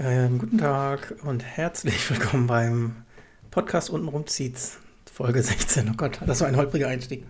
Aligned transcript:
Ähm, 0.00 0.40
guten 0.40 0.58
Tag 0.58 1.14
und 1.22 1.44
herzlich 1.44 2.10
willkommen 2.10 2.48
beim 2.48 2.96
Podcast 3.52 3.90
Untenrum 3.90 4.26
zieht's, 4.26 4.78
Folge 5.12 5.40
16. 5.40 5.88
Oh 5.88 5.94
Gott, 5.96 6.18
das 6.26 6.40
war 6.40 6.48
ein 6.48 6.56
holpriger 6.56 6.88
Einstieg. 6.88 7.24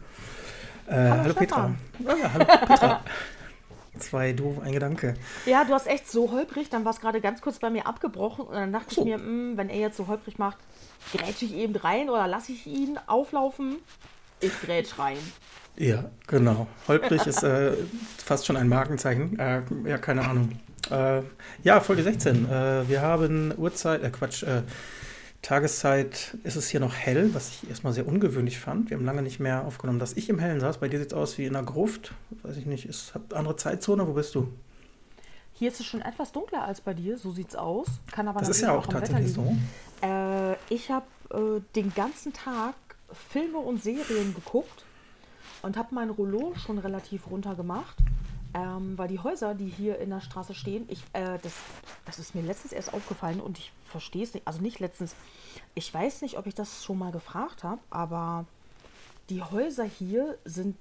Äh, 0.87 0.95
hallo, 0.95 1.23
hallo 1.25 1.35
Petra. 1.35 1.75
Oh, 2.03 2.09
ja, 2.09 2.33
hallo 2.33 2.45
Petra. 2.47 3.05
Zwei 3.99 4.33
doof, 4.33 4.61
ein 4.63 4.73
Gedanke. 4.73 5.13
Ja, 5.45 5.65
du 5.65 5.75
hast 5.75 5.87
echt 5.87 6.11
so 6.11 6.33
holprig, 6.33 6.71
dann 6.71 6.87
war 6.87 6.93
es 6.93 7.01
gerade 7.01 7.21
ganz 7.21 7.43
kurz 7.43 7.59
bei 7.59 7.69
mir 7.69 7.87
abgebrochen 7.87 8.47
und 8.47 8.55
dann 8.55 8.73
dachte 8.73 8.95
so. 8.95 9.03
ich 9.03 9.09
mir, 9.09 9.19
mh, 9.19 9.25
hm, 9.25 9.57
wenn 9.59 9.69
er 9.69 9.81
jetzt 9.81 9.99
so 9.99 10.07
holprig 10.07 10.39
macht, 10.39 10.57
grätsche 11.13 11.45
ich 11.45 11.55
eben 11.55 11.77
rein 11.77 12.09
oder 12.09 12.27
lasse 12.27 12.53
ich 12.53 12.67
ihn 12.67 12.99
auflaufen? 13.07 13.77
Ich 14.41 14.59
grätsch 14.63 14.99
rein. 14.99 15.19
Ja, 15.77 16.05
genau. 16.27 16.67
Holprig 16.89 17.27
ist 17.27 17.43
äh, 17.43 17.73
fast 18.17 18.47
schon 18.47 18.57
ein 18.57 18.69
Markenzeichen. 18.69 19.39
Äh, 19.39 19.63
ja, 19.85 19.99
keine 19.99 20.27
Ahnung. 20.27 20.59
Äh, 20.91 21.23
ja, 21.63 21.81
Folge 21.81 22.03
16. 22.03 22.45
Äh, 22.51 22.89
wir 22.89 23.03
haben 23.03 23.53
Uhrzeit, 23.57 24.03
äh, 24.03 24.11
Quatsch, 24.11 24.43
äh, 24.43 24.63
Tageszeit 25.45 26.39
ist 26.43 26.57
es 26.57 26.69
hier 26.69 26.81
noch 26.81 26.95
hell, 26.95 27.35
was 27.35 27.51
ich 27.51 27.69
erstmal 27.69 27.93
sehr 27.93 28.09
ungewöhnlich 28.09 28.59
fand. 28.59 28.89
Wir 28.89 28.97
haben 28.97 29.05
lange 29.05 29.21
nicht 29.21 29.41
mehr 29.41 29.67
aufgenommen, 29.67 29.99
dass 29.99 30.15
ich 30.15 30.31
im 30.31 30.39
Hellen 30.39 30.59
saß. 30.59 30.79
Bei 30.79 30.89
dir 30.89 30.99
sieht 30.99 31.09
es 31.09 31.15
aus 31.15 31.37
wie 31.37 31.45
in 31.45 31.55
einer 31.55 31.67
Gruft. 31.67 32.13
Weiß 32.43 32.57
ich 32.57 32.65
nicht, 32.65 32.87
ist 32.87 33.15
habt 33.15 33.35
andere 33.35 33.57
Zeitzone. 33.57 34.07
Wo 34.09 34.15
bist 34.15 34.35
du? 34.35 34.49
Hier 35.53 35.69
ist 35.69 35.81
es 35.81 35.87
schon 35.87 36.01
etwas 36.01 36.33
dunkler 36.33 36.65
als 36.65 36.81
bei 36.81 36.95
dir, 36.95 37.19
so 37.19 37.31
sieht 37.31 37.51
es 37.51 37.57
aus. 37.57 37.87
Kann 38.11 38.27
aber 38.27 38.41
das 38.41 38.49
ist 38.49 38.63
ja 38.63 38.73
auch, 38.73 38.87
auch 38.87 38.93
tatsächlich 38.93 39.35
so. 39.35 39.55
Äh, 40.03 40.55
ich 40.71 40.91
habe 40.91 41.07
äh, 41.31 41.61
den 41.77 41.93
ganzen 41.95 42.33
Tag 42.33 42.75
Filme 43.13 43.59
und 43.59 43.83
Serien 43.83 44.35
geguckt 44.35 44.85
und 45.63 45.77
habe 45.77 45.95
mein 45.95 46.11
Rollo 46.11 46.55
schon 46.57 46.79
relativ 46.79 47.31
runter 47.31 47.55
gemacht. 47.55 47.97
Ähm, 48.55 48.97
weil 48.97 49.09
die 49.09 49.19
Häuser, 49.19 49.55
die 49.55 49.69
hier 49.69 49.99
in 49.99 50.11
der 50.11 50.21
Straße 50.21 50.55
stehen, 50.55 50.87
ich, 50.89 51.03
äh, 51.13 51.39
das, 51.43 51.53
das 52.07 52.21
ist 52.21 52.37
mir 52.37 52.43
letztens 52.43 52.73
erst 52.73 52.95
aufgefallen 52.95 53.41
und 53.41 53.59
ich 53.59 53.73
verstehe 53.85 54.23
es 54.23 54.33
nicht. 54.33 54.47
Also 54.47 54.61
nicht 54.61 54.79
letztens. 54.79 55.17
Ich 55.75 55.93
weiß 55.93 56.23
nicht, 56.23 56.39
ob 56.39 56.47
ich 56.47 56.55
das 56.55 56.85
schon 56.85 56.99
mal 56.99 57.11
gefragt 57.11 57.65
habe, 57.65 57.81
aber 57.91 58.47
die 59.29 59.43
Häuser 59.43 59.85
hier 59.85 60.39
sind 60.45 60.77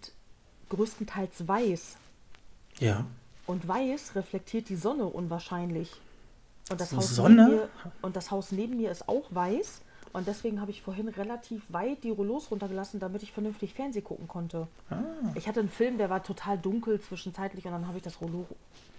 größtenteils 0.70 1.47
weiß. 1.47 1.97
Ja. 2.80 3.06
Und 3.47 3.67
weiß 3.67 4.16
reflektiert 4.16 4.69
die 4.69 4.75
Sonne 4.75 5.06
unwahrscheinlich. 5.06 5.92
Und 6.69 6.80
das, 6.80 6.94
Haus 6.94 7.16
Sonne? 7.16 7.47
Mir, 7.47 7.69
und 8.02 8.16
das 8.16 8.31
Haus 8.31 8.52
neben 8.52 8.78
mir 8.78 8.92
ist 8.92 9.09
auch 9.09 9.25
weiß. 9.31 9.81
Und 10.14 10.28
deswegen 10.28 10.61
habe 10.61 10.69
ich 10.69 10.83
vorhin 10.83 11.08
relativ 11.08 11.64
weit 11.69 12.03
die 12.03 12.11
Rollos 12.11 12.52
runtergelassen, 12.52 13.00
damit 13.00 13.23
ich 13.23 13.31
vernünftig 13.31 13.73
Fernsehen 13.73 14.03
gucken 14.03 14.28
konnte. 14.28 14.67
Ah. 14.92 15.02
Ich 15.33 15.47
hatte 15.47 15.59
einen 15.59 15.69
Film, 15.69 15.97
der 15.97 16.11
war 16.11 16.23
total 16.23 16.58
dunkel 16.59 17.02
zwischenzeitlich 17.02 17.66
und 17.66 17.72
dann 17.72 17.88
habe 17.88 17.97
ich 17.97 18.03
das 18.03 18.22
Rollo 18.22 18.45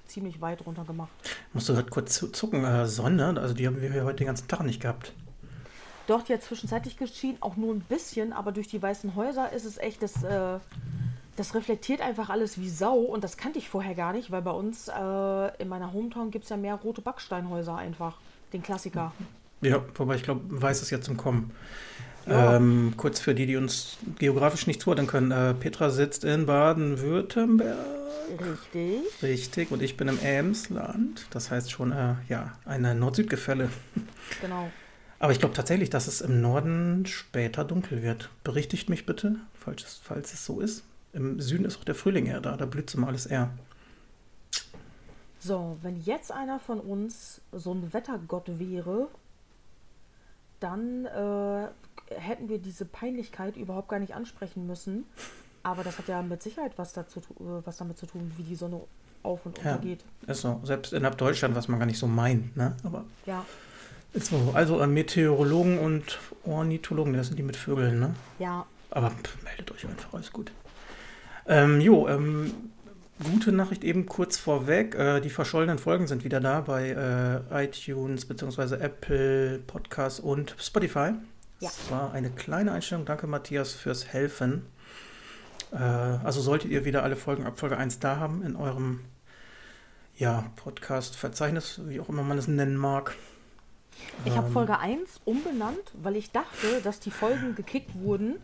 ziemlich 0.06 0.40
weit 0.40 0.66
runter 0.66 0.84
gemacht. 0.84 1.10
Musst 1.52 1.68
du 1.68 1.74
gerade 1.74 1.88
kurz 1.88 2.14
zucken, 2.32 2.64
äh, 2.64 2.86
Sonne, 2.86 3.40
also 3.40 3.54
die 3.54 3.66
haben 3.66 3.80
wir 3.80 4.04
heute 4.04 4.18
den 4.18 4.26
ganzen 4.26 4.48
Tag 4.48 4.62
nicht 4.64 4.82
gehabt. 4.82 5.12
Doch, 6.08 6.22
die 6.22 6.34
hat 6.34 6.42
zwischenzeitlich 6.42 6.98
geschienen, 6.98 7.38
auch 7.40 7.56
nur 7.56 7.72
ein 7.72 7.80
bisschen, 7.80 8.32
aber 8.32 8.52
durch 8.52 8.68
die 8.68 8.82
weißen 8.82 9.14
Häuser 9.14 9.52
ist 9.52 9.64
es 9.64 9.78
echt, 9.78 10.02
das, 10.02 10.22
äh, 10.24 10.58
das 11.36 11.54
reflektiert 11.54 12.00
einfach 12.00 12.28
alles 12.28 12.58
wie 12.58 12.68
Sau 12.68 12.98
und 12.98 13.24
das 13.24 13.36
kannte 13.36 13.58
ich 13.58 13.68
vorher 13.68 13.94
gar 13.94 14.12
nicht, 14.12 14.32
weil 14.32 14.42
bei 14.42 14.50
uns 14.50 14.88
äh, 14.88 15.62
in 15.62 15.68
meiner 15.68 15.92
Hometown 15.92 16.32
gibt 16.32 16.44
es 16.44 16.50
ja 16.50 16.56
mehr 16.56 16.74
rote 16.74 17.00
Backsteinhäuser 17.00 17.76
einfach, 17.76 18.18
den 18.52 18.62
Klassiker. 18.62 19.12
Mhm. 19.18 19.26
Ja, 19.60 19.84
wobei 19.94 20.16
ich 20.16 20.22
glaube, 20.22 20.42
weiß 20.48 20.82
es 20.82 20.90
jetzt 20.90 21.08
im 21.08 21.16
Kommen. 21.16 21.52
Ja. 22.26 22.56
Ähm, 22.56 22.94
kurz 22.96 23.20
für 23.20 23.34
die, 23.34 23.46
die 23.46 23.56
uns 23.56 23.98
geografisch 24.18 24.66
nicht 24.66 24.80
zuordnen 24.80 25.06
können. 25.06 25.30
Äh, 25.30 25.54
Petra 25.54 25.90
sitzt 25.90 26.24
in 26.24 26.46
Baden-Württemberg. 26.46 27.76
Richtig. 28.40 29.22
Richtig. 29.22 29.70
Und 29.70 29.82
ich 29.82 29.96
bin 29.96 30.08
im 30.08 30.18
Emsland. 30.22 31.26
Das 31.30 31.50
heißt 31.50 31.70
schon, 31.70 31.92
äh, 31.92 32.14
ja, 32.28 32.52
eine 32.64 32.94
Nord-Süd-Gefälle. 32.94 33.68
Genau. 34.40 34.70
Aber 35.18 35.32
ich 35.32 35.38
glaube 35.38 35.54
tatsächlich, 35.54 35.90
dass 35.90 36.06
es 36.06 36.20
im 36.20 36.40
Norden 36.40 37.06
später 37.06 37.64
dunkel 37.64 38.02
wird. 38.02 38.30
Berichtigt 38.42 38.88
mich 38.90 39.06
bitte, 39.06 39.36
falls 39.54 39.84
es, 39.84 40.00
falls 40.02 40.32
es 40.32 40.44
so 40.44 40.60
ist. 40.60 40.84
Im 41.12 41.40
Süden 41.40 41.64
ist 41.64 41.78
auch 41.78 41.84
der 41.84 41.94
Frühling 41.94 42.26
eher 42.26 42.40
da. 42.40 42.56
Da 42.56 42.66
blüht 42.66 42.88
es 42.88 42.94
immer 42.94 43.08
alles 43.08 43.26
eher. 43.26 43.50
So, 45.38 45.76
wenn 45.82 46.00
jetzt 46.00 46.32
einer 46.32 46.58
von 46.58 46.80
uns 46.80 47.40
so 47.52 47.72
ein 47.72 47.92
Wettergott 47.92 48.58
wäre 48.58 49.08
dann 50.64 51.04
äh, 51.04 51.68
hätten 52.14 52.48
wir 52.48 52.58
diese 52.58 52.84
Peinlichkeit 52.86 53.56
überhaupt 53.56 53.88
gar 53.88 53.98
nicht 53.98 54.14
ansprechen 54.14 54.66
müssen. 54.66 55.04
Aber 55.62 55.84
das 55.84 55.98
hat 55.98 56.08
ja 56.08 56.22
mit 56.22 56.42
Sicherheit 56.42 56.72
was, 56.76 56.92
dazu, 56.92 57.20
äh, 57.20 57.64
was 57.64 57.76
damit 57.76 57.98
zu 57.98 58.06
tun, 58.06 58.32
wie 58.36 58.42
die 58.42 58.56
Sonne 58.56 58.80
auf 59.22 59.44
und 59.46 59.58
ja, 59.58 59.72
untergeht. 59.72 60.04
Ist 60.26 60.40
so. 60.40 60.60
Selbst 60.64 60.92
innerhalb 60.92 61.18
Deutschland, 61.18 61.54
was 61.54 61.68
man 61.68 61.78
gar 61.78 61.86
nicht 61.86 61.98
so 61.98 62.06
meint. 62.06 62.56
Ne? 62.56 62.76
Aber 62.82 63.04
ja. 63.26 63.44
Ist 64.12 64.26
so. 64.26 64.52
Also 64.54 64.80
äh, 64.80 64.86
Meteorologen 64.86 65.78
und 65.78 66.18
Ornithologen, 66.44 67.12
das 67.14 67.28
sind 67.28 67.38
die 67.38 67.42
mit 67.42 67.56
Vögeln, 67.56 67.98
ne? 67.98 68.14
Ja. 68.38 68.64
Aber 68.90 69.10
pff, 69.10 69.42
meldet 69.42 69.70
euch 69.72 69.86
einfach, 69.86 70.12
alles 70.14 70.32
gut. 70.32 70.52
Ähm, 71.46 71.80
jo, 71.80 72.08
ähm, 72.08 72.52
gute 73.22 73.52
Nachricht 73.52 73.84
eben 73.84 74.06
kurz 74.06 74.36
vorweg. 74.36 74.94
Äh, 74.94 75.20
die 75.20 75.30
verschollenen 75.30 75.78
Folgen 75.78 76.06
sind 76.06 76.24
wieder 76.24 76.40
da 76.40 76.60
bei 76.60 76.90
äh, 76.90 77.64
iTunes 77.64 78.26
bzw. 78.26 78.76
Apple 78.76 79.60
Podcasts 79.60 80.20
und 80.20 80.56
Spotify. 80.58 81.12
Ja. 81.60 81.70
Das 81.70 81.90
war 81.90 82.12
eine 82.12 82.30
kleine 82.30 82.72
Einstellung. 82.72 83.04
Danke, 83.04 83.26
Matthias, 83.26 83.72
fürs 83.72 84.06
Helfen. 84.06 84.66
Äh, 85.72 85.76
also 85.78 86.40
solltet 86.40 86.70
ihr 86.70 86.84
wieder 86.84 87.02
alle 87.02 87.16
Folgen 87.16 87.46
ab 87.46 87.58
Folge 87.58 87.76
1 87.76 88.00
da 88.00 88.16
haben 88.16 88.42
in 88.42 88.56
eurem 88.56 89.00
ja, 90.16 90.44
Podcast-Verzeichnis, 90.56 91.80
wie 91.86 92.00
auch 92.00 92.08
immer 92.08 92.22
man 92.22 92.38
es 92.38 92.48
nennen 92.48 92.76
mag. 92.76 93.14
Ich 94.24 94.36
habe 94.36 94.48
ähm, 94.48 94.52
Folge 94.52 94.78
1 94.78 95.20
umbenannt, 95.24 95.92
weil 95.94 96.16
ich 96.16 96.30
dachte, 96.30 96.80
dass 96.82 97.00
die 97.00 97.10
Folgen 97.10 97.54
gekickt 97.54 97.90
wurden 97.94 98.36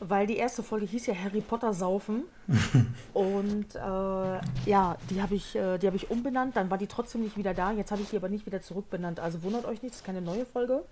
weil 0.00 0.26
die 0.26 0.36
erste 0.36 0.62
Folge 0.62 0.86
hieß 0.86 1.06
ja 1.06 1.14
Harry 1.14 1.40
Potter 1.40 1.72
saufen. 1.72 2.24
und 3.12 3.74
äh, 3.74 3.78
ja, 3.78 4.96
die 5.10 5.22
habe 5.22 5.34
ich, 5.34 5.56
äh, 5.56 5.78
hab 5.78 5.94
ich 5.94 6.10
umbenannt, 6.10 6.56
dann 6.56 6.70
war 6.70 6.78
die 6.78 6.86
trotzdem 6.86 7.22
nicht 7.22 7.36
wieder 7.36 7.54
da. 7.54 7.72
Jetzt 7.72 7.90
habe 7.90 8.02
ich 8.02 8.10
die 8.10 8.16
aber 8.16 8.28
nicht 8.28 8.46
wieder 8.46 8.62
zurückbenannt. 8.62 9.20
Also 9.20 9.42
wundert 9.42 9.64
euch 9.64 9.82
nicht, 9.82 9.94
das 9.94 10.00
ist 10.00 10.06
keine 10.06 10.22
neue 10.22 10.46
Folge. 10.46 10.84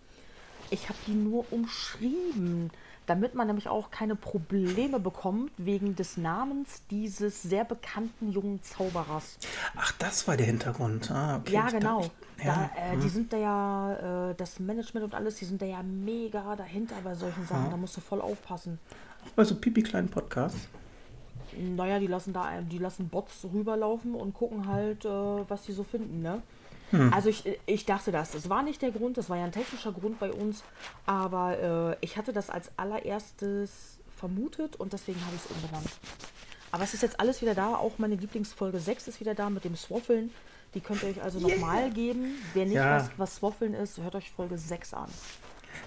Ich 0.75 0.89
habe 0.89 0.99
die 1.07 1.15
nur 1.15 1.45
umschrieben 1.53 2.71
damit 3.07 3.35
man 3.35 3.47
nämlich 3.47 3.69
auch 3.69 3.91
keine 3.91 4.17
Probleme 4.17 4.99
bekommt 4.99 5.53
wegen 5.57 5.95
des 5.95 6.17
Namens 6.17 6.83
dieses 6.91 7.43
sehr 7.43 7.65
bekannten 7.65 8.33
jungen 8.33 8.63
Zauberers. 8.63 9.39
Ach, 9.77 9.93
das 9.99 10.27
war 10.27 10.37
der 10.37 10.47
Hintergrund. 10.47 11.11
Ah, 11.11 11.37
okay. 11.37 11.53
Ja, 11.53 11.69
genau. 11.69 12.01
Ich, 12.39 12.45
ja, 12.45 12.71
da, 12.75 12.81
äh, 12.81 12.93
hm. 12.93 13.01
Die 13.01 13.09
sind 13.09 13.33
da 13.33 13.37
ja, 13.37 14.31
äh, 14.31 14.35
das 14.35 14.59
Management 14.59 15.05
und 15.05 15.15
alles, 15.15 15.37
die 15.37 15.45
sind 15.45 15.61
da 15.61 15.67
ja 15.67 15.83
mega 15.83 16.57
dahinter 16.57 16.97
bei 17.05 17.15
solchen 17.15 17.47
Sachen. 17.47 17.71
Da 17.71 17.77
musst 17.77 17.97
du 17.97 18.01
voll 18.01 18.21
aufpassen. 18.21 18.79
Auch 19.27 19.33
bei 19.33 19.45
so 19.45 19.55
pipi 19.55 19.83
kleinen 19.83 20.09
Podcasts? 20.09 20.69
Naja, 21.57 22.01
die 22.01 22.09
lassen 22.09 22.33
da, 22.33 22.61
die 22.63 22.79
lassen 22.79 23.09
Bots 23.09 23.47
rüberlaufen 23.53 24.15
und 24.15 24.35
gucken 24.35 24.67
halt, 24.67 25.05
äh, 25.05 25.09
was 25.09 25.63
die 25.63 25.73
so 25.73 25.85
finden, 25.85 26.23
ne? 26.23 26.43
Hm. 26.95 27.13
Also 27.13 27.29
ich, 27.29 27.45
ich 27.67 27.85
dachte 27.85 28.13
das. 28.13 28.31
Das 28.31 28.49
war 28.49 28.63
nicht 28.63 28.81
der 28.83 28.91
Grund, 28.91 29.17
das 29.17 29.29
war 29.29 29.37
ja 29.37 29.45
ein 29.45 29.53
technischer 29.53 29.93
Grund 29.93 30.19
bei 30.19 30.31
uns, 30.31 30.63
aber 31.07 31.97
äh, 32.01 32.05
ich 32.05 32.17
hatte 32.17 32.33
das 32.33 32.51
als 32.51 32.71
allererstes 32.77 33.99
vermutet 34.17 34.77
und 34.77 34.93
deswegen 34.93 35.21
habe 35.21 35.35
ich 35.35 35.45
es 35.45 35.51
umbenannt. 35.51 35.91
Aber 36.71 36.85
es 36.85 36.95
ist 36.95 37.03
jetzt 37.03 37.21
alles 37.21 37.43
wieder 37.43 37.55
da, 37.55 37.75
auch 37.75 37.99
meine 37.99 38.17
Lieblingsfolge 38.17 38.79
6 38.79 39.09
ist 39.09 39.21
wieder 39.21 39.35
da 39.35 39.51
mit 39.51 39.65
dem 39.65 39.77
Swaffeln. 39.77 40.31
Die 40.75 40.81
könnt 40.81 41.03
ihr 41.03 41.11
euch 41.11 41.23
also 41.23 41.39
yeah. 41.39 41.57
nochmal 41.57 41.91
geben. 41.91 42.35
Wer 42.53 42.65
nicht 42.65 42.75
ja. 42.75 42.97
weiß, 42.97 43.11
was 43.17 43.37
Swaffeln 43.37 43.75
ist, 43.75 43.99
hört 43.99 44.15
euch 44.17 44.31
Folge 44.33 44.59
6 44.59 44.95
an. 44.95 45.09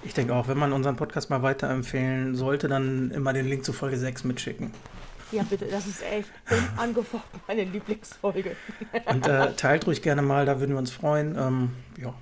Ich 0.03 0.13
denke 0.13 0.35
auch, 0.35 0.47
wenn 0.47 0.57
man 0.57 0.73
unseren 0.73 0.95
Podcast 0.95 1.29
mal 1.29 1.41
weiterempfehlen 1.41 2.35
sollte, 2.35 2.67
dann 2.67 3.11
immer 3.11 3.33
den 3.33 3.47
Link 3.47 3.65
zu 3.65 3.73
Folge 3.73 3.97
6 3.97 4.23
mitschicken. 4.23 4.71
Ja, 5.31 5.43
bitte, 5.43 5.65
das 5.65 5.85
ist 5.87 6.01
echt 6.03 6.29
unangefochten 6.49 7.41
meine 7.47 7.65
Lieblingsfolge. 7.65 8.55
Und 9.05 9.27
äh, 9.27 9.53
teilt 9.53 9.85
ruhig 9.85 10.01
gerne 10.01 10.21
mal, 10.21 10.45
da 10.45 10.59
würden 10.59 10.71
wir 10.71 10.79
uns 10.79 10.91
freuen. 10.91 11.37
Ähm, 11.37 11.75
ja. 12.01 12.13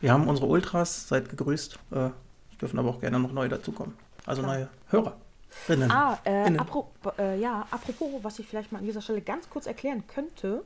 Wir 0.00 0.12
haben 0.12 0.28
unsere 0.28 0.46
Ultras, 0.46 1.08
seid 1.08 1.30
gegrüßt. 1.30 1.78
Äh, 1.92 2.10
es 2.52 2.58
dürfen 2.58 2.78
aber 2.78 2.90
auch 2.90 3.00
gerne 3.00 3.18
noch 3.18 3.32
neue 3.32 3.48
dazukommen. 3.48 3.96
Also 4.26 4.42
Klar. 4.42 4.54
neue 4.54 4.68
Hörerinnen. 4.90 5.90
Ah, 5.90 6.18
äh, 6.24 6.56
apropos, 6.58 7.14
äh, 7.18 7.40
ja, 7.40 7.66
apropos, 7.70 8.22
was 8.22 8.38
ich 8.38 8.46
vielleicht 8.46 8.70
mal 8.70 8.78
an 8.78 8.84
dieser 8.84 9.00
Stelle 9.00 9.22
ganz 9.22 9.48
kurz 9.48 9.66
erklären 9.66 10.04
könnte. 10.06 10.62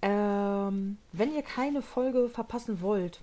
Ähm, 0.00 0.98
wenn 1.12 1.34
ihr 1.34 1.42
keine 1.42 1.82
Folge 1.82 2.28
verpassen 2.28 2.80
wollt, 2.80 3.20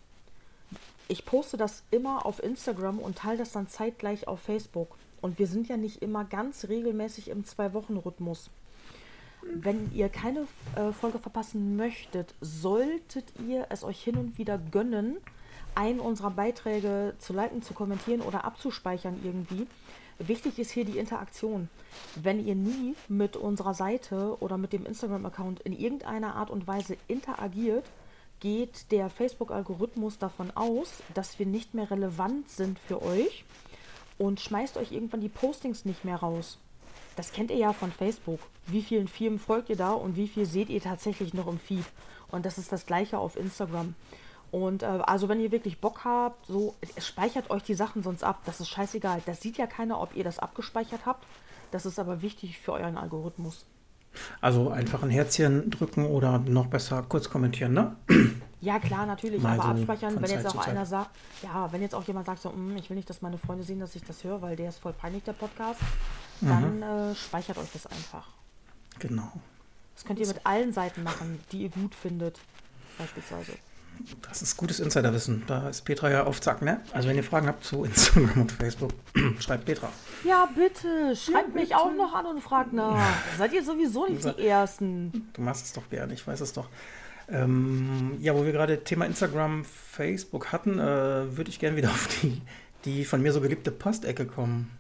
ich 1.07 1.25
poste 1.25 1.57
das 1.57 1.83
immer 1.89 2.25
auf 2.25 2.41
Instagram 2.41 2.99
und 2.99 3.17
teile 3.17 3.39
das 3.39 3.51
dann 3.51 3.67
zeitgleich 3.67 4.27
auf 4.27 4.39
Facebook. 4.39 4.95
Und 5.21 5.39
wir 5.39 5.47
sind 5.47 5.67
ja 5.67 5.77
nicht 5.77 6.01
immer 6.01 6.25
ganz 6.25 6.67
regelmäßig 6.67 7.29
im 7.29 7.45
Zwei-Wochen-Rhythmus. 7.45 8.49
Wenn 9.41 9.91
ihr 9.93 10.09
keine 10.09 10.47
äh, 10.75 10.91
Folge 10.91 11.19
verpassen 11.19 11.75
möchtet, 11.75 12.35
solltet 12.41 13.25
ihr 13.47 13.67
es 13.69 13.83
euch 13.83 14.01
hin 14.03 14.17
und 14.17 14.37
wieder 14.37 14.57
gönnen, 14.57 15.17
einen 15.75 15.99
unserer 15.99 16.31
Beiträge 16.31 17.13
zu 17.19 17.33
liken, 17.33 17.61
zu 17.61 17.73
kommentieren 17.73 18.21
oder 18.21 18.43
abzuspeichern 18.43 19.19
irgendwie. 19.23 19.67
Wichtig 20.17 20.59
ist 20.59 20.71
hier 20.71 20.83
die 20.83 20.97
Interaktion. 20.97 21.69
Wenn 22.15 22.45
ihr 22.45 22.55
nie 22.55 22.95
mit 23.07 23.37
unserer 23.37 23.73
Seite 23.73 24.35
oder 24.41 24.57
mit 24.57 24.73
dem 24.73 24.85
Instagram-Account 24.85 25.61
in 25.61 25.71
irgendeiner 25.71 26.35
Art 26.35 26.49
und 26.49 26.67
Weise 26.67 26.97
interagiert, 27.07 27.85
geht 28.41 28.91
der 28.91 29.09
Facebook-Algorithmus 29.09 30.17
davon 30.17 30.51
aus, 30.51 31.01
dass 31.13 31.39
wir 31.39 31.45
nicht 31.45 31.73
mehr 31.73 31.89
relevant 31.89 32.49
sind 32.49 32.79
für 32.79 33.01
euch 33.01 33.45
und 34.19 34.39
schmeißt 34.39 34.77
euch 34.77 34.91
irgendwann 34.91 35.21
die 35.21 35.29
Postings 35.29 35.85
nicht 35.85 36.05
mehr 36.05 36.17
raus. 36.17 36.59
Das 37.15 37.33
kennt 37.33 37.49
ihr 37.49 37.57
ja 37.57 37.73
von 37.73 37.91
Facebook. 37.91 38.39
Wie 38.67 38.83
vielen 38.83 39.07
Firmen 39.07 39.39
folgt 39.39 39.69
ihr 39.69 39.75
da 39.75 39.93
und 39.93 40.15
wie 40.15 40.27
viel 40.27 40.45
seht 40.45 40.69
ihr 40.69 40.81
tatsächlich 40.81 41.33
noch 41.33 41.47
im 41.47 41.57
Feed? 41.57 41.85
Und 42.29 42.45
das 42.45 42.59
ist 42.59 42.71
das 42.71 42.85
gleiche 42.85 43.17
auf 43.17 43.35
Instagram. 43.35 43.95
Und 44.51 44.83
äh, 44.83 44.85
also 44.85 45.29
wenn 45.29 45.39
ihr 45.39 45.51
wirklich 45.51 45.79
Bock 45.79 46.05
habt, 46.05 46.45
so 46.45 46.75
speichert 46.97 47.49
euch 47.49 47.63
die 47.63 47.73
Sachen 47.73 48.03
sonst 48.03 48.23
ab. 48.23 48.41
Das 48.45 48.59
ist 48.59 48.69
scheißegal. 48.69 49.21
Das 49.25 49.41
sieht 49.41 49.57
ja 49.57 49.67
keiner, 49.67 49.99
ob 49.99 50.15
ihr 50.15 50.23
das 50.23 50.39
abgespeichert 50.39 51.05
habt. 51.05 51.25
Das 51.71 51.85
ist 51.85 51.99
aber 51.99 52.21
wichtig 52.21 52.57
für 52.59 52.73
euren 52.73 52.97
Algorithmus. 52.97 53.65
Also 54.41 54.69
einfach 54.69 55.03
ein 55.03 55.09
Herzchen 55.09 55.69
drücken 55.69 56.05
oder 56.05 56.39
noch 56.39 56.67
besser 56.67 57.03
kurz 57.07 57.29
kommentieren, 57.29 57.73
ne? 57.73 57.95
Ja, 58.61 58.77
klar, 58.77 59.05
natürlich. 59.05 59.41
Mal 59.41 59.53
aber 59.59 59.63
so 59.63 59.69
abspeichern, 59.69 60.21
wenn 60.21 60.29
jetzt 60.29 60.47
auch 60.47 60.67
einer 60.67 60.85
sagt, 60.85 61.11
ja, 61.41 61.71
wenn 61.71 61.81
jetzt 61.81 61.95
auch 61.95 62.03
jemand 62.03 62.25
sagt, 62.25 62.41
so, 62.41 62.51
hm, 62.51 62.75
ich 62.75 62.89
will 62.89 62.97
nicht, 62.97 63.09
dass 63.09 63.21
meine 63.21 63.37
Freunde 63.37 63.63
sehen, 63.63 63.79
dass 63.79 63.95
ich 63.95 64.03
das 64.03 64.23
höre, 64.23 64.41
weil 64.41 64.55
der 64.55 64.69
ist 64.69 64.79
voll 64.79 64.91
peinlich, 64.91 65.23
der 65.23 65.33
Podcast, 65.33 65.79
mhm. 66.41 66.49
dann 66.49 66.81
äh, 66.81 67.15
speichert 67.15 67.57
euch 67.57 67.71
das 67.71 67.87
einfach. 67.87 68.27
Genau. 68.99 69.31
Das 69.95 70.03
könnt 70.03 70.19
ihr 70.19 70.27
mit 70.27 70.45
allen 70.45 70.73
Seiten 70.73 71.03
machen, 71.03 71.39
die 71.51 71.63
ihr 71.63 71.69
gut 71.69 71.95
findet, 71.95 72.39
beispielsweise. 72.97 73.53
Das 74.21 74.41
ist 74.41 74.57
gutes 74.57 74.79
Insiderwissen. 74.79 75.43
Da 75.47 75.69
ist 75.69 75.81
Petra 75.81 76.09
ja 76.09 76.23
auf 76.23 76.41
Zack, 76.41 76.61
ne? 76.61 76.81
Also 76.93 77.09
wenn 77.09 77.15
ihr 77.15 77.23
Fragen 77.23 77.47
habt 77.47 77.63
zu 77.63 77.83
Instagram 77.83 78.41
und 78.41 78.51
Facebook, 78.51 78.91
schreibt 79.39 79.65
Petra. 79.65 79.89
Ja, 80.23 80.47
bitte. 80.55 81.15
Schreibt 81.15 81.55
ja, 81.55 81.61
mich 81.61 81.75
auch 81.75 81.93
noch 81.93 82.13
an 82.13 82.25
und 82.25 82.41
fragt 82.41 82.73
nach. 82.73 82.99
Seid 83.37 83.53
ihr 83.53 83.63
sowieso 83.63 84.07
nicht 84.07 84.23
die 84.23 84.47
Ersten. 84.47 85.29
Du 85.33 85.41
machst 85.41 85.65
es 85.65 85.73
doch 85.73 85.89
gerne, 85.89 86.13
ich 86.13 86.25
weiß 86.25 86.41
es 86.41 86.53
doch. 86.53 86.67
Ähm, 87.31 88.17
ja, 88.19 88.35
wo 88.35 88.43
wir 88.43 88.51
gerade 88.51 88.83
Thema 88.83 89.05
Instagram, 89.05 89.63
Facebook 89.65 90.51
hatten, 90.51 90.79
äh, 90.79 91.37
würde 91.37 91.49
ich 91.49 91.59
gerne 91.59 91.77
wieder 91.77 91.89
auf 91.89 92.07
die, 92.21 92.41
die 92.85 93.05
von 93.05 93.21
mir 93.21 93.31
so 93.31 93.41
geliebte 93.41 93.71
Postecke 93.71 94.25
kommen. 94.25 94.71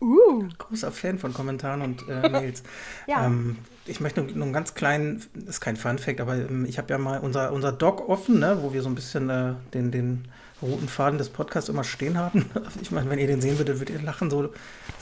Uh. 0.00 0.48
Großer 0.58 0.92
Fan 0.92 1.18
von 1.18 1.34
Kommentaren 1.34 1.82
und 1.82 2.08
äh, 2.08 2.28
Mails. 2.28 2.62
ja. 3.06 3.26
Ähm, 3.26 3.58
ich 3.88 4.00
möchte 4.00 4.22
nur, 4.22 4.32
nur 4.32 4.44
einen 4.44 4.52
ganz 4.52 4.74
kleinen, 4.74 5.24
ist 5.46 5.60
kein 5.60 5.76
Fun-Fact, 5.76 6.20
aber 6.20 6.36
ähm, 6.36 6.64
ich 6.66 6.78
habe 6.78 6.90
ja 6.90 6.98
mal 6.98 7.18
unser, 7.20 7.52
unser 7.52 7.72
Doc 7.72 8.08
offen, 8.08 8.38
ne, 8.38 8.58
wo 8.60 8.72
wir 8.72 8.82
so 8.82 8.88
ein 8.88 8.94
bisschen 8.94 9.30
äh, 9.30 9.54
den, 9.74 9.90
den 9.90 10.28
roten 10.60 10.88
Faden 10.88 11.18
des 11.18 11.28
Podcasts 11.28 11.68
immer 11.68 11.84
stehen 11.84 12.18
haben. 12.18 12.50
Ich 12.82 12.90
meine, 12.90 13.08
wenn 13.10 13.18
ihr 13.18 13.26
den 13.26 13.40
sehen 13.40 13.58
würdet, 13.58 13.78
würdet 13.78 13.96
ihr 13.96 14.02
lachen, 14.02 14.30
so, 14.30 14.52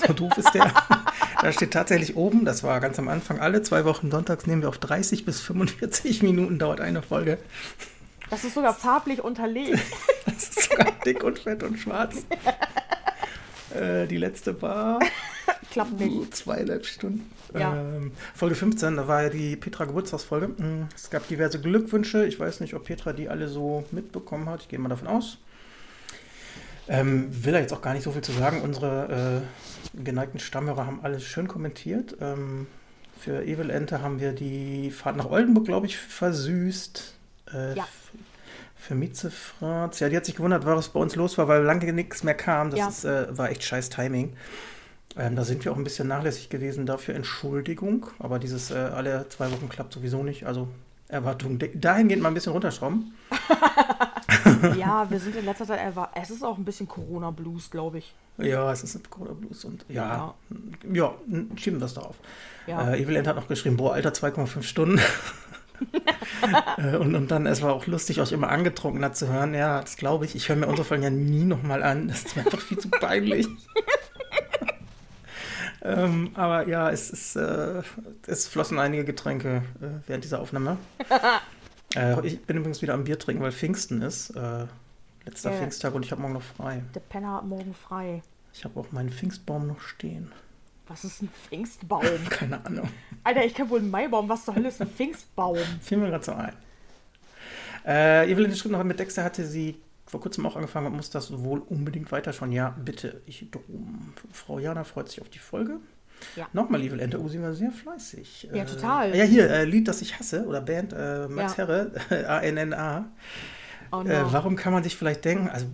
so 0.06 0.12
doof 0.12 0.36
ist 0.38 0.52
der. 0.54 0.72
da 1.42 1.52
steht 1.52 1.72
tatsächlich 1.72 2.16
oben, 2.16 2.44
das 2.44 2.62
war 2.62 2.80
ganz 2.80 2.98
am 2.98 3.08
Anfang, 3.08 3.40
alle 3.40 3.62
zwei 3.62 3.84
Wochen 3.84 4.10
sonntags 4.10 4.46
nehmen 4.46 4.62
wir 4.62 4.68
auf 4.68 4.78
30 4.78 5.24
bis 5.24 5.40
45 5.40 6.22
Minuten 6.22 6.58
dauert 6.58 6.80
eine 6.80 7.02
Folge. 7.02 7.38
Das 8.30 8.44
ist 8.44 8.54
sogar 8.54 8.74
farblich 8.74 9.22
unterlegt. 9.22 9.78
das 10.26 10.50
ist 10.50 10.70
sogar 10.70 10.92
dick 11.04 11.22
und 11.22 11.38
fett 11.38 11.62
und 11.62 11.78
schwarz. 11.78 12.24
Äh, 13.74 14.06
die 14.06 14.16
letzte 14.16 14.60
war. 14.62 14.98
Klappt 15.70 16.00
nicht. 16.00 16.36
Zweieinhalb 16.36 16.86
Stunden. 16.86 17.30
Ja. 17.54 17.76
Ähm, 17.76 18.12
Folge 18.34 18.54
15, 18.54 18.96
da 18.96 19.08
war 19.08 19.24
ja 19.24 19.28
die 19.28 19.56
Petra 19.56 19.84
Geburtstagsfolge. 19.84 20.50
Hm, 20.56 20.88
es 20.94 21.10
gab 21.10 21.26
diverse 21.28 21.60
Glückwünsche. 21.60 22.26
Ich 22.26 22.38
weiß 22.38 22.60
nicht, 22.60 22.74
ob 22.74 22.84
Petra 22.84 23.12
die 23.12 23.28
alle 23.28 23.48
so 23.48 23.84
mitbekommen 23.90 24.48
hat. 24.48 24.62
Ich 24.62 24.68
gehe 24.68 24.78
mal 24.78 24.88
davon 24.88 25.08
aus. 25.08 25.38
Ähm, 26.88 27.28
will 27.44 27.52
da 27.52 27.58
jetzt 27.58 27.72
auch 27.72 27.82
gar 27.82 27.94
nicht 27.94 28.04
so 28.04 28.12
viel 28.12 28.22
zu 28.22 28.32
sagen. 28.32 28.62
Unsere 28.62 29.42
äh, 29.94 30.02
geneigten 30.04 30.38
Stammhörer 30.38 30.86
haben 30.86 31.00
alles 31.02 31.24
schön 31.24 31.48
kommentiert. 31.48 32.16
Ähm, 32.20 32.66
für 33.18 33.42
Evil 33.42 33.70
Ente 33.70 34.02
haben 34.02 34.20
wir 34.20 34.32
die 34.32 34.90
Fahrt 34.90 35.16
nach 35.16 35.30
Oldenburg, 35.30 35.64
glaube 35.64 35.86
ich, 35.86 35.96
versüßt. 35.96 37.14
Äh, 37.52 37.74
ja. 37.76 37.88
Für 38.76 38.94
Miezefratz. 38.94 39.98
Ja, 39.98 40.08
die 40.08 40.16
hat 40.16 40.26
sich 40.26 40.36
gewundert, 40.36 40.64
was 40.64 40.90
bei 40.90 41.00
uns 41.00 41.16
los 41.16 41.38
war, 41.38 41.48
weil 41.48 41.62
lange 41.62 41.92
nichts 41.92 42.22
mehr 42.22 42.34
kam. 42.34 42.70
Das 42.70 42.78
ja. 42.78 42.88
ist, 42.88 43.04
äh, 43.04 43.36
war 43.36 43.50
echt 43.50 43.64
scheiß 43.64 43.88
Timing. 43.88 44.36
Ähm, 45.18 45.34
da 45.34 45.44
sind 45.44 45.64
wir 45.64 45.72
auch 45.72 45.76
ein 45.76 45.84
bisschen 45.84 46.08
nachlässig 46.08 46.50
gewesen. 46.50 46.86
Dafür 46.86 47.14
Entschuldigung. 47.14 48.06
Aber 48.18 48.38
dieses 48.38 48.70
äh, 48.70 48.74
alle 48.74 49.28
zwei 49.28 49.50
Wochen 49.50 49.68
klappt 49.68 49.92
sowieso 49.92 50.22
nicht. 50.22 50.46
Also 50.46 50.68
Erwartungen 51.08 51.58
dahingehend 51.74 52.22
mal 52.22 52.28
ein 52.28 52.34
bisschen 52.34 52.52
runterschrauben. 52.52 53.14
ja, 54.76 55.08
wir 55.08 55.20
sind 55.20 55.36
in 55.36 55.44
letzter 55.44 55.66
Zeit 55.66 55.80
einfach. 55.80 56.10
Es 56.14 56.30
ist 56.30 56.42
auch 56.42 56.58
ein 56.58 56.64
bisschen 56.64 56.88
Corona-Blues, 56.88 57.70
glaube 57.70 57.98
ich. 57.98 58.14
Ja, 58.38 58.70
es 58.72 58.82
ist 58.82 59.08
Corona-Blues. 59.08 59.64
Und 59.64 59.84
ja, 59.88 60.34
ja, 60.84 60.92
ja 60.92 61.14
schieben 61.56 61.78
wir 61.78 61.84
das 61.84 61.94
darauf. 61.94 62.16
Ja. 62.66 62.92
Äh, 62.92 63.00
Evelyn 63.00 63.26
hat 63.26 63.36
noch 63.36 63.48
geschrieben: 63.48 63.76
Boah, 63.76 63.94
Alter, 63.94 64.10
2,5 64.10 64.62
Stunden. 64.62 65.00
Äh, 66.78 66.96
und, 66.96 67.14
und 67.14 67.30
dann, 67.30 67.46
es 67.46 67.60
war 67.60 67.74
auch 67.74 67.86
lustig, 67.86 68.20
euch 68.20 68.32
immer 68.32 68.48
angetrunkener 68.48 69.12
zu 69.12 69.28
hören. 69.28 69.52
Ja, 69.52 69.82
das 69.82 69.96
glaube 69.98 70.24
ich. 70.24 70.34
Ich 70.34 70.48
höre 70.48 70.56
mir 70.56 70.68
unsere 70.68 70.86
Folgen 70.86 71.02
ja 71.02 71.10
nie 71.10 71.44
nochmal 71.44 71.82
an. 71.82 72.08
Das 72.08 72.24
ist 72.24 72.36
mir 72.36 72.44
einfach 72.46 72.60
viel 72.60 72.78
zu 72.78 72.88
peinlich. 72.88 73.46
ähm, 75.86 76.30
aber 76.34 76.66
ja, 76.68 76.90
es, 76.90 77.10
ist, 77.10 77.36
äh, 77.36 77.82
es 78.26 78.48
flossen 78.48 78.78
einige 78.78 79.04
Getränke 79.04 79.62
äh, 79.80 79.86
während 80.06 80.24
dieser 80.24 80.40
Aufnahme. 80.40 80.78
äh, 81.96 82.26
ich 82.26 82.42
bin 82.42 82.56
übrigens 82.56 82.82
wieder 82.82 82.94
am 82.94 83.04
Bier 83.04 83.18
trinken, 83.18 83.42
weil 83.42 83.52
Pfingsten 83.52 84.02
ist. 84.02 84.30
Äh, 84.30 84.66
letzter 85.24 85.52
ja. 85.52 85.58
Pfingsttag 85.58 85.94
und 85.94 86.04
ich 86.04 86.12
habe 86.12 86.22
morgen 86.22 86.34
noch 86.34 86.42
frei. 86.42 86.82
Der 86.94 87.00
Penner 87.00 87.34
hat 87.34 87.46
morgen 87.46 87.74
frei. 87.74 88.22
Ich 88.52 88.64
habe 88.64 88.80
auch 88.80 88.90
meinen 88.92 89.10
Pfingstbaum 89.10 89.66
noch 89.66 89.80
stehen. 89.80 90.32
Was 90.88 91.04
ist 91.04 91.22
ein 91.22 91.28
Pfingstbaum? 91.28 92.04
Keine 92.30 92.64
Ahnung. 92.64 92.88
Alter, 93.24 93.44
ich 93.44 93.54
kenne 93.54 93.70
wohl 93.70 93.80
einen 93.80 93.90
Maibaum. 93.90 94.28
Was 94.28 94.44
zur 94.44 94.54
Hölle 94.54 94.68
ist 94.68 94.80
ein 94.80 94.88
Pfingstbaum? 94.88 95.58
Fiel 95.80 95.98
mir 95.98 96.08
gerade 96.08 96.24
so 96.24 96.32
ein. 96.32 96.52
Äh, 97.84 98.30
Evelyn 98.30 98.54
schrieb 98.54 98.72
noch, 98.72 98.82
mit 98.82 98.98
Dexter 98.98 99.24
hatte 99.24 99.44
sie 99.44 99.76
vor 100.06 100.20
kurzem 100.20 100.46
auch 100.46 100.56
angefangen 100.56 100.86
und 100.86 100.96
muss 100.96 101.10
das 101.10 101.36
wohl 101.42 101.60
unbedingt 101.60 102.12
weiterschauen. 102.12 102.52
Ja, 102.52 102.70
bitte. 102.70 103.22
Ich 103.26 103.50
drum. 103.50 104.12
Frau 104.32 104.58
Jana 104.58 104.84
freut 104.84 105.08
sich 105.08 105.20
auf 105.20 105.28
die 105.28 105.38
Folge. 105.38 105.78
Ja. 106.34 106.46
Nochmal 106.52 106.80
Evil 106.82 107.00
Enter 107.00 107.20
Usi 107.20 107.40
war 107.42 107.52
sehr 107.52 107.70
fleißig. 107.70 108.48
Ja, 108.52 108.62
äh, 108.62 108.66
total. 108.66 109.14
Ja, 109.14 109.24
hier, 109.24 109.50
äh, 109.50 109.64
Lied, 109.64 109.88
das 109.88 110.00
ich 110.00 110.18
hasse, 110.18 110.46
oder 110.46 110.60
Band, 110.60 110.92
äh, 110.92 111.28
Max 111.28 111.56
ja. 111.56 111.66
Herre, 111.66 111.92
A-N-N-A. 112.28 113.06
Oh 113.92 114.02
no. 114.02 114.10
Äh, 114.10 114.32
warum 114.32 114.56
kann 114.56 114.72
man 114.72 114.82
sich 114.82 114.96
vielleicht 114.96 115.24
denken, 115.24 115.48
also 115.48 115.66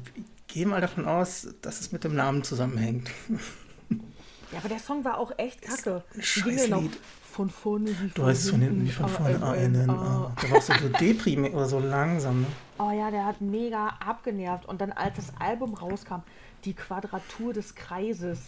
geh 0.49 0.65
mal 0.65 0.81
davon 0.81 1.07
aus, 1.07 1.49
dass 1.63 1.81
es 1.81 1.93
mit 1.93 2.05
dem 2.05 2.15
Namen 2.15 2.45
zusammenhängt. 2.45 3.11
Ja, 4.53 4.59
aber 4.59 4.69
der 4.69 4.79
Song 4.79 5.05
war 5.05 5.19
auch 5.19 5.33
echt 5.39 5.63
kacke. 5.63 6.03
Scheiß 6.19 6.69
Lied. 6.69 6.99
Von 7.33 7.49
vorne 7.49 7.89
wie 7.89 7.95
von 7.95 8.11
Du 8.15 8.27
hast 8.27 8.51
von 8.51 8.61
hinten 8.61 8.85
wie 8.85 8.91
von 8.91 9.09
vorne 9.09 9.43
einen. 9.43 9.89
Ah. 9.89 10.37
Der 10.43 10.51
war 10.51 10.61
so, 10.61 10.75
so 10.75 10.89
deprimierend 10.89 11.57
oder 11.57 11.67
so 11.67 11.79
langsam. 11.79 12.43
Ne? 12.43 12.47
Oh 12.83 12.91
ja, 12.91 13.13
der 13.13 13.25
hat 13.25 13.41
mega 13.41 13.97
abgenervt. 14.05 14.67
Und 14.67 14.81
dann, 14.81 14.91
als 14.91 15.17
das 15.17 15.33
Album 15.39 15.75
rauskam, 15.75 16.23
die 16.65 16.75
Quadratur 16.75 17.53
des 17.53 17.77
Kreises. 17.77 18.39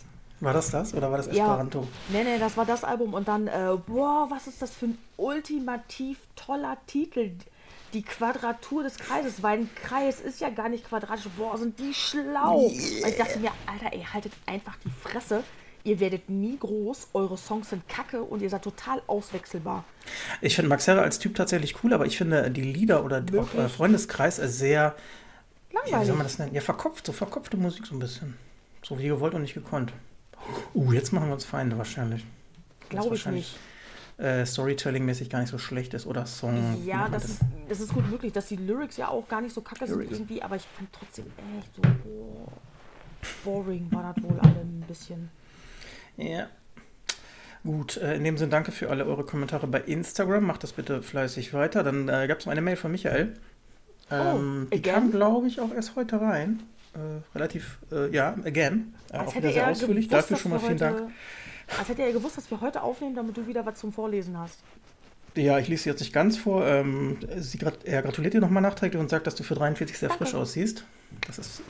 War 0.41 0.53
das 0.53 0.71
das 0.71 0.93
oder 0.93 1.11
war 1.11 1.19
das 1.19 1.29
Esperanto? 1.29 1.81
Ja. 1.81 1.87
Nee, 2.09 2.25
nee, 2.25 2.39
das 2.39 2.57
war 2.57 2.67
das 2.67 2.83
Album. 2.83 3.15
Und 3.15 3.29
dann, 3.29 3.47
äh, 3.47 3.77
boah, 3.87 4.27
was 4.31 4.49
ist 4.49 4.61
das 4.61 4.73
für 4.73 4.87
ein 4.87 4.99
ultimativ 5.17 6.19
toller 6.35 6.77
Titel? 6.87 7.31
Die 7.93 8.03
Quadratur 8.03 8.83
des 8.83 8.97
Kreises, 8.97 9.41
weil 9.45 9.61
ein 9.61 9.71
Kreis 9.77 10.21
ist 10.21 10.41
ja 10.41 10.51
gar 10.51 10.69
nicht 10.69 10.85
quadratisch. 10.85 11.29
Boah, 11.37 11.57
sind 11.57 11.79
die 11.79 11.95
schlau. 11.95 12.59
Yeah. 12.63 13.05
Und 13.05 13.09
ich 13.09 13.17
dachte 13.17 13.39
mir, 13.39 13.53
Alter, 13.67 13.95
ey, 13.95 14.03
haltet 14.03 14.33
einfach 14.47 14.75
die 14.85 14.91
Fresse 14.91 15.45
ihr 15.85 16.01
werdet 16.01 16.29
nie 16.29 16.59
groß, 16.59 17.09
eure 17.13 17.37
Songs 17.37 17.71
sind 17.71 17.89
kacke 17.89 18.23
und 18.23 18.43
ihr 18.43 18.51
seid 18.51 18.63
total 18.63 19.03
auswechselbar. 19.07 19.85
Ich 20.41 20.57
finde 20.57 20.71
Max 20.71 20.87
Herre 20.87 21.03
als 21.03 21.19
Typ 21.19 21.35
tatsächlich 21.35 21.83
cool, 21.85 21.93
aber 21.93 22.07
ich 22.07 22.19
finde 22.19 22.51
die 22.51 22.63
Lieder 22.63 23.05
oder 23.05 23.23
auch 23.39 23.55
äh, 23.55 23.69
Freundeskreis 23.69 24.37
sehr. 24.37 24.97
Langweilig. 25.73 26.01
Wie 26.01 26.07
soll 26.07 26.17
man 26.17 26.27
das 26.27 26.39
nennen? 26.39 26.55
Ja, 26.55 26.61
verkopft, 26.61 27.07
so 27.07 27.13
verkopfte 27.13 27.57
Musik 27.57 27.87
so 27.87 27.95
ein 27.95 27.99
bisschen. 27.99 28.37
So 28.83 28.99
wie 28.99 29.09
gewollt 29.09 29.35
und 29.35 29.43
nicht 29.43 29.55
gekonnt. 29.55 29.93
Uh, 30.75 30.93
jetzt 30.93 31.13
machen 31.13 31.29
wir 31.29 31.35
uns 31.35 31.45
Feinde 31.45 31.79
wahrscheinlich. 31.79 32.25
Glaube 32.89 33.15
ich 33.15 33.27
nicht. 33.27 33.57
Äh, 34.17 34.47
Storytelling-mäßig 34.47 35.29
gar 35.29 35.41
nicht 35.41 35.51
so 35.51 35.59
schlecht 35.59 35.93
ist 35.95 36.07
oder 36.07 36.25
Song. 36.27 36.85
Ja, 36.85 37.09
das 37.09 37.25
ist, 37.25 37.41
das 37.69 37.81
ist 37.81 37.93
gut 37.93 38.09
möglich, 38.09 38.33
dass 38.33 38.47
die 38.47 38.57
Lyrics 38.57 38.97
ja 38.97 39.09
auch 39.09 39.27
gar 39.27 39.41
nicht 39.41 39.53
so 39.53 39.61
kacke 39.61 39.87
Lyrics. 39.87 40.11
sind 40.11 40.21
irgendwie, 40.21 40.43
aber 40.43 40.55
ich 40.55 40.63
fand 40.63 40.89
trotzdem 40.93 41.27
echt 41.59 41.75
so 41.75 41.83
oh, 42.09 42.53
boring 43.45 43.89
war 43.91 44.15
das 44.15 44.23
wohl 44.23 44.39
alle 44.39 44.61
ein 44.61 44.85
bisschen. 44.87 45.31
Ja. 46.17 46.49
Gut, 47.65 47.97
äh, 47.97 48.15
in 48.17 48.25
dem 48.25 48.37
Sinne 48.37 48.51
danke 48.51 48.73
für 48.73 48.91
alle 48.91 49.07
eure 49.07 49.25
Kommentare 49.25 49.67
bei 49.67 49.81
Instagram. 49.81 50.45
Macht 50.45 50.63
das 50.63 50.73
bitte 50.73 51.03
fleißig 51.03 51.55
weiter. 51.55 51.83
Dann 51.83 52.09
äh, 52.09 52.27
gab 52.29 52.41
es 52.41 52.47
noch 52.47 52.53
eine 52.53 52.61
Mail 52.61 52.77
von 52.77 52.93
Michael. 52.93 53.35
Oh, 54.11 54.15
ähm, 54.15 54.67
oh, 54.71 54.75
die 54.75 54.83
kam, 54.83 55.11
glaube 55.11 55.47
ich, 55.47 55.61
auch 55.61 55.73
erst 55.73 55.97
heute 55.97 56.21
rein. 56.21 56.63
Äh, 56.95 56.99
relativ, 57.35 57.79
äh, 57.91 58.15
ja, 58.15 58.35
again. 58.45 58.95
Äh, 59.13 59.19
auch 59.19 59.35
wieder 59.35 59.51
sehr 59.51 59.69
ausführlich. 59.69 60.09
Gewusst, 60.09 60.31
Dafür 60.31 60.37
schon 60.37 60.51
mal 60.51 60.59
vielen 60.59 60.73
heute, 60.73 60.85
Dank. 60.85 61.13
Als 61.79 61.89
hätte 61.89 62.03
er 62.03 62.13
gewusst, 62.13 62.37
dass 62.37 62.51
wir 62.51 62.61
heute 62.61 62.83
aufnehmen, 62.83 63.15
damit 63.15 63.37
du 63.37 63.47
wieder 63.47 63.65
was 63.65 63.81
zum 63.81 63.93
Vorlesen 63.93 64.39
hast. 64.39 64.61
Ja, 65.35 65.59
ich 65.59 65.67
lese 65.67 65.85
sie 65.85 65.91
jetzt 65.91 66.01
nicht 66.01 66.13
ganz 66.13 66.37
vor. 66.37 66.67
Ähm, 66.67 67.17
sie 67.37 67.59
grat 67.59 67.85
er 67.85 68.03
gratuliert 68.03 68.35
dir 68.35 68.41
nochmal 68.41 68.63
nachträglich 68.63 69.01
und 69.01 69.09
sagt, 69.09 69.27
dass 69.27 69.35
du 69.35 69.43
für 69.43 69.55
43 69.55 69.99
sehr 69.99 70.11
danke. 70.11 70.25
frisch 70.25 70.35
aussiehst. 70.35 70.85
Das 71.27 71.39
ist. 71.39 71.63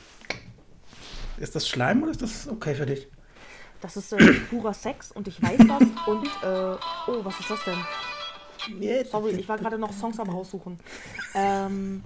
Ist 1.39 1.55
das 1.55 1.69
Schleim 1.69 2.03
oder 2.03 2.11
ist 2.11 2.23
das 2.23 2.49
okay 2.49 2.75
für 2.75 2.87
dich? 2.87 3.09
Das 3.85 3.99
ist 3.99 4.15
äh, 4.15 4.33
purer 4.49 4.73
Sex 4.73 5.13
und 5.13 5.29
ich 5.29 5.43
weiß 5.43 5.59
das. 5.59 5.83
Und, 6.07 6.27
äh, 6.43 6.77
oh, 7.07 7.23
was 7.23 7.39
ist 7.39 7.51
das 7.51 7.61
denn? 7.65 9.05
Sorry, 9.11 9.33
ich 9.33 9.47
war 9.47 9.59
gerade 9.59 9.77
noch 9.77 9.93
Songs 9.93 10.19
am 10.19 10.31
raussuchen. 10.31 10.81
Ähm, 11.35 12.03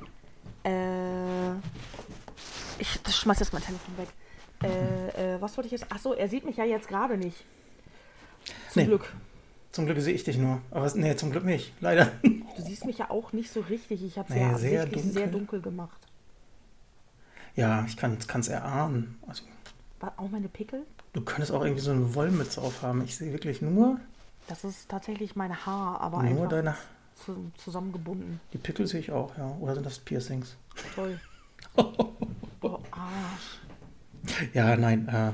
äh, 0.64 1.52
ich 2.80 2.98
schmeiß 3.08 3.38
jetzt 3.38 3.52
mein 3.52 3.62
Telefon 3.62 3.96
weg. 3.96 4.08
Äh, 4.64 5.34
äh, 5.36 5.40
was 5.40 5.56
wollte 5.56 5.66
ich 5.66 5.72
jetzt? 5.72 5.92
Achso, 5.92 6.14
er 6.14 6.28
sieht 6.28 6.44
mich 6.44 6.56
ja 6.56 6.64
jetzt 6.64 6.88
gerade 6.88 7.16
nicht. 7.16 7.44
Zum 8.72 8.82
Nee. 8.82 8.86
Glück. 8.88 9.12
Zum 9.70 9.86
Glück 9.86 10.00
sehe 10.00 10.14
ich 10.14 10.24
dich 10.24 10.36
nur. 10.36 10.60
Aber 10.72 10.90
nee, 10.96 11.14
zum 11.14 11.30
Glück 11.30 11.44
nicht. 11.44 11.72
Leider. 11.80 12.10
Du 12.56 12.64
siehst 12.64 12.86
mich 12.86 12.98
ja 12.98 13.08
auch 13.08 13.32
nicht 13.32 13.52
so 13.52 13.60
richtig. 13.60 14.02
Ich 14.02 14.18
habe 14.18 14.28
es 14.30 14.34
Nee, 14.34 14.40
ja 14.40 14.58
sehr 14.58 14.82
absichtlich 14.82 15.12
sehr 15.12 15.28
dunkel. 15.28 15.60
dunkel 15.60 15.62
gemacht. 15.62 16.00
Ja, 17.54 17.84
ich 17.86 17.96
kann 17.96 18.18
es 18.20 18.48
erahnen. 18.48 19.16
Also, 19.28 19.44
War 20.00 20.12
auch 20.16 20.28
meine 20.28 20.48
Pickel? 20.48 20.84
Du 21.12 21.20
könntest 21.22 21.52
auch 21.52 21.62
irgendwie 21.62 21.82
so 21.82 21.90
eine 21.90 22.14
Wollmütze 22.14 22.60
aufhaben. 22.60 23.02
Ich 23.04 23.16
sehe 23.16 23.32
wirklich 23.32 23.62
nur, 23.62 23.98
Das 24.48 24.64
ist 24.64 24.88
tatsächlich 24.88 25.36
mein 25.36 25.64
Haar, 25.66 26.00
aber 26.00 26.22
nur 26.22 26.30
einfach 26.44 26.48
deine. 26.50 26.74
zu, 27.24 27.50
zusammengebunden. 27.56 28.40
Die 28.52 28.58
Pickel 28.58 28.86
sehe 28.86 29.00
ich 29.00 29.10
auch, 29.12 29.36
ja. 29.36 29.56
Oder 29.60 29.74
sind 29.74 29.86
das 29.86 29.98
Piercings? 29.98 30.56
Toll. 30.94 31.18
Oh, 32.60 32.80
Arsch. 32.90 33.60
Ja, 34.52 34.74
nein. 34.76 35.06
Äh, 35.06 35.30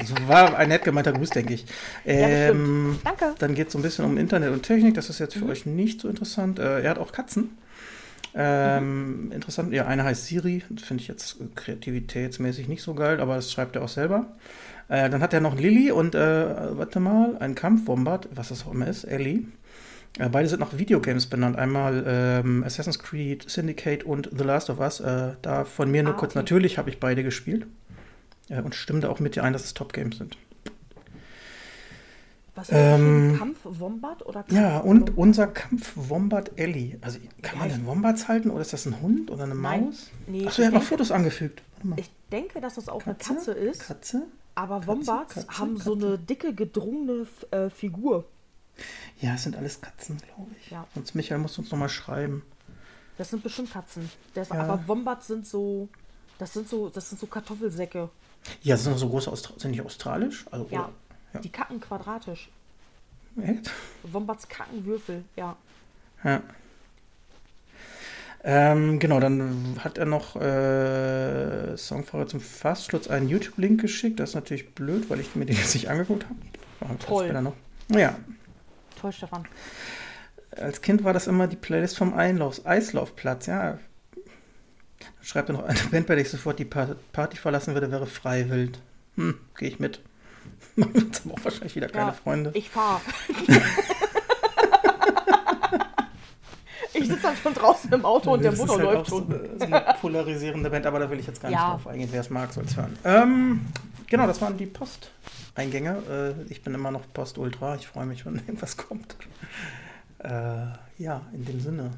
also 0.00 0.14
war 0.26 0.56
ein 0.56 0.68
nett 0.70 0.84
gemeinter 0.84 1.12
Gruß, 1.12 1.28
denke 1.30 1.52
ich. 1.52 1.66
Ja, 2.06 2.12
Ähm, 2.14 2.96
stimmt. 2.96 3.06
Danke. 3.06 3.34
Dann 3.38 3.54
geht 3.54 3.66
es 3.66 3.72
so 3.74 3.78
ein 3.78 3.82
bisschen 3.82 4.06
um 4.06 4.16
Internet 4.16 4.52
und 4.54 4.62
Technik. 4.62 4.94
Das 4.94 5.10
ist 5.10 5.18
jetzt 5.18 5.36
Mhm. 5.36 5.40
für 5.40 5.46
euch 5.48 5.66
nicht 5.66 6.00
so 6.00 6.08
interessant. 6.08 6.58
Äh, 6.58 6.80
er 6.80 6.90
hat 6.92 6.98
auch 6.98 7.12
Katzen. 7.12 7.58
Ähm, 8.34 9.26
Mhm. 9.26 9.32
Interessant. 9.32 9.72
Ja, 9.74 9.86
eine 9.86 10.04
heißt 10.04 10.24
Siri. 10.26 10.60
Finde 10.82 11.02
ich 11.02 11.08
jetzt 11.08 11.36
kreativitätsmäßig 11.54 12.68
nicht 12.68 12.82
so 12.82 12.94
geil, 12.94 13.20
aber 13.20 13.36
das 13.36 13.52
schreibt 13.52 13.76
er 13.76 13.82
auch 13.84 13.88
selber. 13.90 14.26
Äh, 14.88 15.08
dann 15.10 15.22
hat 15.22 15.32
er 15.32 15.40
noch 15.40 15.56
Lilly 15.58 15.90
und, 15.90 16.14
äh, 16.14 16.76
warte 16.76 17.00
mal, 17.00 17.36
ein 17.38 17.54
Kampfwombat, 17.54 18.28
was 18.34 18.48
das 18.50 18.66
auch 18.66 18.72
immer 18.72 18.86
ist, 18.86 19.04
Ellie. 19.04 19.44
Äh, 20.18 20.28
beide 20.28 20.48
sind 20.48 20.60
nach 20.60 20.76
Videogames 20.76 21.26
benannt. 21.26 21.56
Einmal 21.56 22.04
ähm, 22.06 22.62
Assassin's 22.64 22.98
Creed, 22.98 23.48
Syndicate 23.48 24.04
und 24.04 24.28
The 24.36 24.44
Last 24.44 24.68
of 24.68 24.78
Us. 24.80 25.00
Äh, 25.00 25.32
da 25.40 25.64
von 25.64 25.90
mir 25.90 26.02
nur 26.02 26.14
Ah, 26.14 26.16
kurz, 26.18 26.32
okay. 26.32 26.40
natürlich 26.40 26.76
habe 26.78 26.90
ich 26.90 27.00
beide 27.00 27.22
gespielt. 27.22 27.66
Äh, 28.50 28.60
und 28.60 28.74
stimme 28.74 29.00
da 29.00 29.08
auch 29.08 29.20
mit 29.20 29.36
dir 29.36 29.44
ein, 29.44 29.52
dass 29.54 29.64
es 29.64 29.72
Top-Games 29.72 30.18
sind. 30.18 30.36
Was 32.54 32.68
Ähm, 32.70 32.74
für 32.74 33.34
ein 33.34 33.38
Kampf 33.38 33.56
Wombat 33.64 34.26
oder 34.26 34.42
Kampf 34.42 34.52
Ja, 34.52 34.78
und 34.78 35.16
unser 35.16 35.46
Kampf-Wombat 35.46 36.52
Ellie. 36.56 36.98
Also, 37.00 37.18
kann 37.40 37.58
man 37.58 37.70
denn 37.70 37.86
Wombats 37.86 38.28
halten 38.28 38.50
oder 38.50 38.60
ist 38.60 38.74
das 38.74 38.84
ein 38.84 39.00
Hund 39.00 39.30
oder 39.30 39.44
eine 39.44 39.54
Nein. 39.54 39.86
Maus? 39.86 40.10
Nee, 40.26 40.46
Achso, 40.46 40.60
er 40.60 40.68
hat 40.68 40.74
noch 40.74 40.82
Fotos 40.82 41.10
angefügt. 41.10 41.62
Ich 41.96 42.10
denke, 42.30 42.60
dass 42.60 42.74
das 42.76 42.88
auch 42.88 43.02
Katze? 43.04 43.30
eine 43.30 43.38
Katze 43.38 43.52
ist, 43.52 43.86
Katze? 43.86 44.22
aber 44.54 44.86
Wombats 44.86 45.34
Katze, 45.34 45.58
haben 45.58 45.76
so 45.78 45.94
Katze. 45.94 46.06
eine 46.06 46.18
dicke, 46.18 46.54
gedrungene 46.54 47.26
äh, 47.50 47.70
Figur. 47.70 48.24
Ja, 49.20 49.34
es 49.34 49.42
sind 49.44 49.56
alles 49.56 49.80
Katzen, 49.80 50.18
glaube 50.18 50.50
ich. 50.60 50.70
Ja. 50.70 50.86
Sonst 50.94 51.14
Michael 51.14 51.40
muss 51.40 51.58
uns 51.58 51.70
nochmal 51.70 51.88
schreiben. 51.88 52.42
Das 53.18 53.30
sind 53.30 53.42
bestimmt 53.42 53.70
Katzen. 53.72 54.10
Das, 54.34 54.48
Ja. 54.48 54.62
Aber 54.62 54.88
Wombats 54.88 55.26
sind 55.26 55.46
so, 55.46 55.88
das 56.38 56.52
sind 56.54 56.68
so, 56.68 56.88
das 56.88 57.08
sind 57.08 57.20
so 57.20 57.26
Kartoffelsäcke. 57.26 58.08
Ja, 58.62 58.76
sind 58.76 58.98
so 58.98 59.08
große 59.08 59.30
Austra 59.30 59.54
sind 59.58 59.72
die 59.72 59.82
australisch? 59.82 60.46
Also, 60.50 60.66
Ja. 60.70 60.80
oder- 60.80 60.92
Ja. 61.34 61.40
Die 61.40 61.48
kacken 61.50 61.80
quadratisch. 61.80 62.50
Echt? 63.40 63.70
Wombats 64.02 64.46
kacken 64.48 64.84
Würfel, 64.84 65.24
ja. 65.36 65.56
Ja. 66.24 66.42
Ähm, 68.44 68.98
genau, 68.98 69.20
dann 69.20 69.76
hat 69.78 69.98
er 69.98 70.04
noch 70.06 70.34
äh, 70.36 71.76
Songfahrer 71.76 72.26
zum 72.26 72.40
Fastschluss 72.40 73.08
einen 73.08 73.28
YouTube-Link 73.28 73.80
geschickt. 73.80 74.18
Das 74.18 74.30
ist 74.30 74.34
natürlich 74.34 74.74
blöd, 74.74 75.08
weil 75.10 75.20
ich 75.20 75.36
mir 75.36 75.46
den 75.46 75.56
jetzt 75.56 75.74
nicht 75.74 75.88
angeguckt 75.88 76.24
habe. 76.24 76.98
Toll. 76.98 77.32
Noch. 77.42 77.54
Ja, 77.88 78.16
Toll, 79.00 79.12
Stefan. 79.12 79.46
Als 80.56 80.80
Kind 80.82 81.02
war 81.04 81.12
das 81.12 81.26
immer 81.28 81.46
die 81.46 81.56
Playlist 81.56 81.96
vom 81.96 82.14
Einlauf, 82.14 82.66
Eislaufplatz, 82.66 83.46
ja. 83.46 83.78
Dann 84.14 85.10
schreibt 85.22 85.48
er 85.48 85.54
noch, 85.54 85.64
eine 85.64 85.78
Band, 85.90 86.06
bei 86.06 86.14
der 86.14 86.22
ich 86.24 86.30
sofort 86.30 86.58
die 86.58 86.64
Pa- 86.64 86.96
Party 87.12 87.36
verlassen 87.36 87.74
würde, 87.74 87.90
wäre 87.90 88.06
Freiwild. 88.06 88.78
Hm, 89.16 89.38
gehe 89.56 89.68
ich 89.68 89.78
mit. 89.80 90.00
Man 90.76 90.92
wird 90.94 91.22
aber 91.24 91.34
auch 91.34 91.44
wahrscheinlich 91.44 91.74
wieder 91.76 91.88
keine 91.88 92.06
Ja, 92.06 92.12
Freunde. 92.12 92.50
Ich 92.54 92.70
fahr. 92.70 93.00
ich 97.02 97.08
sitze 97.08 97.22
dann 97.22 97.36
schon 97.36 97.54
draußen 97.54 97.92
im 97.92 98.04
Auto 98.04 98.32
und 98.32 98.42
der 98.42 98.50
Das 98.52 98.60
ist 98.60 98.66
Motor 98.66 98.82
halt 98.86 98.94
läuft 98.98 99.10
schon. 99.10 99.28
So 99.28 99.34
eine, 99.34 99.58
so 99.58 99.64
eine 99.66 99.94
polarisierende 100.00 100.70
Band, 100.70 100.86
aber 100.86 100.98
da 101.00 101.10
will 101.10 101.18
ich 101.20 101.26
jetzt 101.26 101.40
gar 101.40 101.48
nicht 101.50 101.58
Ja. 101.58 101.70
drauf 101.72 101.86
eingehen. 101.86 102.08
Wer 102.12 102.20
es 102.20 102.30
mag, 102.30 102.52
soll 102.52 102.64
es 102.64 102.76
hören. 102.76 102.96
Ähm, 103.04 103.60
genau, 104.08 104.26
das 104.26 104.40
waren 104.40 104.56
die 104.56 104.66
Posteingänge. 104.66 106.34
Äh, 106.48 106.52
ich 106.52 106.62
bin 106.62 106.74
immer 106.74 106.90
noch 106.90 107.02
Post-Ultra. 107.12 107.76
Ich 107.76 107.86
freue 107.86 108.06
mich, 108.06 108.24
wenn 108.26 108.34
irgendwas 108.46 108.76
kommt. 108.76 109.16
Äh, 110.18 110.28
ja, 110.98 111.22
in 111.32 111.44
dem 111.44 111.60
Sinne. 111.60 111.90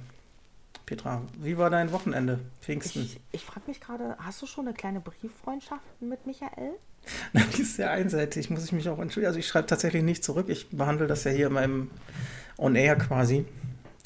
Petra, 0.87 1.23
wie 1.38 1.56
war 1.56 1.70
dein 1.70 1.92
Wochenende? 1.92 2.40
Pfingsten? 2.61 3.02
Ich, 3.02 3.20
ich 3.32 3.44
frage 3.44 3.62
mich 3.68 3.80
gerade, 3.80 4.16
hast 4.18 4.42
du 4.42 4.46
schon 4.46 4.66
eine 4.66 4.75
kleine 4.75 5.00
Brieffreundschaft 5.00 5.80
mit 6.00 6.26
Michael? 6.26 6.73
Die 7.56 7.62
ist 7.62 7.76
sehr 7.76 7.90
einseitig, 7.90 8.50
muss 8.50 8.64
ich 8.64 8.73
mich 8.73 8.88
auch 8.88 8.99
entschuldigen. 8.99 9.28
Also 9.28 9.38
ich 9.38 9.46
schreibe 9.49 9.66
tatsächlich 9.66 10.02
nicht 10.02 10.25
zurück. 10.25 10.49
Ich 10.49 10.68
behandle 10.70 11.06
das 11.06 11.25
ja 11.25 11.30
hier 11.30 11.46
in 11.49 11.52
meinem 11.54 11.90
On-Air 12.58 12.96
quasi. 12.96 13.46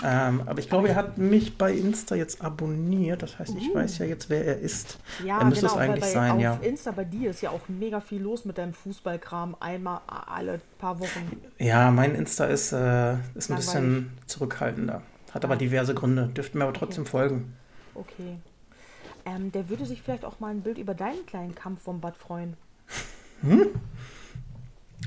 Ähm, 0.04 0.42
aber 0.46 0.60
ich 0.60 0.68
glaube, 0.68 0.88
er 0.90 0.94
hat 0.94 1.18
mich 1.18 1.58
bei 1.58 1.72
Insta 1.72 2.14
jetzt 2.14 2.40
abonniert. 2.40 3.20
Das 3.22 3.38
heißt, 3.38 3.54
ich 3.58 3.70
Uh. 3.70 3.74
weiß 3.74 3.98
ja 3.98 4.06
jetzt, 4.06 4.30
wer 4.30 4.44
er 4.46 4.58
ist. 4.60 4.98
Ja, 5.24 5.40
Er 5.40 5.44
müsste 5.46 5.66
es 5.66 5.72
genau, 5.72 5.82
eigentlich 5.84 6.04
weil 6.04 6.08
bei, 6.14 6.14
sein, 6.14 6.30
auf 6.32 6.40
ja. 6.40 6.54
Insta 6.62 6.90
bei 6.92 7.04
dir 7.04 7.30
ist 7.30 7.40
ja 7.40 7.50
auch 7.50 7.68
mega 7.68 8.00
viel 8.00 8.22
los 8.22 8.44
mit 8.44 8.58
deinem 8.58 8.74
Fußballkram 8.74 9.56
einmal 9.58 10.00
alle 10.06 10.60
paar 10.78 11.00
Wochen. 11.00 11.40
Ja, 11.58 11.90
mein 11.90 12.14
Insta 12.14 12.44
ist, 12.44 12.70
äh, 12.72 12.74
ist 12.74 12.78
ein 12.78 13.14
Langweilig. 13.14 13.56
bisschen 13.56 14.18
zurückhaltender. 14.26 15.02
Hat 15.32 15.44
aber 15.44 15.54
Ja. 15.54 15.58
diverse 15.58 15.94
Gründe. 15.94 16.28
Dürften 16.28 16.58
mir 16.58 16.64
aber 16.64 16.74
trotzdem 16.74 17.04
folgen. 17.04 17.54
Okay. 17.94 18.38
Ähm, 19.26 19.50
der 19.50 19.68
würde 19.68 19.84
sich 19.84 20.00
vielleicht 20.00 20.24
auch 20.24 20.38
mal 20.38 20.52
ein 20.52 20.60
Bild 20.62 20.78
über 20.78 20.94
deinen 20.94 21.26
kleinen 21.26 21.54
Kampfwombat 21.56 22.16
freuen. 22.16 22.56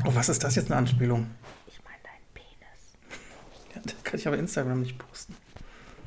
Oh, 0.05 0.09
was 0.15 0.29
ist 0.29 0.43
das 0.43 0.55
jetzt 0.55 0.69
eine 0.71 0.77
Anspielung? 0.77 1.27
Ich 1.67 1.79
meine 1.83 1.97
deinen 2.03 2.25
Penis. 2.33 2.93
Ja, 3.70 3.70
das 3.85 4.03
kann 4.03 4.19
ich 4.19 4.27
aber 4.27 4.37
Instagram 4.37 4.81
nicht 4.81 4.97
posten. 4.97 5.35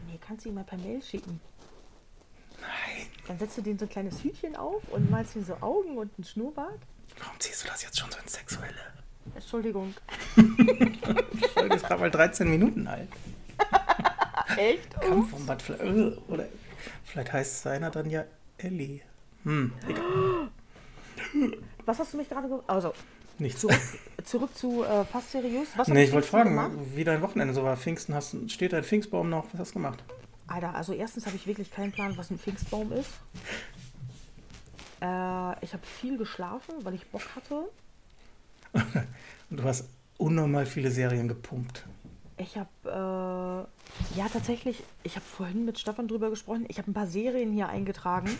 Nee, 0.06 0.18
kannst 0.26 0.44
du 0.44 0.48
ihm 0.50 0.54
mal 0.56 0.64
per 0.64 0.78
Mail 0.78 1.02
schicken. 1.02 1.40
Nein. 2.60 3.06
Dann 3.26 3.38
setzt 3.38 3.56
du 3.58 3.62
den 3.62 3.78
so 3.78 3.84
ein 3.86 3.88
kleines 3.88 4.22
Hütchen 4.22 4.56
auf 4.56 4.82
und 4.90 5.10
malst 5.10 5.36
ihm 5.36 5.44
so 5.44 5.56
Augen 5.60 5.96
und 5.98 6.10
einen 6.16 6.24
Schnurrbart. 6.24 6.78
Warum 7.18 7.38
ziehst 7.40 7.64
du 7.64 7.68
das 7.68 7.82
jetzt 7.82 7.98
schon 7.98 8.10
so 8.10 8.18
ins 8.18 8.32
Sexuelle? 8.32 8.74
Entschuldigung. 9.34 9.94
Die 10.36 11.48
Folge 11.54 11.76
ist 11.76 11.86
gerade 11.86 12.00
mal 12.00 12.10
13 12.10 12.48
Minuten 12.50 12.86
alt. 12.86 13.08
Echt? 14.56 15.00
Kampfwombat. 15.00 15.62
vielleicht- 15.62 15.82
äh, 15.82 16.16
Oder 16.28 16.46
vielleicht 17.04 17.32
heißt 17.32 17.62
seiner 17.62 17.90
dann 17.90 18.10
ja 18.10 18.24
Ellie. 18.58 19.00
Hm, 19.44 19.72
egal. 19.88 20.50
Was 21.86 21.98
hast 21.98 22.12
du 22.12 22.18
mich 22.18 22.28
gerade 22.28 22.48
ge 22.48 22.58
Also, 22.66 22.92
Nichts. 23.38 23.60
zurück, 23.60 23.80
zurück 24.24 24.56
zu 24.56 24.84
äh, 24.84 25.04
fast 25.04 25.32
seriös. 25.32 25.68
Was 25.76 25.88
Nee, 25.88 26.04
ich 26.04 26.12
wollte 26.12 26.28
fragen, 26.28 26.50
gemacht? 26.50 26.72
wie 26.94 27.04
dein 27.04 27.22
Wochenende 27.22 27.52
so 27.54 27.64
war. 27.64 27.76
Pfingsten, 27.76 28.14
hast, 28.14 28.36
steht 28.50 28.72
dein 28.72 28.84
Pfingstbaum 28.84 29.28
noch? 29.28 29.46
Was 29.52 29.60
hast 29.60 29.70
du 29.70 29.74
gemacht? 29.74 30.02
Alter, 30.46 30.74
also 30.74 30.92
erstens 30.92 31.26
habe 31.26 31.36
ich 31.36 31.46
wirklich 31.46 31.70
keinen 31.70 31.92
Plan, 31.92 32.16
was 32.16 32.30
ein 32.30 32.38
Pfingstbaum 32.38 32.92
ist. 32.92 33.10
Äh, 35.00 35.64
ich 35.64 35.72
habe 35.72 35.84
viel 36.00 36.16
geschlafen, 36.18 36.74
weil 36.82 36.94
ich 36.94 37.06
Bock 37.08 37.22
hatte. 37.34 37.64
Und 39.50 39.56
du 39.60 39.64
hast 39.64 39.88
unnormal 40.18 40.66
viele 40.66 40.90
Serien 40.90 41.28
gepumpt. 41.28 41.84
Ich 42.36 42.56
habe, 42.56 42.68
äh, 42.84 44.18
ja 44.18 44.28
tatsächlich, 44.32 44.82
ich 45.02 45.16
habe 45.16 45.24
vorhin 45.24 45.64
mit 45.64 45.78
Stefan 45.78 46.08
drüber 46.08 46.30
gesprochen. 46.30 46.64
Ich 46.68 46.78
habe 46.78 46.90
ein 46.90 46.94
paar 46.94 47.06
Serien 47.06 47.52
hier 47.52 47.68
eingetragen. 47.68 48.30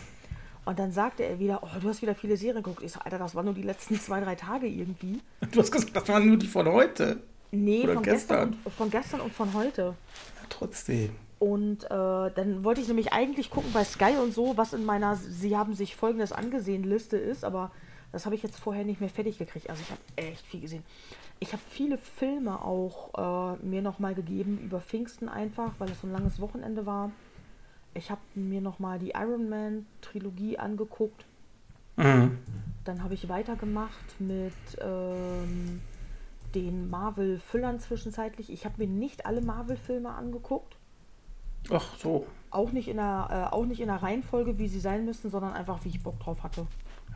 Und 0.65 0.79
dann 0.79 0.91
sagte 0.91 1.23
er 1.23 1.39
wieder, 1.39 1.61
oh, 1.61 1.79
du 1.79 1.87
hast 1.87 2.01
wieder 2.01 2.15
viele 2.15 2.37
Serien 2.37 2.63
geguckt. 2.63 2.83
Ich 2.83 2.91
so, 2.91 2.99
Alter, 2.99 3.19
das 3.19 3.35
waren 3.35 3.45
nur 3.45 3.53
die 3.53 3.61
letzten 3.61 3.95
zwei, 3.99 4.19
drei 4.19 4.35
Tage 4.35 4.67
irgendwie. 4.67 5.21
Du 5.51 5.59
hast 5.59 5.71
gesagt, 5.71 5.95
das 5.95 6.07
waren 6.09 6.27
nur 6.27 6.37
die 6.37 6.47
von 6.47 6.67
heute. 6.67 7.19
Nee, 7.51 7.83
Oder 7.83 7.93
von 7.93 8.03
gestern. 8.03 8.51
gestern. 8.51 8.59
und, 8.63 8.73
von 8.73 8.89
gestern 8.89 9.21
und 9.21 9.33
von 9.33 9.53
heute. 9.53 9.81
Ja, 9.81 10.47
trotzdem. 10.49 11.11
Und 11.37 11.83
äh, 11.85 11.87
dann 11.89 12.63
wollte 12.63 12.81
ich 12.81 12.87
nämlich 12.87 13.13
eigentlich 13.13 13.49
gucken 13.49 13.71
bei 13.73 13.83
Sky 13.83 14.15
und 14.21 14.33
so, 14.33 14.57
was 14.57 14.73
in 14.73 14.85
meiner 14.85 15.15
Sie 15.15 15.55
haben 15.55 15.73
sich 15.73 15.95
folgendes 15.95 16.31
angesehen 16.31 16.83
Liste 16.83 17.17
ist, 17.17 17.43
aber 17.43 17.71
das 18.11 18.25
habe 18.25 18.35
ich 18.35 18.43
jetzt 18.43 18.57
vorher 18.57 18.85
nicht 18.85 19.01
mehr 19.01 19.09
fertig 19.09 19.37
gekriegt. 19.37 19.69
Also 19.69 19.81
ich 19.83 19.91
habe 19.91 20.01
echt 20.15 20.45
viel 20.45 20.61
gesehen. 20.61 20.83
Ich 21.39 21.51
habe 21.51 21.61
viele 21.69 21.97
Filme 21.97 22.61
auch 22.63 23.57
äh, 23.57 23.65
mir 23.65 23.81
nochmal 23.81 24.15
gegeben 24.15 24.59
über 24.63 24.79
Pfingsten 24.79 25.27
einfach, 25.27 25.73
weil 25.79 25.91
es 25.91 25.99
so 26.01 26.07
ein 26.07 26.13
langes 26.13 26.39
Wochenende 26.39 26.85
war. 26.85 27.11
Ich 27.95 28.11
habe 28.11 28.21
mir 28.35 28.61
nochmal 28.61 28.99
die 28.99 29.11
Iron 29.11 29.49
Man 29.49 29.85
Trilogie 30.01 30.59
angeguckt. 30.59 31.25
Mhm. 31.95 32.37
Dann 32.83 33.01
habe 33.01 33.13
ich 33.13 33.29
weitergemacht 33.29 34.19
mit 34.19 34.53
ähm, 34.81 35.81
den 36.53 36.89
Marvel-Füllern 36.89 37.79
zwischenzeitlich. 37.79 38.51
Ich 38.51 38.65
habe 38.65 38.75
mir 38.77 38.87
nicht 38.87 39.25
alle 39.25 39.41
Marvel-Filme 39.41 40.09
angeguckt. 40.09 40.75
Ach 41.71 41.97
so. 41.97 42.27
Auch 42.51 42.71
nicht, 42.73 42.89
in 42.89 42.97
der, 42.97 43.49
äh, 43.51 43.55
auch 43.55 43.65
nicht 43.65 43.79
in 43.79 43.87
der 43.87 44.03
Reihenfolge, 44.03 44.59
wie 44.59 44.67
sie 44.67 44.79
sein 44.79 45.05
müssten, 45.05 45.31
sondern 45.31 45.53
einfach, 45.53 45.83
wie 45.83 45.89
ich 45.89 46.03
Bock 46.03 46.19
drauf 46.19 46.43
hatte. 46.43 46.67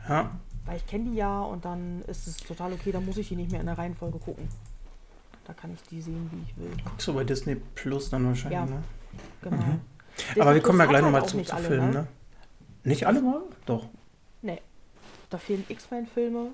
Ja. 0.08 0.30
Weil 0.64 0.78
ich 0.78 0.86
kenne 0.86 1.10
die 1.10 1.16
ja 1.16 1.42
und 1.42 1.64
dann 1.64 2.02
ist 2.06 2.26
es 2.26 2.38
total 2.38 2.72
okay, 2.72 2.90
dann 2.90 3.04
muss 3.04 3.18
ich 3.18 3.28
die 3.28 3.36
nicht 3.36 3.50
mehr 3.50 3.60
in 3.60 3.66
der 3.66 3.78
Reihenfolge 3.78 4.18
gucken. 4.18 4.48
Da 5.44 5.52
kann 5.52 5.72
ich 5.74 5.82
die 5.82 6.00
sehen, 6.00 6.28
wie 6.32 6.42
ich 6.42 6.56
will. 6.56 6.76
Guckst 6.84 7.06
du 7.06 7.14
bei 7.14 7.24
Disney 7.24 7.56
Plus 7.74 8.10
dann 8.10 8.26
wahrscheinlich, 8.26 8.58
Ja. 8.60 8.66
ne? 8.66 8.82
Genau. 9.42 9.56
Mhm. 9.56 9.80
Disney 10.16 10.42
Aber 10.42 10.54
wir 10.54 10.62
kommen 10.62 10.78
ja 10.78 10.86
gleich 10.86 11.02
halt 11.02 11.04
nochmal 11.04 11.22
auch 11.22 11.26
zu, 11.26 11.42
zu 11.42 11.54
alle, 11.54 11.66
Filmen, 11.66 11.90
ne? 11.92 12.06
Nicht 12.84 13.06
alle 13.06 13.20
mal? 13.20 13.42
Doch. 13.66 13.88
Nee. 14.42 14.60
Da 15.28 15.38
fehlen 15.38 15.64
X-Men-Filme, 15.68 16.48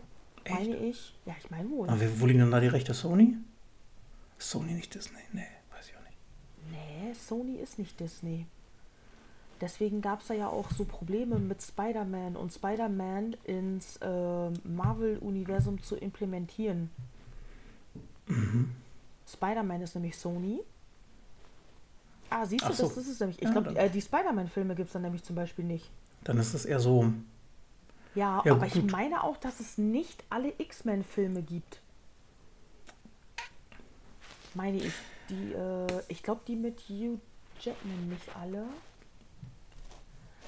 meine 0.49 0.77
ich. 0.77 1.15
Ja, 1.25 1.35
ich 1.43 1.51
meine 1.51 1.71
wohl. 1.71 1.89
Aber 1.89 2.21
wo 2.21 2.27
liegen 2.27 2.41
denn 2.41 2.51
da 2.51 2.61
die 2.61 2.67
Rechte? 2.69 2.95
Sony? 2.95 3.37
Sony, 4.39 4.73
nicht 4.73 4.95
Disney. 4.95 5.21
Nee, 5.33 5.47
weiß 5.75 5.89
ich 5.89 5.97
auch 5.97 6.03
nicht. 6.03 6.19
Nee, 6.71 7.15
Sony 7.15 7.57
ist 7.57 7.79
nicht 7.79 7.99
Disney. 7.99 8.47
Deswegen 9.61 10.03
gab 10.03 10.21
es 10.21 10.27
da 10.27 10.35
ja 10.35 10.49
auch 10.49 10.71
so 10.71 10.85
Probleme 10.85 11.39
mit 11.39 11.63
Spider-Man 11.63 12.37
und 12.37 12.53
Spider-Man 12.53 13.37
ins 13.45 13.97
äh, 13.99 14.51
Marvel-Universum 14.65 15.83
zu 15.83 15.97
implementieren. 15.97 16.91
Mhm. 18.27 18.73
Spider-Man 19.27 19.81
ist 19.81 19.95
nämlich 19.95 20.19
Sony. 20.19 20.61
Ah, 22.30 22.45
siehst 22.47 22.68
du, 22.68 22.73
so. 22.73 22.88
das 22.88 22.97
ist 22.97 23.09
es 23.09 23.21
nämlich. 23.21 23.38
Ich 23.38 23.45
Ja, 23.45 23.52
glaube, 23.52 23.66
dann- 23.68 23.76
äh, 23.76 23.90
die 23.90 24.00
Spider-Man-Filme 24.02 24.75
gibt 24.75 24.88
es 24.88 24.92
dann 24.92 25.02
nämlich 25.02 25.23
zum 25.23 25.37
Beispiel 25.37 25.64
nicht. 25.64 25.90
Dann 26.25 26.38
ist 26.38 26.54
es 26.54 26.64
eher 26.64 26.80
so. 26.80 27.04
Ja, 28.14 28.42
Ja, 28.45 28.52
aber 28.52 28.66
ich 28.66 28.73
gut. 28.75 28.90
meine 28.90 29.23
auch, 29.23 29.37
dass 29.37 29.61
es 29.61 29.78
nicht 29.78 30.25
alle 30.30 30.52
X-Men-Filme 30.59 31.42
gibt. 31.42 31.80
Meine 34.54 34.78
ich. 34.78 34.92
Die, 35.28 35.52
äh, 35.52 36.02
ich 36.09 36.23
glaube, 36.23 36.40
die 36.47 36.56
mit 36.56 36.80
Hugh 36.88 37.18
Jackman 37.61 38.09
nicht 38.09 38.25
alle. 38.40 38.64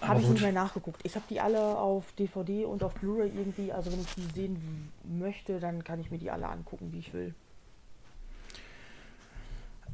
Habe 0.00 0.20
ich 0.20 0.28
nicht 0.28 0.42
mehr 0.42 0.52
nachgeguckt. 0.52 1.00
Ich 1.04 1.16
habe 1.16 1.24
die 1.28 1.40
alle 1.40 1.60
auf 1.76 2.12
DVD 2.12 2.64
und 2.64 2.84
auf 2.84 2.94
Blu-ray 2.94 3.28
irgendwie. 3.34 3.72
Also 3.72 3.90
wenn 3.90 4.00
ich 4.00 4.14
die 4.14 4.28
sehen 4.34 4.92
möchte, 5.04 5.58
dann 5.58 5.82
kann 5.82 5.98
ich 6.00 6.10
mir 6.12 6.18
die 6.18 6.30
alle 6.30 6.46
angucken, 6.48 6.92
wie 6.92 7.00
ich 7.00 7.12
will. 7.12 7.34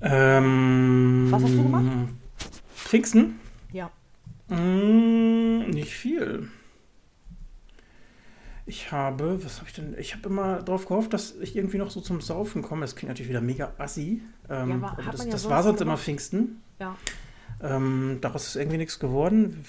Ähm, 0.00 1.28
Was 1.30 1.42
hast 1.42 1.54
du 1.54 1.62
gemacht? 1.62 1.84
Pfingsten? 2.74 3.40
Ja. 3.72 3.90
Mm, 4.48 5.70
nicht 5.70 5.92
viel. 5.94 6.48
Ich 8.66 8.92
habe, 8.92 9.44
was 9.44 9.58
habe 9.58 9.68
ich 9.68 9.74
denn? 9.74 9.94
Ich 9.98 10.14
habe 10.14 10.28
immer 10.28 10.62
darauf 10.62 10.86
gehofft, 10.86 11.12
dass 11.12 11.34
ich 11.36 11.54
irgendwie 11.54 11.76
noch 11.78 11.90
so 11.90 12.00
zum 12.00 12.20
Saufen 12.20 12.62
komme. 12.62 12.80
Das 12.82 12.96
klingt 12.96 13.10
natürlich 13.10 13.28
wieder 13.28 13.42
mega 13.42 13.72
assi. 13.78 14.22
Ähm, 14.48 14.80
Ja, 14.82 14.96
aber 14.98 15.12
das 15.12 15.24
ja 15.24 15.30
das 15.30 15.48
war 15.48 15.62
sonst 15.62 15.80
immer 15.82 15.98
Pfingsten. 15.98 16.62
Ja. 16.78 16.96
Ähm, 17.62 18.18
daraus 18.20 18.46
ist 18.46 18.56
irgendwie 18.56 18.78
nichts 18.78 18.98
geworden. 18.98 19.64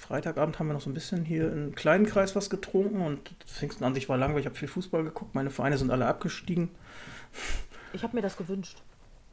Freitagabend 0.00 0.58
haben 0.58 0.66
wir 0.68 0.74
noch 0.74 0.80
so 0.80 0.90
ein 0.90 0.94
bisschen 0.94 1.24
hier 1.24 1.52
im 1.52 1.74
kleinen 1.74 2.06
Kreis 2.06 2.34
was 2.34 2.50
getrunken 2.50 3.00
und 3.02 3.30
Pfingsten 3.46 3.84
an 3.84 3.94
sich 3.94 4.08
war 4.08 4.16
langweilig. 4.16 4.44
Ich 4.44 4.46
habe 4.46 4.58
viel 4.58 4.68
Fußball 4.68 5.04
geguckt. 5.04 5.34
Meine 5.34 5.50
Vereine 5.50 5.76
sind 5.78 5.90
alle 5.90 6.06
abgestiegen. 6.06 6.70
Ich 7.92 8.02
habe 8.02 8.16
mir 8.16 8.22
das 8.22 8.36
gewünscht. 8.36 8.82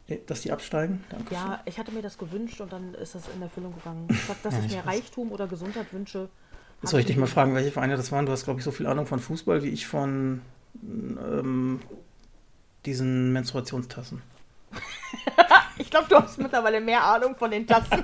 Nee, 0.10 0.22
Dass 0.26 0.42
die 0.42 0.52
absteigen. 0.52 1.04
Danke. 1.10 1.34
Ja, 1.34 1.60
ich 1.66 1.78
hatte 1.78 1.92
mir 1.92 2.02
das 2.02 2.18
gewünscht 2.18 2.62
und 2.62 2.72
dann 2.72 2.94
ist 2.94 3.16
das 3.16 3.24
in 3.36 3.42
Erfüllung 3.42 3.76
gegangen. 3.76 4.08
Statt 4.24 4.38
dass 4.44 4.54
Ja, 4.54 4.60
ich 4.62 4.66
ich 4.68 4.72
mir 4.72 4.78
weiß. 4.86 4.88
Reichtum 4.96 5.32
oder 5.32 5.48
Gesundheit 5.48 5.92
wünsche. 5.92 6.30
Jetzt 6.82 6.92
soll 6.92 7.00
ich 7.02 7.06
dich 7.08 7.18
mal 7.18 7.28
fragen, 7.28 7.56
welche 7.56 7.72
Vereine 7.72 7.98
das 7.98 8.12
waren? 8.12 8.26
Du 8.26 8.32
hast, 8.32 8.44
glaube 8.46 8.60
ich, 8.60 8.64
so 8.64 8.72
viel 8.72 8.86
Ahnung 8.88 9.06
von 9.08 9.20
Fußball 9.20 9.64
wie 9.64 9.70
ich 9.70 9.88
von 9.88 10.42
ähm, 10.84 11.82
diesen 12.86 13.34
Menstruationstassen. 13.34 14.22
Ich 15.80 15.92
glaube, 15.92 16.08
du 16.10 16.16
hast 16.16 16.40
mittlerweile 16.40 16.82
mehr 16.82 17.04
Ahnung 17.04 17.36
von 17.36 17.52
den 17.52 17.68
Tassen. 17.68 18.04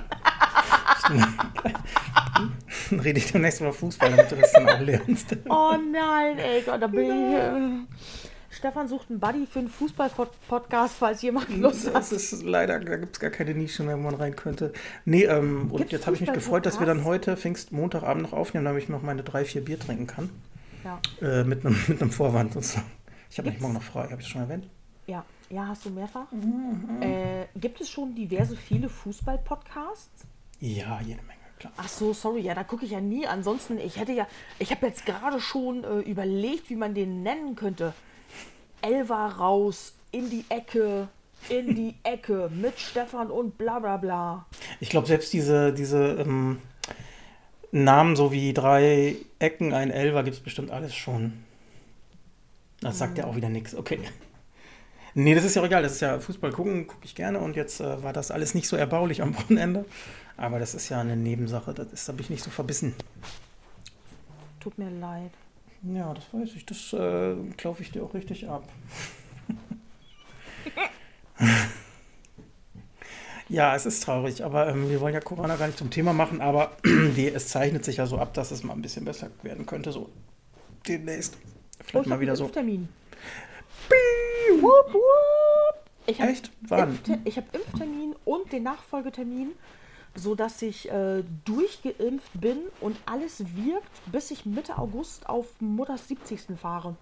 Dann 2.90 3.00
rede 3.00 3.18
ich 3.18 3.32
demnächst 3.32 3.60
über 3.60 3.72
Fußball, 3.72 4.10
damit 4.10 4.30
du 4.30 4.36
das 4.36 4.52
dann 4.52 4.68
auch 4.68 4.80
lernst. 4.80 5.36
Oh 5.48 5.72
nein, 5.92 6.38
ey, 6.38 6.62
Gott, 6.62 6.80
da 6.80 6.86
bin 6.86 7.86
ich. 7.90 8.23
Stefan 8.64 8.88
sucht 8.88 9.10
einen 9.10 9.20
Buddy 9.20 9.44
für 9.46 9.58
einen 9.58 9.68
Fußball-Podcast, 9.68 10.94
falls 10.98 11.20
jemand 11.20 11.54
Lust 11.58 11.86
hat. 11.88 11.96
Das 11.96 12.12
ist 12.12 12.42
leider, 12.42 12.80
da 12.80 12.96
gibt 12.96 13.14
es 13.16 13.20
gar 13.20 13.28
keine 13.28 13.52
Nische 13.52 13.82
mehr, 13.82 13.98
wo 13.98 14.00
man 14.00 14.14
rein 14.14 14.34
könnte. 14.36 14.72
Nee, 15.04 15.24
ähm, 15.24 15.70
und 15.70 15.76
Gibt's 15.76 15.92
jetzt 15.92 16.06
habe 16.06 16.16
ich 16.16 16.22
mich 16.22 16.32
gefreut, 16.32 16.64
dass 16.64 16.80
wir 16.80 16.86
dann 16.86 17.04
heute 17.04 17.36
Pfingst 17.36 17.72
Montagabend 17.72 18.22
noch 18.22 18.32
aufnehmen, 18.32 18.64
damit 18.64 18.82
ich 18.84 18.88
noch 18.88 19.02
meine 19.02 19.22
drei, 19.22 19.44
vier 19.44 19.62
Bier 19.62 19.78
trinken 19.78 20.06
kann. 20.06 20.30
Ja, 20.82 20.98
Äh, 21.20 21.44
mit 21.44 21.66
einem 21.66 21.76
mit 21.88 22.00
einem 22.00 22.10
Vorwand 22.10 22.56
und 22.56 22.64
so. 22.64 22.80
Ich 23.30 23.36
habe 23.36 23.50
Gibt's- 23.50 23.60
morgen 23.60 23.74
noch 23.74 23.82
frei, 23.82 24.04
habe 24.04 24.14
ich 24.14 24.20
das 24.20 24.28
schon 24.28 24.40
erwähnt? 24.40 24.66
ja, 25.08 25.26
ja, 25.50 25.66
hast 25.66 25.84
du 25.84 25.90
mehrfach? 25.90 26.32
Mhm. 26.32 27.02
Äh, 27.02 27.44
gibt 27.56 27.82
es 27.82 27.90
schon 27.90 28.14
diverse, 28.14 28.56
viele 28.56 28.88
Fußball-Podcasts? 28.88 30.24
Ja, 30.60 31.00
jede 31.02 31.20
Menge, 31.24 31.40
klar. 31.58 31.74
Ach 31.76 31.88
so, 31.88 32.14
sorry, 32.14 32.40
ja, 32.40 32.54
da 32.54 32.64
gucke 32.64 32.86
ich 32.86 32.92
ja 32.92 33.00
nie. 33.02 33.26
Ansonsten, 33.26 33.76
ich 33.76 33.98
hätte 34.00 34.12
ja, 34.12 34.26
ich 34.58 34.70
habe 34.70 34.86
jetzt 34.86 35.04
gerade 35.04 35.38
schon 35.38 35.84
äh, 35.84 35.98
überlegt, 35.98 36.70
wie 36.70 36.76
man 36.76 36.94
den 36.94 37.22
nennen 37.22 37.56
könnte. 37.56 37.92
Elva 38.84 39.28
raus, 39.28 39.94
in 40.12 40.28
die 40.28 40.44
Ecke, 40.50 41.08
in 41.48 41.74
die 41.74 41.94
Ecke, 42.04 42.50
mit 42.54 42.78
Stefan 42.78 43.30
und 43.30 43.56
bla 43.56 43.78
bla 43.78 43.96
bla. 43.96 44.46
Ich 44.80 44.90
glaube, 44.90 45.06
selbst 45.06 45.32
diese, 45.32 45.72
diese 45.72 46.18
ähm, 46.20 46.58
Namen, 47.72 48.14
so 48.14 48.30
wie 48.30 48.52
drei 48.52 49.16
Ecken, 49.38 49.72
ein 49.72 49.90
Elfer, 49.90 50.22
gibt 50.22 50.36
es 50.36 50.42
bestimmt 50.42 50.70
alles 50.70 50.94
schon. 50.94 51.44
Das 52.80 52.98
sagt 52.98 53.16
ja 53.16 53.24
auch 53.24 53.36
wieder 53.36 53.48
nichts. 53.48 53.74
Okay. 53.74 53.98
Nee, 55.14 55.34
das 55.34 55.44
ist 55.44 55.54
ja 55.54 55.62
auch 55.62 55.66
egal. 55.66 55.82
Das 55.82 55.92
ist 55.92 56.00
ja 56.00 56.18
Fußball 56.18 56.50
gucken, 56.50 56.86
gucke 56.86 57.04
ich 57.04 57.14
gerne. 57.14 57.38
Und 57.38 57.56
jetzt 57.56 57.80
äh, 57.80 58.02
war 58.02 58.12
das 58.12 58.30
alles 58.30 58.54
nicht 58.54 58.68
so 58.68 58.76
erbaulich 58.76 59.22
am 59.22 59.34
Wochenende. 59.36 59.84
Aber 60.36 60.58
das 60.58 60.74
ist 60.74 60.88
ja 60.88 61.00
eine 61.00 61.16
Nebensache. 61.16 61.72
Das 61.72 61.92
ist, 61.92 62.08
da 62.08 62.12
bin 62.12 62.22
ich 62.22 62.30
nicht 62.30 62.44
so 62.44 62.50
verbissen. 62.50 62.94
Tut 64.60 64.76
mir 64.76 64.90
leid. 64.90 65.30
Ja, 65.92 66.14
das 66.14 66.24
weiß 66.32 66.54
ich. 66.56 66.64
Das 66.66 66.92
äh, 66.92 67.34
klaufe 67.56 67.82
ich 67.82 67.90
dir 67.92 68.02
auch 68.04 68.14
richtig 68.14 68.48
ab. 68.48 68.68
ja, 73.48 73.74
es 73.76 73.84
ist 73.86 74.02
traurig, 74.02 74.42
aber 74.44 74.68
ähm, 74.68 74.88
wir 74.88 75.00
wollen 75.00 75.14
ja 75.14 75.20
Corona 75.20 75.56
gar 75.56 75.66
nicht 75.66 75.78
zum 75.78 75.90
Thema 75.90 76.12
machen, 76.12 76.40
aber 76.40 76.72
die, 76.84 77.28
es 77.28 77.48
zeichnet 77.48 77.84
sich 77.84 77.98
ja 77.98 78.06
so 78.06 78.18
ab, 78.18 78.32
dass 78.34 78.50
es 78.50 78.62
mal 78.64 78.72
ein 78.72 78.82
bisschen 78.82 79.04
besser 79.04 79.30
werden 79.42 79.66
könnte, 79.66 79.92
so 79.92 80.10
demnächst. 80.88 81.36
Vielleicht 81.80 81.96
Oh, 81.96 82.00
ich 82.02 82.06
mal 82.06 82.20
wieder 82.20 82.32
einen 82.32 82.38
so. 82.38 82.44
Impftermin. 82.44 82.88
Wupp, 84.60 84.94
wupp. 84.94 85.02
Ich 86.06 86.20
habe 86.20 86.32
Echt? 86.32 86.50
Wann? 86.62 86.98
Ich 87.24 87.36
hab 87.36 87.54
Impftermin 87.54 88.14
und 88.24 88.52
den 88.52 88.62
Nachfolgetermin, 88.62 89.52
sodass 90.14 90.60
ich 90.62 90.90
äh, 90.90 91.22
durchgeimpft 91.44 92.30
bin 92.40 92.58
und 92.80 92.96
alles 93.06 93.40
wirkt, 93.56 93.90
bis 94.12 94.30
ich 94.30 94.46
Mitte 94.46 94.78
August 94.78 95.28
auf 95.28 95.46
Mutters 95.60 96.08
70. 96.08 96.58
fahre. 96.60 96.96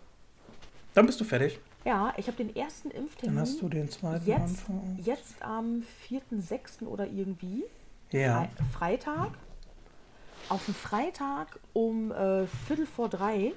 Dann 0.95 1.07
bist 1.07 1.21
du 1.21 1.25
fertig. 1.25 1.59
Ja, 1.85 2.13
ich 2.17 2.27
habe 2.29 2.37
den 2.37 2.55
ersten 2.55 2.91
Impftermin 2.91 3.37
Dann 3.37 3.43
hast 3.47 3.61
du 3.61 3.69
den 3.69 3.91
zweiten 3.91 4.25
jetzt, 4.27 4.41
Anfang. 4.69 4.99
jetzt 5.03 5.43
am 5.43 5.83
4.6. 6.09 6.87
oder 6.87 7.07
irgendwie. 7.07 7.65
Ja. 8.13 8.43
Fre 8.45 8.65
Freitag. 8.79 9.31
Auf 10.49 10.65
dem 10.67 10.75
Freitag 10.75 11.59
um 11.73 12.13
äh, 12.13 12.47
Viertel 12.67 12.87
vor 12.87 13.09
drei. 13.09 13.53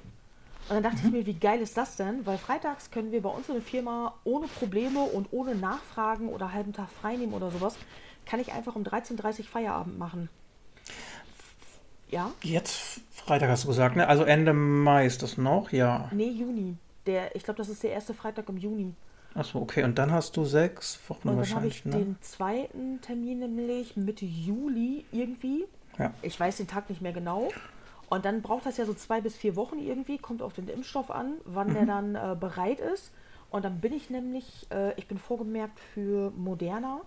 Und 0.69 0.75
dann 0.75 0.83
dachte 0.83 0.97
Mhm. 1.01 1.05
ich 1.07 1.11
mir, 1.11 1.25
wie 1.27 1.33
geil 1.39 1.59
ist 1.61 1.77
das 1.77 1.95
denn? 1.97 2.25
Weil 2.25 2.37
freitags 2.39 2.89
können 2.89 3.11
wir 3.11 3.21
bei 3.21 3.29
uns 3.29 3.47
in 3.49 3.55
der 3.55 3.63
Firma 3.63 4.15
ohne 4.23 4.47
Probleme 4.47 5.01
und 5.03 5.27
ohne 5.31 5.53
Nachfragen 5.55 6.29
oder 6.29 6.51
halben 6.53 6.73
Tag 6.73 6.89
freinehmen 6.89 7.35
oder 7.35 7.51
sowas, 7.51 7.75
kann 8.25 8.39
ich 8.39 8.51
einfach 8.53 8.75
um 8.75 8.83
13.30 8.83 9.39
Uhr 9.39 9.45
Feierabend 9.45 9.97
machen. 9.99 10.29
Ja? 12.09 12.31
Jetzt 12.43 13.01
Freitag 13.11 13.49
hast 13.49 13.63
du 13.63 13.67
gesagt, 13.69 13.95
ne? 13.95 14.07
Also 14.07 14.23
Ende 14.23 14.53
Mai 14.53 15.05
ist 15.05 15.23
das 15.23 15.37
noch, 15.37 15.71
ja. 15.71 16.09
Nee, 16.13 16.29
Juni. 16.29 16.77
Der, 17.05 17.35
ich 17.35 17.43
glaube, 17.43 17.57
das 17.57 17.69
ist 17.69 17.83
der 17.83 17.91
erste 17.91 18.13
Freitag 18.13 18.49
im 18.49 18.57
Juni. 18.57 18.93
Achso, 19.33 19.59
okay. 19.59 19.83
Und 19.83 19.97
dann 19.97 20.11
hast 20.11 20.37
du 20.37 20.45
sechs 20.45 20.99
Wochen 21.07 21.27
Und 21.29 21.37
dann 21.37 21.55
habe 21.55 21.67
ich 21.67 21.85
wahrscheinlich, 21.85 21.85
ne? 21.85 21.91
den 21.97 22.17
zweiten 22.21 23.01
Termin 23.01 23.39
nämlich 23.39 23.97
Mitte 23.97 24.25
Juli 24.25 25.05
irgendwie. 25.11 25.65
Ja. 25.97 26.13
Ich 26.21 26.39
weiß 26.39 26.57
den 26.57 26.67
Tag 26.67 26.89
nicht 26.89 27.01
mehr 27.01 27.13
genau. 27.13 27.49
Und 28.09 28.23
dann 28.25 28.41
braucht 28.41 28.65
das 28.65 28.77
ja 28.77 28.85
so 28.85 28.93
zwei 28.93 29.19
bis 29.21 29.35
vier 29.35 29.55
Wochen 29.55 29.79
irgendwie, 29.79 30.17
kommt 30.19 30.41
auf 30.41 30.53
den 30.53 30.67
Impfstoff 30.67 31.09
an, 31.11 31.33
wann 31.45 31.69
Mhm. 31.69 31.73
der 31.73 31.85
dann 31.85 32.15
äh, 32.15 32.35
bereit 32.39 32.79
ist. 32.79 33.11
Und 33.49 33.65
dann 33.65 33.79
bin 33.81 33.93
ich 33.93 34.09
nämlich, 34.09 34.67
äh, 34.71 34.93
ich 34.95 35.07
bin 35.07 35.17
vorgemerkt 35.17 35.79
für 35.79 36.31
Moderna. 36.31 37.01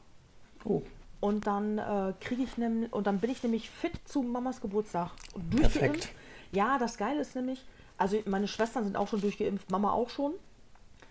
Oh, 0.64 0.82
Und 1.20 1.46
dann 1.46 1.78
äh, 1.78 2.12
kriege 2.20 2.42
ich 2.42 2.56
nämlich, 2.58 2.92
und 2.92 3.06
dann 3.06 3.18
bin 3.18 3.30
ich 3.30 3.42
nämlich 3.42 3.70
fit 3.70 3.92
zu 4.04 4.22
Mamas 4.22 4.60
Geburtstag. 4.60 5.10
Und 5.34 5.50
Perfekt. 5.50 6.10
Ja, 6.52 6.78
das 6.78 6.96
Geile 6.96 7.20
ist 7.20 7.34
nämlich, 7.34 7.64
also 7.96 8.18
meine 8.26 8.48
Schwestern 8.48 8.84
sind 8.84 8.96
auch 8.96 9.08
schon 9.08 9.20
durchgeimpft, 9.20 9.70
Mama 9.70 9.92
auch 9.92 10.10
schon. 10.10 10.34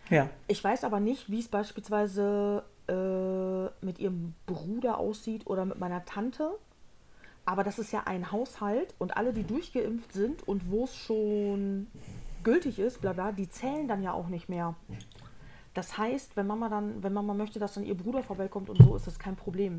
ja. 0.10 0.30
Ich 0.48 0.63
weiß 0.63 0.84
aber 0.86 1.00
nicht, 1.00 1.30
wie 1.30 1.39
es 1.39 1.48
beispielsweise 1.50 2.63
äh, 2.88 3.86
mit 3.86 4.00
ihrem 4.00 4.34
Bruder 4.46 4.98
aussieht 4.98 5.46
oder 5.46 5.65
mit 5.65 5.80
meiner 5.80 6.06
Tante. 6.06 6.52
Aber 7.46 7.63
das 7.63 7.80
ist 7.80 7.91
ja 7.93 8.04
ein 8.06 8.32
Haushalt 8.32 8.93
und 8.98 9.15
alle, 9.15 9.34
die 9.34 9.43
durchgeimpft 9.43 10.12
sind 10.13 10.48
und 10.48 10.70
wo 10.72 10.86
es 10.86 10.96
schon 10.96 11.88
gültig 12.43 12.80
ist, 12.80 13.02
bla 13.02 13.13
bla, 13.13 13.32
die 13.32 13.50
zählen 13.50 13.88
dann 13.88 14.04
ja 14.04 14.13
auch 14.13 14.28
nicht 14.28 14.50
mehr. 14.50 14.76
Das 15.77 15.95
heißt, 15.95 16.35
wenn 16.35 16.47
Mama 16.47 16.69
dann, 16.69 17.03
wenn 17.03 17.13
Mama 17.13 17.35
möchte, 17.35 17.59
dass 17.59 17.75
dann 17.75 17.85
ihr 17.85 17.93
Bruder 17.93 18.23
vorbeikommt 18.23 18.67
und 18.71 18.81
so, 18.81 18.95
ist 18.95 19.05
das 19.05 19.19
kein 19.19 19.35
Problem. 19.35 19.77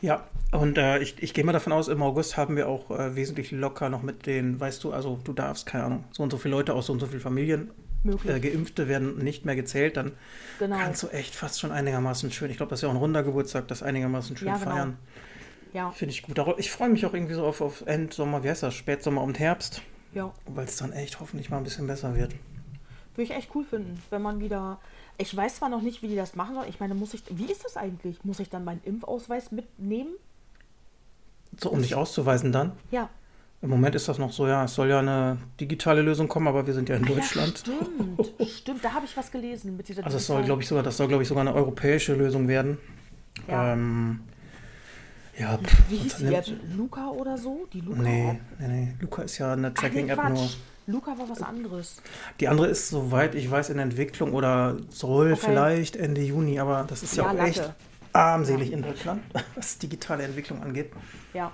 Ja, 0.00 0.24
und 0.52 0.78
äh, 0.78 1.00
ich, 1.00 1.20
ich 1.20 1.34
gehe 1.34 1.42
mal 1.42 1.50
davon 1.50 1.72
aus, 1.72 1.88
im 1.88 2.00
August 2.00 2.36
haben 2.36 2.54
wir 2.54 2.68
auch 2.68 2.92
äh, 2.92 3.16
wesentlich 3.16 3.50
locker 3.50 3.88
noch 3.88 4.04
mit 4.04 4.26
den, 4.26 4.60
weißt 4.60 4.84
du, 4.84 4.92
also 4.92 5.18
du 5.24 5.32
darfst, 5.32 5.66
keine 5.66 5.82
Ahnung, 5.82 6.04
so 6.12 6.22
und 6.22 6.30
so 6.30 6.38
viele 6.38 6.54
Leute 6.54 6.74
aus 6.74 6.86
so 6.86 6.92
und 6.92 7.00
so 7.00 7.06
vielen 7.06 7.22
Familien 7.22 7.72
äh, 8.24 8.38
Geimpfte 8.38 8.86
werden 8.86 9.18
nicht 9.18 9.44
mehr 9.44 9.56
gezählt, 9.56 9.96
dann 9.96 10.12
genau. 10.60 10.76
kannst 10.76 11.02
du 11.02 11.08
echt 11.08 11.34
fast 11.34 11.58
schon 11.58 11.72
einigermaßen 11.72 12.30
schön, 12.30 12.48
ich 12.48 12.58
glaube, 12.58 12.70
das 12.70 12.78
ist 12.78 12.82
ja 12.84 12.88
auch 12.90 12.94
ein 12.94 13.00
runder 13.00 13.24
Geburtstag, 13.24 13.66
das 13.66 13.82
einigermaßen 13.82 14.36
schön 14.36 14.46
ja, 14.46 14.58
genau. 14.58 14.70
feiern. 14.70 14.96
Ja. 15.72 15.90
Finde 15.90 16.14
ich 16.14 16.22
gut. 16.22 16.40
Ich 16.58 16.70
freue 16.70 16.88
mich 16.88 17.04
auch 17.04 17.14
irgendwie 17.14 17.34
so 17.34 17.44
auf, 17.44 17.62
auf 17.62 17.82
Endsommer, 17.84 18.44
wie 18.44 18.48
heißt 18.48 18.62
das, 18.62 18.74
Spätsommer 18.74 19.22
und 19.22 19.40
Herbst. 19.40 19.82
Ja. 20.14 20.32
Weil 20.46 20.66
es 20.66 20.76
dann 20.76 20.92
echt 20.92 21.18
hoffentlich 21.18 21.50
mal 21.50 21.56
ein 21.56 21.64
bisschen 21.64 21.88
besser 21.88 22.14
wird. 22.14 22.32
Würde 23.14 23.30
ich 23.30 23.36
echt 23.36 23.50
cool 23.54 23.64
finden, 23.64 24.02
wenn 24.10 24.22
man 24.22 24.40
wieder. 24.40 24.78
Ich 25.18 25.36
weiß 25.36 25.56
zwar 25.56 25.68
noch 25.68 25.82
nicht, 25.82 26.02
wie 26.02 26.08
die 26.08 26.16
das 26.16 26.34
machen 26.34 26.54
sollen. 26.54 26.68
Ich 26.68 26.80
meine, 26.80 26.94
muss 26.94 27.14
ich. 27.14 27.22
Wie 27.30 27.50
ist 27.50 27.64
das 27.64 27.76
eigentlich? 27.76 28.24
Muss 28.24 28.40
ich 28.40 28.48
dann 28.48 28.64
meinen 28.64 28.80
Impfausweis 28.84 29.52
mitnehmen? 29.52 30.12
So, 31.60 31.70
um 31.70 31.82
dich 31.82 31.94
auszuweisen 31.94 32.52
dann? 32.52 32.72
Ja. 32.90 33.10
Im 33.62 33.70
Moment 33.70 33.94
ist 33.94 34.08
das 34.08 34.18
noch 34.18 34.32
so, 34.32 34.48
ja, 34.48 34.64
es 34.64 34.74
soll 34.74 34.88
ja 34.88 34.98
eine 34.98 35.38
digitale 35.60 36.02
Lösung 36.02 36.26
kommen, 36.26 36.48
aber 36.48 36.66
wir 36.66 36.74
sind 36.74 36.88
ja 36.88 36.96
in 36.96 37.04
ah, 37.04 37.08
Deutschland. 37.08 37.62
Ja, 37.64 37.74
stimmt, 37.84 38.50
stimmt, 38.50 38.84
da 38.84 38.92
habe 38.92 39.06
ich 39.06 39.16
was 39.16 39.30
gelesen 39.30 39.76
mit 39.76 39.88
dieser 39.88 40.04
Also 40.04 40.16
es 40.16 40.26
soll, 40.26 40.42
glaube 40.42 40.62
ich, 40.62 40.68
sogar, 40.68 40.82
das 40.82 40.96
soll, 40.96 41.06
glaube 41.06 41.22
ich, 41.22 41.28
sogar 41.28 41.42
eine 41.42 41.54
europäische 41.54 42.14
Lösung 42.14 42.48
werden. 42.48 42.78
Ja. 43.46 43.74
Ähm, 43.74 44.20
ja, 45.38 45.58
pff, 45.58 45.90
Wie 45.90 45.96
hieß 45.96 46.16
die 46.16 46.24
jetzt? 46.24 46.52
Luca 46.76 47.08
oder 47.10 47.38
so? 47.38 47.68
Die 47.72 47.80
Luca? 47.80 48.02
Nee, 48.02 48.40
nee, 48.58 48.68
nee. 48.68 48.94
Luca 49.00 49.22
ist 49.22 49.38
ja 49.38 49.52
eine 49.52 49.72
Tracking-App 49.72 50.28
nur. 50.30 50.50
Luca 50.86 51.16
war 51.18 51.28
was 51.28 51.42
anderes. 51.42 52.02
Die 52.40 52.48
andere 52.48 52.68
ist, 52.68 52.88
soweit 52.88 53.34
ich 53.34 53.50
weiß, 53.50 53.70
in 53.70 53.78
Entwicklung 53.78 54.32
oder 54.32 54.76
soll 54.90 55.32
okay. 55.32 55.40
vielleicht 55.46 55.96
Ende 55.96 56.22
Juni, 56.22 56.58
aber 56.58 56.84
das 56.88 57.02
ist 57.02 57.16
ja, 57.16 57.24
ja 57.24 57.30
auch 57.30 57.34
Latte. 57.34 57.48
echt 57.50 57.72
armselig 58.12 58.70
ja. 58.70 58.76
in 58.76 58.82
Deutschland, 58.82 59.22
was 59.54 59.78
digitale 59.78 60.24
Entwicklung 60.24 60.62
angeht. 60.62 60.90
Ja. 61.34 61.52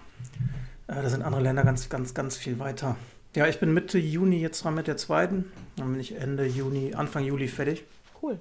Äh, 0.87 1.03
da 1.03 1.09
sind 1.09 1.23
andere 1.23 1.43
Länder 1.43 1.64
ganz, 1.64 1.88
ganz, 1.88 2.14
ganz 2.14 2.37
viel 2.37 2.59
weiter. 2.59 2.97
Ja, 3.37 3.47
ich 3.47 3.61
bin 3.61 3.73
Mitte 3.75 3.99
Juni 3.99 4.41
jetzt 4.41 4.64
dran 4.64 4.75
mit 4.75 4.87
der 4.87 4.97
zweiten. 4.97 5.53
Dann 5.77 5.93
bin 5.93 6.01
ich 6.01 6.17
Ende 6.17 6.47
Juni, 6.47 6.95
Anfang 6.95 7.25
Juli 7.25 7.47
fertig. 7.47 7.85
Cool. 8.21 8.38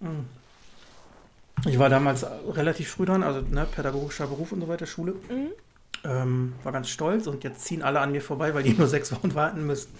Mhm. 0.00 0.26
Ich 1.66 1.78
war 1.78 1.88
damals 1.88 2.26
relativ 2.50 2.90
früh 2.90 3.06
dran, 3.06 3.22
also 3.22 3.40
ne, 3.40 3.66
pädagogischer 3.66 4.26
Beruf 4.26 4.52
und 4.52 4.60
so 4.60 4.68
weiter, 4.68 4.86
Schule. 4.86 5.12
Mhm. 5.28 5.52
Ähm, 6.04 6.54
war 6.62 6.72
ganz 6.72 6.88
stolz 6.88 7.26
und 7.26 7.44
jetzt 7.44 7.64
ziehen 7.64 7.82
alle 7.82 8.00
an 8.00 8.12
mir 8.12 8.22
vorbei, 8.22 8.54
weil 8.54 8.62
die 8.62 8.72
nur 8.78 8.88
sechs 8.88 9.12
Wochen 9.12 9.34
warten 9.34 9.66
müssen. 9.66 9.90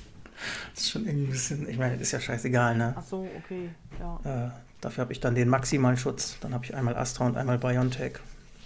Das 0.75 0.85
ist 0.85 0.91
schon 0.91 1.07
irgendwie 1.07 1.27
ein 1.27 1.31
bisschen, 1.31 1.69
ich 1.69 1.79
meine, 1.79 1.97
ist 1.97 2.13
ja 2.13 2.21
scheißegal, 2.21 2.77
ne? 2.77 2.95
Ach 2.97 3.05
so, 3.05 3.29
okay, 3.39 3.71
ja. 4.01 4.47
Äh, 4.47 4.51
dafür 4.81 5.03
habe 5.03 5.13
ich 5.13 5.21
dann 5.21 5.35
den 5.35 5.49
maximalen 5.49 5.97
Schutz. 5.97 6.39
Dann 6.41 6.53
habe 6.53 6.65
ich 6.65 6.75
einmal 6.75 6.97
Astra 6.97 7.27
und 7.27 7.37
einmal 7.37 7.59
BioNTech 7.59 8.19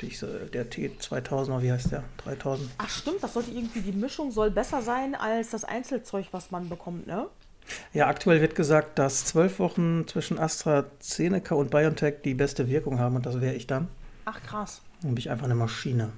ich, 0.02 0.20
der 0.20 0.70
T2000 0.70 1.62
wie 1.62 1.72
heißt 1.72 1.92
der? 1.92 2.04
3000. 2.18 2.68
Ach 2.78 2.88
stimmt, 2.88 3.22
das 3.22 3.32
sollte 3.32 3.50
irgendwie, 3.50 3.80
die 3.80 3.92
Mischung 3.92 4.30
soll 4.30 4.50
besser 4.50 4.82
sein 4.82 5.14
als 5.14 5.50
das 5.50 5.64
Einzelzeug, 5.64 6.26
was 6.32 6.50
man 6.50 6.68
bekommt, 6.68 7.06
ne? 7.06 7.26
Ja, 7.92 8.06
aktuell 8.06 8.40
wird 8.40 8.54
gesagt, 8.54 8.98
dass 8.98 9.24
zwölf 9.24 9.58
Wochen 9.58 10.06
zwischen 10.06 10.38
AstraZeneca 10.38 11.54
und 11.54 11.70
BioNTech 11.70 12.16
die 12.24 12.34
beste 12.34 12.68
Wirkung 12.68 13.00
haben 13.00 13.16
und 13.16 13.26
das 13.26 13.40
wäre 13.40 13.54
ich 13.54 13.66
dann. 13.66 13.88
Ach 14.24 14.40
krass. 14.42 14.82
Dann 15.02 15.12
bin 15.12 15.18
ich 15.18 15.30
einfach 15.30 15.46
eine 15.46 15.54
Maschine. 15.54 16.10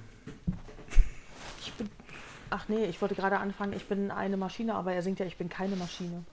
Ach 2.51 2.69
nee, 2.69 2.85
ich 2.85 3.01
wollte 3.01 3.15
gerade 3.15 3.39
anfangen, 3.39 3.73
ich 3.75 3.87
bin 3.87 4.11
eine 4.11 4.37
Maschine, 4.37 4.75
aber 4.75 4.93
er 4.93 5.03
singt 5.03 5.19
ja, 5.19 5.27
ich 5.27 5.37
bin 5.37 5.49
keine 5.49 5.77
Maschine. 5.77 6.25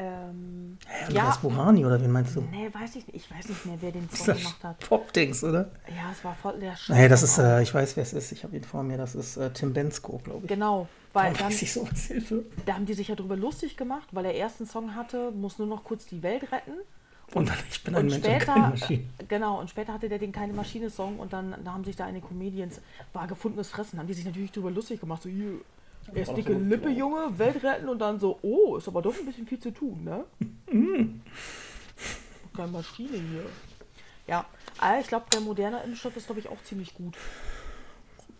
Ähm, 0.00 0.78
hey, 0.86 1.12
ja, 1.12 1.36
Burani 1.42 1.84
oder 1.84 2.00
wen 2.00 2.12
meinst 2.12 2.36
du? 2.36 2.40
Nee, 2.40 2.70
weiß 2.72 2.94
ich 2.94 3.06
nicht. 3.08 3.16
Ich 3.16 3.30
weiß 3.30 3.48
nicht 3.48 3.66
mehr, 3.66 3.76
wer 3.80 3.90
den 3.90 4.08
Song 4.08 4.36
gemacht 4.36 4.62
hat. 4.62 4.78
Pop-Dings, 4.78 5.42
oder? 5.42 5.72
Ja, 5.88 6.12
es 6.12 6.22
war 6.22 6.36
voll 6.36 6.60
der 6.60 6.76
Scheiß. 6.76 6.96
Nee, 6.96 7.08
das 7.08 7.24
ist, 7.24 7.36
äh, 7.38 7.62
ich 7.62 7.74
weiß, 7.74 7.96
wer 7.96 8.04
es 8.04 8.12
ist. 8.12 8.30
Ich 8.30 8.44
habe 8.44 8.56
ihn 8.56 8.62
vor 8.62 8.84
mir. 8.84 8.96
Das 8.96 9.16
ist 9.16 9.36
äh, 9.36 9.50
Tim 9.50 9.72
Bensko, 9.72 10.18
glaube 10.22 10.42
ich. 10.44 10.48
Genau, 10.48 10.86
weil 11.12 11.32
da 11.32 11.40
dann, 11.40 11.50
ich 11.50 11.72
sowas 11.72 12.04
Hilfe. 12.04 12.44
da 12.64 12.74
haben 12.74 12.86
die 12.86 12.94
sich 12.94 13.08
ja 13.08 13.16
drüber 13.16 13.34
lustig 13.36 13.76
gemacht, 13.76 14.06
weil 14.12 14.26
er 14.26 14.36
ersten 14.36 14.66
Song 14.66 14.94
hatte, 14.94 15.32
muss 15.32 15.58
nur 15.58 15.66
noch 15.66 15.82
kurz 15.82 16.06
die 16.06 16.22
Welt 16.22 16.44
retten. 16.52 16.74
Und, 17.34 17.48
dann, 17.48 17.58
ich 17.70 17.84
bin 17.84 17.94
ein 17.94 18.06
Mensch 18.06 18.24
später, 18.24 18.46
keine 18.46 18.68
Maschine. 18.68 19.04
Genau, 19.28 19.60
und 19.60 19.68
später 19.68 19.92
hatte 19.92 20.08
der 20.08 20.18
den 20.18 20.32
Keine 20.32 20.54
Maschine-Song 20.54 21.18
und 21.18 21.32
dann 21.32 21.54
da 21.62 21.72
haben 21.72 21.84
sich 21.84 21.94
da 21.94 22.06
eine 22.06 22.20
Comedians, 22.20 22.80
war 23.12 23.26
gefundenes 23.26 23.68
Fressen, 23.68 23.98
haben 23.98 24.06
die 24.06 24.14
sich 24.14 24.24
natürlich 24.24 24.50
drüber 24.50 24.70
lustig 24.70 25.00
gemacht. 25.00 25.22
So, 25.22 25.28
Erst 26.14 26.36
dicke 26.36 26.54
Lippe, 26.54 26.88
Junge, 26.88 27.38
Welt 27.38 27.62
retten 27.62 27.88
und 27.88 27.98
dann 27.98 28.18
so, 28.18 28.38
oh, 28.40 28.76
ist 28.76 28.88
aber 28.88 29.02
doch 29.02 29.14
ein 29.18 29.26
bisschen 29.26 29.46
viel 29.46 29.60
zu 29.60 29.70
tun, 29.70 30.04
ne? 30.04 30.24
Mhm. 30.70 31.20
Keine 32.56 32.72
Maschine 32.72 33.18
hier. 33.18 33.44
Ja, 34.26 34.46
aber 34.78 35.00
ich 35.00 35.06
glaube, 35.06 35.26
der 35.32 35.40
moderne 35.40 35.82
Impfstoff 35.82 36.16
ist, 36.16 36.26
glaube 36.26 36.40
ich, 36.40 36.48
auch 36.48 36.62
ziemlich 36.64 36.94
gut. 36.94 37.14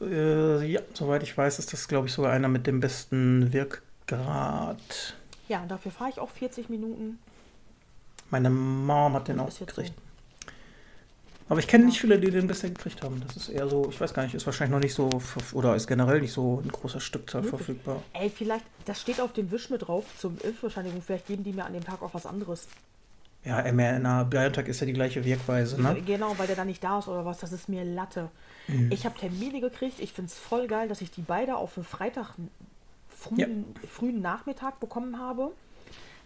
Äh, 0.01 0.65
ja, 0.65 0.81
soweit 0.95 1.23
ich 1.23 1.37
weiß, 1.37 1.59
ist 1.59 1.73
das, 1.73 1.89
glaube 1.89 2.07
ich, 2.07 2.13
sogar 2.13 2.33
einer 2.33 2.49
mit 2.49 2.67
dem 2.67 2.81
besten 2.81 3.53
Wirkgrad. 3.53 5.17
Ja, 5.49 5.63
und 5.63 5.71
dafür 5.71 5.91
fahre 5.91 6.11
ich 6.11 6.21
auch 6.21 6.31
40 6.31 6.69
Minuten. 6.69 7.19
Meine 8.31 8.51
Mom 8.51 9.15
hat 9.15 9.29
den 9.29 9.41
auch 9.41 9.57
gekriegt. 9.59 9.95
Aber 11.49 11.61
ich 11.61 11.67
kenne 11.67 11.87
nicht 11.87 11.99
viele, 11.99 12.19
die 12.19 12.31
den 12.31 12.47
bisher 12.47 12.69
gekriegt 12.69 13.03
haben. 13.03 13.23
Das 13.27 13.37
ist 13.37 13.49
eher 13.49 13.67
so, 13.69 13.89
ich 13.89 13.99
weiß 13.99 14.13
gar 14.13 14.23
nicht, 14.23 14.35
ist 14.35 14.45
wahrscheinlich 14.45 14.73
noch 14.73 14.83
nicht 14.83 14.93
so, 14.93 15.09
oder 15.55 15.75
ist 15.77 15.87
generell 15.87 16.21
nicht 16.21 16.33
so 16.33 16.61
ein 16.63 16.69
großer 16.69 17.01
Stückzahl 17.01 17.43
Wirklich? 17.43 17.65
verfügbar. 17.65 18.03
Ey, 18.13 18.29
vielleicht, 18.29 18.67
das 18.85 19.01
steht 19.01 19.21
auf 19.21 19.33
dem 19.33 19.51
Wisch 19.51 19.71
mit 19.71 19.89
drauf 19.89 20.05
zum 20.19 20.37
Impfbescheinigung. 20.43 21.01
Vielleicht 21.01 21.27
geben 21.27 21.45
die 21.45 21.55
mir 21.55 21.65
an 21.65 21.73
dem 21.73 21.85
Tag 21.85 22.03
auch 22.03 22.13
was 22.13 22.27
anderes. 22.27 22.69
Ja, 23.45 23.63
mRNA, 23.73 24.25
BioNTech 24.25 24.67
ist 24.67 24.81
ja 24.81 24.87
die 24.87 24.93
gleiche 24.93 25.25
Wirkweise, 25.25 25.81
ne? 25.81 25.97
Genau, 26.05 26.37
weil 26.37 26.49
der 26.49 26.57
da 26.57 26.65
nicht 26.65 26.85
da 26.85 26.99
ist 26.99 27.09
oder 27.09 27.25
was. 27.25 27.39
Das 27.39 27.53
ist 27.53 27.69
mir 27.69 27.85
Latte. 27.85 28.29
Mhm. 28.67 28.91
Ich 28.93 29.07
habe 29.07 29.19
Termine 29.19 29.61
gekriegt. 29.61 30.01
Ich 30.01 30.13
finde 30.13 30.31
es 30.31 30.37
voll 30.37 30.67
geil, 30.67 30.89
dass 30.89 31.01
ich 31.01 31.11
die 31.11 31.23
beide 31.23 31.57
auf 31.57 31.75
den 31.75 31.85
Freitag 31.85 32.35
frühen, 33.09 33.75
ja. 33.75 33.89
frühen 33.89 34.21
Nachmittag 34.21 34.81
bekommen 34.81 35.19
habe. 35.19 35.53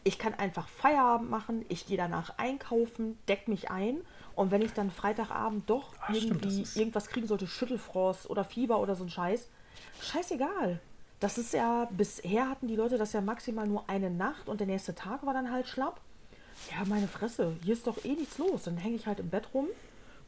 Ich 0.05 0.19
kann 0.19 0.35
einfach 0.35 0.69
Feierabend 0.69 1.31
machen. 1.31 1.65
Ich 1.69 1.87
gehe 1.87 1.97
danach 1.97 2.39
einkaufen, 2.39 3.19
deck 3.29 3.49
mich 3.49 3.71
ein 3.71 4.01
und 4.35 4.51
wenn 4.51 4.63
ich 4.63 4.73
dann 4.73 4.91
Freitagabend 4.91 5.69
doch 5.69 5.95
Ach, 6.01 6.11
irgendwie 6.13 6.65
stimmt, 6.65 6.77
irgendwas 6.77 7.09
kriegen 7.09 7.27
sollte, 7.27 7.47
Schüttelfrost 7.47 8.29
oder 8.29 8.45
Fieber 8.45 8.81
oder 8.81 8.95
so 8.95 9.05
ein 9.05 9.11
Scheiß, 9.11 9.49
scheißegal. 10.01 10.81
Das 11.21 11.39
ist 11.39 11.53
ja, 11.53 11.89
bisher 11.93 12.49
hatten 12.49 12.67
die 12.67 12.75
Leute 12.75 12.99
das 12.99 13.13
ja 13.13 13.21
maximal 13.21 13.67
nur 13.67 13.89
eine 13.89 14.11
Nacht 14.11 14.49
und 14.49 14.59
der 14.59 14.67
nächste 14.67 14.95
Tag 14.95 15.25
war 15.25 15.35
dann 15.35 15.53
halt 15.53 15.69
schlapp. 15.69 16.01
Ja, 16.71 16.85
meine 16.85 17.09
Fresse, 17.09 17.57
hier 17.63 17.75
ist 17.75 17.87
doch 17.87 18.05
eh 18.05 18.15
nichts 18.15 18.39
los. 18.39 18.65
Dann 18.65 18.77
hänge 18.77 18.97
ich 18.97 19.07
halt 19.07 19.21
im 19.21 19.31
Bett 19.31 19.49
rum, 19.55 19.69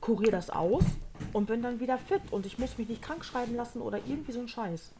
kuriere 0.01 0.31
das 0.31 0.51
aus 0.51 0.85
und 1.33 1.47
bin 1.47 1.63
dann 1.63 1.81
wieder 1.81 1.99
fit 1.99 2.23
und 2.31 2.47
ich 2.47 2.59
muss 2.59 2.79
mich 2.79 2.89
nicht 2.89 3.03
krank 3.03 3.25
schreiben 3.25 3.57
lassen 3.57 3.81
oder 3.81 3.99
irgendwie 4.07 4.33
so 4.33 4.41
ein 4.41 4.49
Scheiß. 4.49 4.93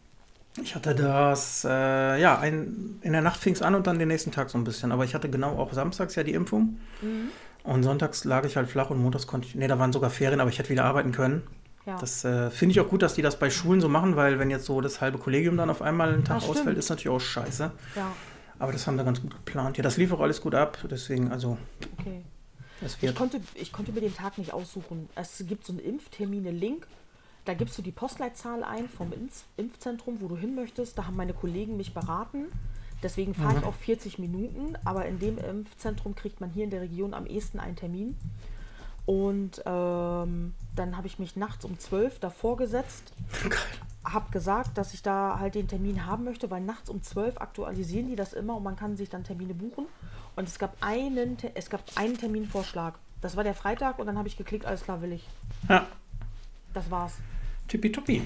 Ich 0.63 0.75
hatte 0.75 0.95
das, 0.95 1.65
äh, 1.65 2.21
ja, 2.21 2.39
ein, 2.39 2.99
in 3.03 3.13
der 3.13 3.23
Nacht 3.23 3.41
fing 3.41 3.55
es 3.55 3.63
an 3.63 3.75
und 3.75 3.87
dann 3.87 3.99
den 3.99 4.09
nächsten 4.09 4.31
Tag 4.31 4.51
so 4.51 4.59
ein 4.59 4.65
bisschen. 4.65 4.93
Aber 4.93 5.05
ich 5.05 5.15
hatte 5.15 5.29
genau 5.29 5.59
auch 5.59 5.73
samstags 5.73 6.15
ja 6.15 6.23
die 6.23 6.35
Impfung. 6.35 6.79
Mhm. 7.03 7.31
Und 7.65 7.83
sonntags 7.83 8.25
lag 8.25 8.45
ich 8.45 8.57
halt 8.57 8.69
flach 8.69 8.91
und 8.91 9.03
montags 9.03 9.27
konnte 9.27 9.49
ich, 9.49 9.55
nee, 9.55 9.67
da 9.67 9.79
waren 9.79 9.93
sogar 9.93 10.11
Ferien, 10.11 10.41
aber 10.41 10.51
ich 10.51 10.59
hätte 10.59 10.69
wieder 10.69 10.85
arbeiten 10.85 11.13
können. 11.13 11.43
Ja. 11.87 11.99
Das 11.99 12.25
äh, 12.25 12.51
finde 12.51 12.73
ich 12.73 12.81
auch 12.81 12.89
gut, 12.89 13.03
dass 13.03 13.15
die 13.15 13.23
das 13.23 13.39
bei 13.39 13.51
Schulen 13.51 13.81
so 13.81 13.89
machen, 13.89 14.17
weil 14.17 14.39
wenn 14.39 14.51
jetzt 14.51 14.67
so 14.67 14.81
das 14.81 15.01
halbe 15.01 15.19
Kollegium 15.19 15.57
dann 15.57 15.71
auf 15.71 15.83
einmal 15.83 16.13
einen 16.13 16.25
Tag 16.25 16.43
ausfällt, 16.43 16.79
ist 16.79 16.89
natürlich 16.89 17.09
auch 17.09 17.21
scheiße. 17.21 17.73
Ja. 17.97 18.13
Aber 18.59 18.73
das 18.73 18.87
haben 18.87 18.97
wir 18.97 19.05
ganz 19.05 19.21
gut 19.21 19.33
geplant. 19.33 19.77
Ja, 19.77 19.83
das 19.83 19.97
lief 19.97 20.13
auch 20.13 20.21
alles 20.21 20.41
gut 20.41 20.55
ab, 20.55 20.79
deswegen, 20.91 21.33
also. 21.33 21.59
Okay. 21.99 22.23
Ich 23.01 23.15
konnte, 23.15 23.41
ich 23.55 23.73
konnte 23.73 23.93
mir 23.93 24.01
den 24.01 24.15
Tag 24.15 24.37
nicht 24.37 24.53
aussuchen. 24.53 25.09
Es 25.15 25.43
gibt 25.47 25.65
so 25.65 25.73
einen 25.73 25.81
Impftermine-Link. 25.81 26.87
Da 27.45 27.55
gibst 27.55 27.77
du 27.77 27.83
die 27.83 27.93
Postleitzahl 27.93 28.65
ein 28.65 28.89
vom 28.89 29.13
Impf 29.13 29.45
Impfzentrum, 29.57 30.21
wo 30.21 30.29
du 30.29 30.37
hin 30.37 30.55
möchtest. 30.55 30.97
Da 30.97 31.07
haben 31.07 31.17
meine 31.17 31.35
Kollegen 31.35 31.77
mich 31.77 31.93
beraten. 31.93 32.47
Deswegen 33.03 33.35
fahre 33.35 33.53
mhm. 33.53 33.59
ich 33.59 33.65
auch 33.67 33.75
40 33.75 34.19
Minuten, 34.19 34.79
aber 34.85 35.05
in 35.05 35.19
dem 35.19 35.37
Impfzentrum 35.37 36.15
kriegt 36.15 36.41
man 36.41 36.51
hier 36.51 36.65
in 36.65 36.71
der 36.71 36.81
Region 36.81 37.13
am 37.13 37.27
ehesten 37.27 37.61
einen 37.61 37.77
Termin. 37.77 38.17
Und 39.05 39.63
ähm, 39.67 40.55
dann 40.75 40.97
habe 40.97 41.07
ich 41.07 41.19
mich 41.19 41.37
nachts 41.37 41.67
um 41.67 41.79
12 41.79 42.19
davor 42.21 42.57
gesetzt. 42.57 43.13
Habe 44.05 44.31
gesagt, 44.31 44.77
dass 44.77 44.93
ich 44.93 45.03
da 45.03 45.39
halt 45.39 45.55
den 45.55 45.67
Termin 45.67 46.05
haben 46.05 46.25
möchte, 46.25 46.51
weil 46.51 46.61
nachts 46.61 46.91
um 46.91 47.03
12 47.03 47.39
aktualisieren 47.41 48.07
die 48.07 48.17
das 48.17 48.35
immer 48.35 48.57
und 48.57 48.63
man 48.63 48.77
kann 48.77 48.99
sich 48.99 49.09
dann 49.09 49.25
Termine 49.25 49.55
buchen. 49.55 49.87
Und 50.37 50.47
es 50.47 50.59
gab 50.59 50.77
einen, 50.81 51.39
es 51.55 51.71
gab 51.71 51.83
einen 51.97 52.19
Terminvorschlag. 52.19 52.99
Das 53.23 53.37
war 53.37 53.45
der 53.45 53.55
Freitag 53.55 53.99
und 53.99 54.07
dann 54.07 54.19
habe 54.19 54.29
ich 54.29 54.37
geklickt, 54.37 54.67
alles 54.67 54.83
klar, 54.83 55.01
will 55.01 55.13
ich. 55.13 55.27
Ja. 55.71 55.87
Das 56.75 56.91
war's. 56.91 57.15
Tippitoppi. 57.75 58.23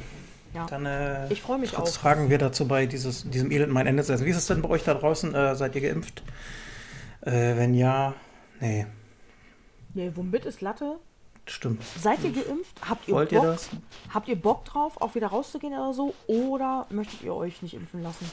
Ja. 0.52 0.66
Dann 0.66 0.84
äh, 0.84 1.32
ich 1.32 1.40
freue 1.40 1.58
mich 1.58 1.74
auch. 1.74 1.88
tragen 1.90 2.28
wir 2.28 2.36
dazu 2.36 2.68
bei, 2.68 2.84
dieses, 2.84 3.28
diesem 3.30 3.50
Elend 3.50 3.72
mein 3.72 3.86
Ende 3.86 4.02
zu 4.02 4.08
setzen. 4.08 4.26
Wie 4.26 4.30
ist 4.30 4.36
es 4.36 4.46
denn 4.46 4.60
bei 4.60 4.68
euch 4.68 4.84
da 4.84 4.92
draußen? 4.92 5.34
Äh, 5.34 5.56
seid 5.56 5.74
ihr 5.74 5.80
geimpft? 5.80 6.22
Äh, 7.22 7.56
wenn 7.56 7.72
ja, 7.72 8.12
nee. 8.60 8.86
Nee, 9.94 10.12
womit 10.14 10.44
ist 10.44 10.60
Latte? 10.60 10.98
Stimmt. 11.46 11.82
Seid 11.98 12.22
ihr 12.24 12.32
geimpft? 12.32 12.76
Habt 12.86 13.08
ihr 13.08 13.14
Wollt 13.14 13.30
Bock, 13.30 13.42
ihr 13.42 13.50
das? 13.50 13.70
Habt 14.12 14.28
ihr 14.28 14.36
Bock 14.36 14.66
drauf, 14.66 15.00
auch 15.00 15.14
wieder 15.14 15.28
rauszugehen 15.28 15.72
oder 15.72 15.94
so? 15.94 16.14
Oder 16.26 16.86
möchtet 16.90 17.22
ihr 17.22 17.34
euch 17.34 17.62
nicht 17.62 17.72
impfen 17.72 18.02
lassen? 18.02 18.30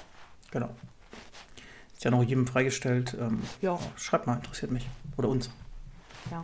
Genau. 0.51 0.69
Ist 1.93 2.03
ja 2.03 2.11
noch 2.11 2.23
jedem 2.23 2.45
freigestellt. 2.45 3.15
Ähm, 3.17 3.41
ja. 3.61 3.79
Schreibt 3.95 4.27
mal, 4.27 4.35
interessiert 4.35 4.71
mich. 4.71 4.85
Oder 5.15 5.29
uns. 5.29 5.49
Ja. 6.29 6.43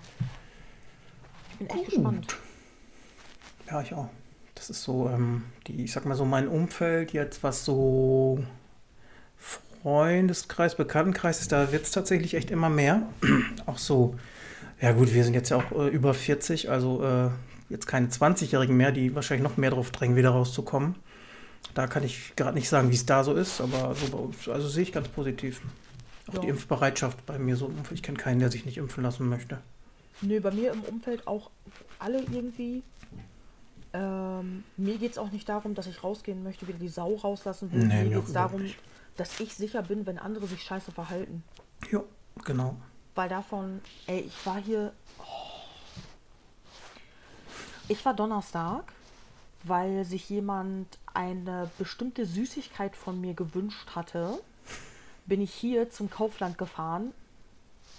Ich 1.51 1.57
bin 1.57 1.67
echt 1.67 1.77
Gut. 1.77 1.85
gespannt. 1.87 2.37
Ja, 3.69 3.81
ich 3.81 3.93
auch. 3.93 4.07
Das 4.61 4.69
ist 4.69 4.83
so, 4.83 5.09
ähm, 5.11 5.45
die, 5.65 5.83
ich 5.83 5.91
sag 5.91 6.05
mal 6.05 6.13
so, 6.13 6.23
mein 6.23 6.47
Umfeld 6.47 7.13
jetzt, 7.13 7.41
was 7.41 7.65
so 7.65 8.43
Freundeskreis, 9.35 10.75
Bekanntenkreis 10.75 11.41
ist, 11.41 11.51
da 11.51 11.71
wird 11.71 11.85
es 11.85 11.89
tatsächlich 11.89 12.35
echt 12.35 12.51
immer 12.51 12.69
mehr. 12.69 13.01
auch 13.65 13.79
so, 13.79 14.19
ja 14.79 14.91
gut, 14.91 15.15
wir 15.15 15.23
sind 15.23 15.33
jetzt 15.33 15.49
ja 15.49 15.57
auch 15.57 15.71
äh, 15.71 15.87
über 15.87 16.13
40, 16.13 16.69
also 16.69 17.03
äh, 17.03 17.29
jetzt 17.69 17.87
keine 17.87 18.09
20-Jährigen 18.09 18.77
mehr, 18.77 18.91
die 18.91 19.15
wahrscheinlich 19.15 19.41
noch 19.41 19.57
mehr 19.57 19.71
drauf 19.71 19.89
drängen, 19.89 20.15
wieder 20.15 20.29
rauszukommen. 20.29 20.93
Da 21.73 21.87
kann 21.87 22.03
ich 22.03 22.35
gerade 22.35 22.53
nicht 22.53 22.69
sagen, 22.69 22.91
wie 22.91 22.95
es 22.95 23.07
da 23.07 23.23
so 23.23 23.33
ist, 23.33 23.61
aber 23.61 23.95
so 23.95 24.31
also 24.51 24.69
sehe 24.69 24.83
ich 24.83 24.91
ganz 24.91 25.07
positiv. 25.07 25.61
Auch 26.27 26.35
ja. 26.35 26.41
die 26.41 26.49
Impfbereitschaft 26.49 27.25
bei 27.25 27.39
mir 27.39 27.55
so. 27.55 27.71
Ich 27.91 28.03
kenne 28.03 28.19
keinen, 28.19 28.39
der 28.39 28.51
sich 28.51 28.65
nicht 28.67 28.77
impfen 28.77 29.01
lassen 29.01 29.27
möchte. 29.27 29.57
Nö, 30.21 30.39
bei 30.39 30.51
mir 30.51 30.71
im 30.71 30.81
Umfeld 30.81 31.25
auch 31.25 31.49
alle 31.97 32.19
irgendwie. 32.19 32.83
Ähm, 33.93 34.63
mir 34.77 34.97
geht 34.97 35.11
es 35.11 35.17
auch 35.17 35.31
nicht 35.31 35.49
darum, 35.49 35.75
dass 35.75 35.87
ich 35.87 36.03
rausgehen 36.03 36.43
möchte, 36.43 36.67
wieder 36.67 36.79
die 36.79 36.87
Sau 36.87 37.15
rauslassen 37.15 37.71
will. 37.71 37.85
Nee, 37.85 38.03
mir 38.03 38.15
geht 38.17 38.27
es 38.27 38.33
darum, 38.33 38.63
nicht. 38.63 38.77
dass 39.17 39.39
ich 39.39 39.53
sicher 39.53 39.81
bin, 39.81 40.05
wenn 40.05 40.17
andere 40.17 40.47
sich 40.47 40.63
scheiße 40.63 40.91
verhalten. 40.91 41.43
Ja, 41.91 42.01
genau. 42.45 42.77
Weil 43.15 43.27
davon, 43.27 43.81
ey, 44.07 44.21
ich 44.21 44.45
war 44.45 44.61
hier. 44.61 44.93
Oh. 45.19 45.23
Ich 47.89 48.05
war 48.05 48.13
Donnerstag, 48.13 48.93
weil 49.63 50.05
sich 50.05 50.29
jemand 50.29 50.87
eine 51.13 51.69
bestimmte 51.77 52.25
Süßigkeit 52.25 52.95
von 52.95 53.19
mir 53.19 53.33
gewünscht 53.33 53.95
hatte, 53.95 54.39
bin 55.25 55.41
ich 55.41 55.53
hier 55.53 55.89
zum 55.89 56.09
Kaufland 56.09 56.57
gefahren. 56.57 57.13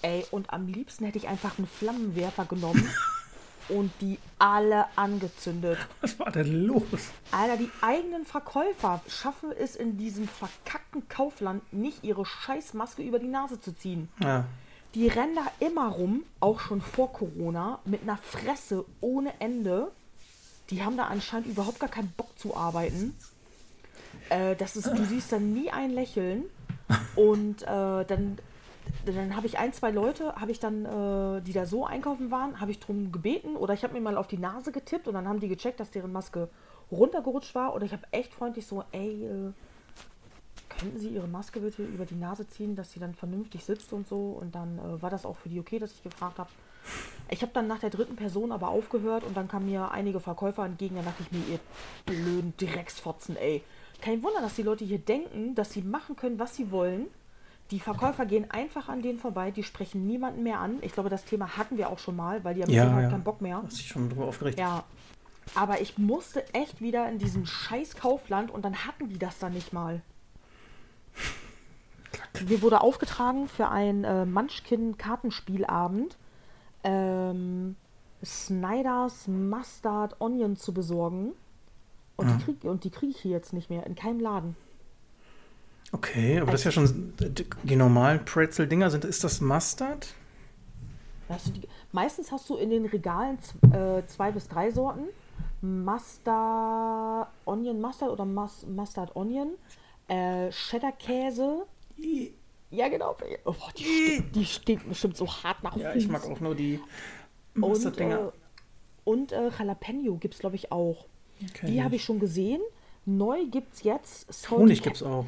Ey, 0.01 0.25
und 0.31 0.51
am 0.51 0.67
liebsten 0.67 1.05
hätte 1.05 1.19
ich 1.19 1.29
einfach 1.29 1.59
einen 1.59 1.67
Flammenwerfer 1.67 2.47
genommen 2.47 2.89
und 3.77 3.91
die 4.01 4.19
alle 4.39 4.87
angezündet. 4.97 5.79
Was 6.01 6.19
war 6.19 6.31
denn 6.31 6.67
los? 6.67 6.83
Alter, 7.31 7.57
die 7.57 7.71
eigenen 7.81 8.25
Verkäufer 8.25 9.01
schaffen 9.09 9.53
es 9.53 9.77
in 9.77 9.99
diesem 9.99 10.29
verkackten 10.29 11.09
Kaufland 11.09 11.73
nicht, 11.73 12.05
ihre 12.05 12.25
Scheißmaske 12.25 13.03
über 13.03 13.19
die 13.19 13.29
Nase 13.29 13.61
zu 13.61 13.73
ziehen. 13.73 14.09
Ja. 14.21 14.45
Die 14.95 15.09
rennen 15.09 15.37
da 15.37 15.67
immer 15.67 15.89
rum, 15.89 16.25
auch 16.41 16.61
schon 16.61 16.81
vor 16.83 17.13
Corona, 17.13 17.79
mit 17.85 18.03
einer 18.03 18.19
Fresse 18.19 18.85
ohne 19.01 19.33
Ende 19.39 19.91
die 20.73 20.83
haben 20.83 20.97
da 20.97 21.05
anscheinend 21.05 21.49
überhaupt 21.49 21.81
gar 21.81 21.91
keinen 21.91 22.13
Bock 22.17 22.39
zu 22.39 22.57
arbeiten. 22.57 23.15
Äh, 24.31 24.57
das 24.57 24.77
ist, 24.77 24.87
du 24.87 25.05
siehst 25.05 25.31
dann 25.31 25.53
nie 25.53 25.71
ein 25.71 25.91
Lächeln. 25.91 26.45
Und 27.15 27.63
äh, 27.63 27.67
dann, 27.67 28.39
dann 29.07 29.37
habe 29.37 29.47
ich 29.47 29.59
ein, 29.59 29.73
zwei 29.73 29.91
Leute, 29.91 30.35
habe 30.37 30.51
ich 30.51 30.61
dann, 30.61 30.85
äh, 30.85 31.43
die 31.43 31.53
da 31.53 31.67
so 31.67 31.85
einkaufen 31.85 32.31
waren, 32.31 32.61
habe 32.61 32.71
ich 32.71 32.79
drum 32.79 33.13
gebeten 33.13 33.57
oder 33.57 33.75
ich 33.75 33.83
habe 33.83 33.95
mir 33.95 34.01
mal 34.01 34.17
auf 34.17 34.29
die 34.29 34.39
Nase 34.39 34.73
getippt 34.73 35.09
und 35.09 35.15
dann 35.15 35.29
haben 35.29 35.41
die 35.41 35.49
gecheckt, 35.49 35.81
dass 35.81 35.91
deren 35.91 36.13
Maske 36.13 36.49
runtergerutscht 36.91 37.55
war. 37.55 37.75
Oder 37.75 37.87
ich 37.87 37.93
habe 37.93 38.07
echt 38.13 38.33
freundlich 38.33 38.67
so, 38.67 38.85
ey, 38.93 39.25
äh, 39.25 39.53
könnten 40.69 40.99
Sie 40.99 41.09
Ihre 41.09 41.29
Maske 41.29 41.61
bitte 41.61 41.83
über 41.83 42.05
die 42.05 42.15
Nase 42.15 42.47
ziehen, 42.47 42.77
dass 42.77 42.93
sie 42.93 43.01
dann 43.01 43.15
vernünftig 43.15 43.65
sitzt 43.65 43.93
und 43.93 44.07
so. 44.07 44.39
Und 44.41 44.55
dann 44.55 44.79
äh, 44.79 45.03
war 45.03 45.11
das 45.11 45.25
auch 45.25 45.37
für 45.37 45.49
die 45.49 45.61
okay, 45.61 45.79
dass 45.79 45.93
ich 45.93 46.03
gefragt 46.03 46.39
habe. 46.39 46.51
Ich 47.31 47.43
habe 47.43 47.53
dann 47.53 47.69
nach 47.69 47.79
der 47.79 47.91
dritten 47.91 48.17
Person 48.17 48.51
aber 48.53 48.69
aufgehört 48.69 49.25
und 49.25 49.37
dann 49.37 49.49
kamen 49.49 49.67
mir 49.67 49.91
einige 49.91 50.21
Verkäufer 50.21 50.65
entgegen. 50.65 50.97
Da 50.97 51.03
dachte 51.03 51.23
ich 51.23 51.33
mir, 51.33 51.45
ihr 51.53 51.61
blöden 52.05 52.55
Drecksfotzen, 52.57 53.37
ey. 53.37 53.63
Kein 54.01 54.23
Wunder, 54.23 54.41
dass 54.41 54.57
die 54.57 54.65
Leute 54.65 54.85
hier 54.85 54.99
denken, 54.99 55.55
dass 55.55 55.73
sie 55.73 55.83
machen 55.83 56.17
können, 56.17 56.39
was 56.39 56.57
sie 56.57 56.73
wollen. 56.73 57.07
Die 57.73 57.81
Verkäufer 57.81 58.27
gehen 58.27 58.51
einfach 58.51 58.91
an 58.91 59.01
denen 59.01 59.19
vorbei, 59.19 59.51
die 59.51 59.63
sprechen 59.63 60.07
niemanden 60.07 60.43
mehr 60.43 60.61
an. 60.61 60.77
Ich 60.83 60.93
glaube, 60.93 61.09
das 61.09 61.25
Thema 61.25 61.57
hatten 61.57 61.79
wir 61.79 61.89
auch 61.89 61.99
schon 61.99 62.15
mal, 62.15 62.45
weil 62.45 62.55
die 62.55 62.63
haben 62.63 62.71
ja, 62.71 63.01
ja. 63.01 63.09
keinen 63.09 63.25
Bock 63.25 63.41
mehr. 63.41 63.63
Hast 63.65 63.79
dich 63.79 63.89
schon 63.89 64.11
drüber 64.11 64.27
aufgeregt. 64.27 64.59
Ja. 64.59 64.85
Aber 65.55 65.81
ich 65.81 65.97
musste 65.97 66.47
echt 66.53 66.83
wieder 66.83 67.09
in 67.09 67.19
diesem 67.19 67.47
scheiß 67.47 67.97
Kaufland 67.97 68.51
und 68.51 68.63
dann 68.63 68.87
hatten 68.87 69.09
die 69.09 69.19
das 69.19 69.39
dann 69.39 69.55
nicht 69.55 69.73
mal. 69.73 70.03
Mir 72.47 72.61
wurde 72.61 72.83
aufgetragen 72.83 73.49
für 73.49 73.69
ein 73.69 74.05
äh, 74.05 74.27
Munchkin-Kartenspielabend 74.27 76.19
ähm, 76.85 77.77
Snyders 78.23 79.29
Mustard 79.29 80.21
Onion 80.21 80.57
zu 80.57 80.75
besorgen. 80.75 81.33
Und, 82.17 82.27
mhm. 82.27 82.39
die 82.39 82.45
krieg, 82.45 82.81
die 82.83 82.91
kriege 82.91 83.13
ich 83.13 83.21
hier 83.21 83.31
jetzt 83.33 83.55
nicht 83.55 83.71
mehr, 83.71 83.87
in 83.87 83.95
keinem 83.95 84.21
Laden. 84.21 84.57
Okay, 85.93 86.39
aber 86.39 86.51
also, 86.51 86.53
das 86.53 86.61
ist 86.61 86.65
ja 86.65 86.73
schon 86.73 87.15
die 87.63 87.77
normalen 87.77 88.25
Pretzel-Dinger 88.25 88.91
sind. 88.91 89.05
Ist 89.05 89.25
das 89.25 89.41
Mustard? 89.41 90.15
Hast 91.29 91.55
die, 91.55 91.69
meistens 91.93 92.33
hast 92.33 92.49
du 92.49 92.57
in 92.57 92.71
den 92.71 92.87
Regalen 92.87 93.39
äh, 93.73 94.03
zwei 94.07 94.33
bis 94.33 94.49
drei 94.49 94.71
Sorten. 94.71 95.05
Mustard 95.61 97.29
Onion 97.45 97.81
Mustard 97.81 98.11
oder 98.11 98.25
Mus 98.25 98.67
Mustard 98.67 99.15
Onion. 99.15 99.53
Äh, 100.09 100.51
Cheddar-Käse. 100.51 101.67
Ja, 102.71 102.89
genau. 102.89 103.17
Oh, 103.45 103.55
die, 103.77 104.23
die 104.35 104.45
stinkt 104.45 104.89
bestimmt 104.89 105.17
so 105.17 105.27
hart 105.27 105.63
nach 105.63 105.77
Ja, 105.77 105.95
ich 105.95 106.09
mag 106.09 106.25
auch 106.25 106.41
nur 106.41 106.55
die 106.55 106.81
Mustard-Dinger. 107.55 108.33
Und, 109.05 109.33
äh, 109.33 109.41
und 109.45 109.53
äh, 109.55 109.59
Jalapeno 109.59 110.17
gibt 110.17 110.35
es, 110.35 110.41
glaube 110.41 110.57
ich, 110.57 110.73
auch. 110.73 111.07
Okay. 111.51 111.67
Die 111.67 111.83
habe 111.83 111.97
ich 111.97 112.05
schon 112.05 112.19
gesehen. 112.19 112.63
Neu 113.05 113.45
gibt 113.47 113.75
es 113.75 113.83
jetzt. 113.83 114.51
Honig 114.51 114.83
gibt 114.83 114.97
es 114.97 115.03
auch. 115.03 115.27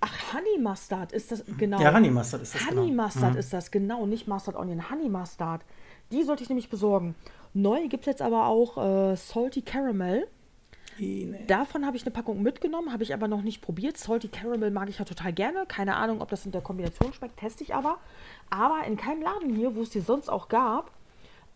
Ach, 0.00 0.34
Honey 0.34 0.58
Mustard 0.58 1.12
ist 1.12 1.30
das, 1.30 1.44
genau. 1.58 1.80
Ja, 1.80 1.94
Honey 1.94 2.10
Mustard 2.10 2.42
ist 2.42 2.54
das. 2.54 2.66
Honey 2.66 2.88
genau. 2.88 3.02
Mustard 3.04 3.32
mhm. 3.32 3.38
ist 3.38 3.52
das, 3.52 3.70
genau. 3.70 4.06
Nicht 4.06 4.26
Mustard 4.26 4.56
Onion, 4.56 4.90
Honey 4.90 5.08
Mustard. 5.08 5.62
Die 6.10 6.22
sollte 6.22 6.42
ich 6.42 6.48
nämlich 6.48 6.70
besorgen. 6.70 7.14
Neu 7.52 7.88
gibt 7.88 8.02
es 8.02 8.06
jetzt 8.06 8.22
aber 8.22 8.46
auch 8.46 8.78
äh, 8.78 9.16
Salty 9.16 9.62
Caramel. 9.62 10.26
Nee. 10.98 11.44
Davon 11.46 11.86
habe 11.86 11.96
ich 11.96 12.02
eine 12.02 12.10
Packung 12.10 12.42
mitgenommen, 12.42 12.92
habe 12.92 13.02
ich 13.02 13.14
aber 13.14 13.26
noch 13.26 13.42
nicht 13.42 13.62
probiert. 13.62 13.96
Salty 13.96 14.28
Caramel 14.28 14.70
mag 14.70 14.88
ich 14.88 14.98
ja 14.98 15.04
total 15.04 15.32
gerne. 15.32 15.64
Keine 15.66 15.96
Ahnung, 15.96 16.20
ob 16.20 16.28
das 16.28 16.44
in 16.44 16.52
der 16.52 16.60
Kombination 16.60 17.12
schmeckt, 17.12 17.38
teste 17.38 17.64
ich 17.64 17.74
aber. 17.74 17.98
Aber 18.50 18.84
in 18.86 18.96
keinem 18.96 19.22
Laden 19.22 19.54
hier, 19.54 19.74
wo 19.74 19.82
es 19.82 19.90
die 19.90 20.00
sonst 20.00 20.28
auch 20.28 20.48
gab, 20.48 20.90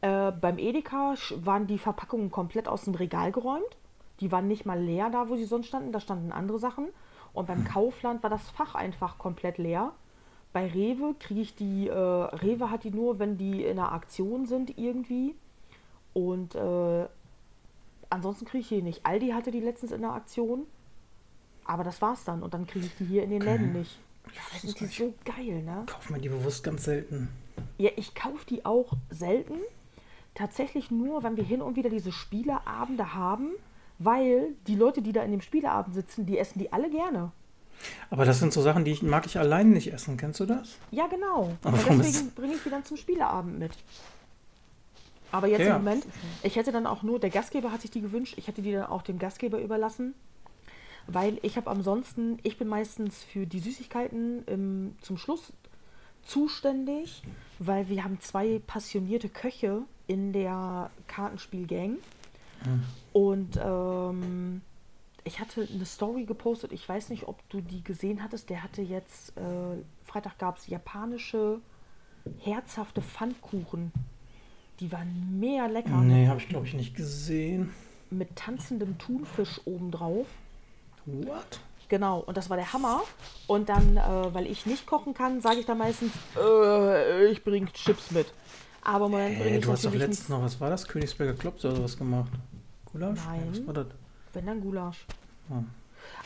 äh, 0.01 0.33
beim 0.33 0.59
Edeka 0.59 1.15
waren 1.37 1.67
die 1.67 1.79
Verpackungen 1.79 2.31
komplett 2.31 2.69
aus 2.69 2.85
dem 2.85 2.95
Regal 2.95 3.33
geräumt. 3.33 3.77
Die 4.21 4.31
waren 4.33 4.49
nicht 4.49 4.65
mal 4.65 4.81
leer 4.81 5.11
da, 5.11 5.29
wo 5.29 5.37
sie 5.37 5.45
sonst 5.45 5.67
standen. 5.67 5.93
Da 5.93 6.01
standen 6.01 6.33
andere 6.33 6.59
Sachen. 6.59 6.89
Und 7.35 7.47
beim 7.47 7.59
hm. 7.59 7.65
Kaufland 7.65 8.23
war 8.23 8.31
das 8.31 8.49
Fach 8.51 8.75
einfach 8.75 9.19
komplett 9.19 9.59
leer. 9.59 9.93
Bei 10.53 10.69
Rewe 10.69 11.15
kriege 11.19 11.41
ich 11.41 11.57
die, 11.57 11.89
äh, 11.89 11.93
Rewe 11.93 12.71
hat 12.71 12.85
die 12.85 12.93
nur, 12.93 13.19
wenn 13.19 13.37
die 13.37 13.65
in 13.65 13.79
einer 13.79 13.93
Aktion 13.93 14.47
sind 14.47 14.79
irgendwie. 14.79 15.35
Und 16.13 16.55
äh, 16.55 17.07
ansonsten 18.09 18.45
kriege 18.47 18.61
ich 18.63 18.69
die 18.69 18.83
nicht. 18.83 19.05
Aldi 19.05 19.31
hatte 19.31 19.51
die 19.51 19.61
letztens 19.61 19.91
in 19.91 20.01
der 20.01 20.13
Aktion. 20.13 20.67
Aber 21.65 21.83
das 21.83 22.01
war's 22.01 22.25
dann. 22.25 22.43
Und 22.43 22.55
dann 22.55 22.67
kriege 22.67 22.87
ich 22.87 22.97
die 22.97 23.05
hier 23.05 23.25
in 23.25 23.31
den 23.31 23.43
Läden 23.43 23.73
nicht. 23.73 23.99
Ja, 24.27 24.41
das 24.53 24.63
sind 24.63 24.81
die 24.81 24.87
so 24.87 25.13
geil, 25.25 25.63
ne? 25.63 25.83
Kauf 25.87 26.09
mir 26.09 26.21
die 26.21 26.29
bewusst 26.29 26.63
ganz 26.63 26.85
selten. 26.85 27.29
Ja, 27.77 27.91
ich 27.97 28.15
kaufe 28.15 28.47
die 28.47 28.65
auch 28.65 28.93
selten. 29.11 29.59
Tatsächlich 30.35 30.91
nur, 30.91 31.23
wenn 31.23 31.37
wir 31.37 31.45
hin 31.45 31.63
und 31.63 31.77
wieder 31.77 31.91
diese 31.91 32.13
Spieleabende 32.13 33.15
haben, 33.15 33.51
weil 34.05 34.55
die 34.67 34.75
Leute, 34.75 35.03
die 35.03 35.13
da 35.13 35.23
in 35.23 35.31
dem 35.31 35.41
Spieleabend 35.41 35.95
sitzen, 35.95 36.27
die 36.27 36.39
essen 36.39 36.59
die 36.59 36.73
alle 36.73 36.91
gerne. 36.91 37.33
Aber 38.11 38.25
das 38.25 38.39
sind 38.39 38.53
so 38.53 38.63
Sachen, 38.63 38.85
die 38.85 38.93
ich, 38.93 39.03
mag 39.03 39.27
ich 39.27 39.39
allein 39.39 39.71
nicht 39.71 39.93
essen. 39.93 40.17
Kennst 40.17 40.41
du 40.41 40.47
das? 40.47 40.79
Ja, 40.91 41.07
genau. 41.07 41.57
Aber 41.65 41.77
deswegen 41.77 42.31
bringe 42.33 42.55
ich 42.55 42.63
die 42.63 42.71
dann 42.71 42.85
zum 42.85 42.97
Spieleabend 42.97 43.59
mit. 43.59 43.73
Aber 45.33 45.49
jetzt 45.49 45.63
ja. 45.63 45.77
im 45.77 45.85
Moment, 45.85 46.07
ich 46.45 46.55
hätte 46.55 46.71
dann 46.71 46.87
auch 46.87 47.03
nur, 47.03 47.19
der 47.19 47.31
Gastgeber 47.31 47.73
hat 47.73 47.81
sich 47.81 47.91
die 47.91 48.01
gewünscht, 48.01 48.35
ich 48.37 48.47
hätte 48.47 48.63
die 48.63 48.73
dann 48.73 48.87
auch 48.87 49.03
dem 49.03 49.19
Gastgeber 49.19 49.61
überlassen, 49.61 50.15
weil 51.09 51.39
ich 51.43 51.57
habe 51.57 51.69
ansonsten, 51.69 52.39
ich 52.45 52.57
bin 52.57 52.69
meistens 52.69 53.23
für 53.25 53.45
die 53.45 53.59
Süßigkeiten 53.59 54.45
im, 54.47 54.97
zum 55.01 55.19
Schluss 55.19 55.53
zuständig, 56.25 57.23
weil 57.59 57.89
wir 57.89 58.05
haben 58.05 58.21
zwei 58.21 58.61
passionierte 58.65 59.29
Köche 59.29 59.83
in 60.07 60.33
der 60.33 60.91
Kartenspielgang. 61.09 61.97
Hm. 62.65 62.83
Und 63.13 63.61
ähm, 63.63 64.61
ich 65.25 65.41
hatte 65.41 65.67
eine 65.73 65.85
Story 65.87 66.25
gepostet, 66.25 66.73
ich 66.73 66.89
weiß 66.89 67.11
nicht, 67.11 67.29
ob 67.29 67.49
du 67.49 67.61
die 67.61 67.83
gesehen 67.83 68.23
hattest. 68.23 68.51
Der 68.51 68.63
hatte 68.63 68.83
jetzt, 68.83 69.37
äh, 69.37 69.83
Freitag 70.05 70.39
gab 70.39 70.59
es 70.59 70.67
japanische 70.67 71.61
herzhafte 72.41 73.03
Pfannkuchen 73.03 73.93
die 74.81 74.91
waren 74.91 75.39
mega 75.39 75.67
lecker. 75.67 76.01
Nee, 76.01 76.27
habe 76.29 76.41
ich 76.41 76.49
glaube 76.49 76.67
ich 76.67 76.75
nicht 76.75 76.97
gesehen. 76.97 77.73
Mit 78.11 78.37
tanzendem 78.37 78.99
Thunfisch 78.99 79.61
obendrauf. 79.65 80.27
What? 81.07 81.61
Genau, 81.89 82.21
und 82.21 82.37
das 82.37 82.51
war 82.51 82.57
der 82.57 82.73
Hammer. 82.73 83.03
Und 83.47 83.69
dann, 83.69 83.97
äh, 83.97 84.35
weil 84.35 84.47
ich 84.47 84.67
nicht 84.67 84.87
kochen 84.87 85.15
kann, 85.15 85.41
sage 85.41 85.61
ich 85.61 85.67
dann 85.67 85.79
meistens, 85.79 86.13
äh, 86.37 87.27
ich 87.27 87.45
bringe 87.45 87.71
Chips 87.73 88.11
mit. 88.11 88.27
Aber 88.83 89.09
bringe 89.09 89.59
ich 89.59 89.65
Du 89.65 89.73
hast 89.73 89.85
doch 89.85 89.95
letztens 89.95 90.29
noch, 90.29 90.43
was 90.43 90.61
war 90.61 90.71
das? 90.71 90.87
Königsberger 90.87 91.35
Klops 91.35 91.65
oder 91.65 91.77
sowas 91.77 91.97
gemacht? 91.97 92.33
Gulasch? 92.95 93.21
Nein. 93.27 93.75
das? 93.75 93.87
Wenn 94.33 94.47
dann 94.47 94.61
Gulasch. 94.61 95.05
Ah. 95.51 95.63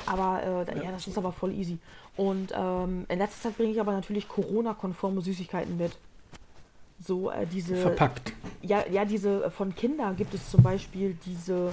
Aber 0.06 0.42
äh, 0.42 0.76
ja, 0.76 0.84
ja, 0.84 0.90
das 0.92 1.06
ist 1.06 1.18
aber 1.18 1.32
voll 1.32 1.52
easy. 1.52 1.78
Und 2.16 2.52
ähm, 2.54 3.06
in 3.08 3.18
letzter 3.18 3.48
Zeit 3.48 3.56
bringe 3.56 3.72
ich 3.72 3.80
aber 3.80 3.92
natürlich 3.92 4.28
Corona-konforme 4.28 5.20
Süßigkeiten 5.20 5.76
mit. 5.76 5.92
So 7.00 7.30
äh, 7.30 7.46
diese. 7.46 7.76
Verpackt. 7.76 8.32
Ja, 8.62 8.84
ja, 8.90 9.04
diese 9.04 9.44
äh, 9.44 9.50
von 9.50 9.74
Kindern 9.74 10.16
gibt 10.16 10.34
es 10.34 10.50
zum 10.50 10.62
Beispiel 10.62 11.16
diese 11.24 11.72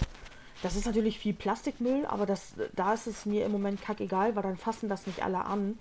Das 0.61 0.75
ist 0.75 0.85
natürlich 0.85 1.19
viel 1.19 1.33
Plastikmüll, 1.33 2.05
aber 2.05 2.25
das, 2.25 2.53
da 2.75 2.93
ist 2.93 3.07
es 3.07 3.25
mir 3.25 3.45
im 3.45 3.51
Moment 3.51 3.81
kackegal, 3.81 4.35
weil 4.35 4.43
dann 4.43 4.57
fassen 4.57 4.89
das 4.89 5.05
nicht 5.07 5.23
alle 5.23 5.45
an. 5.45 5.77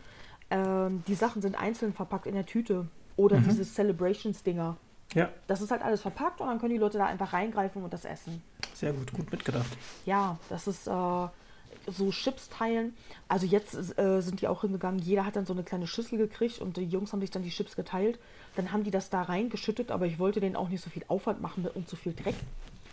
Ähm, 0.50 1.02
die 1.06 1.14
Sachen 1.14 1.42
sind 1.42 1.56
einzeln 1.56 1.92
verpackt 1.92 2.26
in 2.26 2.34
der 2.34 2.46
Tüte. 2.46 2.86
Oder 3.16 3.38
mhm. 3.38 3.44
diese 3.44 3.64
Celebrations-Dinger. 3.64 4.76
Ja. 5.12 5.28
Das 5.46 5.60
ist 5.60 5.70
halt 5.70 5.82
alles 5.82 6.00
verpackt 6.00 6.40
und 6.40 6.48
dann 6.48 6.58
können 6.58 6.72
die 6.72 6.78
Leute 6.78 6.98
da 6.98 7.06
einfach 7.06 7.32
reingreifen 7.32 7.82
und 7.84 7.92
das 7.92 8.04
essen. 8.04 8.42
Sehr 8.74 8.92
gut, 8.92 9.12
gut 9.12 9.30
mitgedacht. 9.30 9.70
Ja, 10.06 10.38
das 10.48 10.66
ist 10.66 10.88
äh, 10.88 10.90
so 10.90 12.10
Chips 12.10 12.48
teilen. 12.48 12.96
Also 13.28 13.46
jetzt 13.46 13.74
äh, 13.98 14.20
sind 14.20 14.40
die 14.40 14.48
auch 14.48 14.62
hingegangen, 14.62 14.98
jeder 15.00 15.24
hat 15.24 15.36
dann 15.36 15.46
so 15.46 15.52
eine 15.52 15.62
kleine 15.62 15.86
Schüssel 15.86 16.18
gekriegt 16.18 16.60
und 16.60 16.76
die 16.76 16.84
Jungs 16.84 17.12
haben 17.12 17.20
sich 17.20 17.30
dann 17.30 17.42
die 17.42 17.50
Chips 17.50 17.76
geteilt. 17.76 18.18
Dann 18.56 18.72
haben 18.72 18.84
die 18.84 18.90
das 18.90 19.10
da 19.10 19.22
reingeschüttet, 19.22 19.90
aber 19.90 20.06
ich 20.06 20.18
wollte 20.18 20.40
denen 20.40 20.56
auch 20.56 20.68
nicht 20.68 20.82
so 20.82 20.90
viel 20.90 21.04
Aufwand 21.08 21.40
machen 21.40 21.66
und 21.74 21.88
so 21.88 21.96
viel 21.96 22.14
Dreck. 22.14 22.36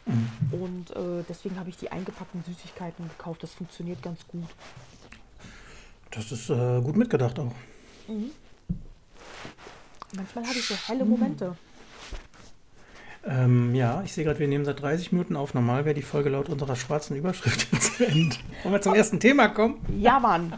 Mhm. 0.06 0.30
Und 0.52 0.92
äh, 0.92 1.24
deswegen 1.28 1.60
habe 1.60 1.70
ich 1.70 1.78
die 1.78 1.92
eingepackten 1.92 2.44
Süßigkeiten 2.44 3.08
gekauft. 3.10 3.44
Das 3.44 3.54
funktioniert 3.54 4.02
ganz 4.02 4.28
gut. 4.28 4.48
Das 6.12 6.32
ist 6.32 6.50
äh, 6.50 6.82
gut 6.82 6.96
mitgedacht 6.96 7.40
auch. 7.40 7.54
Mhm. 8.08 8.32
Manchmal 10.16 10.46
habe 10.46 10.58
ich 10.58 10.68
so 10.68 10.76
helle 10.76 11.06
Momente. 11.06 11.56
Ähm, 13.24 13.76
ja, 13.76 14.02
ich 14.04 14.14
sehe 14.14 14.24
gerade, 14.24 14.40
wir 14.40 14.48
nehmen 14.48 14.66
seit 14.66 14.82
30 14.82 15.12
Minuten 15.12 15.36
auf. 15.36 15.54
Normal 15.54 15.86
wäre 15.86 15.94
die 15.94 16.02
Folge 16.02 16.30
laut 16.30 16.50
unserer 16.50 16.76
schwarzen 16.76 17.16
Überschrift 17.16 17.68
zu 17.82 18.06
Ende. 18.06 18.36
Wollen 18.64 18.74
wir 18.74 18.82
zum 18.82 18.96
ersten 18.96 19.20
Thema 19.20 19.50
kommen? 19.50 19.80
Ja, 20.00 20.20
Mann. 20.20 20.54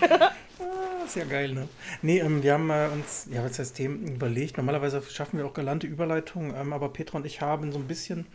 Ah, 0.00 1.04
ist 1.04 1.16
ja 1.16 1.24
geil, 1.24 1.52
ne? 1.52 1.68
Nee, 2.02 2.20
ähm, 2.20 2.42
wir 2.42 2.54
haben 2.54 2.70
äh, 2.70 2.88
uns, 2.92 3.28
ja, 3.30 3.44
was 3.44 3.58
heißt 3.58 3.76
Themen 3.76 4.06
überlegt. 4.06 4.56
Normalerweise 4.56 5.02
schaffen 5.10 5.38
wir 5.38 5.46
auch 5.46 5.54
galante 5.54 5.86
Überleitungen, 5.86 6.54
ähm, 6.54 6.72
aber 6.72 6.90
Petra 6.90 7.18
und 7.18 7.26
ich 7.26 7.40
haben 7.40 7.72
so 7.72 7.78
ein 7.78 7.86
bisschen 7.86 8.26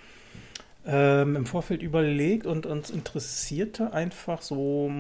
ähm, 0.85 1.35
im 1.35 1.45
Vorfeld 1.47 1.81
überlegt 1.81 2.45
und 2.45 2.67
uns 2.67 2.91
interessierte 2.91 3.93
einfach 3.93 4.43
so 4.43 4.91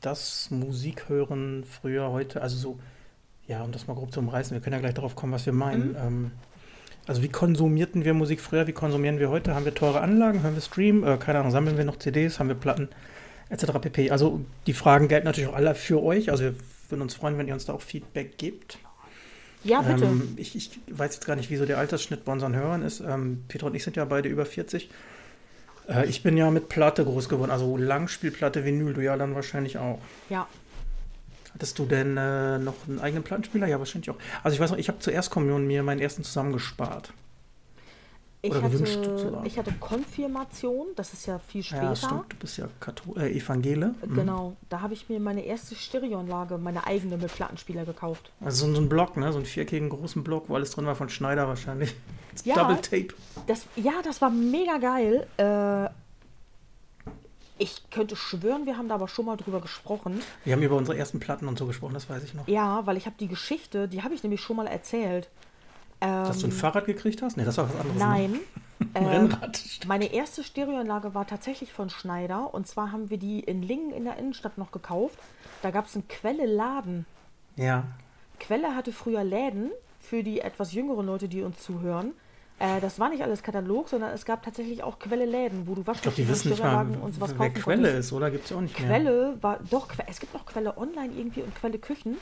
das 0.00 0.50
Musikhören 0.50 1.64
früher, 1.64 2.10
heute, 2.10 2.42
also 2.42 2.56
so, 2.56 2.78
ja, 3.46 3.62
um 3.62 3.70
das 3.70 3.86
mal 3.86 3.94
grob 3.94 4.12
zu 4.12 4.20
umreißen, 4.20 4.54
wir 4.54 4.60
können 4.60 4.74
ja 4.74 4.80
gleich 4.80 4.94
darauf 4.94 5.14
kommen, 5.14 5.32
was 5.32 5.46
wir 5.46 5.52
meinen. 5.52 5.92
Mhm. 5.92 6.30
Ähm, 7.08 7.10
also 7.10 7.22
wie 7.22 7.28
konsumierten 7.28 8.04
wir 8.04 8.14
Musik 8.14 8.40
früher, 8.40 8.66
wie 8.66 8.72
konsumieren 8.72 9.18
wir 9.18 9.30
heute? 9.30 9.54
Haben 9.54 9.64
wir 9.64 9.74
teure 9.74 10.00
Anlagen, 10.00 10.42
hören 10.42 10.54
wir 10.54 10.62
Stream, 10.62 11.04
äh, 11.04 11.16
keine 11.16 11.40
Ahnung, 11.40 11.50
sammeln 11.50 11.76
wir 11.76 11.84
noch 11.84 11.98
CDs, 11.98 12.38
haben 12.38 12.48
wir 12.48 12.54
Platten, 12.54 12.88
etc. 13.50 13.72
pp. 13.80 14.10
Also 14.10 14.40
die 14.66 14.74
Fragen 14.74 15.08
gelten 15.08 15.26
natürlich 15.26 15.50
auch 15.50 15.56
alle 15.56 15.74
für 15.74 16.02
euch. 16.02 16.30
Also 16.30 16.44
wir 16.44 16.54
würden 16.88 17.02
uns 17.02 17.14
freuen, 17.14 17.38
wenn 17.38 17.48
ihr 17.48 17.54
uns 17.54 17.66
da 17.66 17.72
auch 17.72 17.82
Feedback 17.82 18.38
gebt. 18.38 18.78
Ja, 19.64 19.82
bitte. 19.82 20.04
Ähm, 20.04 20.34
ich, 20.36 20.54
ich, 20.54 20.70
weiß 20.90 21.14
jetzt 21.14 21.26
gar 21.26 21.34
nicht, 21.34 21.50
wieso 21.50 21.66
der 21.66 21.78
Altersschnitt 21.78 22.24
bei 22.24 22.32
unseren 22.32 22.54
Hörern 22.54 22.82
ist. 22.82 23.00
Ähm, 23.00 23.42
Peter 23.48 23.66
und 23.66 23.74
ich 23.74 23.82
sind 23.82 23.96
ja 23.96 24.04
beide 24.04 24.28
über 24.28 24.46
40. 24.46 24.88
Äh, 25.88 26.06
ich 26.06 26.22
bin 26.22 26.36
ja 26.36 26.50
mit 26.50 26.68
Platte 26.68 27.04
groß 27.04 27.28
geworden, 27.28 27.50
also 27.50 27.76
Langspielplatte, 27.76 28.64
Vinyl, 28.64 28.94
du 28.94 29.02
ja 29.02 29.16
dann 29.16 29.34
wahrscheinlich 29.34 29.78
auch. 29.78 29.98
Ja, 30.30 30.46
Hattest 31.58 31.76
du 31.80 31.86
denn 31.86 32.16
äh, 32.16 32.56
noch 32.60 32.74
einen 32.86 33.00
eigenen 33.00 33.24
Plattenspieler? 33.24 33.66
Ja, 33.66 33.80
wahrscheinlich 33.80 34.08
auch. 34.10 34.16
Also 34.44 34.54
ich 34.54 34.60
weiß 34.60 34.70
noch, 34.70 34.78
ich 34.78 34.86
habe 34.86 35.00
zuerst 35.00 35.32
Kommunion 35.32 35.66
mir 35.66 35.82
meinen 35.82 36.00
ersten 36.00 36.22
zusammengespart. 36.22 37.12
Ich 38.42 38.52
Oder 38.52 38.62
hatte, 38.62 39.42
ich 39.42 39.58
hatte 39.58 39.72
Konfirmation, 39.80 40.86
das 40.94 41.12
ist 41.12 41.26
ja 41.26 41.40
viel 41.40 41.64
später. 41.64 41.82
Ja, 41.82 41.96
stimmt, 41.96 42.32
du 42.32 42.36
bist 42.36 42.58
ja 42.58 42.68
Kathol 42.78 43.20
äh, 43.20 43.36
Evangele. 43.36 43.96
Mhm. 44.06 44.14
Genau, 44.14 44.56
da 44.68 44.82
habe 44.82 44.94
ich 44.94 45.08
mir 45.08 45.18
meine 45.18 45.44
erste 45.44 45.74
Stereoanlage, 45.74 46.58
meine 46.58 46.86
eigene 46.86 47.16
mit 47.16 47.34
Plattenspieler 47.34 47.84
gekauft. 47.84 48.30
Also 48.40 48.72
so 48.72 48.80
ein 48.80 48.88
Block, 48.88 49.16
ne? 49.16 49.32
so 49.32 49.38
einen 49.38 49.46
vierkägigen 49.46 49.88
großen 49.88 50.22
Block, 50.22 50.44
wo 50.48 50.54
alles 50.54 50.70
drin 50.70 50.86
war 50.86 50.94
von 50.94 51.08
Schneider 51.08 51.48
wahrscheinlich. 51.48 51.94
Ja, 52.44 52.54
Double 52.54 52.76
Tape. 52.76 53.08
Das, 53.48 53.66
ja, 53.74 53.94
das 54.04 54.22
war 54.22 54.30
mega 54.30 54.78
geil. 54.78 55.26
Äh, 55.38 55.90
ich 57.58 57.90
könnte 57.90 58.16
schwören, 58.16 58.66
wir 58.66 58.76
haben 58.76 58.88
da 58.88 58.94
aber 58.94 59.08
schon 59.08 59.26
mal 59.26 59.36
drüber 59.36 59.60
gesprochen. 59.60 60.20
Wir 60.44 60.54
haben 60.54 60.62
über 60.62 60.76
unsere 60.76 60.96
ersten 60.96 61.20
Platten 61.20 61.48
und 61.48 61.58
so 61.58 61.66
gesprochen, 61.66 61.94
das 61.94 62.08
weiß 62.08 62.22
ich 62.24 62.34
noch. 62.34 62.46
Ja, 62.48 62.86
weil 62.86 62.96
ich 62.96 63.06
habe 63.06 63.16
die 63.18 63.28
Geschichte, 63.28 63.88
die 63.88 64.02
habe 64.02 64.14
ich 64.14 64.22
nämlich 64.22 64.40
schon 64.40 64.56
mal 64.56 64.66
erzählt. 64.66 65.28
Ähm, 66.00 66.24
Dass 66.24 66.38
du 66.38 66.46
ein 66.46 66.50
ähm, 66.50 66.56
Fahrrad 66.56 66.86
gekriegt 66.86 67.22
hast? 67.22 67.36
Nee, 67.36 67.44
das 67.44 67.56
war 67.58 67.68
was 67.68 67.80
anderes. 67.80 67.94
Ne? 67.94 67.98
Nein. 67.98 68.32
Ne? 68.32 68.38
ein 68.94 69.02
ähm, 69.02 69.08
Rennrad. 69.08 69.62
Meine 69.86 70.12
erste 70.12 70.44
Stereoanlage 70.44 71.14
war 71.14 71.26
tatsächlich 71.26 71.72
von 71.72 71.90
Schneider. 71.90 72.54
Und 72.54 72.66
zwar 72.66 72.92
haben 72.92 73.10
wir 73.10 73.18
die 73.18 73.40
in 73.40 73.62
Lingen 73.62 73.92
in 73.92 74.04
der 74.04 74.16
Innenstadt 74.16 74.58
noch 74.58 74.70
gekauft. 74.70 75.18
Da 75.62 75.70
gab 75.70 75.86
es 75.86 75.94
einen 75.94 76.06
Quelle-Laden. 76.06 77.06
Ja. 77.56 77.84
Quelle 78.38 78.76
hatte 78.76 78.92
früher 78.92 79.24
Läden 79.24 79.70
für 80.00 80.22
die 80.22 80.40
etwas 80.40 80.72
jüngeren 80.72 81.06
Leute, 81.06 81.28
die 81.28 81.42
uns 81.42 81.60
zuhören. 81.60 82.12
Äh, 82.58 82.80
das 82.80 82.98
war 82.98 83.08
nicht 83.08 83.22
alles 83.22 83.42
Katalog, 83.42 83.88
sondern 83.88 84.12
es 84.12 84.24
gab 84.24 84.42
tatsächlich 84.42 84.82
auch 84.82 84.98
Quelle-Läden, 84.98 85.66
wo 85.66 85.74
du 85.74 85.86
Waschmaschinen, 85.86 86.34
Stirnwagen 86.34 86.96
und 86.96 87.14
sowas 87.14 87.30
kaufen 87.36 87.52
wer 87.54 87.62
Quelle 87.62 87.90
ist, 87.90 88.12
oder? 88.12 88.30
Gibt 88.30 88.46
es 88.46 88.52
auch 88.52 88.60
nicht 88.60 88.74
Quelle 88.74 89.28
mehr. 89.30 89.42
War, 89.42 89.60
doch, 89.70 89.88
es 90.08 90.18
gibt 90.18 90.34
noch 90.34 90.44
Quelle 90.44 90.76
Online 90.76 91.12
irgendwie 91.16 91.42
und 91.42 91.54
Quelle 91.54 91.78
Küchen. 91.78 92.16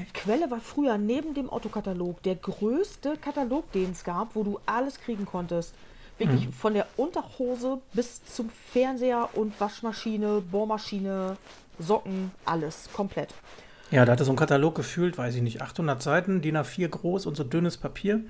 Echt? 0.00 0.14
Quelle 0.14 0.50
war 0.50 0.60
früher 0.60 0.96
neben 0.96 1.34
dem 1.34 1.50
Autokatalog 1.50 2.22
der 2.22 2.36
größte 2.36 3.18
Katalog, 3.18 3.70
den 3.72 3.90
es 3.90 4.04
gab, 4.04 4.34
wo 4.34 4.42
du 4.42 4.58
alles 4.64 4.98
kriegen 4.98 5.26
konntest. 5.26 5.74
Wirklich 6.16 6.46
mhm. 6.46 6.52
von 6.52 6.74
der 6.74 6.86
Unterhose 6.96 7.80
bis 7.92 8.24
zum 8.24 8.48
Fernseher 8.48 9.30
und 9.34 9.58
Waschmaschine, 9.60 10.42
Bohrmaschine, 10.50 11.36
Socken, 11.78 12.30
alles 12.44 12.88
komplett. 12.92 13.34
Ja, 13.90 14.06
da 14.06 14.12
hatte 14.12 14.24
so 14.24 14.32
ein 14.32 14.36
Katalog 14.36 14.74
gefühlt, 14.74 15.18
weiß 15.18 15.34
ich 15.34 15.42
nicht, 15.42 15.60
800 15.60 16.02
Seiten, 16.02 16.40
DIN 16.40 16.56
A4 16.56 16.88
groß 16.88 17.26
und 17.26 17.36
so 17.36 17.44
dünnes 17.44 17.76
Papier. 17.76 18.22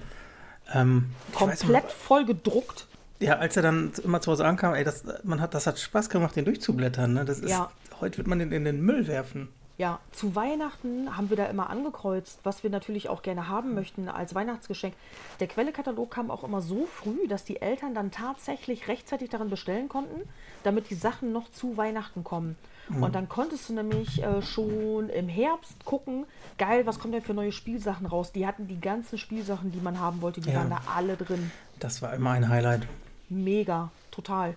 Ähm, 0.75 1.11
Komplett 1.33 1.90
voll 1.90 2.25
gedruckt. 2.25 2.87
Ja, 3.20 3.37
als 3.37 3.57
er 3.57 3.62
dann 3.62 3.92
immer 4.03 4.20
zu 4.20 4.33
Hause 4.33 4.44
ankam, 4.44 4.75
ey, 4.75 4.85
das, 4.85 5.05
man 5.22 5.40
hat, 5.40 5.55
das 5.55 5.66
hat 5.66 5.79
Spaß 5.79 6.09
gemacht, 6.11 6.35
den 6.35 6.44
durchzublättern. 6.44 7.12
Ne? 7.12 7.25
Das 7.25 7.38
ist, 7.38 7.51
ja. 7.51 7.70
Heute 8.01 8.18
wird 8.18 8.27
man 8.27 8.40
den 8.40 8.51
in 8.51 8.64
den 8.64 8.83
Müll 8.83 9.07
werfen. 9.07 9.48
Ja, 9.79 10.01
zu 10.12 10.37
Weihnachten 10.37 11.16
haben 11.16 11.31
wir 11.31 11.37
da 11.37 11.46
immer 11.46 11.70
angekreuzt, 11.70 12.40
was 12.42 12.62
wir 12.62 12.70
natürlich 12.70 13.09
auch 13.09 13.22
gerne 13.22 13.48
haben 13.48 13.75
möchten 13.75 14.09
als 14.09 14.35
Weihnachtsgeschenk. 14.35 14.94
Der 15.40 15.46
Quellekatalog 15.46 16.11
kam 16.11 16.31
auch 16.31 16.44
immer 16.44 16.61
so 16.61 16.87
früh, 16.87 17.27
dass 17.27 17.44
die 17.44 17.62
Eltern 17.62 17.94
dann 17.94 18.11
tatsächlich 18.11 18.87
rechtzeitig 18.88 19.31
darin 19.31 19.51
bestellen 19.51 19.88
konnten, 19.88 20.29
damit 20.62 20.90
die 20.90 20.94
Sachen 20.94 21.33
noch 21.33 21.51
zu 21.51 21.77
Weihnachten 21.77 22.22
kommen. 22.22 22.57
Mhm. 22.96 23.02
Und 23.02 23.14
dann 23.14 23.28
konntest 23.28 23.68
du 23.68 23.74
nämlich 23.74 24.22
äh, 24.22 24.42
schon 24.42 25.09
im 25.09 25.28
Herbst 25.28 25.85
gucken, 25.85 26.26
geil, 26.59 26.87
was 26.87 26.98
kommt 26.98 27.14
denn 27.14 27.22
für 27.22 27.35
neue 27.35 27.52
Spielsachen 27.52 28.07
raus? 28.07 28.33
Die 28.33 28.46
hatten 28.46 28.68
die 28.68 28.81
ganzen 28.81 29.18
Spielsachen, 29.18 29.72
die 29.72 29.81
man 29.81 30.00
haben 30.00 30.22
wollte, 30.22 30.40
die 30.40 30.50
ja. 30.50 30.57
waren 30.57 30.70
da 30.70 30.81
alle 30.94 31.16
drin. 31.16 31.50
Das 31.78 32.02
war 32.02 32.14
immer 32.14 32.31
ein 32.31 32.48
Highlight. 32.48 32.87
Mega, 33.28 33.90
total. 34.11 34.57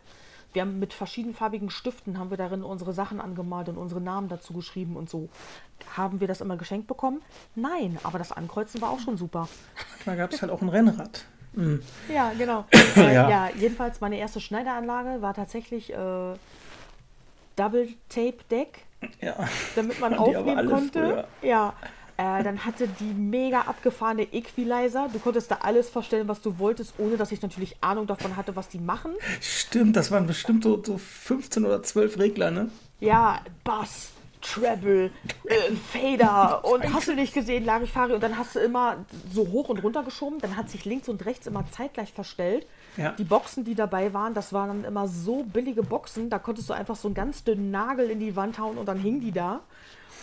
Wir 0.54 0.62
haben 0.62 0.80
mit 0.80 0.94
verschiedenfarbigen 0.94 1.70
Stiften 1.70 2.18
haben 2.18 2.30
wir 2.30 2.38
darin 2.38 2.64
unsere 2.64 2.94
Sachen 2.94 3.20
angemalt 3.20 3.68
und 3.68 3.78
unsere 3.78 4.00
Namen 4.00 4.30
dazu 4.30 4.54
geschrieben 4.54 4.96
und 4.96 5.10
so. 5.10 5.28
Haben 5.98 6.22
wir 6.22 6.30
das 6.30 6.40
immer 6.40 6.56
geschenkt 6.56 6.88
bekommen? 6.88 7.22
Nein, 7.56 7.98
aber 8.04 8.20
das 8.20 8.32
Ankreuzen 8.32 8.80
war 8.80 8.90
auch 8.90 9.00
schon 9.00 9.18
super. 9.18 9.50
Da 10.06 10.16
gab 10.16 10.32
es 10.32 10.42
halt 10.42 10.54
auch 10.54 10.62
ein 10.62 10.70
Rennrad. 10.70 11.26
Mhm. 11.56 11.82
Ja, 12.14 12.32
genau. 12.38 12.66
Ja. 12.96 13.30
ja. 13.30 13.50
jedenfalls 13.58 14.00
meine 14.00 14.18
erste 14.18 14.40
Schneideranlage 14.40 15.22
war 15.22 15.34
tatsächlich 15.34 15.92
äh, 15.92 16.34
Double 17.56 17.88
Tape 18.10 18.38
Deck, 18.50 18.86
ja. 19.22 19.36
damit 19.76 20.00
man 20.00 20.14
aufnehmen 20.18 20.70
konnte. 20.70 21.00
Früher. 21.00 21.28
Ja. 21.42 21.74
Äh, 22.18 22.44
dann 22.44 22.64
hatte 22.64 22.88
die 22.88 23.14
mega 23.14 23.62
abgefahrene 23.62 24.24
Equalizer. 24.34 25.10
Du 25.12 25.20
konntest 25.20 25.52
da 25.52 25.60
alles 25.62 25.90
verstellen, 25.90 26.30
was 26.30 26.42
du 26.42 26.58
wolltest, 26.60 26.94
ohne 26.98 27.18
dass 27.18 27.34
ich 27.34 27.42
natürlich 27.42 27.76
Ahnung 27.82 28.08
davon 28.08 28.38
hatte, 28.38 28.56
was 28.56 28.70
die 28.70 28.80
machen. 28.80 29.12
Stimmt, 29.42 29.98
das 29.98 30.12
waren 30.12 30.26
bestimmt 30.26 30.64
so, 30.64 30.82
so 30.82 30.98
15 30.98 31.66
oder 31.66 31.84
12 31.84 32.18
Regler, 32.18 32.52
ne? 32.52 32.70
Ja, 33.02 33.42
Bass, 33.66 34.12
Treble, 34.42 35.12
äh, 35.46 35.76
Fader 35.92 36.64
und 36.64 36.94
hast 36.94 37.10
du 37.10 37.16
nicht 37.16 37.34
gesehen, 37.34 37.66
Larifari 37.66 38.14
und 38.14 38.24
dann 38.24 38.38
hast 38.38 38.56
du 38.56 38.60
immer 38.60 39.06
so 39.34 39.48
hoch 39.50 39.68
und 39.68 39.80
runter 39.80 40.04
geschoben, 40.04 40.40
dann 40.40 40.56
hat 40.56 40.70
sich 40.70 40.86
links 40.86 41.10
und 41.10 41.26
rechts 41.26 41.48
immer 41.48 41.66
zeitgleich 41.72 42.14
verstellt. 42.14 42.66
Ja. 42.98 43.12
Die 43.12 43.24
Boxen, 43.24 43.64
die 43.64 43.76
dabei 43.76 44.14
waren, 44.14 44.34
das 44.34 44.54
waren 44.54 44.70
dann 44.70 44.86
immer 44.86 45.08
so 45.08 45.44
billige 45.44 45.84
Boxen, 45.84 46.30
da 46.30 46.40
konntest 46.40 46.70
du 46.70 46.74
einfach 46.74 46.96
so 46.96 47.08
einen 47.08 47.16
ganz 47.16 47.44
dünnen 47.44 47.72
Nagel 47.72 48.10
in 48.10 48.20
die 48.20 48.36
Wand 48.36 48.58
hauen 48.60 48.78
und 48.78 48.88
dann 48.88 49.00
hing 49.00 49.20
die 49.20 49.32
da. 49.32 49.62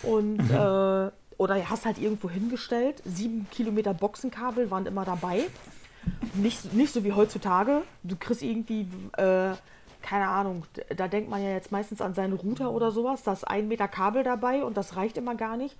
Und 0.01 0.37
mhm. 0.37 0.51
äh, 0.51 1.11
oder 1.37 1.69
hast 1.69 1.85
halt 1.85 1.97
irgendwo 1.97 2.29
hingestellt. 2.29 3.01
Sieben 3.05 3.47
Kilometer 3.51 3.93
Boxenkabel 3.93 4.69
waren 4.71 4.85
immer 4.85 5.05
dabei. 5.05 5.41
Nicht, 6.33 6.73
nicht 6.73 6.93
so 6.93 7.03
wie 7.03 7.13
heutzutage. 7.13 7.81
Du 8.03 8.15
kriegst 8.15 8.43
irgendwie 8.43 8.87
äh, 9.17 9.53
keine 10.03 10.27
Ahnung, 10.27 10.65
da 10.95 11.07
denkt 11.07 11.29
man 11.29 11.41
ja 11.41 11.49
jetzt 11.49 11.71
meistens 11.71 12.01
an 12.01 12.13
seinen 12.13 12.33
Router 12.33 12.71
oder 12.71 12.91
sowas. 12.91 13.23
Da 13.23 13.33
ist 13.33 13.47
ein 13.47 13.69
Meter 13.69 13.87
Kabel 13.87 14.23
dabei 14.23 14.63
und 14.63 14.77
das 14.77 14.95
reicht 14.95 15.17
immer 15.17 15.33
gar 15.33 15.57
nicht. 15.57 15.75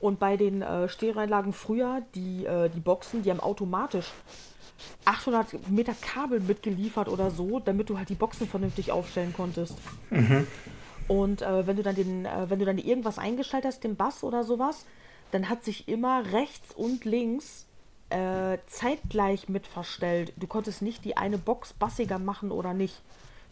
Und 0.00 0.18
bei 0.18 0.36
den 0.36 0.60
äh, 0.60 0.88
Stereoanlagen 0.88 1.52
früher, 1.52 2.02
die, 2.14 2.44
äh, 2.44 2.68
die 2.68 2.80
Boxen, 2.80 3.22
die 3.22 3.30
haben 3.30 3.40
automatisch 3.40 4.10
800 5.04 5.68
Meter 5.70 5.94
Kabel 6.00 6.40
mitgeliefert 6.40 7.08
oder 7.08 7.30
so, 7.30 7.60
damit 7.60 7.88
du 7.90 7.98
halt 7.98 8.08
die 8.08 8.14
Boxen 8.14 8.48
vernünftig 8.48 8.92
aufstellen 8.92 9.32
konntest. 9.36 9.74
Mhm. 10.10 10.46
Und 11.08 11.42
äh, 11.42 11.66
wenn 11.66 11.76
du 11.76 11.82
dann 11.82 11.94
den, 11.96 12.24
äh, 12.24 12.48
wenn 12.48 12.58
du 12.60 12.64
dann 12.64 12.78
irgendwas 12.78 13.18
eingestellt 13.18 13.64
hast, 13.64 13.82
den 13.84 13.96
Bass 13.96 14.22
oder 14.22 14.44
sowas, 14.44 14.86
dann 15.32 15.48
hat 15.48 15.64
sich 15.64 15.88
immer 15.88 16.32
rechts 16.32 16.74
und 16.74 17.04
links 17.04 17.66
äh, 18.10 18.58
zeitgleich 18.66 19.48
mit 19.48 19.66
verstellt. 19.66 20.32
Du 20.36 20.46
konntest 20.46 20.82
nicht 20.82 21.04
die 21.04 21.16
eine 21.16 21.38
Box 21.38 21.72
bassiger 21.72 22.18
machen 22.18 22.50
oder 22.50 22.74
nicht. 22.74 23.00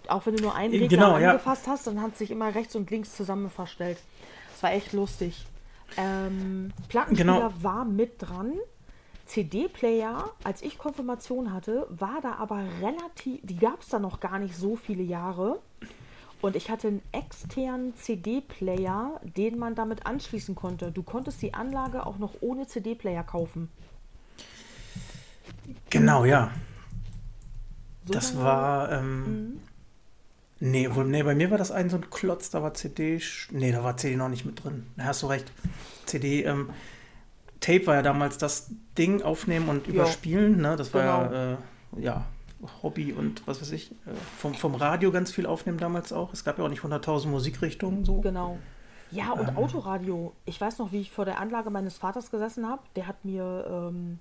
Auch 0.09 0.27
wenn 0.27 0.37
du 0.37 0.43
nur 0.43 0.55
einen 0.55 0.73
Regler 0.73 0.89
Genau, 0.89 1.19
ja. 1.19 1.31
angefasst 1.31 1.67
hast, 1.67 1.87
dann 1.87 2.01
hat 2.01 2.17
sich 2.17 2.31
immer 2.31 2.55
rechts 2.55 2.75
und 2.77 2.91
links 2.91 3.15
zusammen 3.17 3.51
verstellt. 3.51 3.99
Das 4.53 4.63
war 4.63 4.73
echt 4.73 4.93
lustig. 4.93 5.45
Ähm, 5.97 6.73
Plattenspieler 6.89 7.35
Genau. 7.35 7.53
war 7.63 7.85
mit 7.85 8.15
dran. 8.19 8.53
CD-Player, 9.29 10.31
als 10.43 10.63
ich 10.63 10.79
Konfirmation 10.79 11.53
hatte, 11.53 11.87
war 11.91 12.21
da 12.23 12.35
aber 12.35 12.65
relativ, 12.81 13.41
die 13.43 13.57
gab 13.57 13.83
es 13.83 13.89
da 13.89 13.99
noch 13.99 14.21
gar 14.21 14.39
nicht 14.39 14.57
so 14.57 14.75
viele 14.75 15.03
Jahre. 15.03 15.61
Und 16.41 16.57
ich 16.57 16.71
hatte 16.71 16.89
einen 16.89 17.03
externen 17.13 17.95
CD-Player, 17.97 19.21
den 19.37 19.59
man 19.59 19.75
damit 19.75 20.07
anschließen 20.07 20.55
konnte. 20.55 20.93
Du 20.93 21.03
konntest 21.03 21.43
die 21.43 21.53
Anlage 21.53 22.07
auch 22.07 22.19
noch 22.19 22.37
ohne 22.41 22.67
CD-Player 22.67 23.25
kaufen. 23.25 23.69
Genau, 25.91 26.25
ja. 26.25 26.51
So 28.07 28.13
Das 28.15 28.37
war. 28.39 28.93
Ähm, 28.93 29.61
nee, 30.61 30.89
wohl, 30.95 31.05
nee, 31.05 31.23
bei 31.23 31.35
mir 31.35 31.51
war 31.51 31.59
das 31.59 31.73
ein 31.73 31.91
so 31.91 31.97
ein 31.97 32.09
Klotz, 32.09 32.51
da 32.51 32.63
war 32.63 32.73
CD. 32.75 33.21
Nee, 33.51 33.73
da 33.73 33.83
war 33.83 33.97
CD 33.97 34.17
noch 34.17 34.29
nicht 34.29 34.47
mit 34.47 34.63
drin. 34.63 34.87
Da 34.97 35.05
hast 35.05 35.23
du 35.23 35.27
recht. 35.27 35.53
CD. 36.07 36.45
Ähm, 36.45 36.71
Tape 37.61 37.87
war 37.87 37.97
ja 37.97 38.03
damals 38.03 38.39
das 38.39 38.71
Ding, 38.97 39.23
aufnehmen 39.23 39.69
und 39.69 39.87
überspielen. 39.87 40.61
Ne? 40.61 40.77
Das 40.77 40.93
war 40.95 41.03
Genau. 41.29 41.35
ja, 41.37 41.53
äh, 41.53 41.57
ja 42.03 42.25
Hobby 42.83 43.13
und 43.13 43.47
was 43.47 43.61
weiß 43.61 43.73
ich. 43.73 43.93
Äh, 43.93 44.15
vom, 44.39 44.55
vom 44.55 44.75
Radio 44.75 45.11
ganz 45.13 45.31
viel 45.31 45.47
aufnehmen 45.47 45.79
damals 45.79 46.13
auch. 46.13 46.33
Es 46.33 46.45
gab 46.45 46.59
ja 46.59 46.65
auch 46.65 46.69
nicht 46.69 46.83
100.000 46.83 47.29
Musikrichtungen 47.29 48.05
so. 48.05 48.21
Genau. 48.21 48.59
Ja, 49.11 49.33
und 49.33 49.49
Ähm. 49.49 49.57
Autoradio. 49.57 50.33
Ich 50.45 50.61
weiß 50.61 50.79
noch, 50.79 50.93
wie 50.93 51.01
ich 51.01 51.11
vor 51.11 51.25
der 51.25 51.39
Anlage 51.41 51.71
meines 51.71 51.97
Vaters 51.97 52.31
gesessen 52.31 52.69
habe. 52.69 52.83
Der 52.97 53.07
hat 53.07 53.25
mir, 53.25 53.65
ähm, 53.91 54.19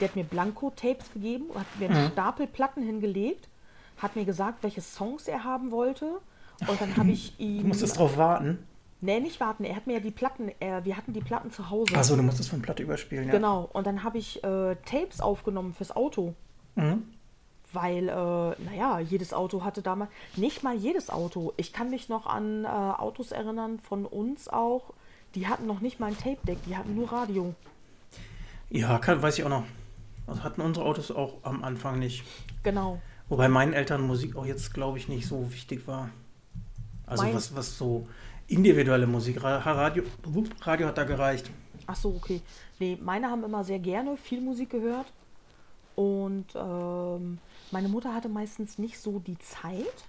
der 0.00 0.08
hat 0.08 0.16
mir 0.16 0.24
Blanko-Tapes 0.24 1.12
gegeben, 1.12 1.46
hat 1.54 1.66
mir 1.78 1.90
einen 1.90 2.04
Mhm. 2.06 2.12
Stapel 2.12 2.46
Platten 2.46 2.82
hingelegt, 2.82 3.48
hat 3.98 4.16
mir 4.16 4.24
gesagt, 4.24 4.62
welche 4.62 4.80
Songs 4.80 5.28
er 5.28 5.44
haben 5.44 5.70
wollte. 5.70 6.20
Und 6.66 6.80
dann 6.80 6.96
habe 6.96 7.10
ich 7.10 7.36
Du 7.36 7.42
ihm. 7.42 7.68
musstest 7.68 7.98
drauf 7.98 8.16
warten. 8.16 8.58
Nee, 9.04 9.20
nicht 9.20 9.38
warten. 9.38 9.64
Er 9.64 9.76
hat 9.76 9.86
mir 9.86 9.94
ja 9.94 10.00
die 10.00 10.10
Platten, 10.10 10.50
er, 10.60 10.86
wir 10.86 10.96
hatten 10.96 11.12
die 11.12 11.20
Platten 11.20 11.50
zu 11.50 11.68
Hause. 11.68 11.94
Achso, 11.94 12.16
du 12.16 12.22
musstest 12.22 12.48
von 12.48 12.62
Platte 12.62 12.82
überspielen, 12.82 13.26
ja. 13.26 13.32
Genau. 13.32 13.68
Und 13.74 13.86
dann 13.86 14.02
habe 14.02 14.16
ich 14.16 14.42
äh, 14.42 14.76
Tapes 14.86 15.20
aufgenommen 15.20 15.74
fürs 15.74 15.94
Auto. 15.94 16.32
Mhm. 16.74 17.02
Weil, 17.74 18.08
äh, 18.08 18.12
naja, 18.12 19.00
jedes 19.00 19.34
Auto 19.34 19.62
hatte 19.62 19.82
damals, 19.82 20.10
nicht 20.36 20.62
mal 20.62 20.74
jedes 20.74 21.10
Auto. 21.10 21.52
Ich 21.58 21.74
kann 21.74 21.90
mich 21.90 22.08
noch 22.08 22.24
an 22.24 22.64
äh, 22.64 22.68
Autos 22.68 23.30
erinnern, 23.30 23.78
von 23.78 24.06
uns 24.06 24.48
auch, 24.48 24.94
die 25.34 25.48
hatten 25.48 25.66
noch 25.66 25.80
nicht 25.80 26.00
mal 26.00 26.06
ein 26.06 26.16
Tape-Deck, 26.16 26.58
die 26.66 26.74
hatten 26.74 26.94
nur 26.94 27.12
Radio. 27.12 27.54
Ja, 28.70 28.98
kann, 28.98 29.20
weiß 29.20 29.36
ich 29.38 29.44
auch 29.44 29.50
noch. 29.50 29.64
Also 30.26 30.42
hatten 30.44 30.62
unsere 30.62 30.86
Autos 30.86 31.10
auch 31.10 31.34
am 31.42 31.62
Anfang 31.62 31.98
nicht. 31.98 32.24
Genau. 32.62 33.02
Wobei 33.28 33.48
meinen 33.48 33.74
Eltern 33.74 34.00
Musik 34.00 34.34
auch 34.36 34.46
jetzt, 34.46 34.72
glaube 34.72 34.96
ich, 34.96 35.08
nicht 35.08 35.26
so 35.26 35.52
wichtig 35.52 35.86
war. 35.86 36.08
Also 37.06 37.24
Mein- 37.24 37.34
was, 37.34 37.54
was 37.54 37.76
so 37.76 38.06
individuelle 38.48 39.06
Musik, 39.06 39.42
Ra- 39.42 39.58
Radio, 39.58 40.02
Radio 40.62 40.86
hat 40.88 40.98
da 40.98 41.04
gereicht. 41.04 41.50
Ach 41.86 41.96
so, 41.96 42.10
okay. 42.10 42.40
Nee, 42.78 42.98
meine 43.02 43.30
haben 43.30 43.44
immer 43.44 43.64
sehr 43.64 43.78
gerne 43.78 44.16
viel 44.16 44.40
Musik 44.40 44.70
gehört. 44.70 45.06
Und 45.94 46.46
ähm, 46.56 47.38
meine 47.70 47.88
Mutter 47.88 48.14
hatte 48.14 48.28
meistens 48.28 48.78
nicht 48.78 48.98
so 48.98 49.20
die 49.20 49.38
Zeit. 49.38 50.04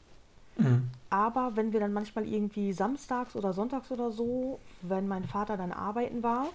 Mhm. 0.58 0.90
Aber 1.10 1.56
wenn 1.56 1.74
wir 1.74 1.80
dann 1.80 1.94
manchmal 1.94 2.28
irgendwie 2.28 2.74
samstags 2.74 3.36
oder 3.36 3.54
sonntags 3.54 3.92
oder 3.92 4.10
so, 4.10 4.60
wenn 4.82 5.08
mein 5.08 5.26
Vater 5.26 5.58
dann 5.58 5.72
arbeiten 5.72 6.24
war, 6.24 6.48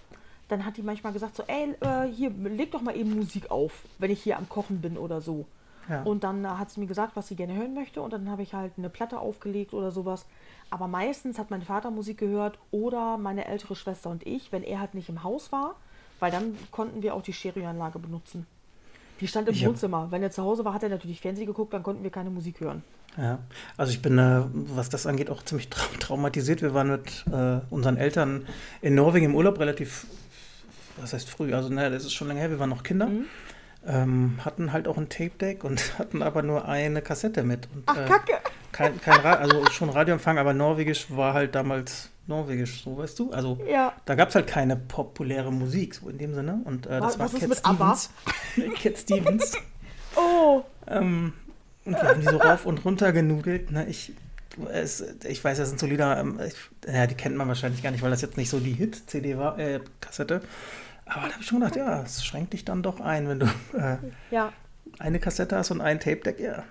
dann 0.48 0.64
hat 0.64 0.76
die 0.78 0.82
manchmal 0.82 1.12
gesagt 1.12 1.36
so, 1.36 1.44
ey, 1.46 1.74
äh, 1.80 2.08
hier, 2.08 2.30
leg 2.30 2.72
doch 2.72 2.82
mal 2.82 2.96
eben 2.96 3.14
Musik 3.14 3.50
auf, 3.50 3.84
wenn 3.98 4.10
ich 4.10 4.22
hier 4.22 4.36
am 4.36 4.48
Kochen 4.48 4.80
bin 4.80 4.96
oder 4.96 5.20
so. 5.20 5.46
Ja. 5.88 6.02
Und 6.02 6.24
dann 6.24 6.58
hat 6.58 6.70
sie 6.70 6.80
mir 6.80 6.86
gesagt, 6.86 7.14
was 7.14 7.28
sie 7.28 7.36
gerne 7.36 7.54
hören 7.54 7.74
möchte 7.74 8.00
und 8.02 8.12
dann 8.12 8.28
habe 8.30 8.42
ich 8.42 8.54
halt 8.54 8.72
eine 8.76 8.90
Platte 8.90 9.18
aufgelegt 9.18 9.74
oder 9.74 9.90
sowas. 9.90 10.26
Aber 10.70 10.86
meistens 10.88 11.38
hat 11.38 11.50
mein 11.50 11.62
Vater 11.62 11.90
Musik 11.90 12.18
gehört 12.18 12.58
oder 12.70 13.18
meine 13.18 13.46
ältere 13.46 13.74
Schwester 13.74 14.08
und 14.10 14.24
ich, 14.26 14.52
wenn 14.52 14.62
er 14.62 14.80
halt 14.80 14.94
nicht 14.94 15.08
im 15.08 15.22
Haus 15.24 15.50
war, 15.52 15.74
weil 16.20 16.30
dann 16.30 16.56
konnten 16.70 17.02
wir 17.02 17.14
auch 17.14 17.22
die 17.22 17.32
Stereoanlage 17.32 17.98
benutzen. 17.98 18.46
Die 19.20 19.26
stand 19.28 19.48
im 19.48 19.54
Ich 19.54 19.62
hab- 19.64 19.70
Wohnzimmer. 19.70 20.06
Wenn 20.10 20.22
er 20.22 20.30
zu 20.30 20.42
Hause 20.42 20.64
war, 20.64 20.72
hat 20.74 20.82
er 20.82 20.88
natürlich 20.88 21.20
Fernsehen 21.20 21.46
geguckt, 21.46 21.72
dann 21.74 21.82
konnten 21.82 22.02
wir 22.04 22.10
keine 22.10 22.30
Musik 22.30 22.60
hören. 22.60 22.82
Ja, 23.16 23.40
also 23.76 23.90
ich 23.92 24.00
bin, 24.00 24.16
äh, 24.18 24.42
was 24.52 24.88
das 24.88 25.06
angeht, 25.06 25.28
auch 25.30 25.42
ziemlich 25.44 25.68
trau 25.70 25.84
traumatisiert. 25.98 26.62
Wir 26.62 26.72
waren 26.74 26.90
mit 26.92 27.24
äh, 27.32 27.60
unseren 27.70 27.96
Eltern 27.96 28.46
in 28.80 28.94
Norwegen 28.94 29.26
im 29.26 29.34
Urlaub 29.34 29.58
relativ, 29.58 30.06
was 31.00 31.12
heißt 31.12 31.28
früh, 31.28 31.52
also 31.52 31.68
naja, 31.68 31.90
das 31.90 32.04
ist 32.04 32.12
schon 32.14 32.28
lange 32.28 32.38
her, 32.40 32.50
wir 32.50 32.60
waren 32.60 32.70
noch 32.70 32.84
Kinder. 32.84 33.06
Mhm. 33.06 33.24
Ähm, 33.86 34.38
hatten 34.44 34.72
halt 34.72 34.86
auch 34.86 34.98
ein 34.98 35.08
Tape-Deck 35.08 35.64
und 35.64 35.80
hatten 35.98 36.22
aber 36.22 36.42
nur 36.42 36.68
eine 36.68 37.02
Kassette 37.02 37.42
mit. 37.42 37.66
Und, 37.74 37.82
Ach, 37.86 37.96
äh, 37.96 38.04
Kacke! 38.06 38.34
Kein, 38.72 39.00
kein 39.00 39.20
Ra 39.20 39.34
also 39.34 39.64
schon 39.70 39.90
Radioempfang, 39.90 40.38
aber 40.38 40.52
Norwegisch 40.54 41.06
war 41.10 41.34
halt 41.34 41.54
damals 41.54 42.10
Norwegisch, 42.26 42.84
so 42.84 42.96
weißt 42.96 43.18
du. 43.18 43.32
Also 43.32 43.58
Ja. 43.68 43.92
da 44.04 44.14
gab 44.14 44.28
es 44.28 44.34
halt 44.34 44.46
keine 44.46 44.76
populäre 44.76 45.52
Musik, 45.52 45.94
so 45.94 46.08
in 46.08 46.18
dem 46.18 46.34
Sinne. 46.34 46.60
Und 46.64 46.86
äh, 46.86 47.00
das 47.00 47.18
Was- 47.18 47.32
war 47.32 47.40
Cat? 47.48 47.58
Stevens. 47.58 48.10
Cat 48.82 48.98
Stevens. 48.98 49.52
Oh! 50.16 50.64
ähm, 50.88 51.32
und 51.84 51.92
wir 51.94 52.02
haben 52.02 52.20
die 52.20 52.26
so 52.26 52.36
rauf 52.38 52.66
und 52.66 52.84
runter 52.84 53.12
genudelt. 53.12 53.70
Ne? 53.70 53.86
Ich, 53.86 54.12
es, 54.72 55.04
ich 55.24 55.42
weiß, 55.44 55.58
das 55.58 55.68
sind 55.68 55.78
so 55.78 55.86
Lieder, 55.86 56.18
ähm, 56.18 56.40
ich, 56.44 56.54
ja, 56.92 57.06
die 57.06 57.14
kennt 57.14 57.36
man 57.36 57.46
wahrscheinlich 57.46 57.80
gar 57.80 57.92
nicht, 57.92 58.02
weil 58.02 58.10
das 58.10 58.20
jetzt 58.20 58.36
nicht 58.36 58.50
so 58.50 58.58
die 58.58 58.72
Hit-CD 58.72 59.38
war, 59.38 59.56
äh, 59.60 59.78
Kassette. 60.00 60.42
Aber 61.06 61.26
da 61.28 61.32
habe 61.34 61.40
ich 61.40 61.46
schon 61.46 61.60
gedacht, 61.60 61.76
ja, 61.76 62.02
es 62.02 62.24
schränkt 62.24 62.52
dich 62.54 62.64
dann 62.64 62.82
doch 62.82 62.98
ein, 63.00 63.28
wenn 63.28 63.38
du 63.38 63.46
äh, 63.78 63.98
Ja, 64.32 64.52
eine 64.98 65.20
Kassette 65.20 65.56
hast 65.56 65.70
und 65.70 65.80
ein 65.80 66.00
Tape-Deck. 66.00 66.40
Ja, 66.40 66.64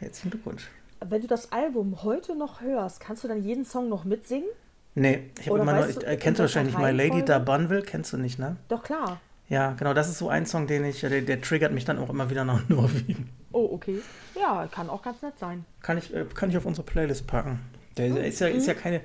herzlichen 0.00 0.30
Glückwunsch. 0.30 0.62
Wenn 1.00 1.20
du 1.22 1.26
das 1.26 1.52
Album 1.52 2.02
heute 2.02 2.36
noch 2.36 2.60
hörst, 2.60 3.00
kannst 3.00 3.24
du 3.24 3.28
dann 3.28 3.42
jeden 3.42 3.64
Song 3.64 3.88
noch 3.88 4.04
mitsingen? 4.04 4.48
Nee, 4.94 5.30
ich 5.38 5.48
habe 5.48 5.58
immer 5.58 5.74
weißt 5.74 6.02
ich, 6.02 6.08
äh, 6.08 6.16
kennst 6.16 6.38
du 6.38 6.44
wahrscheinlich 6.44 6.76
My 6.78 6.90
Lady 6.90 7.24
da 7.24 7.38
Bunville, 7.38 7.82
kennst 7.82 8.12
du 8.12 8.16
nicht, 8.16 8.38
ne? 8.38 8.56
Doch 8.68 8.82
klar. 8.82 9.20
Ja, 9.48 9.72
genau, 9.74 9.94
das 9.94 10.08
ist 10.08 10.18
so 10.18 10.28
ein 10.28 10.46
Song, 10.46 10.66
den 10.66 10.84
ich, 10.84 11.00
der, 11.00 11.20
der 11.20 11.40
triggert 11.40 11.72
mich 11.72 11.84
dann 11.84 11.98
auch 11.98 12.08
immer 12.08 12.30
wieder 12.30 12.44
nach 12.44 12.68
Norwegen. 12.68 13.28
Oh, 13.52 13.68
okay. 13.72 14.00
Ja, 14.34 14.66
kann 14.70 14.90
auch 14.90 15.02
ganz 15.02 15.22
nett 15.22 15.38
sein. 15.38 15.64
Kann 15.82 15.98
ich, 15.98 16.14
äh, 16.14 16.24
kann 16.34 16.50
ich 16.50 16.56
auf 16.56 16.64
unsere 16.64 16.84
Playlist 16.84 17.26
packen. 17.26 17.60
Der 17.96 18.24
ist 18.24 18.40
ja, 18.40 18.48
ist 18.48 18.66
ja 18.66 18.74
keine 18.74 19.00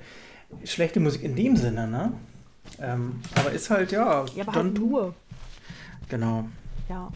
schlechte 0.64 1.00
Musik 1.00 1.22
in 1.22 1.36
dem 1.36 1.56
Sinne, 1.56 1.86
ne? 1.86 2.12
Ähm, 2.80 3.20
aber 3.34 3.52
ist 3.52 3.70
halt, 3.70 3.92
ja, 3.92 4.24
Ja, 4.34 4.42
aber 4.46 4.54
halt 4.54 4.78
nur. 4.78 5.14
Genau. 6.08 6.48
Ja. 6.88 7.08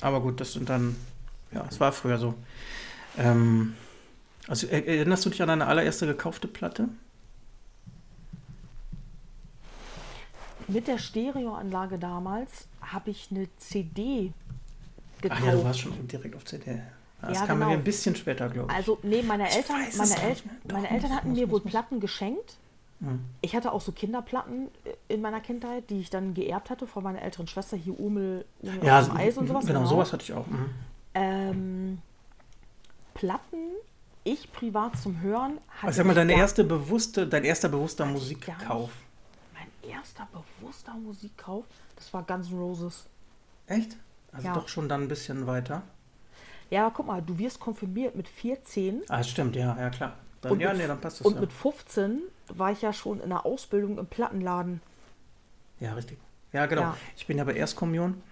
Aber 0.00 0.20
gut, 0.20 0.40
das 0.40 0.52
sind 0.52 0.68
dann, 0.68 0.96
ja, 1.52 1.64
es 1.68 1.80
war 1.80 1.92
früher 1.92 2.18
so. 2.18 2.34
Ähm, 3.16 3.74
also 4.48 4.66
er- 4.66 4.86
erinnerst 4.86 5.24
du 5.24 5.30
dich 5.30 5.40
an 5.42 5.48
deine 5.48 5.66
allererste 5.66 6.06
gekaufte 6.06 6.48
Platte? 6.48 6.88
Mit 10.68 10.88
der 10.88 10.98
Stereoanlage 10.98 11.98
damals 11.98 12.66
habe 12.80 13.10
ich 13.10 13.28
eine 13.30 13.48
CD 13.58 14.32
Ach 15.18 15.22
gekauft. 15.22 15.42
ja, 15.44 15.52
du 15.52 15.64
warst 15.64 15.80
schon 15.80 16.08
direkt 16.08 16.34
auf 16.36 16.44
CD. 16.44 16.80
Das 17.20 17.40
Ja, 17.40 17.46
kam 17.46 17.58
genau. 17.58 17.70
mir 17.70 17.76
ein 17.78 17.84
bisschen 17.84 18.14
später, 18.16 18.48
glaube 18.48 18.70
ich. 18.70 18.76
Also, 18.76 18.98
nee, 19.02 19.22
meine 19.22 19.48
Eltern, 19.50 19.76
meine, 19.96 20.22
El. 20.22 20.34
Doch, 20.64 20.74
meine 20.74 20.90
Eltern 20.90 21.14
hatten 21.14 21.28
muss, 21.30 21.38
mir 21.38 21.50
wohl 21.50 21.60
muss. 21.60 21.70
Platten 21.70 22.00
geschenkt. 22.00 22.56
Hm. 23.00 23.20
Ich 23.40 23.54
hatte 23.56 23.72
auch 23.72 23.80
so 23.80 23.92
Kinderplatten 23.92 24.68
äh, 24.84 25.14
in 25.14 25.20
meiner 25.20 25.40
Kindheit, 25.40 25.88
die 25.90 26.00
ich 26.00 26.10
dann 26.10 26.32
geerbt 26.34 26.70
hatte 26.70 26.86
von 26.86 27.02
meiner 27.02 27.20
älteren 27.22 27.46
Schwester, 27.46 27.76
hier 27.76 27.98
Umel, 27.98 28.44
Umel 28.60 28.84
Ja, 28.84 28.98
Eis 29.14 29.36
und 29.36 29.46
sowas. 29.48 29.66
genau, 29.66 29.84
sowas 29.86 30.12
hatte 30.12 30.22
ich 30.22 30.32
auch. 30.32 30.46
Mhm. 30.46 30.70
Ähm, 31.14 31.98
Platten, 33.14 33.70
ich 34.24 34.50
privat 34.52 34.96
zum 34.98 35.20
Hören 35.20 35.58
hatte 35.68 35.86
Also 35.88 35.98
sag 35.98 36.06
mal, 36.06 36.14
deine 36.14 36.34
erste 36.34 36.64
bewusste, 36.64 37.26
dein 37.26 37.44
erster 37.44 37.68
bewusster 37.68 38.06
Musikkauf. 38.06 38.90
Mein 39.52 39.90
erster 39.90 40.26
bewusster 40.60 40.94
Musikkauf, 40.94 41.64
das 41.96 42.12
war 42.12 42.22
Guns 42.22 42.50
N' 42.50 42.58
Roses. 42.58 43.06
Echt? 43.66 43.96
Also 44.32 44.46
Ja. 44.48 44.54
doch 44.54 44.68
schon 44.68 44.88
dann 44.88 45.02
ein 45.02 45.08
bisschen 45.08 45.46
weiter. 45.46 45.82
Ja, 46.70 46.90
guck 46.90 47.06
mal, 47.06 47.22
du 47.22 47.38
wirst 47.38 47.60
konfirmiert 47.60 48.16
mit 48.16 48.26
14 48.28 49.02
Ah, 49.08 49.22
stimmt, 49.22 49.54
ja, 49.54 49.76
ja 49.78 49.90
klar. 49.90 50.16
Dann, 50.40 50.52
und, 50.52 50.60
ja, 50.60 50.70
mit, 50.70 50.78
nee, 50.78 50.86
dann 50.86 51.00
passt 51.00 51.20
das 51.20 51.26
und 51.26 51.34
ja. 51.34 51.40
mit 51.40 51.52
15 51.52 52.20
war 52.48 52.72
ich 52.72 52.82
ja 52.82 52.92
schon 52.92 53.20
in 53.20 53.28
der 53.30 53.46
Ausbildung 53.46 53.98
im 53.98 54.06
Plattenladen. 54.06 54.80
Ja, 55.80 55.92
richtig. 55.94 56.18
Ja, 56.52 56.66
genau. 56.66 56.82
Ja. 56.82 56.96
Ich 57.16 57.26
bin 57.26 57.38
ja 57.38 57.44
bei 57.44 57.54
Erstkommunion. 57.54 58.22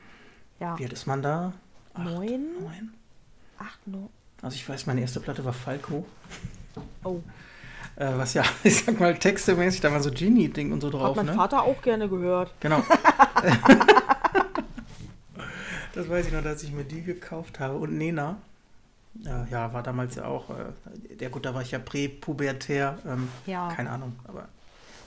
Ja, 0.60 0.78
Wie 0.78 0.84
alt 0.84 0.92
ist 0.92 1.06
man 1.06 1.22
da? 1.22 1.52
Acht, 1.94 2.04
neun, 2.04 2.60
neun? 2.62 2.94
acht, 3.58 3.86
neun. 3.86 4.08
Also 4.42 4.56
ich 4.56 4.68
weiß, 4.68 4.86
meine 4.86 5.00
erste 5.00 5.20
Platte 5.20 5.44
war 5.44 5.52
Falco. 5.52 6.04
Oh, 7.04 7.20
Äh, 7.96 8.10
was 8.16 8.34
ja, 8.34 8.42
ich 8.64 8.84
sag 8.84 8.98
mal, 8.98 9.14
textemäßig, 9.16 9.80
da 9.80 9.92
war 9.92 10.02
so 10.02 10.10
Genie-Ding 10.10 10.72
und 10.72 10.80
so 10.80 10.88
hat 10.88 10.94
drauf, 10.94 11.16
mein 11.16 11.26
ne? 11.26 11.34
Vater 11.34 11.62
auch 11.62 11.80
gerne 11.82 12.08
gehört. 12.08 12.52
Genau. 12.60 12.82
das 15.94 16.08
weiß 16.08 16.26
ich 16.26 16.32
noch, 16.32 16.42
dass 16.42 16.62
ich 16.62 16.72
mir 16.72 16.84
die 16.84 17.02
gekauft 17.02 17.60
habe. 17.60 17.76
Und 17.76 17.96
Nena. 17.96 18.36
Ja, 19.20 19.46
ja, 19.50 19.72
war 19.74 19.82
damals 19.82 20.14
ja 20.14 20.24
auch, 20.24 20.48
äh, 20.50 21.14
der 21.16 21.28
gut, 21.28 21.44
da 21.44 21.54
war 21.54 21.60
ich 21.60 21.70
ja 21.72 21.78
präpubertär, 21.78 22.98
ähm, 23.06 23.28
Ja. 23.44 23.68
keine 23.68 23.90
Ahnung, 23.90 24.18
aber 24.26 24.48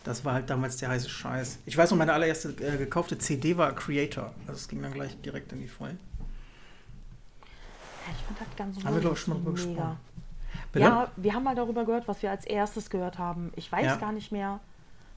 das 0.03 0.23
war 0.23 0.36
halt 0.36 0.47
damals 0.47 0.77
der 0.77 0.89
heiße 0.89 1.09
Scheiß. 1.09 1.57
Ich 1.65 1.75
weiß 1.75 1.89
noch, 1.89 1.97
meine 1.97 2.13
allererste 2.13 2.49
äh, 2.63 2.77
gekaufte 2.77 3.17
CD 3.17 3.57
war 3.57 3.73
Creator. 3.73 4.31
Also 4.47 4.59
es 4.59 4.67
ging 4.67 4.83
dann 4.83 4.93
gleich 4.93 5.19
direkt 5.21 5.51
in 5.53 5.59
die 5.59 5.67
Vollen. 5.67 5.99
Ja, 8.06 8.12
ich 8.12 8.26
fand 8.26 8.39
das 8.39 8.56
ganz 8.56 8.84
Haben 8.84 9.03
wir, 9.03 9.12
ich, 9.12 9.20
schon 9.20 9.34
mal 9.34 9.39
drüber 9.39 9.51
gesprochen. 9.53 9.97
Ja, 10.76 11.12
wir 11.16 11.34
haben 11.34 11.43
mal 11.43 11.56
darüber 11.56 11.86
gehört, 11.86 12.08
was 12.08 12.22
wir 12.22 12.32
als 12.32 12.45
erstes 12.45 12.89
gehört 12.89 13.18
haben. 13.18 13.51
Ich 13.56 13.72
weiß 13.72 13.86
ja. 13.86 13.95
gar 13.95 14.12
nicht 14.12 14.32
mehr. 14.32 14.60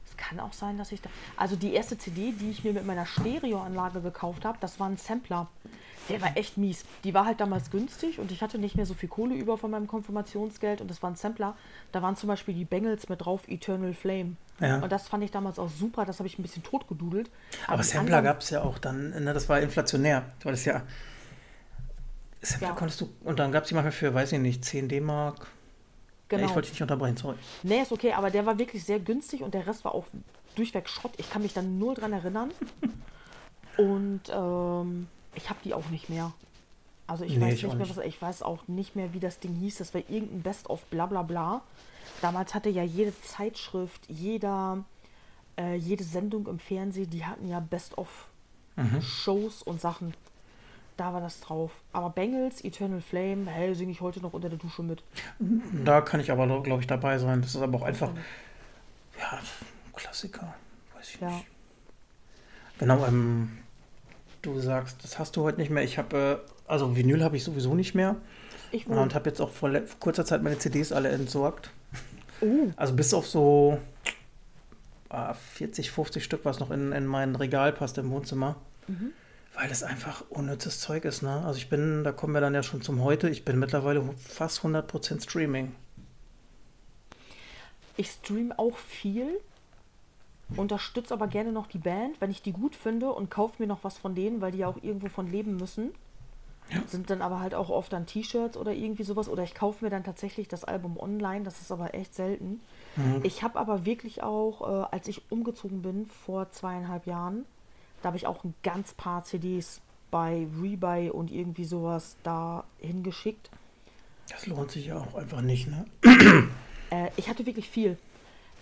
Es 0.08 0.16
kann 0.16 0.40
auch 0.40 0.52
sein, 0.52 0.78
dass 0.78 0.92
ich 0.92 1.02
da. 1.02 1.10
Also 1.36 1.56
die 1.56 1.74
erste 1.74 1.98
CD, 1.98 2.32
die 2.32 2.50
ich 2.50 2.64
mir 2.64 2.72
mit 2.72 2.86
meiner 2.86 3.04
Stereoanlage 3.06 4.00
gekauft 4.00 4.44
habe, 4.44 4.56
das 4.60 4.80
war 4.80 4.88
ein 4.88 4.96
Sampler. 4.96 5.48
Der 6.08 6.22
war 6.22 6.34
echt 6.36 6.56
mies. 6.56 6.86
Die 7.04 7.12
war 7.12 7.26
halt 7.26 7.40
damals 7.40 7.70
günstig 7.70 8.18
und 8.18 8.32
ich 8.32 8.40
hatte 8.40 8.58
nicht 8.58 8.76
mehr 8.76 8.86
so 8.86 8.94
viel 8.94 9.10
Kohle 9.10 9.34
über 9.34 9.58
von 9.58 9.70
meinem 9.70 9.86
Konfirmationsgeld 9.86 10.80
und 10.80 10.90
das 10.90 11.02
war 11.02 11.10
ein 11.10 11.16
Sampler. 11.16 11.54
Da 11.92 12.00
waren 12.00 12.16
zum 12.16 12.28
Beispiel 12.28 12.54
die 12.54 12.64
Bengals 12.64 13.10
mit 13.10 13.24
drauf, 13.24 13.42
Eternal 13.46 13.92
Flame. 13.92 14.36
Ja. 14.60 14.78
Und 14.78 14.90
das 14.90 15.06
fand 15.06 15.22
ich 15.22 15.30
damals 15.30 15.58
auch 15.58 15.68
super, 15.68 16.06
das 16.06 16.18
habe 16.18 16.26
ich 16.26 16.38
ein 16.38 16.42
bisschen 16.42 16.62
totgedudelt. 16.62 17.30
Aber, 17.64 17.74
Aber 17.74 17.82
Sampler 17.82 18.22
gab 18.22 18.40
es 18.40 18.50
ja 18.50 18.62
auch 18.62 18.78
dann, 18.78 19.10
ne, 19.10 19.34
das 19.34 19.48
war 19.50 19.60
inflationär. 19.60 20.24
Du 20.40 20.48
hattest 20.48 20.64
ja. 20.64 20.82
Ja. 22.60 22.72
konntest 22.72 23.00
du, 23.00 23.08
und 23.24 23.38
dann 23.38 23.52
gab 23.52 23.64
es 23.64 23.68
die 23.68 23.74
manchmal 23.74 23.92
für, 23.92 24.14
weiß 24.14 24.32
ich 24.32 24.38
nicht, 24.38 24.64
10 24.64 24.88
D-Mark. 24.88 25.48
Genau. 26.28 26.42
Ja, 26.42 26.48
ich 26.48 26.54
wollte 26.54 26.68
dich 26.68 26.74
nicht 26.74 26.82
unterbrechen, 26.82 27.16
sorry. 27.16 27.36
Nee, 27.62 27.82
ist 27.82 27.92
okay, 27.92 28.12
aber 28.12 28.30
der 28.30 28.46
war 28.46 28.58
wirklich 28.58 28.84
sehr 28.84 29.00
günstig 29.00 29.42
und 29.42 29.54
der 29.54 29.66
Rest 29.66 29.84
war 29.84 29.94
auch 29.94 30.04
durchweg 30.54 30.88
Schrott. 30.88 31.12
Ich 31.16 31.30
kann 31.30 31.42
mich 31.42 31.54
dann 31.54 31.78
null 31.78 31.94
dran 31.94 32.12
erinnern. 32.12 32.52
und 33.78 34.22
ähm, 34.30 35.08
ich 35.34 35.48
habe 35.48 35.58
die 35.64 35.74
auch 35.74 35.88
nicht 35.90 36.10
mehr. 36.10 36.32
Also 37.06 37.24
ich 37.24 37.36
nee, 37.36 37.46
weiß 37.46 37.54
ich 37.54 37.62
nicht 37.62 37.76
mehr, 37.76 37.86
nicht. 37.86 37.96
was 37.96 38.04
ich 38.04 38.20
weiß 38.20 38.42
auch 38.42 38.68
nicht 38.68 38.94
mehr, 38.94 39.14
wie 39.14 39.20
das 39.20 39.40
Ding 39.40 39.54
hieß. 39.54 39.78
Das 39.78 39.94
war 39.94 40.02
irgendein 40.02 40.42
Best 40.42 40.68
of 40.68 40.84
bla 40.86 41.06
bla 41.06 41.22
bla. 41.22 41.62
Damals 42.20 42.54
hatte 42.54 42.68
ja 42.68 42.82
jede 42.82 43.18
Zeitschrift, 43.22 44.02
jeder, 44.08 44.84
äh, 45.56 45.74
jede 45.76 46.04
Sendung 46.04 46.46
im 46.46 46.58
Fernsehen, 46.58 47.08
die 47.08 47.24
hatten 47.24 47.48
ja 47.48 47.60
Best 47.60 47.96
of 47.96 48.26
mhm. 48.76 49.00
Shows 49.00 49.62
und 49.62 49.80
Sachen. 49.80 50.12
Da 50.98 51.14
war 51.14 51.20
das 51.20 51.40
drauf. 51.40 51.70
Aber 51.92 52.10
Bengals, 52.10 52.64
Eternal 52.64 53.00
Flame, 53.00 53.48
hey, 53.48 53.72
singe 53.72 53.92
ich 53.92 54.00
heute 54.00 54.20
noch 54.20 54.32
unter 54.32 54.48
der 54.48 54.58
Dusche 54.58 54.82
mit. 54.82 55.04
Da 55.84 56.00
kann 56.00 56.18
ich 56.18 56.32
aber, 56.32 56.46
glaube 56.62 56.80
ich, 56.80 56.88
dabei 56.88 57.18
sein. 57.18 57.40
Das 57.40 57.54
ist 57.54 57.62
aber 57.62 57.78
auch 57.78 57.82
einfach, 57.82 58.10
ja, 59.16 59.38
Klassiker. 59.94 60.54
Weiß 60.96 61.14
ich 61.14 61.20
ja. 61.20 61.30
nicht. 61.30 61.46
Genau, 62.80 63.06
ähm, 63.06 63.58
du 64.42 64.58
sagst, 64.58 65.04
das 65.04 65.20
hast 65.20 65.36
du 65.36 65.44
heute 65.44 65.60
nicht 65.60 65.70
mehr. 65.70 65.84
Ich 65.84 65.98
habe, 65.98 66.42
äh, 66.44 66.70
also 66.70 66.96
Vinyl 66.96 67.22
habe 67.22 67.36
ich 67.36 67.44
sowieso 67.44 67.76
nicht 67.76 67.94
mehr. 67.94 68.16
Ich 68.72 68.88
wohl. 68.88 68.98
Und 68.98 69.14
habe 69.14 69.30
jetzt 69.30 69.40
auch 69.40 69.50
vor 69.50 69.70
kurzer 70.00 70.24
Zeit 70.24 70.42
meine 70.42 70.58
CDs 70.58 70.90
alle 70.90 71.10
entsorgt. 71.10 71.70
Uh. 72.40 72.72
Also 72.74 72.94
bis 72.94 73.14
auf 73.14 73.28
so 73.28 73.78
äh, 75.10 75.32
40, 75.54 75.92
50 75.92 76.24
Stück, 76.24 76.44
was 76.44 76.58
noch 76.58 76.72
in, 76.72 76.90
in 76.90 77.06
mein 77.06 77.36
Regal 77.36 77.72
passt 77.72 77.98
im 77.98 78.10
Wohnzimmer. 78.10 78.56
Mhm. 78.88 79.12
Weil 79.58 79.68
das 79.68 79.82
einfach 79.82 80.24
unnützes 80.30 80.78
Zeug 80.78 81.04
ist, 81.04 81.22
ne? 81.22 81.42
Also 81.44 81.58
ich 81.58 81.68
bin, 81.68 82.04
da 82.04 82.12
kommen 82.12 82.32
wir 82.32 82.40
dann 82.40 82.54
ja 82.54 82.62
schon 82.62 82.80
zum 82.80 83.02
Heute, 83.02 83.28
ich 83.28 83.44
bin 83.44 83.58
mittlerweile 83.58 84.08
fast 84.16 84.60
100% 84.60 85.24
Streaming. 85.24 85.74
Ich 87.96 88.08
stream 88.08 88.52
auch 88.52 88.76
viel, 88.76 89.40
unterstütze 90.54 91.12
aber 91.12 91.26
gerne 91.26 91.50
noch 91.50 91.66
die 91.66 91.78
Band, 91.78 92.20
wenn 92.20 92.30
ich 92.30 92.40
die 92.40 92.52
gut 92.52 92.76
finde 92.76 93.10
und 93.10 93.32
kaufe 93.32 93.56
mir 93.58 93.66
noch 93.66 93.82
was 93.82 93.98
von 93.98 94.14
denen, 94.14 94.40
weil 94.40 94.52
die 94.52 94.58
ja 94.58 94.68
auch 94.68 94.80
irgendwo 94.80 95.08
von 95.08 95.28
leben 95.28 95.56
müssen. 95.56 95.92
Ja. 96.70 96.80
Sind 96.86 97.10
dann 97.10 97.20
aber 97.20 97.40
halt 97.40 97.56
auch 97.56 97.70
oft 97.70 97.92
dann 97.92 98.06
T-Shirts 98.06 98.56
oder 98.56 98.72
irgendwie 98.72 99.02
sowas. 99.02 99.28
Oder 99.28 99.42
ich 99.42 99.56
kaufe 99.56 99.84
mir 99.84 99.90
dann 99.90 100.04
tatsächlich 100.04 100.46
das 100.46 100.62
Album 100.62 100.96
online. 100.96 101.42
Das 101.42 101.60
ist 101.60 101.72
aber 101.72 101.94
echt 101.94 102.14
selten. 102.14 102.60
Mhm. 102.94 103.22
Ich 103.24 103.42
habe 103.42 103.58
aber 103.58 103.84
wirklich 103.84 104.22
auch, 104.22 104.60
äh, 104.60 104.86
als 104.92 105.08
ich 105.08 105.22
umgezogen 105.32 105.82
bin 105.82 106.06
vor 106.06 106.52
zweieinhalb 106.52 107.06
Jahren, 107.06 107.44
da 108.02 108.08
habe 108.08 108.16
ich 108.16 108.26
auch 108.26 108.44
ein 108.44 108.54
ganz 108.62 108.94
paar 108.94 109.24
CDs 109.24 109.80
bei 110.10 110.46
Rebuy 110.60 111.10
und 111.10 111.30
irgendwie 111.30 111.64
sowas 111.64 112.16
da 112.22 112.64
hingeschickt. 112.78 113.50
Das 114.30 114.46
lohnt 114.46 114.70
sich 114.70 114.86
ja 114.86 114.98
auch 114.98 115.14
einfach 115.14 115.40
nicht, 115.40 115.68
ne? 115.68 115.86
äh, 116.90 117.10
ich 117.16 117.28
hatte 117.28 117.46
wirklich 117.46 117.68
viel. 117.68 117.98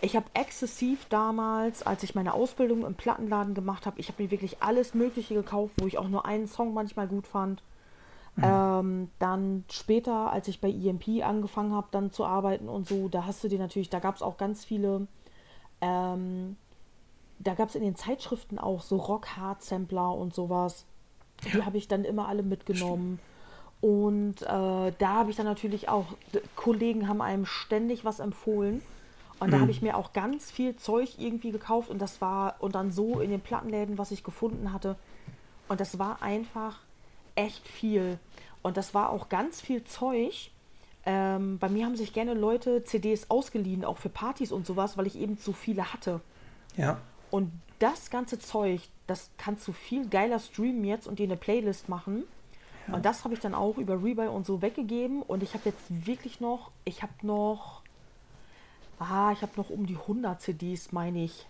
Ich 0.00 0.14
habe 0.14 0.26
exzessiv 0.34 1.06
damals, 1.08 1.82
als 1.82 2.02
ich 2.02 2.14
meine 2.14 2.34
Ausbildung 2.34 2.84
im 2.84 2.94
Plattenladen 2.94 3.54
gemacht 3.54 3.86
habe, 3.86 3.98
ich 3.98 4.08
habe 4.08 4.22
mir 4.22 4.30
wirklich 4.30 4.62
alles 4.62 4.94
Mögliche 4.94 5.34
gekauft, 5.34 5.74
wo 5.78 5.86
ich 5.86 5.96
auch 5.96 6.08
nur 6.08 6.26
einen 6.26 6.46
Song 6.46 6.74
manchmal 6.74 7.08
gut 7.08 7.26
fand. 7.26 7.62
Mhm. 8.36 8.44
Ähm, 8.44 9.10
dann 9.18 9.64
später, 9.70 10.30
als 10.30 10.48
ich 10.48 10.60
bei 10.60 10.68
EMP 10.68 11.24
angefangen 11.24 11.72
habe, 11.72 11.88
dann 11.90 12.12
zu 12.12 12.26
arbeiten 12.26 12.68
und 12.68 12.86
so, 12.86 13.08
da 13.08 13.24
hast 13.24 13.42
du 13.42 13.48
dir 13.48 13.58
natürlich, 13.58 13.88
da 13.88 13.98
gab 13.98 14.14
es 14.16 14.22
auch 14.22 14.36
ganz 14.36 14.64
viele, 14.64 15.06
ähm, 15.80 16.56
da 17.38 17.54
gab 17.54 17.68
es 17.68 17.74
in 17.74 17.82
den 17.82 17.96
Zeitschriften 17.96 18.58
auch 18.58 18.82
so 18.82 18.96
Rock-Hard-Sampler 18.96 20.12
und 20.12 20.34
sowas. 20.34 20.84
Ja. 21.44 21.50
Die 21.50 21.64
habe 21.64 21.78
ich 21.78 21.88
dann 21.88 22.04
immer 22.04 22.28
alle 22.28 22.42
mitgenommen. 22.42 23.18
Und 23.80 24.42
äh, 24.42 24.46
da 24.98 25.08
habe 25.08 25.30
ich 25.30 25.36
dann 25.36 25.46
natürlich 25.46 25.88
auch, 25.88 26.06
Kollegen 26.54 27.08
haben 27.08 27.20
einem 27.20 27.46
ständig 27.46 28.04
was 28.04 28.20
empfohlen. 28.20 28.82
Und 29.38 29.52
da 29.52 29.58
mhm. 29.58 29.62
habe 29.62 29.70
ich 29.70 29.82
mir 29.82 29.96
auch 29.96 30.12
ganz 30.12 30.50
viel 30.50 30.76
Zeug 30.76 31.18
irgendwie 31.18 31.50
gekauft 31.50 31.90
und 31.90 32.00
das 32.00 32.22
war, 32.22 32.56
und 32.60 32.74
dann 32.74 32.90
so 32.90 33.20
in 33.20 33.30
den 33.30 33.40
Plattenläden, 33.40 33.98
was 33.98 34.10
ich 34.10 34.24
gefunden 34.24 34.72
hatte. 34.72 34.96
Und 35.68 35.80
das 35.80 35.98
war 35.98 36.22
einfach 36.22 36.78
echt 37.34 37.68
viel. 37.68 38.18
Und 38.62 38.78
das 38.78 38.94
war 38.94 39.10
auch 39.10 39.28
ganz 39.28 39.60
viel 39.60 39.84
Zeug. 39.84 40.50
Ähm, 41.04 41.58
bei 41.58 41.68
mir 41.68 41.84
haben 41.84 41.96
sich 41.96 42.14
gerne 42.14 42.32
Leute 42.32 42.82
CDs 42.84 43.30
ausgeliehen, 43.30 43.84
auch 43.84 43.98
für 43.98 44.08
Partys 44.08 44.52
und 44.52 44.66
sowas, 44.66 44.96
weil 44.96 45.06
ich 45.06 45.16
eben 45.18 45.38
zu 45.38 45.52
viele 45.52 45.92
hatte. 45.92 46.20
Ja. 46.76 46.98
Und 47.30 47.52
das 47.78 48.10
ganze 48.10 48.38
Zeug, 48.38 48.80
das 49.06 49.30
kannst 49.38 49.66
du 49.68 49.72
viel 49.72 50.08
geiler 50.08 50.38
streamen 50.38 50.84
jetzt 50.84 51.06
und 51.06 51.18
dir 51.18 51.24
eine 51.24 51.36
Playlist 51.36 51.88
machen. 51.88 52.24
Ja. 52.88 52.94
Und 52.94 53.04
das 53.04 53.24
habe 53.24 53.34
ich 53.34 53.40
dann 53.40 53.54
auch 53.54 53.78
über 53.78 54.02
Rebuy 54.02 54.28
und 54.28 54.46
so 54.46 54.62
weggegeben. 54.62 55.22
Und 55.22 55.42
ich 55.42 55.54
habe 55.54 55.62
jetzt 55.66 56.06
wirklich 56.06 56.40
noch, 56.40 56.70
ich 56.84 57.02
habe 57.02 57.12
noch, 57.22 57.82
ah, 58.98 59.32
ich 59.32 59.42
habe 59.42 59.52
noch 59.56 59.70
um 59.70 59.86
die 59.86 59.96
100 59.96 60.40
CDs, 60.40 60.92
meine 60.92 61.24
ich. 61.24 61.46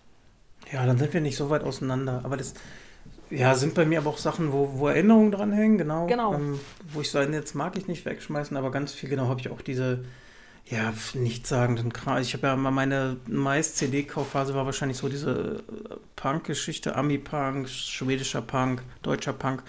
Ja, 0.71 0.85
dann 0.85 0.97
sind 0.97 1.13
wir 1.13 1.21
nicht 1.21 1.37
so 1.37 1.49
weit 1.49 1.63
auseinander. 1.63 2.21
Aber 2.23 2.37
das, 2.37 2.55
ja, 3.29 3.55
sind 3.55 3.73
bei 3.73 3.85
mir 3.85 3.99
aber 3.99 4.09
auch 4.09 4.17
Sachen, 4.17 4.51
wo, 4.51 4.79
wo 4.79 4.87
Erinnerungen 4.87 5.31
dran 5.31 5.51
hängen, 5.51 5.77
genau. 5.77 6.07
genau. 6.07 6.33
Ähm, 6.33 6.59
wo 6.91 7.01
ich 7.01 7.11
sage, 7.11 7.31
jetzt 7.33 7.55
mag 7.55 7.77
ich 7.77 7.87
nicht 7.87 8.05
wegschmeißen, 8.05 8.57
aber 8.57 8.71
ganz 8.71 8.93
viel, 8.93 9.09
genau, 9.09 9.27
habe 9.27 9.39
ich 9.39 9.49
auch 9.49 9.61
diese, 9.61 10.03
ja, 10.69 10.93
nichtssagenden 11.13 11.93
Kram. 11.93 12.21
Ich 12.21 12.33
habe 12.33 12.47
ja 12.47 12.55
mal 12.55 12.71
meine 12.71 13.17
meist 13.27 13.77
CD-Kaufphase 13.77 14.53
war 14.53 14.65
wahrscheinlich 14.65 14.97
so 14.97 15.07
diese 15.07 15.63
äh, 15.89 15.95
Punk-Geschichte, 16.15 16.95
Ami-Punk, 16.95 17.69
schwedischer 17.69 18.41
Punk, 18.41 18.83
deutscher 19.01 19.33
Punk, 19.33 19.63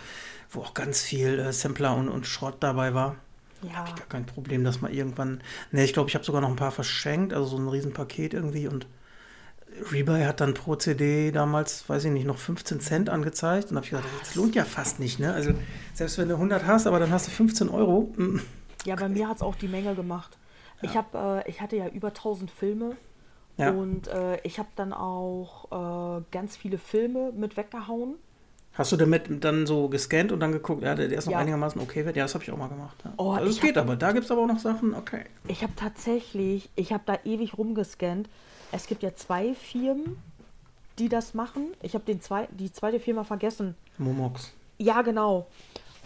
wo 0.50 0.60
auch 0.60 0.74
ganz 0.74 1.02
viel 1.02 1.38
äh, 1.38 1.52
Sampler 1.52 1.94
und, 1.94 2.08
und 2.08 2.26
Schrott 2.26 2.56
dabei 2.60 2.94
war. 2.94 3.16
Ja. 3.62 3.74
Habe 3.74 3.90
ich 3.90 3.96
gar 3.96 4.06
kein 4.06 4.26
Problem, 4.26 4.64
dass 4.64 4.80
mal 4.80 4.92
irgendwann. 4.92 5.40
Ne, 5.72 5.84
ich 5.84 5.92
glaube, 5.92 6.08
ich 6.08 6.14
habe 6.14 6.24
sogar 6.24 6.40
noch 6.40 6.48
ein 6.48 6.56
paar 6.56 6.72
verschenkt, 6.72 7.32
also 7.32 7.46
so 7.46 7.58
ein 7.58 7.68
Riesenpaket 7.68 8.34
irgendwie 8.34 8.66
und 8.66 8.86
Rebuy 9.92 10.24
hat 10.24 10.40
dann 10.40 10.54
pro 10.54 10.74
CD 10.74 11.30
damals, 11.30 11.88
weiß 11.88 12.06
ich 12.06 12.10
nicht, 12.10 12.26
noch 12.26 12.38
15 12.38 12.80
Cent 12.80 13.10
angezeigt. 13.10 13.70
Und 13.70 13.76
habe 13.76 13.84
ich 13.84 13.90
gedacht, 13.90 14.08
das 14.20 14.34
lohnt 14.34 14.56
ja 14.56 14.64
fast 14.64 14.98
nicht. 14.98 15.20
Ne? 15.20 15.32
Also 15.32 15.52
selbst 15.94 16.18
wenn 16.18 16.28
du 16.28 16.34
100 16.34 16.66
hast, 16.66 16.86
aber 16.86 16.98
dann 16.98 17.10
hast 17.10 17.28
du 17.28 17.30
15 17.30 17.68
Euro. 17.68 18.12
Ja, 18.84 18.96
bei 18.96 19.08
mir 19.08 19.28
hat 19.28 19.36
es 19.36 19.42
auch 19.42 19.54
die 19.54 19.68
Menge 19.68 19.94
gemacht. 19.94 20.37
Ich, 20.82 20.96
hab, 20.96 21.14
äh, 21.14 21.48
ich 21.48 21.60
hatte 21.60 21.76
ja 21.76 21.88
über 21.88 22.08
1000 22.08 22.50
Filme. 22.50 22.96
Ja. 23.56 23.70
Und 23.70 24.06
äh, 24.08 24.40
ich 24.42 24.58
habe 24.58 24.68
dann 24.76 24.92
auch 24.92 26.18
äh, 26.18 26.22
ganz 26.30 26.56
viele 26.56 26.78
Filme 26.78 27.32
mit 27.32 27.56
weggehauen. 27.56 28.14
Hast 28.74 28.92
du 28.92 28.96
damit 28.96 29.42
dann 29.42 29.66
so 29.66 29.88
gescannt 29.88 30.30
und 30.30 30.38
dann 30.38 30.52
geguckt, 30.52 30.84
ja, 30.84 30.94
der 30.94 31.10
ist 31.10 31.26
noch 31.26 31.32
ja. 31.32 31.38
einigermaßen 31.38 31.80
okay 31.80 32.06
wird? 32.06 32.16
Ja, 32.16 32.24
das 32.24 32.34
habe 32.34 32.44
ich 32.44 32.52
auch 32.52 32.56
mal 32.56 32.68
gemacht. 32.68 32.96
Ja. 33.04 33.12
Oh, 33.16 33.32
also 33.32 33.50
es 33.50 33.60
geht 33.60 33.76
aber, 33.76 33.96
da 33.96 34.12
gibt 34.12 34.26
es 34.26 34.30
aber 34.30 34.42
auch 34.42 34.46
noch 34.46 34.60
Sachen, 34.60 34.94
okay. 34.94 35.24
Ich 35.48 35.64
habe 35.64 35.72
tatsächlich, 35.74 36.70
ich 36.76 36.92
habe 36.92 37.02
da 37.04 37.18
ewig 37.24 37.58
rumgescannt 37.58 38.28
es 38.72 38.86
gibt 38.86 39.02
ja 39.02 39.14
zwei 39.14 39.54
Firmen, 39.54 40.18
die 40.98 41.08
das 41.08 41.34
machen. 41.34 41.72
Ich 41.82 41.94
habe 41.94 42.18
zwei, 42.20 42.48
die 42.50 42.72
zweite 42.72 43.00
Firma 43.00 43.24
vergessen. 43.24 43.74
Momox. 43.96 44.52
Ja, 44.78 45.02
genau. 45.02 45.46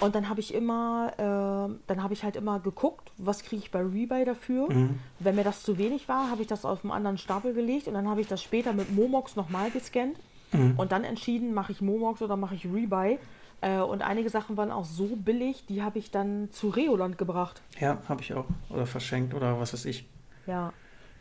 Und 0.00 0.14
dann 0.14 0.28
habe 0.28 0.40
ich 0.40 0.52
immer, 0.52 1.12
äh, 1.16 1.74
dann 1.86 2.02
habe 2.02 2.12
ich 2.12 2.24
halt 2.24 2.36
immer 2.36 2.60
geguckt, 2.60 3.12
was 3.18 3.42
kriege 3.42 3.62
ich 3.62 3.70
bei 3.70 3.80
Rebuy 3.80 4.24
dafür. 4.24 4.72
Mhm. 4.72 4.98
Wenn 5.20 5.36
mir 5.36 5.44
das 5.44 5.62
zu 5.62 5.78
wenig 5.78 6.08
war, 6.08 6.30
habe 6.30 6.42
ich 6.42 6.48
das 6.48 6.64
auf 6.64 6.82
einen 6.82 6.92
anderen 6.92 7.18
Stapel 7.18 7.54
gelegt 7.54 7.86
und 7.86 7.94
dann 7.94 8.08
habe 8.08 8.20
ich 8.20 8.26
das 8.26 8.42
später 8.42 8.72
mit 8.72 8.92
Momox 8.92 9.36
nochmal 9.36 9.70
gescannt 9.70 10.16
mhm. 10.52 10.74
und 10.76 10.92
dann 10.92 11.04
entschieden, 11.04 11.54
mache 11.54 11.72
ich 11.72 11.80
Momox 11.80 12.22
oder 12.22 12.36
mache 12.36 12.54
ich 12.54 12.64
Rebuy. 12.66 13.18
Äh, 13.60 13.78
und 13.78 14.02
einige 14.02 14.28
Sachen 14.28 14.56
waren 14.56 14.72
auch 14.72 14.84
so 14.84 15.16
billig, 15.16 15.64
die 15.66 15.82
habe 15.82 15.98
ich 15.98 16.10
dann 16.10 16.50
zu 16.50 16.68
Reoland 16.68 17.16
gebracht. 17.16 17.62
Ja, 17.78 17.98
habe 18.08 18.20
ich 18.20 18.34
auch. 18.34 18.46
Oder 18.70 18.86
verschenkt 18.86 19.34
oder 19.34 19.58
was 19.60 19.72
weiß 19.72 19.84
ich. 19.84 20.04
Ja. 20.46 20.72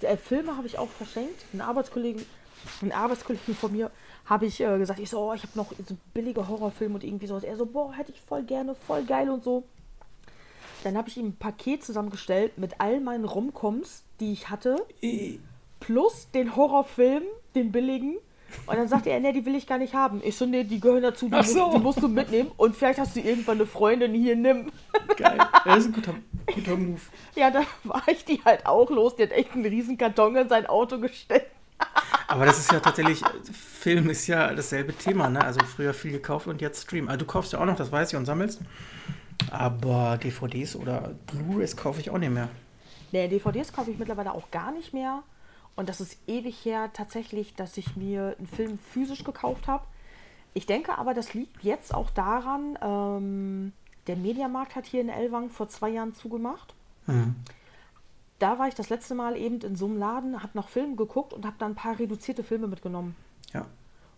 Äh, 0.02 0.18
Filme 0.18 0.58
habe 0.58 0.66
ich 0.66 0.80
auch 0.80 0.90
verschenkt. 0.90 1.46
Ein 1.54 1.62
Arbeitskollegen, 1.62 2.26
ein 2.82 2.92
Arbeitskollegen 2.92 3.56
von 3.56 3.72
mir 3.72 3.92
habe 4.26 4.46
ich 4.46 4.60
äh, 4.62 4.78
gesagt, 4.78 5.00
ich 5.00 5.10
so, 5.10 5.20
oh, 5.20 5.34
ich 5.34 5.44
habe 5.44 5.52
noch 5.56 5.72
so 5.88 5.98
billige 6.14 6.48
Horrorfilme 6.48 6.96
und 6.96 7.04
irgendwie 7.04 7.28
sowas. 7.28 7.44
Er 7.44 7.58
so, 7.58 7.66
boah, 7.66 7.94
hätte 7.94 8.12
ich 8.12 8.22
voll 8.22 8.44
gerne, 8.44 8.76
voll 8.76 9.04
geil 9.04 9.30
und 9.30 9.44
so. 9.44 9.64
Dann 10.84 10.98
habe 10.98 11.10
ich 11.10 11.18
ihm 11.18 11.28
ein 11.28 11.36
Paket 11.36 11.84
zusammengestellt 11.84 12.58
mit 12.58 12.80
all 12.80 13.00
meinen 13.00 13.26
Romcoms, 13.26 14.04
die 14.20 14.34
ich 14.34 14.50
hatte, 14.50 14.78
plus 15.80 16.28
den 16.34 16.56
Horrorfilm, 16.56 17.24
den 17.56 17.72
billigen. 17.72 18.18
Und 18.66 18.76
dann 18.76 18.88
sagte 18.88 19.10
er, 19.10 19.20
nee, 19.20 19.32
die 19.32 19.46
will 19.46 19.56
ich 19.56 19.68
gar 19.68 19.78
nicht 19.78 19.94
haben. 19.94 20.22
Ich 20.24 20.36
so, 20.36 20.46
nee, 20.46 20.64
die 20.64 20.80
gehören 20.80 21.04
dazu, 21.04 21.30
die, 21.30 21.44
so. 21.44 21.66
musst, 21.66 21.76
die 21.76 21.80
musst 21.80 22.02
du 22.02 22.08
mitnehmen. 22.08 22.52
Und 22.58 22.76
vielleicht 22.76 23.00
hast 23.00 23.16
du 23.16 23.22
irgendwann 23.22 23.58
eine 23.58 23.66
Freundin 23.66 24.14
hier, 24.14 24.36
nimm. 24.36 24.72
Geil. 25.16 25.38
Das 25.66 25.80
ist 25.80 25.86
ein 25.88 25.94
guter, 25.94 26.16
guter 26.54 26.76
Move. 26.76 27.00
Ja, 27.36 27.50
da 27.52 27.64
war 27.84 28.04
ich 28.08 28.26
die 28.26 28.42
halt 28.44 28.66
auch 28.66 28.90
los. 28.90 29.16
Die 29.16 29.24
hat 29.24 29.32
echt 29.32 29.54
einen 29.54 29.66
riesen 29.66 29.98
Karton 29.98 30.36
in 30.36 30.50
sein 30.50 30.66
Auto 30.66 31.00
gestellt. 31.00 31.46
Aber 32.28 32.46
das 32.46 32.60
ist 32.60 32.72
ja 32.72 32.80
tatsächlich, 32.80 33.22
Film 33.52 34.10
ist 34.10 34.28
ja 34.28 34.54
dasselbe 34.54 34.94
Thema, 34.94 35.30
ne? 35.30 35.44
Also 35.44 35.60
früher 35.66 35.94
viel 35.94 36.12
gekauft 36.12 36.48
und 36.48 36.62
jetzt 36.62 36.84
Stream. 36.84 37.10
Also 37.10 37.20
du 37.20 37.26
kaufst 37.26 37.54
ja 37.54 37.60
auch 37.60 37.66
noch, 37.66 37.76
das 37.76 37.92
weiß 37.92 38.14
ich, 38.14 38.18
und 38.18 38.26
sammelst. 38.26 38.62
Aber 39.50 40.18
DVDs 40.18 40.76
oder 40.76 41.14
Blu-rays 41.28 41.76
kaufe 41.76 42.00
ich 42.00 42.10
auch 42.10 42.18
nicht 42.18 42.32
mehr. 42.32 42.48
Nee, 43.12 43.28
DVDs 43.28 43.74
kaufe 43.74 43.92
ich 43.92 43.98
mittlerweile 43.98 44.34
auch 44.34 44.50
gar 44.52 44.72
nicht 44.72 44.94
mehr. 44.94 45.24
Und 45.76 45.90
das 45.90 46.00
ist 46.00 46.18
ewig 46.28 46.64
her 46.64 46.90
tatsächlich, 46.94 47.56
dass 47.56 47.78
ich 47.78 47.96
mir 47.96 48.36
einen 48.38 48.48
Film 48.48 48.80
physisch 48.80 49.24
gekauft 49.24 49.68
habe. 49.68 49.84
Ich 50.54 50.66
denke 50.66 50.98
aber, 50.98 51.14
das 51.14 51.34
liegt 51.34 51.64
jetzt 51.64 51.94
auch 51.94 52.12
daran, 52.12 52.78
ähm, 52.82 53.74
der 54.08 54.16
Mediamarkt 54.16 54.76
hat 54.76 54.86
hier 54.86 55.02
in 55.02 55.10
Elwang 55.10 55.50
vor 55.50 55.70
zwei 55.70 55.90
Jahren 55.90 56.14
zugemacht. 56.14 56.74
Mhm. 57.08 57.36
Da 58.42 58.58
war 58.58 58.68
ich 58.68 58.74
das 58.74 58.90
letzte 58.90 59.14
Mal 59.14 59.38
eben 59.38 59.62
in 59.62 59.76
so 59.76 59.86
einem 59.86 60.00
Laden, 60.00 60.42
habe 60.42 60.54
nach 60.56 60.68
Filmen 60.68 60.96
geguckt 60.96 61.32
und 61.32 61.46
habe 61.46 61.58
dann 61.60 61.74
ein 61.74 61.76
paar 61.76 62.00
reduzierte 62.00 62.44
Filme 62.44 62.66
mitgenommen. 62.68 63.16
Ja. 63.54 63.68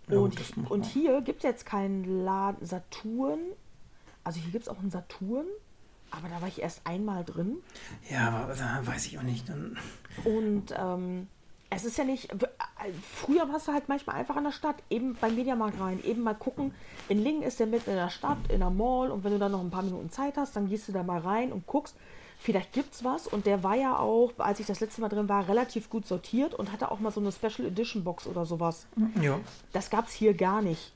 ja 0.07 0.17
und, 0.17 0.38
gut, 0.38 0.71
und 0.71 0.86
hier 0.86 1.19
gibt 1.19 1.39
es 1.39 1.43
jetzt 1.43 1.65
keinen 1.65 2.24
Laden, 2.24 2.65
Saturn. 2.65 3.39
Also 4.24 4.39
hier 4.39 4.53
gibt 4.53 4.63
es 4.63 4.69
auch 4.69 4.80
einen 4.80 4.91
Saturn, 4.91 5.45
aber 6.09 6.30
da 6.30 6.41
war 6.41 6.47
ich 6.47 6.61
erst 6.61 6.88
einmal 6.88 7.26
drin. 7.26 7.57
Ja, 8.09 8.30
aber 8.30 8.53
da 8.53 8.80
weiß 8.86 9.07
ich 9.07 9.19
auch 9.19 9.24
nicht. 9.24 9.49
Dann, 9.49 9.78
Und 10.24 10.74
ähm, 10.78 11.28
es 11.69 11.84
ist 11.84 11.97
ja 11.97 12.05
nicht. 12.05 12.32
äh, 12.32 12.47
Früher 13.01 13.51
warst 13.51 13.67
du 13.67 13.74
halt 13.74 13.89
manchmal 13.89 14.15
einfach 14.15 14.38
in 14.38 14.45
der 14.45 14.53
Stadt, 14.53 14.78
eben 14.89 15.15
beim 15.19 15.36
Mediamarkt 15.36 15.82
rein, 15.82 16.01
eben 16.01 16.21
mal 16.21 16.34
gucken. 16.34 16.74
In 17.09 17.21
Lingen 17.21 17.43
ist 17.43 17.59
der 17.59 17.67
mitten 17.67 17.89
in 17.89 17.97
der 17.97 18.09
Stadt, 18.09 18.38
in 18.47 18.61
der 18.61 18.69
Mall 18.69 19.11
und 19.11 19.26
wenn 19.26 19.34
du 19.34 19.39
dann 19.39 19.51
noch 19.51 19.59
ein 19.59 19.69
paar 19.69 19.84
Minuten 19.84 20.11
Zeit 20.11 20.38
hast, 20.38 20.55
dann 20.55 20.69
gehst 20.69 20.88
du 20.88 20.93
da 20.93 21.03
mal 21.03 21.19
rein 21.19 21.51
und 21.51 21.67
guckst. 21.67 21.97
Vielleicht 22.43 22.73
gibt's 22.73 23.05
was 23.05 23.25
und 23.25 23.45
der 23.45 23.63
war 23.63 23.75
ja 23.75 23.97
auch, 23.97 24.33
als 24.37 24.59
ich 24.59 24.65
das 24.65 24.81
letzte 24.81 24.99
Mal 24.99 25.07
drin 25.07 25.29
war, 25.29 25.47
relativ 25.47 25.89
gut 25.89 26.05
sortiert 26.05 26.53
und 26.53 26.73
hatte 26.73 26.91
auch 26.91 26.99
mal 26.99 27.09
so 27.09 27.21
eine 27.21 27.31
Special 27.31 27.65
Edition 27.65 28.03
Box 28.03 28.27
oder 28.27 28.45
sowas. 28.45 28.85
ja. 29.21 29.39
Das 29.71 29.89
gab's 29.89 30.11
hier 30.11 30.33
gar 30.33 30.61
nicht. 30.61 30.91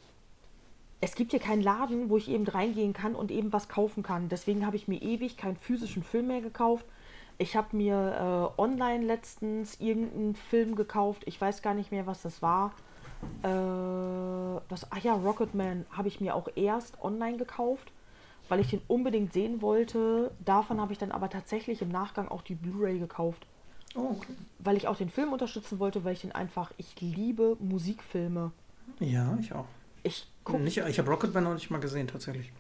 Es 0.99 1.15
gibt 1.15 1.31
hier 1.31 1.39
keinen 1.39 1.61
Laden, 1.61 2.09
wo 2.09 2.17
ich 2.17 2.27
eben 2.27 2.45
reingehen 2.45 2.91
kann 2.91 3.15
und 3.15 3.31
eben 3.31 3.53
was 3.53 3.69
kaufen 3.69 4.03
kann. 4.03 4.27
Deswegen 4.27 4.65
habe 4.65 4.75
ich 4.75 4.89
mir 4.89 5.01
ewig 5.01 5.37
keinen 5.37 5.55
physischen 5.55 6.03
Film 6.03 6.27
mehr 6.27 6.41
gekauft. 6.41 6.85
Ich 7.37 7.55
habe 7.55 7.77
mir 7.77 8.51
äh, 8.57 8.61
online 8.61 9.05
letztens 9.05 9.79
irgendeinen 9.79 10.35
Film 10.35 10.75
gekauft. 10.75 11.23
Ich 11.27 11.39
weiß 11.39 11.61
gar 11.61 11.73
nicht 11.73 11.93
mehr, 11.93 12.05
was 12.07 12.23
das 12.23 12.41
war. 12.41 12.73
Äh, 13.43 13.47
was, 13.47 14.91
ach 14.91 14.99
ja, 15.01 15.13
Rocketman 15.13 15.85
habe 15.91 16.09
ich 16.09 16.19
mir 16.19 16.35
auch 16.35 16.49
erst 16.55 17.01
online 17.01 17.37
gekauft, 17.37 17.93
weil 18.49 18.59
ich 18.59 18.69
den 18.69 18.81
unbedingt 18.87 19.33
sehen 19.33 19.61
wollte. 19.61 20.31
Davon 20.43 20.79
habe 20.81 20.93
ich 20.93 20.99
dann 20.99 21.11
aber 21.11 21.29
tatsächlich 21.29 21.81
im 21.81 21.89
Nachgang 21.89 22.27
auch 22.27 22.41
die 22.41 22.55
Blu-ray 22.55 22.99
gekauft 22.99 23.45
Oh, 23.95 24.15
okay. 24.17 24.33
weil 24.59 24.77
ich 24.77 24.87
auch 24.87 24.97
den 24.97 25.09
Film 25.09 25.33
unterstützen 25.33 25.79
wollte, 25.79 26.03
weil 26.03 26.13
ich 26.13 26.21
den 26.21 26.31
einfach, 26.33 26.71
ich 26.77 26.99
liebe 27.01 27.55
Musikfilme. 27.59 28.51
Ja, 28.99 29.37
ich 29.39 29.53
auch. 29.53 29.65
Ich 30.03 30.27
gucke, 30.43 30.59
Nicht, 30.59 30.77
ich 30.77 30.99
habe 30.99 31.09
Rocketman 31.09 31.43
noch 31.43 31.53
nicht 31.53 31.69
mal 31.71 31.79
gesehen, 31.79 32.07
tatsächlich. 32.07 32.51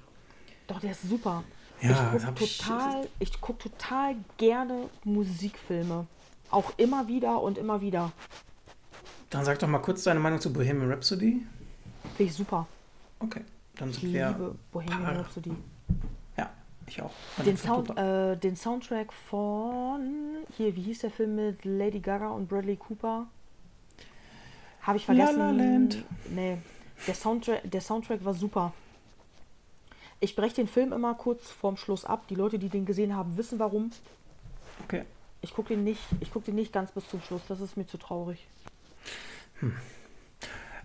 doch, 0.67 0.79
der 0.79 0.91
ist 0.91 1.03
super. 1.03 1.43
Ja, 1.81 1.91
ich 1.91 1.97
gucke 2.11 2.25
hab 2.25 2.41
ich- 2.41 2.57
total, 2.57 3.07
ich 3.19 3.39
guck 3.41 3.59
total 3.59 4.15
gerne 4.37 4.89
Musikfilme. 5.03 6.07
Auch 6.49 6.71
immer 6.77 7.07
wieder 7.07 7.41
und 7.41 7.57
immer 7.57 7.81
wieder. 7.81 8.11
Dann 9.29 9.43
sag 9.45 9.59
doch 9.59 9.67
mal 9.67 9.79
kurz 9.79 10.03
deine 10.03 10.19
Meinung 10.19 10.39
zu 10.41 10.51
Bohemian 10.51 10.89
Rhapsody. 10.89 11.45
Finde 12.15 12.23
ich 12.31 12.33
super. 12.33 12.65
Okay, 13.19 13.41
dann 13.75 13.89
Ich 13.89 13.97
sind 13.99 14.13
wir. 14.13 14.29
liebe 14.29 14.55
Bohemian 14.71 15.03
Paar. 15.03 15.17
Rhapsody. 15.17 15.51
Ja, 16.37 16.49
ich 16.87 17.01
auch. 17.01 17.11
Den, 17.45 17.57
Sound, 17.57 17.97
äh, 17.97 18.35
den 18.37 18.55
Soundtrack 18.55 19.11
von, 19.13 20.37
hier, 20.55 20.75
wie 20.75 20.81
hieß 20.81 20.99
der 20.99 21.11
Film 21.11 21.35
mit 21.35 21.63
Lady 21.65 21.99
Gaga 21.99 22.29
und 22.29 22.47
Bradley 22.47 22.75
Cooper? 22.77 23.27
Habe 24.81 24.97
ich 24.97 25.07
La 25.07 25.13
La 25.13 25.25
vergessen. 25.27 25.57
Land. 25.57 26.03
Nee, 26.29 26.57
der 27.07 27.13
Soundtrack, 27.15 27.61
der 27.69 27.81
Soundtrack 27.81 28.23
war 28.23 28.33
super. 28.33 28.73
Ich 30.19 30.35
breche 30.35 30.55
den 30.55 30.67
Film 30.67 30.93
immer 30.93 31.13
kurz 31.13 31.51
vorm 31.51 31.77
Schluss 31.77 32.03
ab. 32.05 32.27
Die 32.27 32.35
Leute, 32.35 32.57
die 32.57 32.69
den 32.69 32.85
gesehen 32.85 33.15
haben, 33.15 33.37
wissen 33.37 33.59
warum. 33.59 33.91
Okay. 34.85 35.03
Ich 35.41 35.53
gucke 35.53 35.75
den, 35.75 35.83
nicht- 35.83 36.07
ich 36.21 36.31
guck 36.31 36.43
den 36.45 36.55
nicht 36.55 36.73
ganz 36.73 36.91
bis 36.91 37.07
zum 37.07 37.21
Schluss. 37.21 37.41
Das 37.47 37.59
ist 37.61 37.77
mir 37.77 37.85
zu 37.85 37.97
traurig. 37.97 38.47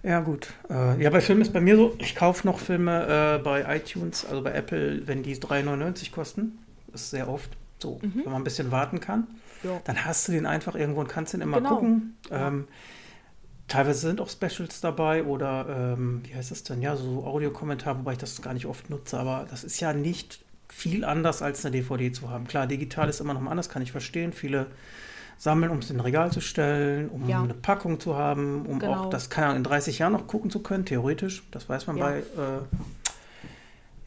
Ja, 0.03 0.20
gut. 0.20 0.48
Äh, 0.68 1.00
ja, 1.03 1.11
bei 1.11 1.20
Filmen 1.20 1.42
ist 1.42 1.53
bei 1.53 1.61
mir 1.61 1.76
so, 1.76 1.94
ich 1.98 2.16
kaufe 2.16 2.46
noch 2.46 2.59
Filme 2.59 3.36
äh, 3.38 3.42
bei 3.42 3.76
iTunes, 3.76 4.24
also 4.24 4.42
bei 4.42 4.53
Apple, 4.53 5.07
wenn 5.07 5.22
die 5.22 5.36
3,99 5.36 6.11
kosten. 6.11 6.59
Das 6.90 7.03
ist 7.03 7.11
sehr 7.11 7.28
oft 7.28 7.50
so, 7.78 8.00
wenn 8.03 8.24
man 8.24 8.34
ein 8.34 8.44
bisschen 8.44 8.70
warten 8.70 9.00
kann. 9.00 9.26
Ja. 9.62 9.80
Dann 9.84 10.05
hast 10.05 10.26
du 10.28 10.32
den 10.32 10.46
einfach 10.46 10.74
irgendwo 10.74 11.00
und 11.00 11.09
kannst 11.09 11.34
den 11.34 11.40
immer 11.40 11.59
Genau. 11.59 11.76
gucken. 11.76 12.16
Ähm, 12.30 12.66
teilweise 13.68 14.00
sind 14.00 14.20
auch 14.20 14.28
Specials 14.28 14.80
dabei 14.80 15.24
oder 15.24 15.94
ähm, 15.96 16.22
wie 16.24 16.34
heißt 16.34 16.50
das 16.50 16.64
denn? 16.64 16.82
Ja, 16.82 16.96
so 16.96 17.24
Audiokommentar, 17.24 17.98
wobei 17.98 18.12
ich 18.12 18.18
das 18.18 18.40
gar 18.42 18.55
nicht 18.55 18.66
oft 18.66 18.90
nutze, 18.90 19.18
aber 19.18 19.46
das 19.50 19.64
ist 19.64 19.80
ja 19.80 19.92
nicht 19.92 20.44
viel 20.68 21.05
anders 21.05 21.42
als 21.42 21.64
eine 21.64 21.72
DVD 21.76 22.11
zu 22.12 22.28
haben. 22.30 22.46
Klar, 22.46 22.66
digital 22.66 23.09
ist 23.09 23.20
immer 23.20 23.34
noch 23.34 23.40
mal 23.40 23.50
anders, 23.50 23.68
kann 23.68 23.82
ich 23.82 23.92
verstehen. 23.92 24.32
Viele 24.32 24.66
sammeln, 25.39 25.70
um 25.72 25.78
es 25.78 25.91
in 25.91 25.97
ein 25.97 26.01
Regal 26.01 26.30
zu 26.33 26.41
stellen, 26.41 27.09
um 27.09 27.28
Ja. 27.28 27.43
eine 27.43 27.55
Packung 27.55 27.99
zu 28.01 28.16
haben, 28.16 28.64
um 28.66 28.78
Genau. 28.78 28.95
auch 29.07 29.11
das 29.11 29.28
ja 29.37 29.53
in 29.55 29.64
30 29.64 29.99
Jahren 29.99 30.12
noch 30.12 30.26
gucken 30.26 30.51
zu 30.51 30.61
können, 30.61 30.85
theoretisch. 30.85 31.43
Das 31.51 31.68
weiß 31.68 31.87
man 31.87 31.97
Ja. 31.97 32.05
bei 32.07 32.18
äh, 32.18 32.22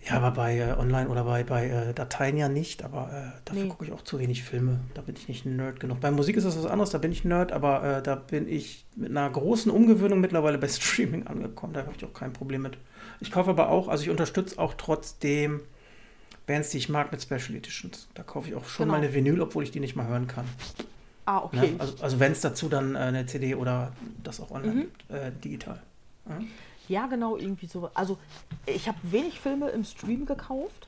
ja, 0.08 0.18
aber 0.18 0.30
bei 0.32 0.60
äh, 0.60 0.74
Online 0.78 1.10
oder 1.10 1.24
bei, 1.24 1.44
bei 1.44 1.68
äh, 1.68 1.94
Dateien 1.96 2.38
ja 2.38 2.48
nicht, 2.48 2.84
aber 2.84 3.10
äh, 3.12 3.40
dafür 3.44 3.64
Nee. 3.64 3.70
gucke 3.70 3.86
ich 3.86 3.92
auch 3.92 4.04
zu 4.04 4.20
wenig 4.20 4.44
Filme. 4.44 4.80
Da 4.94 5.02
bin 5.02 5.16
ich 5.16 5.28
nicht 5.28 5.46
ein 5.46 5.56
Nerd 5.56 5.80
genug. 5.80 6.00
Bei 6.00 6.12
Musik 6.12 6.38
ist 6.38 6.44
das 6.46 6.56
was 6.58 6.68
anderes, 6.68 6.92
da 6.92 7.00
bin 7.00 7.12
ich 7.12 7.26
Nerd, 7.26 7.52
aber 7.52 7.84
äh, 7.84 8.04
da 8.04 8.14
bin 8.14 8.48
ich 8.48 8.86
mit 8.96 9.10
einer 9.10 9.28
großen 9.28 9.72
Umgewöhnung 9.72 10.22
mittlerweile 10.22 10.60
bei 10.60 10.68
Streaming 10.70 11.26
angekommen. 11.26 11.74
Da 11.74 11.82
habe 11.82 11.94
ich 11.98 12.06
auch 12.06 12.14
kein 12.14 12.34
Problem 12.34 12.62
mit. 12.62 12.78
Ich 13.20 13.32
kaufe 13.32 13.50
aber 13.50 13.70
auch, 13.70 13.88
also 13.88 14.04
ich 14.04 14.12
unterstütze 14.12 14.60
auch 14.60 14.76
trotzdem 14.78 15.62
Bands, 16.46 16.70
die 16.70 16.78
ich 16.78 16.90
mag 16.90 17.12
mit 17.12 17.24
Special 17.24 17.56
Editions. 17.56 18.08
Da 18.14 18.22
kaufe 18.22 18.50
ich 18.50 18.54
auch 18.56 18.66
schon 18.66 18.86
Genau. 18.86 19.00
mal 19.00 19.04
eine 19.04 19.12
Vinyl, 19.16 19.42
obwohl 19.42 19.64
ich 19.64 19.72
die 19.72 19.80
nicht 19.80 19.96
mal 19.96 20.06
hören 20.06 20.28
kann. 20.28 20.46
Ah, 21.26 21.44
okay. 21.44 21.72
Ne? 21.72 21.76
Also, 21.80 21.94
also 22.04 22.20
wenn 22.20 22.32
es 22.32 22.42
dazu 22.42 22.70
dann 22.70 22.96
äh, 22.96 23.00
eine 23.00 23.26
CD 23.26 23.56
oder 23.56 23.92
das 24.24 24.40
auch 24.40 24.52
online 24.52 24.74
Mhm. 24.74 24.80
gibt, 24.82 25.12
äh, 25.12 25.32
digital. 25.44 25.82
Ja? 26.30 26.40
Ja, 26.88 27.08
genau, 27.08 27.36
irgendwie 27.36 27.66
so. 27.66 27.90
Also, 27.96 28.18
ich 28.68 28.88
habe 28.88 28.98
wenig 29.04 29.40
Filme 29.40 29.70
im 29.70 29.84
Stream 29.84 30.26
gekauft. 30.26 30.88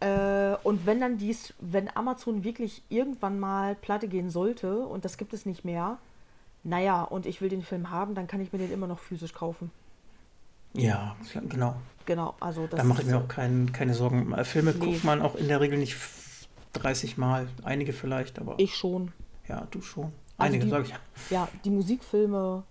Äh, 0.00 0.56
und 0.64 0.84
wenn 0.86 1.00
dann 1.00 1.18
dies, 1.18 1.54
wenn 1.60 1.88
Amazon 1.96 2.42
wirklich 2.44 2.82
irgendwann 2.88 3.38
mal 3.38 3.74
pleite 3.76 4.08
gehen 4.08 4.28
sollte 4.28 4.80
und 4.80 5.04
das 5.04 5.16
gibt 5.16 5.32
es 5.32 5.46
nicht 5.46 5.64
mehr, 5.64 5.98
naja, 6.64 7.02
und 7.02 7.24
ich 7.26 7.40
will 7.40 7.48
den 7.48 7.62
Film 7.62 7.90
haben, 7.90 8.14
dann 8.14 8.26
kann 8.26 8.40
ich 8.40 8.52
mir 8.52 8.58
den 8.58 8.72
immer 8.72 8.88
noch 8.88 8.98
physisch 8.98 9.32
kaufen. 9.32 9.70
Ja, 10.74 11.16
genau. 11.48 11.76
Genau, 12.04 12.34
also 12.40 12.66
das 12.66 12.76
Da 12.78 12.84
mache 12.84 13.02
ich 13.02 13.08
mir 13.08 13.16
auch 13.18 13.28
kein, 13.28 13.72
keine 13.72 13.94
Sorgen. 13.94 14.32
Äh, 14.32 14.44
Filme 14.44 14.72
Nee. 14.72 14.84
guckt 14.92 15.04
man 15.04 15.22
auch 15.22 15.34
in 15.36 15.48
der 15.48 15.60
Regel 15.60 15.78
nicht 15.78 15.92
f- 15.94 16.46
30 16.74 17.16
Mal. 17.16 17.48
Einige 17.64 17.92
vielleicht, 17.92 18.38
aber 18.38 18.56
Ich 18.58 18.76
schon. 18.76 19.12
Ja, 19.48 19.66
du 19.70 19.80
schon. 19.80 20.12
Also 20.38 20.52
Einige, 20.54 20.64
die- 20.64 20.70
sage 20.70 20.84
ich. 20.84 21.30
Ja, 21.30 21.48
die 21.64 21.70
Musikfilme. 21.70 22.62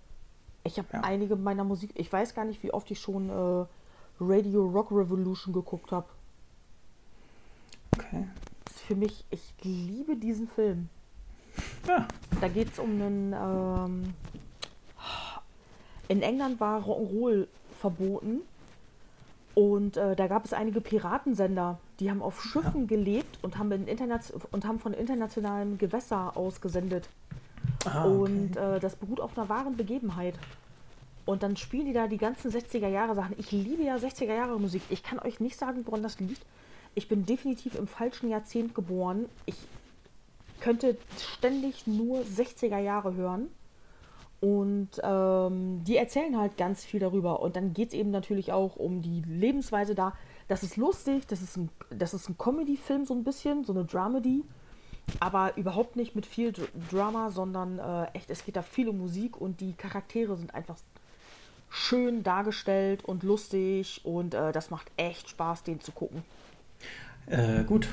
Ich 0.64 0.78
habe 0.78 0.88
Ja. 0.92 1.00
einige 1.02 1.36
meiner 1.36 1.64
Musik. 1.64 1.90
Ich 1.94 2.12
weiß 2.12 2.34
gar 2.34 2.44
nicht, 2.44 2.62
wie 2.62 2.72
oft 2.72 2.90
ich 2.90 3.00
schon 3.00 3.28
äh, 3.30 3.66
Radio 4.20 4.66
Rock 4.66 4.90
Revolution 4.92 5.52
geguckt 5.52 5.92
habe. 5.92 6.06
Okay. 7.96 8.26
Ist 8.68 8.80
für 8.80 8.94
mich, 8.96 9.24
ich 9.30 9.42
liebe 9.62 10.16
diesen 10.16 10.48
Film. 10.48 10.88
Ja, 11.86 12.06
Da 12.40 12.48
geht 12.48 12.72
es 12.72 12.78
um 12.78 12.90
einen. 13.00 13.32
Ähm, 13.32 14.14
in 16.08 16.22
England 16.22 16.60
war 16.60 16.82
Rock'n'Roll 16.82 17.46
verboten. 17.80 18.40
Und 19.54 19.96
äh, 19.96 20.14
da 20.14 20.26
gab 20.26 20.44
es 20.44 20.52
einige 20.52 20.80
Piratensender, 20.80 21.78
die 22.00 22.10
haben 22.10 22.22
auf 22.22 22.42
Schiffen 22.42 22.86
gelebt 22.86 23.38
und 23.42 23.58
haben, 23.58 23.86
und 24.50 24.64
haben 24.64 24.78
von 24.78 24.92
internationalem 24.92 25.78
Gewässer 25.78 26.36
aus 26.36 26.60
gesendet. 26.60 27.08
ah, 27.84 28.04
okay. 28.04 28.08
Und 28.08 28.56
äh, 28.56 28.80
das 28.80 28.96
beruht 28.96 29.20
auf 29.20 29.36
einer 29.36 29.48
wahren 29.48 29.76
Begebenheit. 29.76 30.34
Und 31.24 31.42
dann 31.42 31.56
spielen 31.56 31.86
die 31.86 31.92
da 31.92 32.06
die 32.06 32.18
ganzen 32.18 32.50
60er 32.50 32.88
Jahre 32.88 33.14
Sachen. 33.14 33.34
Ich 33.38 33.50
liebe 33.50 33.82
ja 33.82 33.96
60er 33.96 34.34
Jahre 34.34 34.60
Musik. 34.60 34.82
Ich 34.90 35.02
kann 35.02 35.18
euch 35.18 35.40
nicht 35.40 35.58
sagen, 35.58 35.82
woran 35.84 36.02
das 36.02 36.20
liegt. 36.20 36.42
Ich 36.94 37.08
bin 37.08 37.26
definitiv 37.26 37.74
im 37.74 37.88
falschen 37.88 38.30
Jahrzehnt 38.30 38.74
geboren. 38.74 39.26
Ich 39.44 39.56
könnte 40.60 40.96
ständig 41.18 41.86
nur 41.86 42.20
60er 42.20 42.78
Jahre 42.78 43.14
hören. 43.14 43.48
Und 44.40 44.90
ähm, 45.02 45.82
die 45.84 45.96
erzählen 45.96 46.38
halt 46.38 46.56
ganz 46.56 46.84
viel 46.84 47.00
darüber. 47.00 47.40
Und 47.40 47.56
dann 47.56 47.72
geht 47.72 47.88
es 47.88 47.94
eben 47.94 48.10
natürlich 48.10 48.52
auch 48.52 48.76
um 48.76 49.02
die 49.02 49.22
Lebensweise 49.22 49.94
da. 49.94 50.12
Das 50.48 50.62
ist 50.62 50.76
lustig, 50.76 51.26
das 51.26 51.42
ist 51.42 51.56
ein, 51.56 51.70
das 51.90 52.14
ist 52.14 52.28
ein 52.28 52.38
Comedy-Film 52.38 53.04
so 53.04 53.14
ein 53.14 53.24
bisschen, 53.24 53.64
so 53.64 53.72
eine 53.72 53.84
Dramedy. 53.84 54.44
Aber 55.20 55.56
überhaupt 55.56 55.96
nicht 55.96 56.16
mit 56.16 56.26
viel 56.26 56.52
Dr 56.52 56.68
Drama, 56.90 57.30
sondern 57.30 57.78
äh, 57.78 58.06
echt, 58.12 58.30
es 58.30 58.44
geht 58.44 58.56
da 58.56 58.62
viel 58.62 58.88
um 58.88 58.98
Musik 58.98 59.40
und 59.40 59.60
die 59.60 59.72
Charaktere 59.72 60.36
sind 60.36 60.54
einfach 60.54 60.76
schön 61.70 62.22
dargestellt 62.22 63.04
und 63.04 63.22
lustig 63.22 64.00
und 64.04 64.34
äh, 64.34 64.52
das 64.52 64.70
macht 64.70 64.90
echt 64.96 65.28
Spaß, 65.28 65.62
den 65.62 65.80
zu 65.80 65.92
gucken. 65.92 66.22
Äh, 67.26 67.64
gut, 67.64 67.88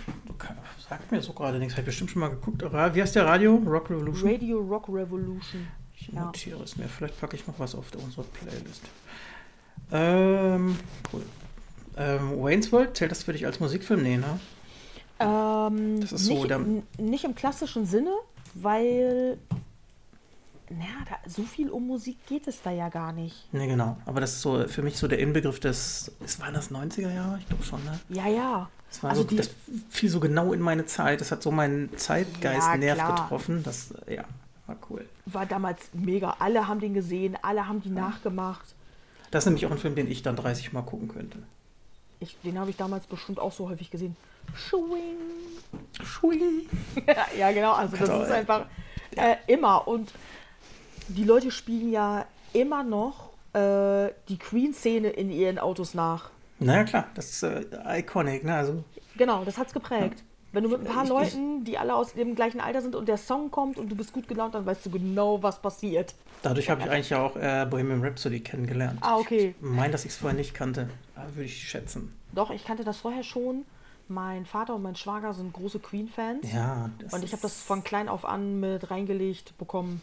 sagt 0.87 1.11
mir 1.11 1.21
so 1.21 1.33
gerade 1.33 1.57
nichts. 1.57 1.73
Habe 1.73 1.81
ich 1.81 1.87
bestimmt 1.87 2.11
schon 2.11 2.19
mal 2.19 2.29
geguckt. 2.29 2.61
Wie 2.61 3.01
heißt 3.01 3.15
der 3.15 3.25
Radio? 3.25 3.55
Rock 3.65 3.89
Revolution? 3.89 4.29
Radio 4.29 4.59
Rock 4.59 4.89
Revolution. 4.89 5.67
Ich 5.95 6.11
notiere 6.11 6.59
ja. 6.59 6.63
es 6.63 6.77
mir. 6.77 6.87
Vielleicht 6.87 7.19
packe 7.19 7.35
ich 7.35 7.47
noch 7.47 7.57
was 7.57 7.73
auf 7.73 7.87
unsere 7.95 8.23
Playlist. 8.27 8.83
Ähm, 9.91 10.77
cool. 11.11 11.23
Ähm, 11.97 12.41
Wayne's 12.41 12.71
World, 12.71 12.97
zählt 12.97 13.11
das 13.11 13.23
für 13.23 13.33
dich 13.33 13.45
als 13.45 13.59
Musikfilm? 13.59 14.03
Nee, 14.03 14.17
ne? 14.17 14.39
Ähm, 15.19 16.01
das 16.01 16.11
ist 16.11 16.25
so. 16.25 16.45
Nicht, 16.45 16.99
nicht 16.99 17.23
im 17.23 17.35
klassischen 17.35 17.85
Sinne, 17.85 18.11
weil 18.55 19.37
naja, 20.69 21.05
da, 21.07 21.29
so 21.29 21.43
viel 21.43 21.69
um 21.69 21.87
Musik 21.87 22.17
geht 22.27 22.47
es 22.47 22.61
da 22.61 22.71
ja 22.71 22.89
gar 22.89 23.11
nicht. 23.11 23.47
Nee, 23.51 23.67
genau. 23.67 23.97
Aber 24.05 24.21
das 24.21 24.33
ist 24.33 24.41
so 24.41 24.67
für 24.67 24.81
mich 24.81 24.97
so 24.97 25.07
der 25.07 25.19
Inbegriff 25.19 25.59
des. 25.59 26.11
Ist, 26.23 26.39
waren 26.39 26.53
das 26.53 26.71
90er 26.71 27.13
Jahre? 27.13 27.37
Ich 27.39 27.47
glaube 27.47 27.63
schon, 27.63 27.83
ne? 27.83 27.99
Ja, 28.09 28.27
ja. 28.27 28.69
Das, 28.89 29.03
war 29.03 29.09
also 29.11 29.23
so, 29.23 29.27
die, 29.29 29.37
das 29.37 29.49
fiel 29.89 30.09
so 30.09 30.19
genau 30.19 30.53
in 30.53 30.61
meine 30.61 30.85
Zeit. 30.85 31.21
Das 31.21 31.31
hat 31.31 31.43
so 31.43 31.51
meinen 31.51 31.95
Zeitgeist-Nerv 31.97 32.97
ja, 32.97 33.11
getroffen. 33.11 33.63
Das, 33.63 33.93
ja, 34.07 34.23
war 34.67 34.77
cool. 34.89 35.05
War 35.25 35.45
damals 35.45 35.81
mega. 35.93 36.35
Alle 36.39 36.67
haben 36.67 36.79
den 36.79 36.93
gesehen, 36.93 37.37
alle 37.41 37.67
haben 37.67 37.81
die 37.81 37.89
ja. 37.89 37.95
nachgemacht. 37.95 38.75
Das 39.31 39.43
ist 39.43 39.47
nämlich 39.47 39.65
auch 39.65 39.71
ein 39.71 39.79
Film, 39.79 39.95
den 39.95 40.09
ich 40.09 40.21
dann 40.21 40.35
30 40.35 40.73
Mal 40.73 40.83
gucken 40.83 41.07
könnte. 41.07 41.39
Ich, 42.23 42.37
den 42.43 42.59
habe 42.59 42.69
ich 42.69 42.77
damals 42.77 43.05
bestimmt 43.05 43.39
auch 43.39 43.51
so 43.51 43.69
häufig 43.69 43.91
gesehen. 43.91 44.15
Schwing. 44.55 45.17
Schwing. 46.03 46.67
ja, 47.37 47.51
genau. 47.51 47.73
Also, 47.73 47.97
das 47.97 48.09
ist 48.09 48.31
einfach 48.31 48.65
äh, 49.15 49.35
immer. 49.47 49.87
Und 49.87 50.13
die 51.07 51.23
Leute 51.23 51.51
spielen 51.51 51.91
ja 51.91 52.25
immer 52.53 52.83
noch 52.83 53.31
äh, 53.53 54.11
die 54.29 54.37
Queen-Szene 54.37 55.09
in 55.09 55.31
ihren 55.31 55.59
Autos 55.59 55.93
nach. 55.93 56.29
Naja, 56.59 56.83
klar, 56.83 57.07
das 57.15 57.29
ist 57.31 57.43
äh, 57.43 57.65
iconic, 57.99 58.43
ne? 58.43 58.55
Also, 58.55 58.83
genau, 59.17 59.43
das 59.43 59.57
hat 59.57 59.67
es 59.67 59.73
geprägt. 59.73 60.19
Ja. 60.19 60.32
Wenn 60.53 60.63
du 60.63 60.69
mit 60.69 60.81
ein 60.81 60.85
paar 60.85 61.03
ich, 61.03 61.09
Leuten, 61.09 61.65
die 61.65 61.77
alle 61.77 61.95
aus 61.95 62.13
dem 62.13 62.35
gleichen 62.35 62.61
Alter 62.61 62.81
sind 62.81 62.95
und 62.95 63.07
der 63.07 63.17
Song 63.17 63.51
kommt 63.51 63.77
und 63.77 63.89
du 63.89 63.95
bist 63.95 64.13
gut 64.13 64.27
gelaunt, 64.27 64.55
dann 64.55 64.65
weißt 64.65 64.85
du 64.85 64.91
genau, 64.91 65.43
was 65.43 65.61
passiert. 65.61 66.13
Dadurch 66.43 66.69
habe 66.69 66.81
ich 66.81 66.89
eigentlich 66.89 67.15
auch 67.15 67.35
äh, 67.35 67.67
Bohemian 67.69 68.01
Rhapsody 68.01 68.39
kennengelernt. 68.39 68.99
Ah, 69.01 69.17
okay. 69.17 69.55
Ich 69.59 69.67
meine, 69.67 69.91
dass 69.91 70.05
ich 70.05 70.11
es 70.11 70.17
vorher 70.17 70.37
nicht 70.37 70.53
kannte. 70.53 70.89
Würde 71.33 71.45
ich 71.45 71.67
schätzen. 71.67 72.13
Doch, 72.33 72.51
ich 72.51 72.63
kannte 72.63 72.83
das 72.83 72.97
vorher 72.97 73.23
schon. 73.23 73.65
Mein 74.07 74.45
Vater 74.45 74.75
und 74.75 74.83
mein 74.83 74.95
Schwager 74.95 75.33
sind 75.33 75.53
große 75.53 75.79
Queen-Fans. 75.79 76.45
Ja. 76.53 76.89
Und 77.11 77.23
ich 77.23 77.31
habe 77.31 77.41
das 77.41 77.61
von 77.61 77.83
klein 77.83 78.07
auf 78.07 78.25
an 78.25 78.59
mit 78.59 78.91
reingelegt 78.91 79.57
bekommen 79.57 80.01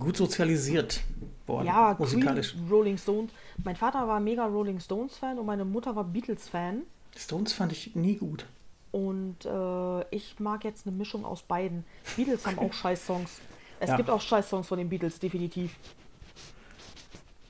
gut 0.00 0.16
sozialisiert 0.16 1.02
worden. 1.46 1.66
Ja, 1.66 1.94
musikalisch. 1.96 2.52
Queen, 2.52 2.68
Rolling 2.68 2.98
Stones. 2.98 3.30
Mein 3.62 3.76
Vater 3.76 4.08
war 4.08 4.18
mega 4.18 4.46
Rolling 4.46 4.80
Stones 4.80 5.16
Fan 5.16 5.38
und 5.38 5.46
meine 5.46 5.64
Mutter 5.64 5.94
war 5.94 6.04
Beatles 6.04 6.48
Fan. 6.48 6.82
Stones 7.16 7.52
fand 7.52 7.70
ich 7.72 7.94
nie 7.94 8.16
gut. 8.16 8.46
Und 8.92 9.44
äh, 9.44 10.04
ich 10.14 10.40
mag 10.40 10.64
jetzt 10.64 10.86
eine 10.86 10.96
Mischung 10.96 11.24
aus 11.24 11.42
beiden. 11.42 11.84
Beatles 12.16 12.46
haben 12.46 12.58
auch 12.58 12.72
scheiß 12.82 13.06
Songs. 13.06 13.40
Es 13.78 13.90
ja. 13.90 13.96
gibt 13.96 14.10
auch 14.10 14.20
scheiß 14.20 14.48
Songs 14.48 14.68
von 14.68 14.78
den 14.78 14.88
Beatles, 14.88 15.18
definitiv. 15.18 15.76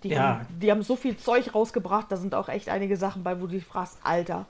Die, 0.03 0.11
ja. 0.11 0.20
haben, 0.20 0.47
die 0.61 0.70
haben 0.70 0.82
so 0.82 0.97
viel 0.97 1.16
Zeug 1.16 1.55
rausgebracht, 1.55 2.07
da 2.11 2.16
sind 2.16 2.34
auch 2.34 2.49
echt 2.49 2.68
einige 2.68 2.97
Sachen 2.97 3.22
bei, 3.22 3.41
wo 3.41 3.47
du 3.47 3.55
dich 3.55 3.64
fragst, 3.64 3.99
Alter, 4.03 4.47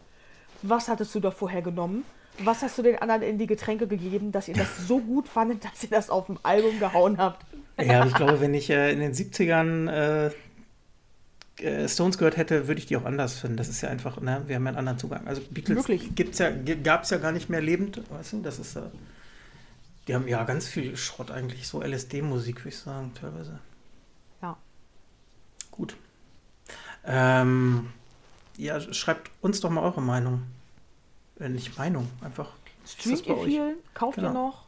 was 0.62 0.88
hattest 0.88 1.14
du 1.14 1.20
da 1.20 1.30
vorher 1.30 1.62
genommen? 1.62 2.04
Was 2.38 2.62
hast 2.62 2.78
du 2.78 2.82
den 2.82 2.96
anderen 2.96 3.22
in 3.22 3.38
die 3.38 3.46
Getränke 3.46 3.86
gegeben, 3.86 4.30
dass 4.32 4.48
ihr 4.48 4.54
das 4.54 4.86
so 4.86 5.00
gut 5.00 5.28
fandet, 5.28 5.64
dass 5.64 5.82
ihr 5.82 5.90
das 5.90 6.08
auf 6.10 6.26
dem 6.26 6.38
Album 6.42 6.78
gehauen 6.78 7.18
habt? 7.18 7.44
Ja, 7.80 8.04
ich 8.04 8.14
glaube, 8.14 8.40
wenn 8.40 8.54
ich 8.54 8.70
äh, 8.70 8.92
in 8.92 9.00
den 9.00 9.12
70ern 9.12 9.90
äh, 9.90 10.30
äh, 11.62 11.88
Stones 11.88 12.18
gehört 12.18 12.36
hätte, 12.36 12.68
würde 12.68 12.78
ich 12.78 12.86
die 12.86 12.96
auch 12.96 13.04
anders 13.04 13.38
finden. 13.38 13.56
Das 13.56 13.68
ist 13.68 13.80
ja 13.80 13.88
einfach, 13.88 14.20
ne, 14.20 14.42
wir 14.46 14.56
haben 14.56 14.64
ja 14.64 14.68
einen 14.68 14.78
anderen 14.78 14.98
Zugang. 14.98 15.26
Also 15.26 15.42
Beatles 15.50 15.86
ja, 16.38 16.50
gab 16.82 17.04
es 17.04 17.10
ja 17.10 17.18
gar 17.18 17.32
nicht 17.32 17.48
mehr 17.48 17.60
lebend, 17.60 18.02
weißt 18.10 18.34
du? 18.34 18.42
Das 18.42 18.58
ist, 18.58 18.76
äh, 18.76 18.82
die 20.06 20.14
haben 20.14 20.26
ja 20.28 20.42
ganz 20.44 20.66
viel 20.66 20.96
Schrott 20.96 21.30
eigentlich, 21.30 21.68
so 21.68 21.82
LSD-Musik, 21.82 22.60
würde 22.60 22.68
ich 22.70 22.78
sagen, 22.78 23.12
teilweise. 23.14 23.58
Ja. 24.42 24.56
Gut. 25.70 25.96
Ähm, 27.04 27.90
ja, 28.56 28.80
schreibt 28.80 29.30
uns 29.40 29.60
doch 29.60 29.70
mal 29.70 29.82
eure 29.82 30.02
Meinung. 30.02 30.42
Äh, 31.38 31.48
nicht 31.48 31.78
Meinung, 31.78 32.08
einfach. 32.20 32.52
Streamt 32.86 33.26
ihr 33.26 33.36
viel? 33.38 33.76
Kauft 33.94 34.16
genau. 34.16 34.28
ihr 34.28 34.32
noch? 34.32 34.66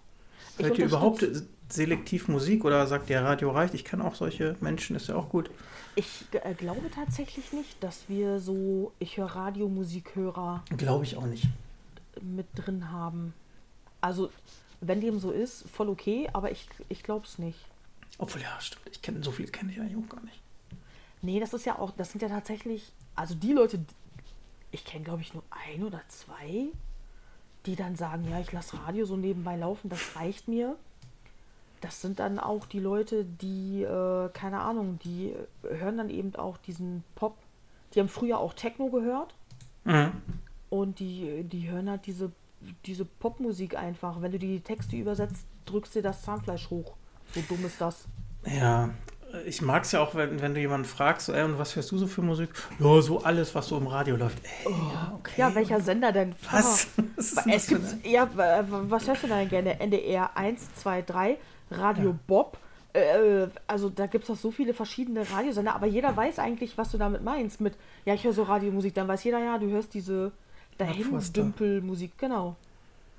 Ich 0.58 0.66
Hört 0.66 0.78
ihr 0.78 0.86
überhaupt 0.86 1.26
selektiv 1.74 2.28
Musik 2.28 2.64
oder 2.64 2.86
sagt 2.86 3.10
ihr 3.10 3.20
Radio 3.20 3.50
reicht? 3.50 3.74
Ich 3.74 3.84
kenne 3.84 4.04
auch 4.04 4.14
solche 4.14 4.56
Menschen, 4.60 4.96
ist 4.96 5.08
ja 5.08 5.16
auch 5.16 5.28
gut. 5.28 5.50
Ich 5.94 6.24
äh, 6.32 6.54
glaube 6.54 6.90
tatsächlich 6.90 7.52
nicht, 7.52 7.82
dass 7.82 8.08
wir 8.08 8.40
so, 8.40 8.92
ich 8.98 9.16
höre 9.16 9.26
Radiomusikhörer. 9.26 10.64
Glaube 10.76 11.04
ich 11.04 11.16
auch 11.16 11.26
nicht. 11.26 11.46
Mit 12.20 12.46
drin 12.54 12.90
haben. 12.90 13.34
Also, 14.00 14.30
wenn 14.80 15.00
dem 15.00 15.18
so 15.18 15.30
ist, 15.30 15.68
voll 15.68 15.88
okay, 15.88 16.28
aber 16.32 16.50
ich, 16.50 16.66
ich 16.88 17.02
glaube 17.02 17.26
es 17.26 17.38
nicht. 17.38 17.58
Obwohl, 18.18 18.40
ja, 18.42 18.60
stimmt. 18.60 18.82
Ich 18.90 19.02
kenne 19.02 19.22
so 19.22 19.30
viel 19.30 19.48
kenne 19.48 19.72
ich 19.72 19.80
eigentlich 19.80 19.96
auch 19.96 20.08
gar 20.08 20.22
nicht. 20.22 20.40
Nee, 21.20 21.40
das 21.40 21.52
ist 21.52 21.66
ja 21.66 21.78
auch, 21.78 21.92
das 21.92 22.10
sind 22.10 22.20
ja 22.20 22.28
tatsächlich, 22.28 22.92
also 23.14 23.34
die 23.34 23.52
Leute, 23.52 23.84
ich 24.70 24.84
kenne 24.84 25.04
glaube 25.04 25.22
ich 25.22 25.34
nur 25.34 25.44
ein 25.50 25.84
oder 25.84 26.00
zwei, 26.08 26.68
die 27.66 27.76
dann 27.76 27.96
sagen, 27.96 28.28
ja, 28.28 28.40
ich 28.40 28.50
lasse 28.50 28.76
Radio 28.84 29.04
so 29.04 29.16
nebenbei 29.16 29.56
laufen, 29.56 29.88
das 29.88 30.16
reicht 30.16 30.48
mir 30.48 30.76
das 31.82 32.00
sind 32.00 32.20
dann 32.20 32.38
auch 32.38 32.64
die 32.64 32.78
Leute, 32.78 33.24
die, 33.24 33.82
äh, 33.82 34.28
keine 34.32 34.60
Ahnung, 34.60 34.98
die 35.04 35.34
hören 35.62 35.98
dann 35.98 36.10
eben 36.10 36.34
auch 36.36 36.56
diesen 36.56 37.04
Pop. 37.14 37.36
Die 37.92 38.00
haben 38.00 38.08
früher 38.08 38.38
auch 38.38 38.54
Techno 38.54 38.88
gehört. 38.88 39.34
Mhm. 39.84 40.12
Und 40.70 41.00
die, 41.00 41.44
die 41.44 41.68
hören 41.68 41.90
halt 41.90 42.06
diese, 42.06 42.32
diese 42.86 43.04
Popmusik 43.04 43.76
einfach. 43.76 44.22
Wenn 44.22 44.32
du 44.32 44.38
die 44.38 44.60
Texte 44.60 44.96
übersetzt, 44.96 45.44
drückst 45.66 45.96
du 45.96 46.02
das 46.02 46.22
Zahnfleisch 46.22 46.70
hoch. 46.70 46.94
So 47.34 47.42
dumm 47.48 47.64
ist 47.66 47.80
das. 47.80 48.06
Ja, 48.46 48.90
ich 49.46 49.62
mag 49.62 49.84
es 49.84 49.92
ja 49.92 50.00
auch, 50.00 50.14
wenn, 50.14 50.40
wenn 50.40 50.54
du 50.54 50.60
jemanden 50.60 50.86
fragst, 50.86 51.26
so, 51.26 51.32
ey, 51.32 51.42
und 51.42 51.58
was 51.58 51.74
hörst 51.74 51.90
du 51.90 51.98
so 51.98 52.06
für 52.06 52.22
Musik? 52.22 52.50
Ja, 52.78 53.00
so 53.00 53.22
alles, 53.22 53.54
was 53.54 53.68
so 53.68 53.76
im 53.76 53.86
Radio 53.86 54.16
läuft. 54.16 54.38
Ey, 54.44 54.50
oh, 54.66 54.70
ja, 54.70 55.12
okay. 55.14 55.32
ja, 55.36 55.54
welcher 55.54 55.80
Sender 55.80 56.12
denn? 56.12 56.34
Was? 56.50 56.88
was, 57.16 57.46
es 57.46 57.66
gibt, 57.66 58.06
ja, 58.06 58.28
was 58.34 59.06
hörst 59.06 59.22
du 59.22 59.28
denn 59.28 59.48
gerne? 59.48 59.80
NDR 59.80 60.36
1, 60.36 60.74
2, 60.76 61.02
3? 61.02 61.38
Radio 61.72 62.10
ja. 62.10 62.18
Bob. 62.26 62.58
Äh, 62.92 63.48
also 63.66 63.88
da 63.88 64.06
gibt 64.06 64.24
es 64.24 64.28
doch 64.28 64.36
so 64.36 64.50
viele 64.50 64.74
verschiedene 64.74 65.28
Radiosender, 65.30 65.74
aber 65.74 65.86
jeder 65.86 66.16
weiß 66.16 66.38
eigentlich, 66.38 66.76
was 66.76 66.90
du 66.90 66.98
damit 66.98 67.22
meinst. 67.22 67.60
Mit, 67.60 67.74
ja, 68.04 68.14
ich 68.14 68.24
höre 68.24 68.32
so 68.32 68.42
Radiomusik, 68.42 68.94
dann 68.94 69.08
weiß 69.08 69.24
jeder, 69.24 69.38
ja, 69.38 69.58
du 69.58 69.70
hörst 69.70 69.94
diese 69.94 70.32
Dahindümpelmusik, 70.78 72.18
genau. 72.18 72.56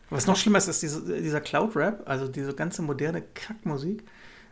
Was 0.09 0.27
noch 0.27 0.35
schlimmer 0.35 0.59
ist, 0.59 0.67
ist 0.67 0.83
diese, 0.83 1.21
dieser 1.21 1.41
Cloud-Rap, 1.41 2.03
also 2.07 2.27
diese 2.27 2.53
ganze 2.53 2.83
moderne 2.83 3.23
Kackmusik. 3.33 4.03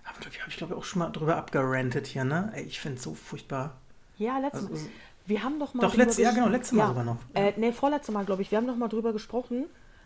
Habe 0.04 0.20
hab 0.20 0.48
ich, 0.48 0.58
glaube 0.58 0.74
ich, 0.74 0.80
auch 0.80 0.84
schon 0.84 1.00
mal 1.00 1.10
drüber 1.10 1.36
abgerantet 1.36 2.08
hier, 2.08 2.24
ne? 2.24 2.52
Ey, 2.56 2.64
ich 2.64 2.80
finde 2.80 2.98
es 2.98 3.04
so 3.04 3.14
furchtbar. 3.14 3.76
Ja, 4.18 4.40
letztes 4.40 4.64
also, 4.64 4.76
Mal. 4.76 4.92
Wir 5.28 5.44
haben 5.44 5.60
doch 5.60 5.74
mal. 5.74 5.84
Doch, 5.84 5.96
letztes, 5.96 6.18
ja, 6.18 6.32
genau, 6.32 6.48
letztes 6.48 6.72
Mal 6.74 6.84
ja, 6.84 6.88
sogar 6.88 7.04
noch. 7.04 7.18
Äh, 7.36 7.54
ne, 7.58 7.74
vorletztes 7.74 8.14
Mal, 8.14 8.26
glaube 8.26 8.42
ich. 8.42 8.50
Wir 8.50 8.58
haben 8.58 8.66
noch 8.66 8.76
mal 8.76 8.88
drüber 8.88 9.14
gesprochen, 9.14 9.66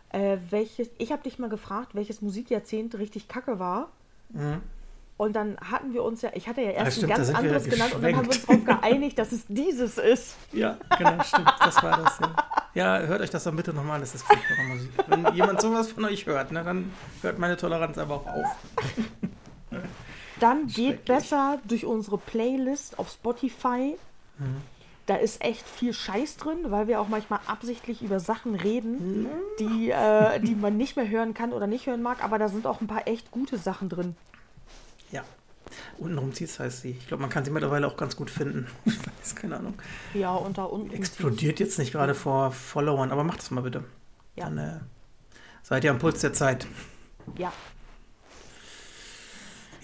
äh, 0.10 0.38
welches. 0.50 0.90
Ich 0.98 1.12
habe 1.12 1.24
dich 1.24 1.40
mal 1.40 1.50
gefragt, 1.50 1.96
welches 1.96 2.22
Musikjahrzehnt 2.22 2.96
richtig 2.96 3.28
kacke 3.28 3.60
war. 3.60 3.90
Mhm. 4.30 4.62
Und 5.18 5.34
dann 5.34 5.58
hatten 5.60 5.94
wir 5.94 6.04
uns 6.04 6.22
ja, 6.22 6.32
ich 6.34 6.50
hatte 6.50 6.62
ja 6.62 6.72
erst 6.72 6.98
stimmt, 6.98 7.14
ein 7.14 7.18
ganz 7.18 7.30
anderes 7.34 7.64
genannt 7.64 7.94
und 7.94 8.04
dann 8.04 8.18
haben 8.18 8.26
wir 8.26 8.34
uns 8.34 8.46
darauf 8.46 8.66
geeinigt, 8.66 9.18
dass 9.18 9.32
es 9.32 9.46
dieses 9.48 9.98
ist. 9.98 10.36
Ja, 10.52 10.78
genau, 10.98 11.24
stimmt. 11.24 11.54
Das 11.58 11.82
war 11.82 12.04
das. 12.04 12.20
Ja, 12.74 13.00
ja 13.00 13.08
hört 13.08 13.22
euch 13.22 13.30
das 13.30 13.46
dann 13.46 13.56
bitte 13.56 13.72
nochmal 13.72 13.96
an, 13.96 14.02
das 14.02 14.14
ist 14.14 14.24
furchtbare 14.24 14.64
Musik. 14.68 14.92
Wenn 15.08 15.34
jemand 15.34 15.62
sowas 15.62 15.90
von 15.90 16.04
euch 16.04 16.26
hört, 16.26 16.52
ne, 16.52 16.66
dann 16.66 16.92
hört 17.22 17.40
meine 17.40 17.56
Toleranz 17.56 17.98
aber 17.98 18.16
auch 18.16 18.28
auf. 18.28 18.46
Dann 20.42 20.68
geht 20.68 21.06
besser 21.06 21.60
durch 21.66 21.86
unsere 21.86 22.18
Playlist 22.18 23.00
auf 23.00 23.10
Spotify. 23.10 23.96
Mhm. 24.38 24.75
Da 25.06 25.16
ist 25.16 25.44
echt 25.44 25.68
viel 25.68 25.94
Scheiß 25.94 26.38
drin, 26.38 26.58
weil 26.70 26.88
wir 26.88 27.00
auch 27.00 27.08
manchmal 27.08 27.40
absichtlich 27.46 28.02
über 28.02 28.20
Sachen 28.20 28.56
reden, 28.56 29.24
mhm. 29.24 29.30
die, 29.60 29.92
äh, 29.92 30.40
die 30.40 30.56
man 30.56 30.78
nicht 30.78 30.96
mehr 30.96 31.08
hören 31.08 31.36
kann 31.36 31.54
oder 31.54 31.68
nicht 31.68 31.86
hören 31.86 32.02
mag, 32.02 32.24
aber 32.24 32.40
da 32.40 32.50
sind 32.50 32.66
auch 32.66 32.82
ein 32.82 32.88
paar 32.88 33.08
echt 33.08 33.30
gute 33.30 33.58
Sachen 33.58 33.90
drin. 33.90 34.16
Ja. 35.12 35.24
Untenrum 35.98 36.34
zieht 36.34 36.58
heißt 36.60 36.82
sie. 36.82 36.92
Ich 36.92 37.08
glaube, 37.08 37.22
man 37.22 37.30
kann 37.30 37.46
sie 37.46 37.52
mittlerweile 37.52 37.88
auch 37.88 37.98
ganz 37.98 38.16
gut 38.16 38.30
finden. 38.30 38.68
Ich 38.86 39.00
weiß, 39.00 39.36
keine 39.36 39.58
Ahnung. 39.58 39.74
Ja, 40.14 40.34
unter 40.34 40.72
unten. 40.72 40.94
Explodiert 40.94 41.60
jetzt 41.60 41.80
nicht 41.80 41.92
gerade 41.92 42.16
vor 42.16 42.52
Followern, 42.52 43.12
aber 43.12 43.24
macht 43.24 43.40
das 43.40 43.52
mal 43.52 43.62
bitte. 43.62 43.84
Ja. 44.36 44.46
Dann 44.46 44.58
äh, 44.58 44.80
seid 45.64 45.84
ihr 45.84 45.92
am 45.92 46.00
Puls 46.00 46.22
der 46.22 46.34
Zeit. 46.34 46.68
Ja. 47.38 47.52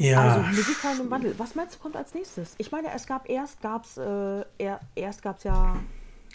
Ja. 0.02 0.22
Also 0.22 0.56
musikalen 0.56 1.12
Wandel. 1.12 1.38
Was 1.38 1.56
meinst 1.56 1.76
du 1.76 1.80
kommt 1.80 1.96
als 1.96 2.14
nächstes? 2.14 2.56
Ich 2.58 2.72
meine, 2.72 2.92
es 2.94 3.06
gab 3.06 3.30
erst 3.30 3.62
gab's 3.62 3.98
äh, 3.98 4.46
er, 4.58 4.80
erst 4.96 5.22
gab's 5.22 5.44
ja. 5.44 5.76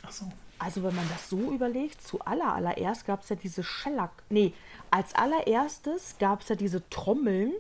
Ach 0.05 0.13
so. 0.13 0.27
Also 0.59 0.83
wenn 0.83 0.95
man 0.95 1.07
das 1.11 1.29
so 1.29 1.53
überlegt, 1.53 2.01
zu 2.01 2.21
aller 2.21 2.55
allererst 2.55 3.07
gab 3.07 3.23
es 3.23 3.29
ja 3.29 3.37
diese 3.37 3.63
Schellack. 3.63 4.11
Nee, 4.31 4.55
als 4.91 5.15
allererstes 5.15 6.17
gab 6.19 6.41
es 6.43 6.49
ja 6.49 6.57
diese 6.57 6.89
Trommeln. 6.89 7.53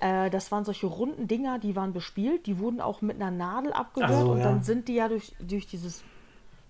Äh, 0.00 0.30
das 0.30 0.52
waren 0.52 0.64
solche 0.64 0.86
runden 0.86 1.26
Dinger, 1.26 1.58
die 1.58 1.74
waren 1.74 1.92
bespielt, 1.92 2.46
die 2.46 2.58
wurden 2.58 2.80
auch 2.80 3.00
mit 3.00 3.16
einer 3.16 3.30
Nadel 3.30 3.72
abgehört 3.72 4.20
so, 4.20 4.32
und 4.32 4.38
ja. 4.38 4.44
dann 4.44 4.62
sind 4.62 4.86
die 4.88 4.94
ja 4.94 5.08
durch, 5.08 5.34
durch 5.40 5.66
dieses, 5.66 6.04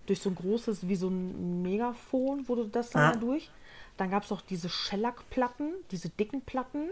durch 0.06 0.20
so 0.20 0.30
ein 0.30 0.36
großes, 0.36 0.88
wie 0.88 0.96
so 0.96 1.08
ein 1.08 1.62
Megafon, 1.62 2.48
wurde 2.48 2.66
das 2.68 2.90
dann 2.90 3.14
ja 3.14 3.20
durch. 3.20 3.50
Dann 3.96 4.10
gab 4.10 4.24
es 4.24 4.32
auch 4.32 4.40
diese 4.40 4.68
Shellac-Platten, 4.68 5.72
diese 5.90 6.08
dicken 6.08 6.40
Platten. 6.40 6.88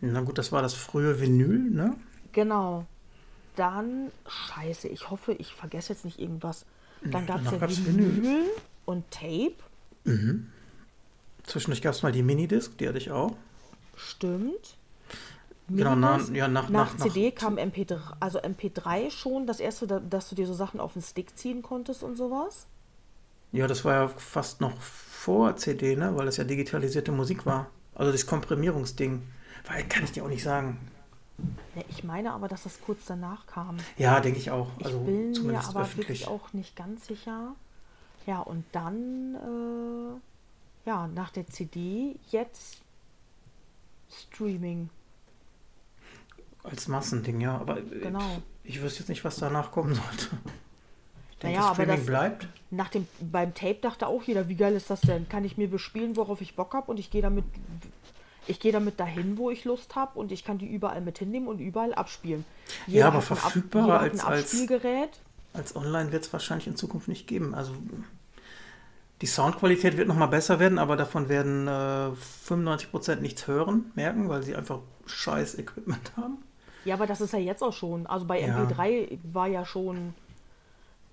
Na 0.00 0.20
gut, 0.20 0.38
das 0.38 0.52
war 0.52 0.62
das 0.62 0.74
frühe 0.74 1.20
Vinyl, 1.20 1.58
ne? 1.70 1.94
Genau. 2.32 2.86
Dann, 3.56 4.10
scheiße, 4.28 4.88
ich 4.88 5.10
hoffe, 5.10 5.32
ich 5.34 5.54
vergesse 5.54 5.92
jetzt 5.92 6.04
nicht 6.04 6.18
irgendwas. 6.18 6.66
Dann 7.02 7.26
gab 7.26 7.44
es 7.44 7.50
ja 7.52 7.58
gab's 7.58 7.84
Vinyl, 7.86 8.16
Vinyl. 8.16 8.44
und 8.84 9.10
Tape. 9.10 9.54
Zwischendurch 11.44 11.82
gab 11.82 11.94
es 11.94 12.02
mal 12.02 12.12
die 12.12 12.22
Minidisc, 12.22 12.76
die 12.78 12.88
hatte 12.88 12.98
ich 12.98 13.10
auch. 13.10 13.36
Stimmt. 13.96 14.76
Genau, 15.68 15.94
na, 15.94 16.20
ja, 16.32 16.46
nach, 16.46 16.68
Nach 16.68 16.96
nach, 16.98 17.06
CD 17.06 17.30
kam 17.30 17.56
MP3, 17.56 17.98
also 18.20 18.38
MP3 18.38 19.10
schon, 19.10 19.46
das 19.46 19.60
erste, 19.60 19.86
da- 19.86 20.00
dass 20.00 20.28
du 20.28 20.34
dir 20.34 20.46
so 20.46 20.52
Sachen 20.52 20.78
auf 20.78 20.92
den 20.92 21.00
Stick 21.00 21.38
ziehen 21.38 21.62
konntest 21.62 22.02
und 22.02 22.16
sowas. 22.16 22.66
Ja, 23.52 23.66
das 23.66 23.82
war 23.84 23.94
ja 23.94 24.08
fast 24.08 24.60
noch 24.60 24.78
vor 24.80 25.56
CD, 25.56 25.96
ne? 25.96 26.14
Weil 26.16 26.26
das 26.26 26.36
ja 26.36 26.44
digitalisierte 26.44 27.12
Musik 27.12 27.46
war. 27.46 27.70
Also 27.94 28.10
das 28.12 28.26
Komprimierungsding. 28.26 29.22
Weil 29.66 29.84
kann 29.88 30.04
ich 30.04 30.12
dir 30.12 30.24
auch 30.24 30.28
nicht 30.28 30.42
sagen. 30.42 30.78
Ja, 31.74 31.82
ich 31.88 32.04
meine 32.04 32.32
aber, 32.32 32.46
dass 32.48 32.62
das 32.64 32.80
kurz 32.80 33.06
danach 33.06 33.46
kam. 33.46 33.78
Ja, 33.96 34.20
denke 34.20 34.38
ich 34.38 34.50
auch. 34.50 34.70
Ich 34.78 34.86
Also 34.86 35.00
bin 35.00 35.32
mir 35.46 35.58
aber 35.64 35.80
öffentlich. 35.82 35.96
wirklich 36.20 36.28
auch 36.28 36.52
nicht 36.52 36.76
ganz 36.76 37.06
sicher. 37.06 37.54
Ja, 38.26 38.40
und 38.40 38.64
dann, 38.72 39.34
äh, 39.34 40.88
ja, 40.88 41.06
nach 41.08 41.30
der 41.30 41.46
CD 41.48 42.16
jetzt 42.30 42.78
Streaming. 44.10 44.90
Als 46.62 46.88
Massending, 46.88 47.40
ja. 47.40 47.58
Aber 47.58 47.80
Genau. 47.80 48.20
ich 48.62 48.80
wüsste 48.80 49.00
jetzt 49.00 49.08
nicht, 49.08 49.24
was 49.24 49.36
danach 49.36 49.72
kommen 49.72 49.94
sollte. 49.94 50.28
Ich 51.32 51.38
denke, 51.38 51.58
Naja, 51.58 51.66
aber 51.66 51.74
Streaming 51.74 51.96
das- 51.96 52.06
bleibt. 52.06 52.48
Nach 52.70 52.88
dem, 52.88 53.08
beim 53.20 53.52
Tape 53.54 53.78
dachte 53.82 54.06
auch 54.06 54.22
jeder, 54.22 54.48
wie 54.48 54.54
geil 54.54 54.74
ist 54.74 54.88
das 54.88 55.00
denn? 55.02 55.28
Kann 55.28 55.44
ich 55.44 55.56
mir 55.58 55.68
bespielen, 55.68 56.16
worauf 56.16 56.40
ich 56.40 56.54
Bock 56.56 56.72
habe 56.74 56.90
und 56.90 56.98
ich 56.98 57.10
gehe 57.10 57.22
damit, 57.22 57.44
ich 58.46 58.60
gehe 58.60 58.72
damit 58.72 58.98
dahin, 59.00 59.36
wo 59.38 59.50
ich 59.50 59.64
Lust 59.64 59.94
habe 59.96 60.18
und 60.18 60.32
ich 60.32 60.44
kann 60.44 60.58
die 60.58 60.66
überall 60.66 61.00
mit 61.00 61.18
hinnehmen 61.18 61.48
und 61.48 61.58
überall 61.60 61.94
abspielen. 61.94 62.44
Ja, 62.86 63.08
aber 63.08 63.20
verfügbarer 63.22 63.84
jeder 63.86 64.00
als- 64.00 64.24
als- 64.24 64.40
Abspielgerät. 64.52 65.10
Als 65.52 65.76
Online 65.76 66.10
wird 66.12 66.24
es 66.24 66.32
wahrscheinlich 66.32 66.66
in 66.66 66.76
Zukunft 66.76 67.06
nicht 67.08 67.26
geben. 67.28 67.54
Also 67.54 67.72
die 69.20 69.26
Soundqualität 69.26 69.96
wird 69.96 70.08
nochmal 70.08 70.28
besser 70.28 70.58
werden, 70.58 70.78
aber 70.78 70.96
davon 70.96 71.28
werden 71.28 71.68
äh, 71.68 72.10
95% 72.48 73.16
nichts 73.20 73.46
hören, 73.46 73.92
merken, 73.94 74.28
weil 74.28 74.42
sie 74.42 74.56
einfach 74.56 74.80
scheiß 75.06 75.56
Equipment 75.58 76.12
haben. 76.16 76.38
Ja, 76.84 76.94
aber 76.96 77.06
das 77.06 77.20
ist 77.20 77.32
ja 77.32 77.38
jetzt 77.38 77.62
auch 77.62 77.72
schon. 77.72 78.06
Also 78.06 78.26
bei 78.26 78.40
Ja. 78.40 78.58
MP3 78.64 79.18
war 79.32 79.46
ja 79.46 79.64
schon. 79.64 80.12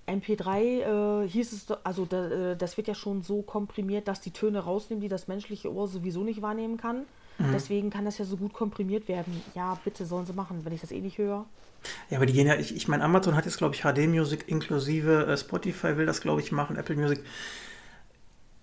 MP3 0.07 1.23
äh, 1.23 1.27
hieß 1.29 1.53
es, 1.53 1.71
also 1.83 2.05
da, 2.05 2.27
äh, 2.51 2.57
das 2.57 2.75
wird 2.75 2.87
ja 2.87 2.95
schon 2.95 3.21
so 3.21 3.43
komprimiert, 3.43 4.07
dass 4.07 4.19
die 4.19 4.31
Töne 4.31 4.59
rausnehmen, 4.59 5.01
die 5.01 5.07
das 5.07 5.27
menschliche 5.27 5.71
Ohr 5.73 5.87
sowieso 5.87 6.23
nicht 6.23 6.41
wahrnehmen 6.41 6.77
kann. 6.77 7.03
Mhm. 7.47 7.51
Deswegen 7.53 7.89
kann 7.89 8.05
das 8.05 8.17
ja 8.17 8.25
so 8.25 8.37
gut 8.37 8.53
komprimiert 8.53 9.07
werden. 9.07 9.41
Ja, 9.55 9.77
bitte 9.83 10.05
sollen 10.05 10.25
sie 10.25 10.33
machen, 10.33 10.61
wenn 10.63 10.73
ich 10.73 10.81
das 10.81 10.91
eh 10.91 10.99
nicht 10.99 11.17
höre. 11.17 11.45
Ja, 12.09 12.17
aber 12.17 12.25
die 12.25 12.33
gehen 12.33 12.47
ja, 12.47 12.55
ich, 12.55 12.75
ich 12.75 12.87
meine, 12.87 13.03
Amazon 13.03 13.35
hat 13.35 13.45
jetzt, 13.45 13.57
glaube 13.57 13.75
ich, 13.75 13.81
HD-Music 13.81 14.47
inklusive, 14.47 15.25
äh, 15.25 15.37
Spotify 15.37 15.97
will 15.97 16.05
das, 16.05 16.21
glaube 16.21 16.41
ich, 16.41 16.51
machen, 16.51 16.75
Apple 16.77 16.95
Music. 16.95 17.23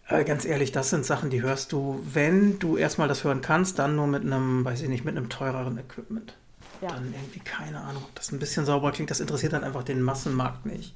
Äh, 0.09 0.25
ganz 0.25 0.45
ehrlich, 0.45 0.73
das 0.73 0.91
sind 0.91 1.05
Sachen, 1.05 1.31
die 1.31 1.43
hörst 1.43 1.73
du, 1.73 2.01
wenn 2.13 2.59
du 2.59 2.77
erstmal 2.77 3.09
das 3.09 3.25
hören 3.25 3.41
kannst, 3.41 3.79
dann 3.79 3.97
nur 3.97 4.07
mit 4.07 4.23
einem, 4.23 4.65
weiß 4.65 4.83
ich 4.83 4.89
nicht, 4.89 5.05
mit 5.05 5.17
einem 5.17 5.29
teureren 5.29 5.79
Equipment. 5.79 6.35
Ja. 6.81 6.89
Dann 6.89 7.13
irgendwie, 7.13 7.41
keine 7.41 7.81
Ahnung, 7.81 8.05
ob 8.05 8.15
das 8.15 8.31
ein 8.31 8.39
bisschen 8.39 8.65
sauber 8.65 8.93
klingt, 8.93 9.11
das 9.11 9.21
interessiert 9.21 9.53
dann 9.53 9.65
einfach 9.65 9.83
den 9.83 10.01
Massenmarkt 10.01 10.65
nicht. 10.65 10.95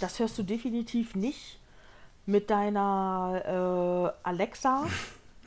Das 0.00 0.18
hörst 0.18 0.36
du 0.36 0.42
definitiv 0.42 1.14
nicht 1.14 1.58
mit 2.26 2.50
deiner 2.50 4.12
äh, 4.22 4.28
Alexa. 4.28 4.86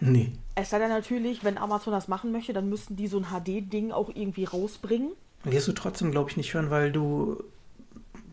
Nee. 0.02 0.32
Es 0.56 0.70
sei 0.70 0.80
denn 0.80 0.89
natürlich, 0.89 1.43
wenn 1.43 1.58
Amazon 1.58 1.93
das 1.93 2.08
machen 2.08 2.32
möchte, 2.32 2.54
dann 2.54 2.70
müssten 2.70 2.95
die 2.95 3.08
so 3.08 3.18
ein 3.20 3.26
HD-Ding 3.26 3.91
auch 3.91 4.10
irgendwie 4.14 4.43
rausbringen. 4.45 5.12
Wirst 5.43 5.68
du 5.68 5.72
trotzdem, 5.74 6.12
glaube 6.12 6.30
ich, 6.30 6.38
nicht 6.38 6.54
hören, 6.54 6.70
weil 6.70 6.91
du 6.91 7.41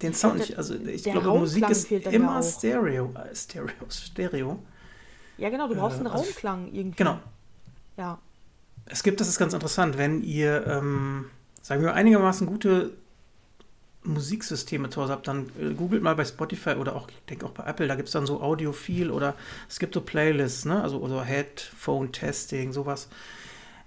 den 0.02 0.12
Sound 0.12 0.34
der- 0.40 0.46
nicht, 0.46 0.58
also 0.58 0.74
ich 0.74 1.04
glaube, 1.04 1.38
Musik 1.38 1.68
ist 1.70 1.90
immer. 1.90 2.42
Stereo, 2.42 3.12
äh, 3.14 3.34
Stereo, 3.34 3.70
Stereo. 3.88 4.58
Ja, 5.38 5.50
genau, 5.50 5.68
du 5.68 5.74
brauchst 5.74 5.96
Äh, 5.96 6.00
einen 6.00 6.08
also- 6.08 6.24
Raumklang 6.24 6.66
irgendwie. 6.72 6.96
Genau. 6.96 7.18
Ja. 7.96 8.18
Es 8.86 9.02
gibt, 9.02 9.20
das 9.20 9.28
ist 9.28 9.38
ganz 9.38 9.52
interessant, 9.54 9.98
wenn 9.98 10.22
ihr, 10.22 10.66
ähm, 10.66 11.26
sagen 11.62 11.82
wir, 11.82 11.94
einigermaßen 11.94 12.46
gute 12.46 12.92
Musiksysteme 14.06 14.90
zu 14.90 15.02
Hause 15.02 15.12
habt, 15.12 15.28
dann 15.28 15.50
äh, 15.60 15.74
googelt 15.74 16.02
mal 16.02 16.14
bei 16.14 16.24
Spotify 16.24 16.70
oder 16.70 16.96
auch, 16.96 17.08
ich 17.08 17.16
denke 17.28 17.46
auch 17.46 17.50
bei 17.50 17.64
Apple, 17.64 17.88
da 17.88 17.94
gibt 17.94 18.08
es 18.08 18.12
dann 18.12 18.26
so 18.26 18.40
Audiophil 18.40 19.10
oder 19.10 19.34
es 19.68 19.78
gibt 19.78 19.94
so 19.94 20.00
Playlists, 20.00 20.64
ne? 20.64 20.82
also 20.82 20.98
oder 20.98 21.22
Headphone-Testing, 21.22 22.72
sowas. 22.72 23.08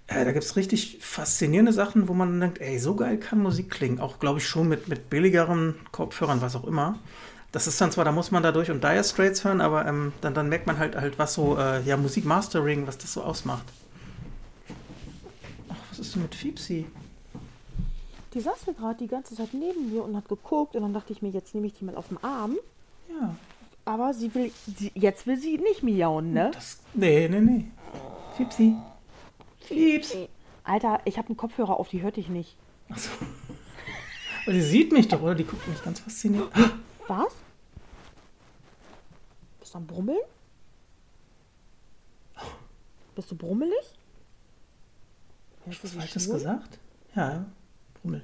Äh, 0.07 0.25
da 0.25 0.31
gibt 0.31 0.43
es 0.43 0.55
richtig 0.55 0.97
faszinierende 1.01 1.71
Sachen, 1.71 2.07
wo 2.07 2.13
man 2.13 2.39
denkt, 2.39 2.59
ey, 2.59 2.79
so 2.79 2.95
geil 2.95 3.17
kann 3.17 3.39
Musik 3.39 3.69
klingen. 3.69 3.99
Auch, 3.99 4.19
glaube 4.19 4.39
ich, 4.39 4.47
schon 4.47 4.67
mit, 4.67 4.87
mit 4.87 5.09
billigeren 5.09 5.75
Kopfhörern, 5.91 6.41
was 6.41 6.55
auch 6.55 6.65
immer. 6.65 6.97
Das 7.51 7.67
ist 7.67 7.79
dann 7.81 7.91
zwar, 7.91 8.05
da 8.05 8.11
muss 8.11 8.31
man 8.31 8.43
da 8.43 8.51
durch 8.51 8.69
und 8.69 8.83
Dire 8.83 9.03
Straits 9.03 9.43
hören, 9.43 9.61
aber 9.61 9.85
ähm, 9.85 10.13
dann, 10.21 10.33
dann 10.33 10.49
merkt 10.49 10.67
man 10.67 10.77
halt, 10.77 10.95
halt 10.95 11.17
was 11.17 11.33
so, 11.33 11.57
äh, 11.57 11.81
ja, 11.81 11.97
Musikmastering, 11.97 12.85
was 12.85 12.97
das 12.97 13.13
so 13.13 13.23
ausmacht. 13.23 13.65
Ach, 15.69 15.75
was 15.89 15.99
ist 15.99 16.15
denn 16.15 16.23
mit 16.23 16.35
Fiepsi? 16.35 16.85
Die 18.33 18.41
saß 18.41 18.65
hier 18.65 18.73
gerade 18.73 18.99
die 18.99 19.07
ganze 19.07 19.35
Zeit 19.35 19.53
neben 19.53 19.91
mir 19.91 20.03
und 20.03 20.15
hat 20.15 20.27
geguckt 20.29 20.75
und 20.75 20.83
dann 20.83 20.93
dachte 20.93 21.13
ich 21.13 21.21
mir, 21.21 21.29
jetzt 21.29 21.55
nehme 21.55 21.67
ich 21.67 21.73
die 21.73 21.85
mal 21.85 21.95
auf 21.95 22.09
den 22.09 22.23
Arm. 22.23 22.57
Ja, 23.09 23.35
Aber 23.85 24.13
sie 24.13 24.33
will, 24.35 24.51
sie, 24.77 24.91
jetzt 24.93 25.25
will 25.25 25.37
sie 25.37 25.57
nicht 25.57 25.81
miauen, 25.81 26.33
ne? 26.33 26.51
das, 26.53 26.79
nee, 26.93 27.27
nee, 27.27 27.41
nee. 27.41 27.65
Fiepsi. 28.37 28.75
Fieps. 29.61 30.15
Alter, 30.63 31.01
ich 31.05 31.17
habe 31.17 31.29
einen 31.29 31.37
Kopfhörer 31.37 31.79
auf, 31.79 31.89
die 31.89 32.01
hört 32.01 32.17
dich 32.17 32.29
nicht. 32.29 32.55
Achso. 32.89 33.09
Aber 34.43 34.53
die 34.53 34.61
sieht 34.61 34.91
mich 34.91 35.07
doch, 35.07 35.21
oder? 35.21 35.35
Die 35.35 35.43
guckt 35.43 35.67
mich 35.67 35.83
ganz 35.83 35.99
fasziniert. 35.99 36.49
Was? 37.07 37.33
Bist 39.59 39.73
du 39.73 39.77
am 39.79 39.87
Brummeln? 39.87 40.19
Bist 43.15 43.31
du 43.31 43.35
brummelig? 43.35 43.75
Hörst 45.65 45.83
du 45.83 45.87
Was 45.87 45.93
Falsches 45.93 46.29
gesagt? 46.29 46.79
Ja, 47.15 47.45
ja. 47.99 48.01
Brummel. 48.01 48.21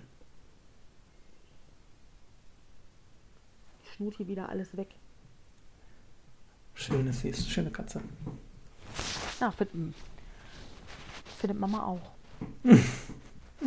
Schnurrt 3.95 4.17
hier 4.17 4.27
wieder 4.27 4.49
alles 4.49 4.75
weg. 4.77 4.89
Schöne, 6.73 7.13
sie 7.13 7.29
ist 7.29 7.49
schöne 7.49 7.71
Katze. 7.71 8.01
Ja, 9.39 9.51
find, 9.51 9.71
findet 11.37 11.59
Mama 11.59 11.83
auch. 11.83 12.11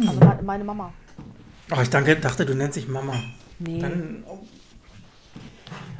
Also 0.06 0.20
me- 0.20 0.40
meine 0.44 0.62
Mama. 0.64 0.92
Oh, 1.74 1.80
ich 1.80 1.90
danke, 1.90 2.14
dachte, 2.20 2.46
du 2.46 2.54
nennst 2.54 2.76
dich 2.76 2.86
Mama. 2.86 3.14
Nee. 3.59 3.80
Dann, 3.80 4.22
oh. 4.28 4.46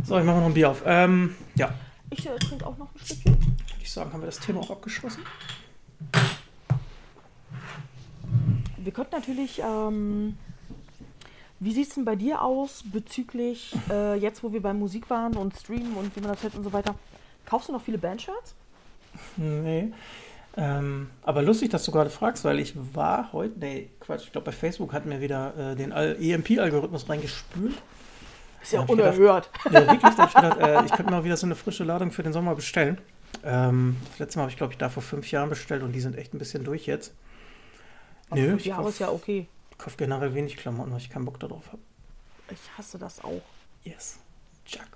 So, 0.05 0.19
ich 0.19 0.25
mache 0.25 0.37
noch 0.37 0.47
ein 0.47 0.55
Bier 0.55 0.71
auf. 0.71 0.83
Ähm, 0.85 1.35
ja, 1.57 1.75
Ich 2.11 2.25
äh, 2.29 2.37
trinke 2.39 2.65
auch 2.67 2.77
noch 2.77 2.95
ein 2.95 2.99
Stückchen. 3.01 3.35
würde 3.35 3.57
ich 3.83 3.91
sagen, 3.91 4.13
haben 4.13 4.21
wir 4.21 4.27
das 4.27 4.39
Thema 4.39 4.61
auch 4.61 4.71
abgeschlossen. 4.71 5.23
Wir 8.83 8.93
könnten 8.93 9.15
natürlich, 9.15 9.61
ähm, 9.65 10.37
wie 11.61 11.73
sieht 11.73 11.89
es 11.89 11.95
denn 11.95 12.05
bei 12.05 12.17
dir 12.17 12.43
aus 12.43 12.83
bezüglich, 12.85 13.75
äh, 13.91 14.15
jetzt 14.17 14.43
wo 14.43 14.53
wir 14.53 14.63
bei 14.63 14.73
Musik 14.73 15.11
waren 15.11 15.37
und 15.37 15.55
Streamen 15.57 15.95
und 15.95 16.15
wie 16.17 16.21
man 16.21 16.31
das 16.33 16.43
hört 16.43 16.55
und 16.55 16.65
so 16.65 16.73
weiter, 16.73 16.95
kaufst 17.47 17.69
du 17.69 17.73
noch 17.73 17.83
viele 17.83 17.99
Bandshirts? 17.99 18.55
Nee. 19.37 19.93
Ähm, 20.57 21.11
aber 21.23 21.43
lustig, 21.43 21.71
dass 21.71 21.85
du 21.85 21.93
gerade 21.93 22.11
fragst, 22.11 22.45
weil 22.45 22.59
ich 22.59 22.75
war 22.95 23.33
heute, 23.33 23.59
nee, 23.59 23.91
Quatsch, 24.01 24.25
ich 24.25 24.33
glaube 24.33 24.47
bei 24.47 24.53
Facebook 24.53 24.93
hat 24.93 25.07
mir 25.07 25.21
wieder 25.21 25.73
äh, 25.73 25.77
den 25.77 25.93
Al- 25.93 26.17
EMP-Algorithmus 26.21 27.09
reingespült. 27.09 27.75
Ist 28.63 28.73
ja 28.73 28.81
ich 28.83 28.87
gedacht- 28.89 29.17
unerhört. 29.17 29.51
Ja, 29.67 29.87
wirklich, 29.87 30.15
da 30.15 30.25
ich 30.27 30.35
gedacht, 30.35 30.59
äh, 30.59 30.85
ich 30.85 30.93
könnte 30.93 31.13
mal 31.13 31.23
wieder 31.25 31.37
so 31.37 31.47
eine 31.47 31.55
frische 31.55 31.85
Ladung 31.85 32.11
für 32.11 32.23
den 32.25 32.33
Sommer 32.33 32.55
bestellen. 32.57 32.99
Ähm, 33.45 33.97
das 34.11 34.19
letzte 34.19 34.39
Mal 34.39 34.43
habe 34.45 34.51
ich, 34.51 34.57
glaube 34.57 34.73
ich, 34.73 34.79
da 34.79 34.89
vor 34.89 35.03
fünf 35.03 35.31
Jahren 35.31 35.49
bestellt 35.49 35.83
und 35.85 35.93
die 35.93 36.01
sind 36.01 36.17
echt 36.17 36.35
ein 36.35 36.39
bisschen 36.39 36.65
durch 36.65 36.87
jetzt. 36.87 37.13
Aber 38.31 38.41
Nö, 38.41 38.49
fünf 38.51 38.61
ich 38.61 38.67
Jahre 38.67 38.83
kauf- 38.83 38.91
ist 38.93 38.99
ja 39.01 39.11
okay. 39.11 39.47
Ich 39.71 39.79
kaufe 39.79 39.97
generell 39.97 40.35
wenig 40.35 40.57
Klamotten, 40.57 40.91
weil 40.93 40.99
ich 40.99 41.11
keinen 41.11 41.25
Bock 41.25 41.39
darauf 41.41 41.67
habe. 41.69 41.79
Ich 42.51 42.59
hasse 42.77 42.99
das 42.99 43.23
auch. 43.23 43.43
Yes. 43.85 44.19
Chuck. 44.67 44.87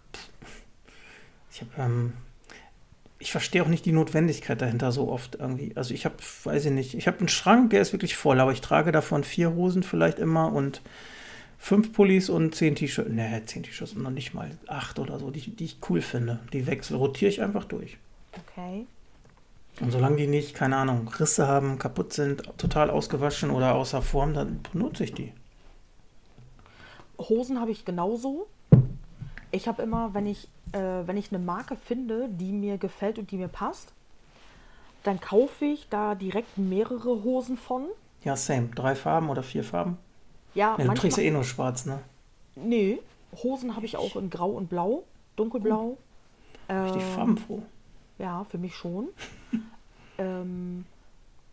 Ich 1.50 1.60
habe, 1.60 1.70
ähm, 1.78 2.12
ich 3.18 3.30
verstehe 3.30 3.62
auch 3.62 3.68
nicht 3.68 3.84
die 3.84 3.92
Notwendigkeit 3.92 4.60
dahinter 4.60 4.90
so 4.90 5.10
oft 5.10 5.36
irgendwie. 5.36 5.72
Also 5.76 5.94
ich 5.94 6.04
habe, 6.04 6.16
weiß 6.44 6.64
ich 6.66 6.72
nicht, 6.72 6.94
ich 6.94 7.06
habe 7.06 7.18
einen 7.18 7.28
Schrank, 7.28 7.70
der 7.70 7.80
ist 7.82 7.92
wirklich 7.92 8.16
voll, 8.16 8.40
aber 8.40 8.52
ich 8.52 8.60
trage 8.60 8.90
davon 8.90 9.22
vier 9.22 9.52
Hosen 9.54 9.82
vielleicht 9.82 10.18
immer 10.18 10.52
und 10.52 10.80
fünf 11.58 11.92
Pullis 11.92 12.28
und 12.30 12.54
zehn 12.54 12.74
T-Shirts. 12.74 13.10
Nee, 13.12 13.42
zehn 13.46 13.62
T-Shirts 13.62 13.92
und 13.92 14.02
noch 14.02 14.10
nicht 14.10 14.34
mal 14.34 14.50
acht 14.66 14.98
oder 14.98 15.18
so, 15.20 15.30
die, 15.30 15.40
die 15.54 15.64
ich 15.66 15.76
cool 15.88 16.00
finde. 16.02 16.40
Die 16.52 16.66
wechsel, 16.66 16.96
rotiere 16.96 17.30
ich 17.30 17.40
einfach 17.42 17.64
durch. 17.64 17.98
Okay. 18.50 18.86
Und 19.80 19.90
solange 19.90 20.16
die 20.16 20.26
nicht, 20.26 20.54
keine 20.54 20.76
Ahnung, 20.76 21.08
Risse 21.08 21.48
haben, 21.48 21.78
kaputt 21.78 22.12
sind, 22.12 22.42
total 22.58 22.90
ausgewaschen 22.90 23.50
oder 23.50 23.74
außer 23.74 24.02
Form, 24.02 24.34
dann 24.34 24.60
benutze 24.72 25.04
ich 25.04 25.14
die. 25.14 25.32
Hosen 27.18 27.60
habe 27.60 27.70
ich 27.70 27.84
genauso. 27.84 28.46
Ich 29.50 29.68
habe 29.68 29.82
immer, 29.82 30.14
wenn 30.14 30.26
ich, 30.26 30.48
äh, 30.72 30.78
wenn 31.06 31.16
ich 31.16 31.32
eine 31.32 31.42
Marke 31.42 31.76
finde, 31.76 32.28
die 32.28 32.52
mir 32.52 32.78
gefällt 32.78 33.18
und 33.18 33.30
die 33.30 33.36
mir 33.36 33.48
passt, 33.48 33.92
dann 35.04 35.20
kaufe 35.20 35.64
ich 35.64 35.88
da 35.88 36.14
direkt 36.14 36.58
mehrere 36.58 37.24
Hosen 37.24 37.56
von. 37.56 37.86
Ja, 38.24 38.36
same. 38.36 38.68
Drei 38.74 38.94
Farben 38.94 39.30
oder 39.30 39.42
vier 39.42 39.64
Farben? 39.64 39.98
Ja, 40.54 40.76
Ja, 40.78 40.84
du 40.84 40.94
trägst 40.94 41.18
ja 41.18 41.24
eh 41.24 41.30
nur 41.30 41.44
schwarz, 41.44 41.86
ne? 41.86 41.98
Nee, 42.54 43.00
Hosen 43.42 43.74
habe 43.74 43.86
ich 43.86 43.96
auch 43.96 44.16
in 44.16 44.30
Grau 44.30 44.50
und 44.50 44.68
Blau, 44.68 45.04
dunkelblau. 45.36 45.96
Richtig 46.68 47.02
Äh, 47.02 47.14
farbenfroh. 47.14 47.62
Ja, 48.22 48.44
für 48.44 48.58
mich 48.58 48.76
schon. 48.76 49.08
ähm, 50.18 50.84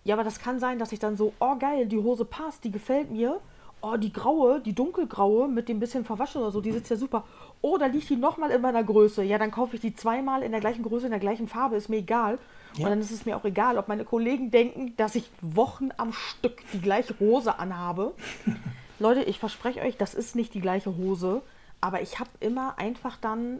ja, 0.03 0.13
aber 0.13 0.23
das 0.23 0.39
kann 0.39 0.59
sein, 0.59 0.77
dass 0.77 0.91
ich 0.91 0.99
dann 0.99 1.17
so, 1.17 1.33
oh 1.39 1.55
geil, 1.55 1.87
die 1.87 1.97
Hose 1.97 2.25
passt, 2.25 2.63
die 2.63 2.71
gefällt 2.71 3.09
mir. 3.09 3.41
Oh, 3.81 3.95
die 3.95 4.11
graue, 4.11 4.59
die 4.59 4.73
dunkelgraue 4.73 5.47
mit 5.47 5.69
dem 5.69 5.79
bisschen 5.79 6.05
verwaschen 6.05 6.41
oder 6.41 6.51
so, 6.51 6.61
die 6.61 6.71
sitzt 6.71 6.91
ja 6.91 6.97
super. 6.97 7.23
Oh, 7.61 7.77
da 7.77 7.85
liegt 7.85 8.09
die 8.09 8.17
nochmal 8.17 8.51
in 8.51 8.61
meiner 8.61 8.83
Größe. 8.83 9.23
Ja, 9.23 9.37
dann 9.37 9.51
kaufe 9.51 9.75
ich 9.75 9.81
die 9.81 9.95
zweimal 9.95 10.43
in 10.43 10.51
der 10.51 10.59
gleichen 10.59 10.83
Größe, 10.83 11.05
in 11.05 11.11
der 11.11 11.19
gleichen 11.19 11.47
Farbe, 11.47 11.77
ist 11.77 11.89
mir 11.89 11.97
egal. 11.97 12.39
Ja. 12.75 12.85
Und 12.85 12.91
dann 12.91 12.99
ist 12.99 13.11
es 13.11 13.25
mir 13.25 13.35
auch 13.35 13.45
egal, 13.45 13.77
ob 13.77 13.87
meine 13.87 14.03
Kollegen 14.03 14.51
denken, 14.51 14.95
dass 14.97 15.15
ich 15.15 15.31
Wochen 15.41 15.89
am 15.97 16.13
Stück 16.13 16.61
die 16.73 16.81
gleiche 16.81 17.17
Hose 17.19 17.57
anhabe. 17.57 18.13
Leute, 18.99 19.23
ich 19.23 19.39
verspreche 19.39 19.81
euch, 19.81 19.97
das 19.97 20.13
ist 20.13 20.35
nicht 20.35 20.53
die 20.53 20.61
gleiche 20.61 20.97
Hose, 20.97 21.41
aber 21.79 22.01
ich 22.01 22.19
habe 22.19 22.29
immer 22.41 22.77
einfach 22.77 23.17
dann, 23.17 23.59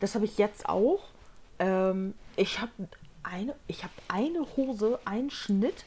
das 0.00 0.16
habe 0.16 0.24
ich 0.24 0.36
jetzt 0.36 0.68
auch, 0.68 1.00
ähm, 1.60 2.14
ich 2.40 2.60
habe 2.60 2.72
eine, 3.22 3.54
ich 3.66 3.82
habe 3.82 3.92
eine 4.08 4.46
Hose, 4.56 4.98
einen 5.04 5.30
Schnitt 5.30 5.84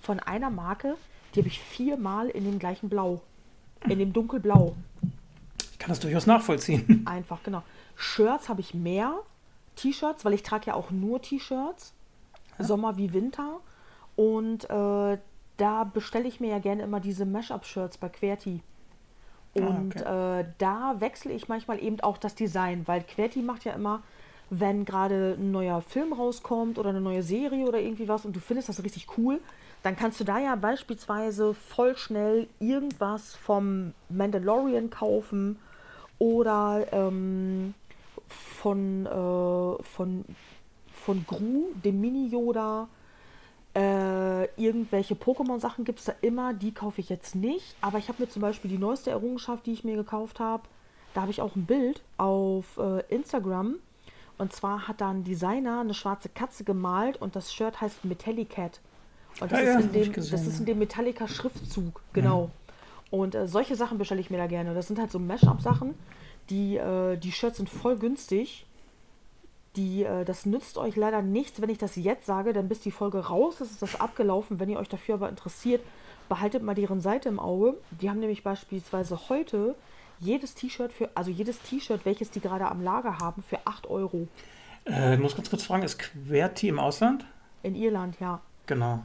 von 0.00 0.20
einer 0.20 0.48
Marke, 0.48 0.96
die 1.34 1.40
habe 1.40 1.48
ich 1.48 1.58
viermal 1.60 2.28
in 2.28 2.44
dem 2.44 2.58
gleichen 2.58 2.88
Blau, 2.88 3.20
in 3.88 3.98
dem 3.98 4.12
dunkelblau. 4.12 4.76
Ich 5.72 5.78
kann 5.78 5.90
das 5.90 6.00
durchaus 6.00 6.26
nachvollziehen. 6.26 7.04
Einfach, 7.06 7.42
genau. 7.42 7.62
Shirts 7.96 8.48
habe 8.48 8.60
ich 8.60 8.74
mehr. 8.74 9.14
T-Shirts, 9.76 10.24
weil 10.24 10.34
ich 10.34 10.42
trage 10.42 10.66
ja 10.66 10.74
auch 10.74 10.90
nur 10.90 11.20
T-Shirts. 11.20 11.94
Sommer 12.58 12.96
wie 12.96 13.12
Winter. 13.12 13.60
Und 14.16 14.64
äh, 14.70 15.18
da 15.56 15.84
bestelle 15.84 16.26
ich 16.26 16.40
mir 16.40 16.50
ja 16.50 16.58
gerne 16.58 16.82
immer 16.82 17.00
diese 17.00 17.24
Mashup-Shirts 17.24 17.98
bei 17.98 18.08
Querti. 18.08 18.62
Und 19.54 19.96
äh, 19.96 20.44
da 20.58 21.00
wechsle 21.00 21.32
ich 21.32 21.48
manchmal 21.48 21.82
eben 21.82 22.00
auch 22.00 22.18
das 22.18 22.34
Design, 22.34 22.86
weil 22.86 23.02
Querti 23.02 23.42
macht 23.42 23.64
ja 23.64 23.72
immer, 23.72 24.02
wenn 24.50 24.84
gerade 24.84 25.36
ein 25.38 25.50
neuer 25.50 25.80
Film 25.82 26.12
rauskommt 26.12 26.78
oder 26.78 26.90
eine 26.90 27.00
neue 27.00 27.22
Serie 27.22 27.66
oder 27.66 27.80
irgendwie 27.80 28.08
was 28.08 28.24
und 28.24 28.34
du 28.34 28.40
findest 28.40 28.68
das 28.68 28.82
richtig 28.82 29.06
cool, 29.16 29.40
dann 29.82 29.96
kannst 29.96 30.20
du 30.20 30.24
da 30.24 30.38
ja 30.38 30.56
beispielsweise 30.56 31.54
voll 31.54 31.96
schnell 31.96 32.48
irgendwas 32.58 33.34
vom 33.34 33.92
Mandalorian 34.08 34.90
kaufen 34.90 35.58
oder 36.18 36.86
ähm, 36.92 37.74
von, 38.28 39.06
äh, 39.06 39.82
von, 39.82 40.24
von 40.92 41.24
Gru, 41.26 41.68
dem 41.84 42.00
Mini-Yoda. 42.00 42.88
Äh, 43.74 44.44
irgendwelche 44.60 45.14
Pokémon-Sachen 45.14 45.84
gibt 45.84 46.00
es 46.00 46.06
da 46.06 46.14
immer, 46.22 46.54
die 46.54 46.72
kaufe 46.72 47.00
ich 47.00 47.08
jetzt 47.08 47.36
nicht. 47.36 47.76
Aber 47.80 47.98
ich 47.98 48.08
habe 48.08 48.22
mir 48.22 48.28
zum 48.28 48.42
Beispiel 48.42 48.70
die 48.70 48.78
neueste 48.78 49.10
Errungenschaft, 49.10 49.66
die 49.66 49.72
ich 49.72 49.84
mir 49.84 49.94
gekauft 49.94 50.40
habe, 50.40 50.64
da 51.14 51.22
habe 51.22 51.30
ich 51.30 51.40
auch 51.40 51.54
ein 51.54 51.66
Bild 51.66 52.02
auf 52.16 52.78
äh, 52.78 53.02
Instagram. 53.14 53.76
Und 54.38 54.52
zwar 54.52 54.86
hat 54.86 55.00
da 55.00 55.10
ein 55.10 55.24
Designer 55.24 55.80
eine 55.80 55.94
schwarze 55.94 56.28
Katze 56.28 56.64
gemalt 56.64 57.16
und 57.20 57.34
das 57.34 57.52
Shirt 57.52 57.80
heißt 57.80 58.04
Metallicat. 58.04 58.80
Und 59.40 59.52
das, 59.52 59.60
Ja, 59.60 59.66
ja, 59.66 59.78
ist, 59.78 59.84
in 59.84 59.88
hab 59.88 59.96
ich 59.96 60.02
dem, 60.04 60.14
das 60.14 60.32
ist 60.32 60.54
ja. 60.54 60.60
in 60.60 60.66
dem 60.66 60.78
Metallica-Schriftzug, 60.78 62.00
genau. 62.12 62.50
Und 63.10 63.34
äh, 63.34 63.48
solche 63.48 63.74
Sachen 63.74 63.98
bestelle 63.98 64.20
ich 64.20 64.30
mir 64.30 64.36
da 64.36 64.46
gerne. 64.46 64.74
Das 64.74 64.86
sind 64.86 64.98
halt 64.98 65.10
so 65.10 65.18
Mashup-Sachen. 65.18 65.94
Die, 66.50 66.76
äh, 66.76 67.16
die 67.16 67.32
Shirts 67.32 67.56
sind 67.56 67.68
voll 67.68 67.98
günstig. 67.98 68.66
Die, 69.76 70.04
äh, 70.04 70.24
das 70.24 70.46
nützt 70.46 70.78
euch 70.78 70.96
leider 70.96 71.22
nichts, 71.22 71.60
wenn 71.60 71.70
ich 71.70 71.78
das 71.78 71.96
jetzt 71.96 72.26
sage, 72.26 72.52
dann 72.52 72.68
bis 72.68 72.80
die 72.80 72.90
Folge 72.90 73.18
raus 73.26 73.60
ist, 73.60 73.72
ist 73.72 73.82
das 73.82 74.00
abgelaufen. 74.00 74.60
Wenn 74.60 74.68
ihr 74.68 74.78
euch 74.78 74.88
dafür 74.88 75.14
aber 75.14 75.28
interessiert, 75.28 75.82
behaltet 76.28 76.62
mal 76.62 76.74
deren 76.74 77.00
Seite 77.00 77.28
im 77.28 77.40
Auge. 77.40 77.76
Die 78.00 78.08
haben 78.08 78.20
nämlich 78.20 78.42
beispielsweise 78.44 79.28
heute 79.28 79.74
jedes 80.20 80.54
T-Shirt 80.54 80.92
für, 80.92 81.10
also 81.14 81.30
jedes 81.30 81.60
T-Shirt, 81.60 82.04
welches 82.04 82.30
die 82.30 82.40
gerade 82.40 82.68
am 82.68 82.82
Lager 82.82 83.18
haben, 83.18 83.42
für 83.42 83.58
8 83.64 83.86
Euro. 83.86 84.28
Äh, 84.86 85.14
ich 85.14 85.20
muss 85.20 85.36
ganz 85.36 85.50
kurz 85.50 85.64
fragen, 85.64 85.82
ist 85.82 85.98
QWERTY 85.98 86.68
im 86.68 86.78
Ausland? 86.78 87.24
In 87.62 87.74
Irland, 87.74 88.18
ja. 88.20 88.40
Genau. 88.66 89.02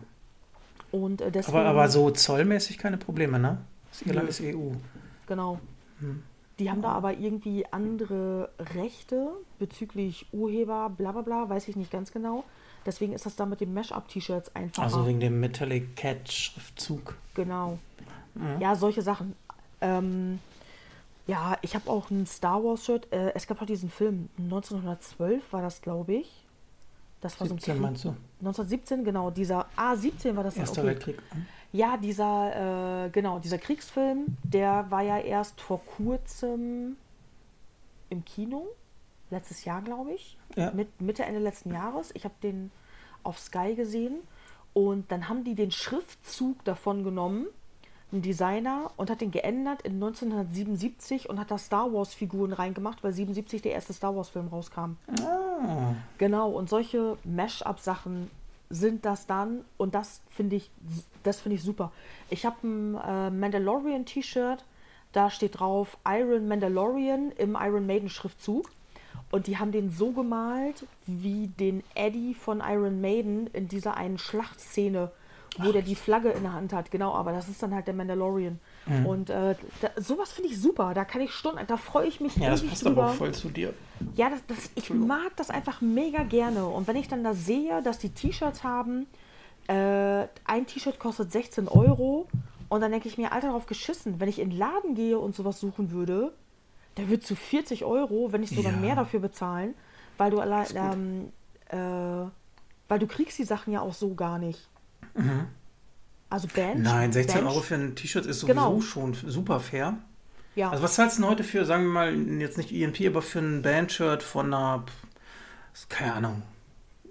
Und 0.92 1.22
äh, 1.22 1.32
deswegen. 1.32 1.58
Aber, 1.58 1.70
aber 1.70 1.90
so 1.90 2.12
zollmäßig 2.12 2.78
keine 2.78 2.98
Probleme, 2.98 3.40
ne? 3.40 3.58
Das 3.90 4.02
Irland 4.04 4.30
ist 4.30 4.42
EU. 4.42 4.72
Genau. 5.28 5.60
Die 6.60 6.70
haben 6.70 6.82
da 6.82 6.90
aber 6.90 7.18
irgendwie 7.18 7.66
andere 7.72 8.50
Rechte 8.76 9.32
bezüglich 9.58 10.28
Urheber, 10.32 10.90
bla 10.90 11.12
bla 11.12 11.22
bla, 11.22 11.50
weiß 11.50 11.68
ich 11.68 11.76
nicht 11.76 11.92
ganz 11.92 12.12
genau. 12.12 12.44
Deswegen 12.86 13.14
ist 13.14 13.26
das 13.26 13.36
da 13.36 13.46
mit 13.46 13.62
den 13.62 13.74
Mesh-Up-T-Shirts 13.74 14.56
einfacher. 14.56 14.84
Also 14.84 15.08
wegen 15.08 15.20
dem 15.20 15.40
Metallic 15.40 15.96
Cat 15.96 16.32
Schriftzug. 16.32 17.16
Genau. 17.34 17.80
Ja, 18.60 18.76
solche 18.76 19.02
Sachen. 19.02 19.36
Ähm, 19.80 20.40
ja, 21.26 21.58
ich 21.62 21.76
habe 21.76 21.90
auch 21.90 22.10
ein 22.10 22.26
Star 22.26 22.64
Wars-Shirt. 22.64 23.12
Äh, 23.12 23.34
es 23.34 23.48
gab 23.48 23.62
auch 23.62 23.66
diesen 23.66 23.90
Film, 23.90 24.30
1912 24.38 25.54
war 25.54 25.62
das, 25.62 25.82
glaube 25.82 26.16
ich. 26.16 26.46
Das 27.22 27.40
war 27.40 27.48
17 27.48 27.76
so 27.76 27.82
meinst 27.82 28.04
du? 28.04 28.10
1917, 28.40 29.06
genau. 29.06 29.32
Dieser, 29.32 29.68
ah, 29.78 29.96
17 29.96 30.36
war 30.36 30.44
das. 30.44 30.58
Erster 30.58 30.82
okay. 30.82 30.90
Weltkrieg. 30.90 31.22
Hm? 31.32 31.46
Ja, 31.72 31.96
dieser, 31.98 33.06
äh, 33.06 33.10
genau, 33.10 33.40
dieser 33.40 33.58
Kriegsfilm, 33.58 34.38
der 34.44 34.92
war 34.92 35.02
ja 35.02 35.18
erst 35.18 35.62
vor 35.62 35.82
kurzem 35.86 36.98
im 38.10 38.26
Kino. 38.26 38.68
Letztes 39.30 39.64
Jahr, 39.64 39.82
glaube 39.82 40.12
ich. 40.12 40.38
Ja. 40.56 40.72
Mit, 40.72 41.02
Mitte, 41.02 41.24
Ende 41.24 41.40
letzten 41.40 41.74
Jahres. 41.74 42.12
Ich 42.14 42.26
habe 42.26 42.36
den 42.44 42.72
auf 43.24 43.40
Sky 43.40 43.74
gesehen. 43.76 44.18
Und 44.74 45.12
dann 45.12 45.30
haben 45.30 45.44
die 45.44 45.56
den 45.56 45.72
Schriftzug 45.72 46.64
davon 46.66 47.04
genommen, 47.04 47.48
ein 48.14 48.22
Designer, 48.22 48.92
und 48.96 49.10
hat 49.10 49.22
den 49.22 49.32
geändert 49.32 49.82
in 49.82 49.94
1977 49.96 51.30
und 51.30 51.40
hat 51.40 51.52
da 51.52 51.58
Star 51.58 51.92
Wars-Figuren 51.92 52.54
reingemacht, 52.54 53.04
weil 53.04 53.14
77 53.14 53.62
der 53.62 53.74
erste 53.74 53.94
Star 53.94 54.16
Wars-Film 54.16 54.48
rauskam. 54.48 54.98
Ah, 55.22 55.96
Genau, 56.18 56.52
und 56.52 56.70
solche 56.70 57.18
Mash-up-Sachen 57.24 58.30
sind 58.70 59.06
das 59.06 59.28
dann 59.28 59.64
und 59.78 59.94
das 59.96 60.22
finde 60.30 60.56
ich, 60.56 60.72
das 61.24 61.42
finde 61.42 61.56
ich 61.58 61.64
super. 61.64 61.92
Ich 62.30 62.46
habe 62.46 62.68
ein 62.68 62.96
äh, 62.96 63.30
Mandalorian 63.30 64.06
T-Shirt, 64.06 64.64
da 65.12 65.30
steht 65.30 65.60
drauf 65.60 65.98
Iron 66.08 66.48
Mandalorian 66.48 67.32
im 67.32 67.56
Iron 67.60 67.86
Maiden 67.86 68.10
Schriftzug 68.10 68.70
und 69.32 69.48
die 69.48 69.58
haben 69.58 69.72
den 69.72 69.92
so 69.92 70.12
gemalt 70.12 70.86
wie 71.06 71.48
den 71.48 71.84
Eddie 71.94 72.34
von 72.34 72.62
Iron 72.66 73.00
Maiden 73.02 73.48
in 73.48 73.68
dieser 73.68 73.96
einen 73.96 74.18
Schlachtszene, 74.18 75.12
wo 75.60 75.72
der 75.72 75.82
die 75.82 75.96
Flagge 75.96 76.30
in 76.30 76.44
der 76.44 76.54
Hand 76.54 76.74
hat. 76.74 76.90
Genau, 76.92 77.14
aber 77.14 77.32
das 77.32 77.48
ist 77.50 77.62
dann 77.62 77.74
halt 77.74 77.86
der 77.88 77.94
Mandalorian. 77.94 78.60
Mhm. 78.86 79.06
Und 79.06 79.30
äh, 79.30 79.56
da, 79.82 79.90
sowas 80.02 80.32
finde 80.32 80.50
ich 80.50 80.60
super. 80.62 80.94
Da 80.94 81.06
kann 81.06 81.22
ich 81.22 81.32
Stunden, 81.32 81.60
da 81.68 81.78
freue 81.78 82.08
ich 82.08 82.20
mich 82.20 82.36
ja, 82.38 82.50
das 82.50 82.66
passt 82.66 82.86
drüber. 82.86 83.04
aber 83.04 83.12
auch 83.12 83.16
voll 83.16 83.34
zu 83.34 83.50
dir. 83.50 83.74
Ja, 84.16 84.30
das, 84.30 84.46
das, 84.48 84.70
ich 84.76 84.90
mag 84.90 85.36
das 85.36 85.50
einfach 85.50 85.82
mega 85.82 86.24
gerne. 86.24 86.66
Und 86.66 86.88
wenn 86.88 86.96
ich 86.96 87.08
dann 87.08 87.24
da 87.24 87.34
sehe, 87.34 87.82
dass 87.84 88.00
die 88.00 88.10
T-Shirts 88.10 88.64
haben, 88.64 89.08
äh, 89.68 90.28
ein 90.46 90.66
T-Shirt 90.66 91.00
kostet 91.00 91.32
16 91.32 91.68
Euro 91.68 92.28
und 92.70 92.82
dann 92.82 92.92
denke 92.92 93.08
ich 93.08 93.18
mir, 93.18 93.32
Alter, 93.32 93.50
drauf 93.52 93.66
geschissen. 93.66 94.20
Wenn 94.20 94.30
ich 94.30 94.40
in 94.40 94.50
den 94.50 94.58
Laden 94.60 94.96
gehe 94.96 95.18
und 95.20 95.36
sowas 95.36 95.60
suchen 95.60 95.92
würde, 95.92 96.34
der 96.98 97.10
wird 97.10 97.24
zu 97.24 97.36
40 97.36 97.86
Euro, 97.86 98.32
wenn 98.32 98.42
nicht 98.42 98.56
sogar 98.56 98.72
Ja. 98.74 98.78
mehr 98.78 98.96
dafür 98.96 99.20
bezahlen, 99.20 99.74
weil 100.18 100.32
du 100.32 100.40
allein, 100.40 100.68
ähm, 100.76 101.32
äh, 101.70 102.28
weil 102.88 103.00
du 103.00 103.08
kriegst 103.08 103.38
die 103.40 103.44
Sachen 103.46 103.72
ja 103.74 103.82
auch 103.82 103.94
so 103.94 104.14
gar 104.16 104.38
nicht. 104.40 104.68
Also 106.30 106.48
Band. 106.48 106.82
Nein, 106.82 107.12
16 107.12 107.36
Band- 107.42 107.48
Euro 107.48 107.62
für 107.62 107.76
ein 107.76 107.96
T-Shirt 107.96 108.26
ist 108.26 108.40
sowieso 108.40 108.54
Genau. 108.56 108.82
schon 108.82 109.14
super 109.14 109.60
fair. 109.60 109.98
Ja, 110.56 110.70
Also 110.72 110.84
was 110.84 110.96
zahlst 110.96 111.18
du 111.18 111.22
denn 111.22 111.32
heute 111.32 111.44
für, 111.44 111.66
sagen 111.66 111.84
wir 111.86 111.92
mal, 111.92 112.16
jetzt 112.40 112.58
nicht 112.58 112.72
EMP, 112.72 113.08
aber 113.08 113.22
für 113.22 113.40
ein 113.40 113.62
Bandshirt 113.62 114.22
von 114.24 114.48
einer, 114.54 114.84
keine 115.90 116.14
Ahnung, 116.14 116.42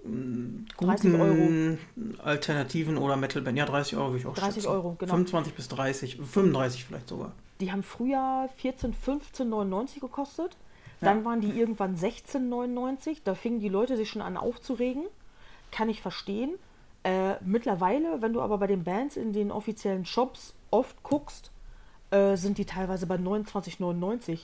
m, 0.05 0.65
30 0.77 1.11
guten 1.11 1.79
Alternativen 2.23 2.97
oder 2.97 3.15
Metalband? 3.17 3.57
Ja, 3.57 3.65
30 3.65 3.97
Euro 3.97 4.07
würde 4.11 4.19
ich 4.19 4.25
auch 4.25 4.33
30 4.35 4.63
schätzen. 4.63 4.67
Euro, 4.67 4.95
genau. 4.97 5.11
25 5.13 5.53
bis 5.55 5.67
30, 5.67 6.17
35 6.17 6.85
vielleicht 6.85 7.09
sogar. 7.09 7.31
Die 7.59 7.71
haben 7.71 7.83
früher 7.83 8.49
14, 8.57 8.93
15,99 8.93 9.99
gekostet. 9.99 10.55
Dann 11.01 11.25
waren 11.25 11.41
die 11.41 11.49
irgendwann 11.49 11.97
16,99. 11.97 13.17
Da 13.25 13.35
fingen 13.35 13.59
die 13.59 13.67
Leute 13.67 13.97
sich 13.97 14.09
schon 14.09 14.21
an 14.21 14.37
aufzuregen. 14.37 15.03
Kann 15.71 15.89
ich 15.89 16.01
verstehen. 16.01 16.51
Äh, 17.03 17.35
mittlerweile, 17.43 18.21
wenn 18.21 18.33
du 18.33 18.41
aber 18.41 18.57
bei 18.57 18.67
den 18.67 18.83
Bands 18.83 19.17
in 19.17 19.33
den 19.33 19.51
offiziellen 19.51 20.05
Shops 20.05 20.53
oft 20.71 21.03
guckst, 21.03 21.51
äh, 22.11 22.37
sind 22.37 22.57
die 22.57 22.65
teilweise 22.65 23.07
bei 23.07 23.15
29,99. 23.15 24.39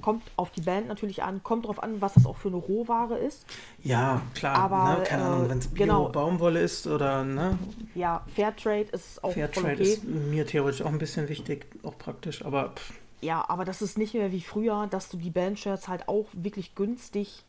kommt 0.00 0.22
auf 0.36 0.50
die 0.50 0.62
Band 0.62 0.88
natürlich 0.88 1.22
an, 1.22 1.42
kommt 1.42 1.66
drauf 1.66 1.82
an, 1.82 2.00
was 2.00 2.14
das 2.14 2.24
auch 2.24 2.36
für 2.36 2.48
eine 2.48 2.56
Rohware 2.56 3.18
ist. 3.18 3.44
Ja, 3.82 4.22
klar. 4.34 4.56
Aber, 4.56 4.98
ne? 4.98 5.04
Keine 5.04 5.22
äh, 5.22 5.26
Ahnung, 5.26 5.48
wenn 5.50 5.58
es 5.58 5.74
genau. 5.74 6.04
Bio-Baumwolle 6.04 6.60
ist 6.60 6.86
oder 6.86 7.24
ne? 7.24 7.58
Ja, 7.94 8.24
Fairtrade 8.34 8.88
ist 8.92 9.22
auch 9.22 9.32
Fairtrade 9.32 9.74
okay. 9.74 9.82
ist 9.82 10.04
mir 10.04 10.46
theoretisch 10.46 10.82
auch 10.82 10.92
ein 10.92 10.98
bisschen 10.98 11.28
wichtig, 11.28 11.66
auch 11.82 11.98
praktisch, 11.98 12.44
aber 12.44 12.70
pff, 12.70 12.94
Ja, 13.20 13.44
aber 13.48 13.66
das 13.66 13.82
ist 13.82 13.98
nicht 13.98 14.14
mehr 14.14 14.32
wie 14.32 14.40
früher, 14.40 14.86
dass 14.86 15.10
du 15.10 15.18
die 15.18 15.30
Bandshirts 15.30 15.88
halt 15.88 16.08
auch 16.08 16.26
wirklich 16.32 16.74
günstig 16.74 17.44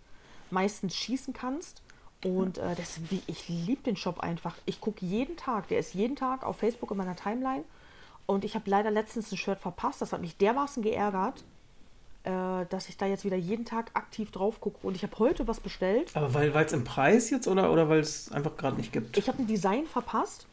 meistens 0.50 0.96
schießen 0.96 1.34
kannst. 1.34 1.82
Und 2.24 2.58
äh, 2.60 2.76
das, 2.76 3.00
wie- 3.10 3.24
ich 3.28 3.50
liebe 3.50 3.82
den 3.84 3.96
Shop 3.98 4.20
einfach. 4.20 4.56
Ich 4.66 4.80
gucke 4.82 5.06
jeden 5.06 5.38
Tag, 5.38 5.68
der 5.70 5.80
ist 5.80 5.94
jeden 5.94 6.16
Tag 6.16 6.44
auf 6.44 6.58
Facebook 6.58 6.92
in 6.92 6.98
meiner 6.98 7.16
Timeline. 7.16 7.64
Und 8.28 8.46
ich 8.46 8.56
habe 8.56 8.70
leider 8.70 8.92
letztens 8.92 9.32
ein 9.32 9.38
Shirt 9.38 9.60
verpasst. 9.60 10.02
Das 10.02 10.14
hat 10.14 10.22
mich 10.22 10.38
dermaßen 10.38 10.84
geärgert, 10.84 11.44
äh, 12.24 12.66
dass 12.70 12.88
ich 12.90 12.98
da 12.98 13.08
jetzt 13.08 13.26
wieder 13.26 13.36
jeden 13.36 13.66
Tag 13.66 13.90
aktiv 13.96 14.30
drauf 14.32 14.62
gucke. 14.62 14.78
Und 14.86 14.96
ich 14.96 15.04
habe 15.04 15.18
heute 15.18 15.48
was 15.48 15.60
bestellt. 15.60 16.16
aber 16.16 16.34
weil 16.34 16.56
es 16.56 16.74
im 16.74 16.84
Preis 16.84 17.30
jetzt 17.32 17.48
oder, 17.48 17.72
oder 17.74 17.90
weil 17.90 18.00
es 18.00 18.32
einfach 18.32 18.56
gerade 18.56 18.78
nicht 18.78 18.94
gibt? 18.94 19.18
Ich 19.18 19.28
habe 19.28 19.40
ein 19.40 19.48
Design 19.48 19.86
verpasst. 19.88 20.46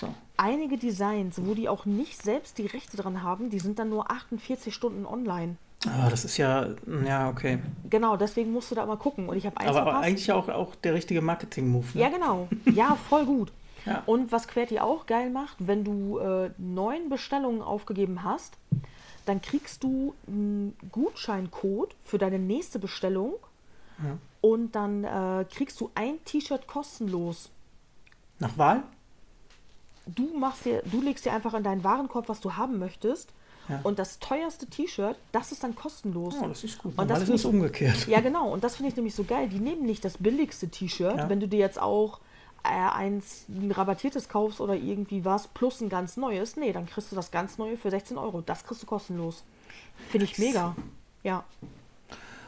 so. 0.00 0.12
Einige 0.36 0.76
Designs, 0.76 1.36
wo 1.40 1.54
die 1.54 1.68
auch 1.68 1.84
nicht 1.84 2.20
selbst 2.20 2.58
die 2.58 2.66
Rechte 2.66 2.96
dran 2.96 3.22
haben, 3.22 3.48
die 3.50 3.60
sind 3.60 3.78
dann 3.78 3.90
nur 3.90 4.10
48 4.10 4.74
Stunden 4.74 5.06
online. 5.06 5.56
Ah, 5.86 6.08
das 6.08 6.24
ist 6.24 6.36
ja, 6.36 6.68
ja, 7.04 7.28
okay. 7.28 7.58
Genau, 7.90 8.16
deswegen 8.16 8.52
musst 8.52 8.70
du 8.70 8.74
da 8.74 8.86
mal 8.86 8.96
gucken. 8.96 9.28
Und 9.28 9.36
ich 9.36 9.46
habe 9.46 9.58
Aber, 9.60 9.82
verpasst. 9.82 10.04
eigentlich 10.04 10.32
auch, 10.32 10.48
auch 10.48 10.74
der 10.76 10.94
richtige 10.94 11.20
Marketing-Move. 11.20 11.86
Ne? 11.94 12.00
Ja, 12.00 12.08
genau. 12.08 12.48
Ja, 12.72 12.96
voll 13.08 13.26
gut. 13.26 13.52
Ja. 13.84 14.04
Und 14.06 14.30
was 14.30 14.46
Querti 14.46 14.78
auch 14.78 15.06
geil 15.06 15.28
macht, 15.28 15.56
wenn 15.58 15.82
du 15.82 16.18
äh, 16.18 16.50
neun 16.56 17.08
Bestellungen 17.08 17.62
aufgegeben 17.62 18.22
hast, 18.22 18.56
dann 19.26 19.42
kriegst 19.42 19.82
du 19.82 20.14
einen 20.28 20.76
Gutscheincode 20.92 21.96
für 22.04 22.16
deine 22.16 22.38
nächste 22.38 22.78
Bestellung 22.78 23.34
und 24.40 24.74
dann 24.74 25.04
äh, 25.04 25.44
kriegst 25.52 25.80
du 25.80 25.90
ein 25.94 26.24
T-Shirt 26.24 26.66
kostenlos. 26.66 27.50
Nach 28.38 28.56
Wahl? 28.58 28.82
Du 30.06 30.36
machst 30.36 30.64
dir, 30.64 30.82
du 30.84 31.00
legst 31.00 31.24
dir 31.24 31.32
einfach 31.32 31.54
in 31.54 31.62
deinen 31.62 31.84
Warenkorb, 31.84 32.28
was 32.28 32.40
du 32.40 32.56
haben 32.56 32.78
möchtest. 32.78 33.32
Ja. 33.68 33.80
Und 33.84 33.98
das 33.98 34.18
teuerste 34.18 34.66
T-Shirt, 34.66 35.16
das 35.30 35.52
ist 35.52 35.62
dann 35.62 35.74
kostenlos. 35.74 36.34
Oh, 36.42 36.46
das 36.48 36.64
ist 36.64 36.78
gut. 36.78 36.98
Und 36.98 37.08
das 37.08 37.22
ist 37.28 37.40
ich- 37.40 37.46
umgekehrt. 37.46 38.06
Ja, 38.08 38.20
genau. 38.20 38.50
Und 38.52 38.64
das 38.64 38.76
finde 38.76 38.90
ich 38.90 38.96
nämlich 38.96 39.14
so 39.14 39.24
geil. 39.24 39.48
Die 39.48 39.60
nehmen 39.60 39.82
nicht 39.86 40.04
das 40.04 40.18
billigste 40.18 40.68
T-Shirt, 40.68 41.16
Ja. 41.16 41.28
wenn 41.28 41.40
du 41.40 41.46
dir 41.48 41.58
jetzt 41.60 41.80
auch 41.80 42.20
äh, 42.64 42.68
eins 42.68 43.44
ein 43.48 43.72
rabattiertes 43.72 44.28
kaufst 44.28 44.60
oder 44.60 44.74
irgendwie 44.74 45.24
was 45.24 45.48
plus 45.48 45.80
ein 45.80 45.88
ganz 45.88 46.16
neues. 46.16 46.56
Nee, 46.56 46.72
dann 46.72 46.86
kriegst 46.86 47.10
du 47.10 47.16
das 47.16 47.30
ganz 47.32 47.58
neue 47.58 47.76
für 47.76 47.90
16 47.90 48.18
Euro. 48.18 48.40
Das 48.40 48.64
kriegst 48.64 48.82
du 48.82 48.86
kostenlos. 48.86 49.42
Finde 50.10 50.26
ich 50.26 50.38
mega. 50.38 50.76
Ja. 51.24 51.44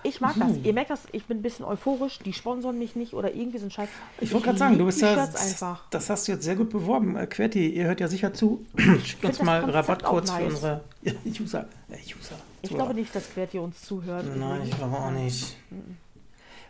Ich 0.07 0.21
mag 0.21 0.35
das. 0.39 0.51
Ihr 0.63 0.73
merkt 0.75 0.91
das, 0.91 1.01
ich 1.13 1.25
bin 1.25 1.39
ein 1.39 1.43
bisschen 1.43 1.65
euphorisch. 1.65 2.19
Die 2.21 2.33
sponsoren 2.33 2.79
mich 2.79 2.95
nicht 2.95 3.15
oder 3.15 3.35
irgendwie 3.35 3.59
so 3.59 3.65
ein 3.65 3.71
Scheiß. 3.71 3.89
Ich 4.21 4.33
wollte 4.33 4.47
gerade 4.47 4.59
sagen, 4.59 4.79
du 4.79 4.85
bist 4.85 5.01
ja. 5.01 5.15
Einfach. 5.15 5.85
Das 5.91 6.11
hast 6.11 6.29
du 6.29 6.33
jetzt 6.33 6.45
sehr 6.45 6.57
gut 6.57 6.71
beworben. 6.71 7.17
Äh, 7.17 7.27
Querti, 7.27 7.71
ihr 7.71 7.85
hört 7.87 8.01
ja 8.01 8.09
sicher 8.09 8.33
zu. 8.35 8.65
Schickt 9.03 9.25
uns 9.25 9.39
das 9.39 9.47
mal 9.47 9.61
Rabattcodes 9.65 10.31
auch 10.31 10.37
für 10.37 10.43
nice. 10.45 10.53
unsere 10.55 10.81
User. 11.25 11.67
Ja, 11.89 11.97
User. 11.97 12.37
Ich 12.63 12.69
Zuhörer. 12.69 12.85
glaube 12.87 13.01
nicht, 13.01 13.15
dass 13.15 13.31
Querti 13.33 13.59
uns 13.59 13.83
zuhört. 13.83 14.27
Nein, 14.37 14.61
ich 14.65 14.77
glaube 14.77 14.97
auch 14.97 15.11
nicht. 15.11 15.57
Mhm. 15.71 15.97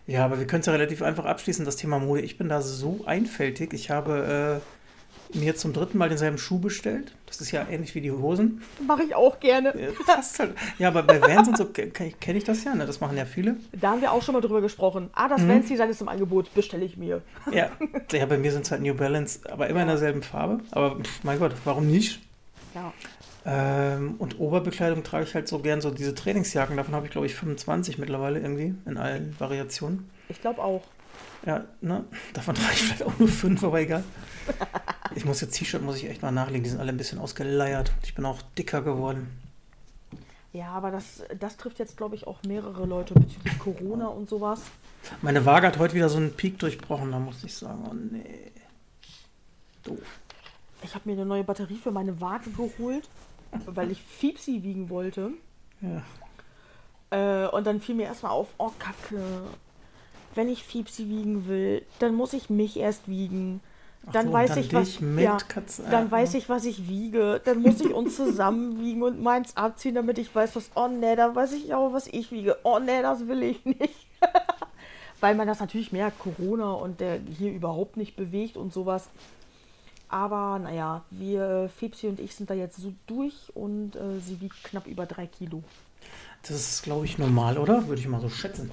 Ja, 0.06 0.24
aber 0.26 0.38
wir 0.38 0.46
können 0.46 0.60
es 0.60 0.66
ja 0.66 0.72
relativ 0.72 1.02
einfach 1.02 1.24
abschließen, 1.24 1.64
das 1.64 1.76
Thema 1.76 1.98
Mode. 1.98 2.20
Ich 2.20 2.36
bin 2.38 2.48
da 2.48 2.60
so 2.62 3.00
einfältig. 3.06 3.72
Ich 3.72 3.90
habe 3.90 4.60
äh, 4.62 4.83
mir 5.32 5.56
zum 5.56 5.72
dritten 5.72 5.98
Mal 5.98 6.08
denselben 6.08 6.38
Schuh 6.38 6.58
bestellt. 6.58 7.12
Das 7.26 7.40
ist 7.40 7.50
ja 7.50 7.66
ähnlich 7.68 7.94
wie 7.94 8.00
die 8.00 8.10
Hosen. 8.12 8.62
Mache 8.86 9.02
ich 9.04 9.14
auch 9.14 9.40
gerne. 9.40 9.74
Ja, 9.80 10.16
halt. 10.38 10.54
ja 10.78 10.88
aber 10.88 11.02
bei 11.02 11.20
Vans 11.20 11.48
und 11.48 11.56
so 11.56 11.64
kenne 11.64 11.90
kenn 12.20 12.36
ich 12.36 12.44
das 12.44 12.62
ja. 12.64 12.74
Ne? 12.74 12.86
Das 12.86 13.00
machen 13.00 13.16
ja 13.16 13.24
viele. 13.24 13.56
Da 13.72 13.90
haben 13.90 14.00
wir 14.00 14.12
auch 14.12 14.22
schon 14.22 14.34
mal 14.34 14.40
drüber 14.40 14.60
gesprochen. 14.60 15.10
Ah, 15.14 15.26
Mhm. 15.26 15.30
das 15.30 15.48
Vans 15.48 15.68
Design 15.68 15.90
ist 15.90 16.00
im 16.00 16.08
Angebot. 16.08 16.54
Bestelle 16.54 16.84
ich 16.84 16.96
mir. 16.96 17.22
Ja, 17.50 17.70
ja 18.12 18.26
bei 18.26 18.38
mir 18.38 18.52
sind 18.52 18.64
es 18.66 18.70
halt 18.70 18.82
New 18.82 18.94
Balance, 18.94 19.40
aber 19.50 19.68
immer 19.68 19.82
in 19.82 19.88
derselben 19.88 20.22
Farbe. 20.22 20.60
Aber 20.70 21.00
pff, 21.00 21.24
mein 21.24 21.38
Gott, 21.38 21.52
warum 21.64 21.86
nicht? 21.86 22.20
Ja. 22.74 22.92
Ähm, 23.46 24.14
und 24.18 24.40
Oberbekleidung 24.40 25.02
trage 25.04 25.24
ich 25.24 25.34
halt 25.34 25.48
so 25.48 25.58
gern 25.58 25.80
so 25.80 25.90
diese 25.90 26.14
Trainingsjacken. 26.14 26.76
Davon 26.76 26.94
habe 26.94 27.06
ich, 27.06 27.12
glaube 27.12 27.26
ich, 27.26 27.34
25 27.34 27.98
mittlerweile 27.98 28.40
irgendwie 28.40 28.74
in 28.86 28.96
allen 28.96 29.34
Variationen. 29.38 30.08
Ich 30.28 30.40
glaube 30.40 30.62
auch. 30.62 30.82
Ja, 31.46 31.64
ne? 31.80 32.04
Davon 32.32 32.54
trage 32.54 32.72
ich 32.72 32.82
vielleicht 32.82 33.02
auch 33.02 33.18
nur 33.18 33.28
fünf, 33.28 33.62
aber 33.62 33.80
egal. 33.80 34.02
Ich 35.14 35.24
muss 35.24 35.40
jetzt 35.40 35.56
T-Shirt 35.56 35.82
muss 35.82 35.96
ich 35.96 36.08
echt 36.08 36.22
mal 36.22 36.32
nachlegen. 36.32 36.64
Die 36.64 36.70
sind 36.70 36.80
alle 36.80 36.90
ein 36.90 36.96
bisschen 36.96 37.18
ausgeleiert. 37.18 37.92
Ich 38.02 38.14
bin 38.14 38.24
auch 38.24 38.40
dicker 38.56 38.82
geworden. 38.82 39.28
Ja, 40.52 40.68
aber 40.68 40.90
das, 40.90 41.22
das 41.38 41.56
trifft 41.56 41.78
jetzt, 41.78 41.96
glaube 41.96 42.14
ich, 42.14 42.26
auch 42.26 42.42
mehrere 42.46 42.86
Leute 42.86 43.14
bezüglich 43.14 43.58
Corona 43.58 44.06
und 44.06 44.28
sowas. 44.28 44.62
Meine 45.20 45.44
Waage 45.44 45.66
hat 45.66 45.78
heute 45.78 45.94
wieder 45.94 46.08
so 46.08 46.16
einen 46.16 46.32
Peak 46.32 46.58
durchbrochen. 46.58 47.10
Da 47.10 47.18
muss 47.18 47.42
ich 47.44 47.54
sagen, 47.54 47.84
oh 47.90 47.94
nee. 47.94 48.52
Doof. 49.82 49.98
Ich 50.82 50.94
habe 50.94 51.08
mir 51.08 51.12
eine 51.12 51.26
neue 51.26 51.44
Batterie 51.44 51.76
für 51.76 51.90
meine 51.90 52.20
Waage 52.20 52.50
geholt, 52.50 53.08
weil 53.66 53.90
ich 53.90 54.00
Fiepsi 54.00 54.62
wiegen 54.62 54.90
wollte. 54.90 55.30
Ja. 55.80 56.02
Äh, 57.10 57.48
und 57.48 57.66
dann 57.66 57.80
fiel 57.80 57.94
mir 57.94 58.04
erstmal 58.04 58.32
auf, 58.32 58.48
oh 58.58 58.70
Kacke, 58.78 59.20
wenn 60.34 60.48
ich 60.48 60.64
Fiepsi 60.64 61.08
wiegen 61.08 61.46
will, 61.48 61.82
dann 61.98 62.14
muss 62.14 62.32
ich 62.32 62.50
mich 62.50 62.78
erst 62.78 63.08
wiegen. 63.08 63.60
Dann 64.12 64.26
so, 64.26 64.32
weiß 64.34 64.50
dann 64.50 64.58
ich, 64.58 64.74
was 64.74 65.00
ja, 65.00 65.38
dann 65.90 66.04
ja. 66.04 66.10
weiß 66.10 66.34
ich, 66.34 66.48
was 66.48 66.64
ich 66.66 66.88
wiege. 66.88 67.40
Dann 67.44 67.62
muss 67.62 67.80
ich 67.80 67.92
uns 67.92 68.16
zusammen 68.16 68.80
wiegen 68.80 69.02
und 69.02 69.22
meins 69.22 69.56
abziehen, 69.56 69.94
damit 69.94 70.18
ich 70.18 70.34
weiß, 70.34 70.56
was. 70.56 70.70
Oh 70.74 70.88
nee, 70.88 71.16
dann 71.16 71.34
weiß 71.34 71.52
ich 71.52 71.72
auch, 71.72 71.92
was 71.92 72.06
ich 72.08 72.30
wiege. 72.30 72.58
Oh 72.64 72.78
nee, 72.78 73.00
das 73.00 73.26
will 73.26 73.42
ich 73.42 73.64
nicht. 73.64 74.06
Weil 75.20 75.34
man 75.34 75.46
das 75.46 75.60
natürlich 75.60 75.90
merkt, 75.90 76.18
Corona 76.18 76.72
und 76.72 77.00
der 77.00 77.18
hier 77.18 77.50
überhaupt 77.50 77.96
nicht 77.96 78.14
bewegt 78.14 78.58
und 78.58 78.74
sowas. 78.74 79.08
Aber 80.08 80.58
naja, 80.58 81.02
wir, 81.10 81.70
Fipsi 81.74 82.08
und 82.08 82.20
ich 82.20 82.34
sind 82.34 82.50
da 82.50 82.54
jetzt 82.54 82.76
so 82.76 82.92
durch 83.06 83.50
und 83.54 83.96
äh, 83.96 84.20
sie 84.20 84.40
wiegt 84.40 84.62
knapp 84.64 84.86
über 84.86 85.06
drei 85.06 85.26
Kilo. 85.26 85.64
Das 86.42 86.50
ist, 86.50 86.82
glaube 86.82 87.06
ich, 87.06 87.16
normal, 87.16 87.56
oder? 87.56 87.88
Würde 87.88 88.02
ich 88.02 88.08
mal 88.08 88.20
so 88.20 88.28
schätzen. 88.28 88.70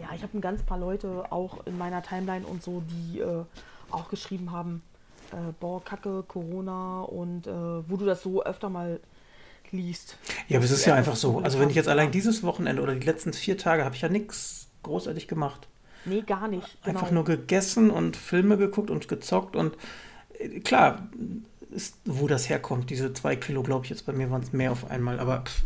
Ja, 0.00 0.08
ich 0.14 0.22
habe 0.22 0.36
ein 0.36 0.40
ganz 0.40 0.62
paar 0.62 0.78
Leute 0.78 1.24
auch 1.30 1.66
in 1.66 1.76
meiner 1.76 2.02
Timeline 2.02 2.46
und 2.46 2.62
so, 2.62 2.82
die 2.88 3.20
äh, 3.20 3.44
auch 3.90 4.08
geschrieben 4.08 4.52
haben, 4.52 4.82
äh, 5.32 5.52
boah, 5.58 5.82
Kacke, 5.84 6.24
Corona 6.26 7.02
und 7.02 7.46
äh, 7.46 7.50
wo 7.88 7.96
du 7.96 8.04
das 8.04 8.22
so 8.22 8.42
öfter 8.44 8.70
mal 8.70 9.00
liest. 9.70 10.16
Ja, 10.48 10.58
aber 10.58 10.64
es 10.64 10.70
ist 10.70 10.86
ja 10.86 10.94
einfach 10.94 11.16
so. 11.16 11.40
Also 11.40 11.58
wenn 11.58 11.70
ich 11.70 11.76
jetzt 11.76 11.88
allein 11.88 12.10
dieses 12.10 12.42
Wochenende 12.42 12.82
oder 12.82 12.94
die 12.94 13.06
letzten 13.06 13.32
vier 13.32 13.58
Tage 13.58 13.84
habe 13.84 13.94
ich 13.94 14.00
ja 14.00 14.08
nichts 14.08 14.68
großartig 14.82 15.28
gemacht. 15.28 15.68
Nee, 16.04 16.22
gar 16.22 16.48
nicht. 16.48 16.82
Genau. 16.82 16.98
Einfach 16.98 17.10
nur 17.10 17.24
gegessen 17.24 17.90
und 17.90 18.16
Filme 18.16 18.56
geguckt 18.56 18.90
und 18.90 19.08
gezockt 19.08 19.56
und 19.56 19.76
äh, 20.38 20.60
klar, 20.60 21.08
ist, 21.70 21.96
wo 22.04 22.26
das 22.26 22.48
herkommt, 22.48 22.90
diese 22.90 23.12
zwei 23.12 23.36
Kilo, 23.36 23.62
glaube 23.62 23.84
ich, 23.84 23.90
jetzt 23.90 24.06
bei 24.06 24.12
mir 24.12 24.30
waren 24.30 24.42
es 24.42 24.52
mehr 24.52 24.72
auf 24.72 24.90
einmal, 24.90 25.20
aber 25.20 25.42
pff, 25.42 25.64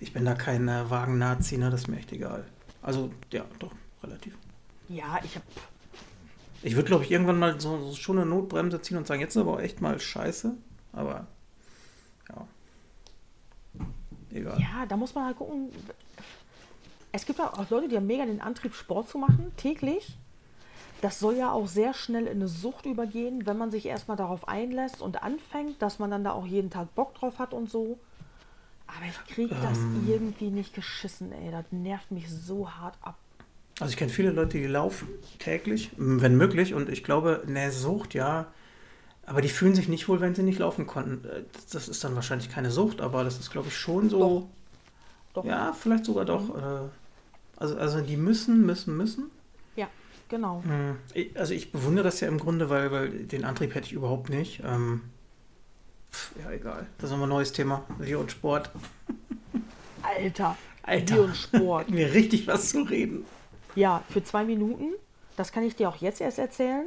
ich 0.00 0.12
bin 0.12 0.24
da 0.24 0.34
kein 0.34 0.68
äh, 0.68 0.88
Wagen-Nazi, 0.88 1.58
ne? 1.58 1.70
das 1.70 1.82
ist 1.82 1.88
mir 1.88 1.98
echt 1.98 2.12
egal. 2.12 2.44
Also, 2.82 3.10
ja, 3.32 3.44
doch, 3.58 3.72
relativ. 4.02 4.36
Ja, 4.88 5.20
ich 5.24 5.36
habe 5.36 5.46
Ich 6.62 6.74
würde, 6.74 6.88
glaube 6.88 7.04
ich, 7.04 7.10
irgendwann 7.10 7.38
mal 7.38 7.60
so, 7.60 7.78
so 7.78 7.94
schon 7.94 8.18
eine 8.18 8.28
Notbremse 8.28 8.82
ziehen 8.82 8.98
und 8.98 9.06
sagen, 9.06 9.20
jetzt 9.20 9.36
ist 9.36 9.40
aber 9.40 9.62
echt 9.62 9.80
mal 9.80 9.98
scheiße, 9.98 10.54
aber 10.92 11.26
ja. 12.28 12.46
Egal. 14.32 14.60
Ja, 14.60 14.86
da 14.86 14.96
muss 14.96 15.14
man 15.14 15.26
halt 15.26 15.36
gucken. 15.36 15.70
Es 17.12 17.26
gibt 17.26 17.40
auch 17.40 17.70
Leute, 17.70 17.88
die 17.88 17.96
haben 17.96 18.06
mega 18.06 18.24
den 18.24 18.40
Antrieb, 18.40 18.74
Sport 18.74 19.08
zu 19.08 19.18
machen, 19.18 19.52
täglich. 19.56 20.16
Das 21.02 21.18
soll 21.18 21.36
ja 21.36 21.52
auch 21.52 21.66
sehr 21.66 21.94
schnell 21.94 22.26
in 22.26 22.36
eine 22.36 22.48
Sucht 22.48 22.86
übergehen, 22.86 23.44
wenn 23.44 23.58
man 23.58 23.70
sich 23.70 23.86
erstmal 23.86 24.16
darauf 24.16 24.48
einlässt 24.48 25.02
und 25.02 25.22
anfängt, 25.22 25.82
dass 25.82 25.98
man 25.98 26.10
dann 26.10 26.24
da 26.24 26.32
auch 26.32 26.46
jeden 26.46 26.70
Tag 26.70 26.94
Bock 26.94 27.14
drauf 27.14 27.38
hat 27.38 27.52
und 27.52 27.70
so. 27.70 27.98
Aber 28.96 29.06
ich 29.06 29.34
kriege 29.34 29.54
das 29.54 29.78
Ähm. 29.78 30.04
irgendwie 30.08 30.50
nicht 30.50 30.74
geschissen, 30.74 31.32
ey. 31.32 31.50
Das 31.50 31.64
nervt 31.70 32.10
mich 32.10 32.28
so 32.30 32.70
hart 32.70 32.96
ab. 33.02 33.16
Also 33.80 33.90
ich 33.92 33.96
kenne 33.96 34.10
viele 34.10 34.30
Leute, 34.30 34.58
die 34.58 34.66
laufen 34.66 35.08
täglich, 35.38 35.90
wenn 35.96 36.36
möglich, 36.36 36.74
und 36.74 36.88
ich 36.90 37.02
glaube, 37.02 37.42
ne, 37.46 37.72
Sucht, 37.72 38.12
ja, 38.14 38.46
aber 39.24 39.40
die 39.40 39.48
fühlen 39.48 39.74
sich 39.74 39.88
nicht 39.88 40.08
wohl, 40.08 40.20
wenn 40.20 40.34
sie 40.34 40.42
nicht 40.42 40.58
laufen 40.58 40.86
konnten. 40.86 41.26
Äh, 41.26 41.44
Das 41.72 41.88
ist 41.88 42.04
dann 42.04 42.14
wahrscheinlich 42.14 42.50
keine 42.50 42.70
Sucht, 42.70 43.00
aber 43.00 43.24
das 43.24 43.38
ist, 43.38 43.50
glaube 43.50 43.68
ich, 43.68 43.76
schon 43.76 44.10
so. 44.10 44.48
Doch. 45.32 45.44
Ja, 45.44 45.72
vielleicht 45.72 46.04
sogar 46.04 46.26
doch. 46.26 46.54
äh, 46.54 46.88
Also, 47.56 47.76
also 47.78 48.00
die 48.02 48.16
müssen, 48.18 48.66
müssen, 48.66 48.96
müssen. 48.96 49.30
Ja, 49.76 49.88
genau. 50.28 50.62
Hm, 50.64 50.96
Also 51.34 51.54
ich 51.54 51.72
bewundere 51.72 52.04
das 52.04 52.20
ja 52.20 52.28
im 52.28 52.38
Grunde, 52.38 52.68
weil, 52.68 52.92
weil 52.92 53.08
den 53.24 53.44
Antrieb 53.44 53.74
hätte 53.74 53.86
ich 53.86 53.92
überhaupt 53.94 54.28
nicht. 54.28 54.60
Ähm, 54.64 55.00
ja, 56.42 56.50
egal. 56.52 56.86
Das 56.98 57.06
ist 57.06 57.10
nochmal 57.10 57.28
ein 57.28 57.30
neues 57.30 57.52
Thema. 57.52 57.84
Wir 57.98 58.18
und 58.18 58.30
Sport. 58.30 58.70
Alter, 60.02 60.56
Alter. 60.82 61.14
Wir 61.14 61.22
und 61.24 61.36
Sport. 61.36 61.92
Wir 61.92 62.12
richtig 62.12 62.46
was 62.46 62.70
zu 62.70 62.82
reden. 62.82 63.24
Ja, 63.74 64.02
für 64.08 64.22
zwei 64.22 64.44
Minuten. 64.44 64.92
Das 65.36 65.52
kann 65.52 65.64
ich 65.64 65.76
dir 65.76 65.88
auch 65.88 65.96
jetzt 65.96 66.20
erst 66.20 66.38
erzählen. 66.38 66.86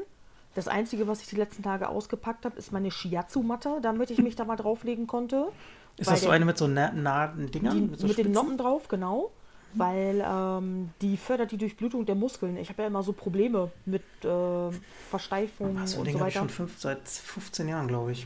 Das 0.54 0.68
Einzige, 0.68 1.08
was 1.08 1.22
ich 1.22 1.28
die 1.28 1.36
letzten 1.36 1.64
Tage 1.64 1.90
ausgepackt 1.90 2.46
habe, 2.46 2.58
ist 2.58 2.72
meine 2.72 2.90
Shiatsu-Matte, 2.90 3.80
damit 3.82 4.10
ich 4.10 4.20
mich 4.20 4.36
da 4.36 4.46
mal 4.46 4.56
drauflegen 4.56 5.06
konnte. 5.08 5.52
Ist 5.98 6.10
das 6.10 6.22
so 6.22 6.30
eine 6.30 6.46
mit 6.46 6.58
so 6.58 6.68
nahen 6.68 7.52
Dingern? 7.52 7.76
Die, 7.76 7.82
mit, 7.82 8.00
so 8.00 8.08
mit 8.08 8.18
den 8.18 8.32
Noppen 8.32 8.58
drauf, 8.58 8.88
genau. 8.88 9.32
Weil 9.74 10.26
ähm, 10.26 10.92
die 11.02 11.18
fördert 11.18 11.52
die 11.52 11.58
Durchblutung 11.58 12.06
der 12.06 12.16
Muskeln. 12.16 12.56
Ich 12.56 12.70
habe 12.70 12.84
ja 12.84 12.88
immer 12.88 13.04
so 13.04 13.12
Probleme 13.12 13.72
mit 13.86 14.04
äh, 14.24 14.72
Versteifung 15.10 15.78
Ach, 15.82 15.88
so 15.88 16.00
und 16.00 16.08
Ding 16.08 16.14
so 16.14 16.20
weiter. 16.22 16.30
Ich 16.30 16.36
schon 16.36 16.50
fünf, 16.50 16.80
seit 16.80 17.06
15 17.06 17.68
Jahren, 17.68 17.88
glaube 17.90 18.14
ich. 18.14 18.26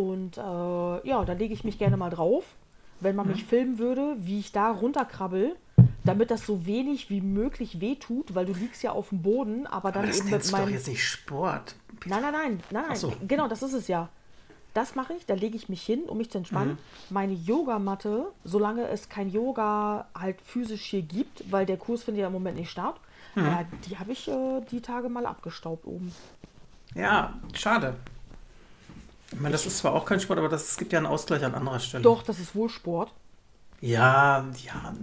Und 0.00 0.38
äh, 0.38 0.40
ja, 1.08 1.24
da 1.26 1.32
lege 1.34 1.52
ich 1.52 1.62
mich 1.62 1.78
gerne 1.78 1.98
mal 1.98 2.08
drauf, 2.08 2.44
wenn 3.00 3.14
man 3.14 3.26
mhm. 3.26 3.32
mich 3.32 3.44
filmen 3.44 3.78
würde, 3.78 4.16
wie 4.18 4.38
ich 4.40 4.50
da 4.50 4.70
runterkrabbel, 4.70 5.56
damit 6.04 6.30
das 6.30 6.46
so 6.46 6.64
wenig 6.64 7.10
wie 7.10 7.20
möglich 7.20 7.80
wehtut, 7.80 8.34
weil 8.34 8.46
du 8.46 8.54
liegst 8.54 8.82
ja 8.82 8.92
auf 8.92 9.10
dem 9.10 9.20
Boden, 9.20 9.66
aber 9.66 9.92
dann 9.92 10.04
aber 10.04 10.08
das 10.08 10.20
eben 10.20 10.30
mit 10.30 10.52
meinem. 10.52 10.64
doch 10.64 10.72
jetzt 10.72 10.88
nicht 10.88 11.04
Sport. 11.04 11.74
Nein, 12.06 12.22
nein, 12.22 12.32
nein, 12.32 12.60
nein, 12.70 12.84
nein. 12.88 12.96
So. 12.96 13.12
Genau, 13.28 13.46
das 13.46 13.62
ist 13.62 13.74
es 13.74 13.88
ja. 13.88 14.08
Das 14.72 14.94
mache 14.94 15.14
ich, 15.14 15.26
da 15.26 15.34
lege 15.34 15.56
ich 15.56 15.68
mich 15.68 15.82
hin, 15.82 16.04
um 16.04 16.16
mich 16.16 16.30
zu 16.30 16.38
entspannen. 16.38 16.74
Mhm. 16.74 17.14
Meine 17.14 17.32
Yogamatte, 17.34 18.26
solange 18.44 18.86
es 18.88 19.08
kein 19.08 19.28
Yoga 19.28 20.06
halt 20.14 20.40
physisch 20.40 20.84
hier 20.84 21.02
gibt, 21.02 21.50
weil 21.50 21.66
der 21.66 21.76
Kurs 21.76 22.04
findet 22.04 22.22
ja 22.22 22.28
im 22.28 22.32
Moment 22.32 22.56
nicht 22.56 22.70
statt, 22.70 22.94
mhm. 23.34 23.44
ja, 23.44 23.64
die 23.86 23.98
habe 23.98 24.12
ich 24.12 24.28
äh, 24.28 24.60
die 24.70 24.80
Tage 24.80 25.10
mal 25.10 25.26
abgestaubt 25.26 25.86
oben. 25.86 26.14
Ja, 26.94 27.34
schade. 27.52 27.96
Ich 29.32 29.40
meine, 29.40 29.52
das 29.52 29.66
ist 29.66 29.78
zwar 29.78 29.94
auch 29.94 30.04
kein 30.04 30.20
Sport, 30.20 30.38
aber 30.38 30.48
das, 30.48 30.70
es 30.70 30.76
gibt 30.76 30.92
ja 30.92 30.98
einen 30.98 31.06
Ausgleich 31.06 31.44
an 31.44 31.54
anderer 31.54 31.78
Stelle. 31.80 32.02
Doch, 32.02 32.22
das 32.22 32.40
ist 32.40 32.54
wohl 32.54 32.68
Sport. 32.68 33.12
Ja, 33.80 34.44
ja. 34.64 34.94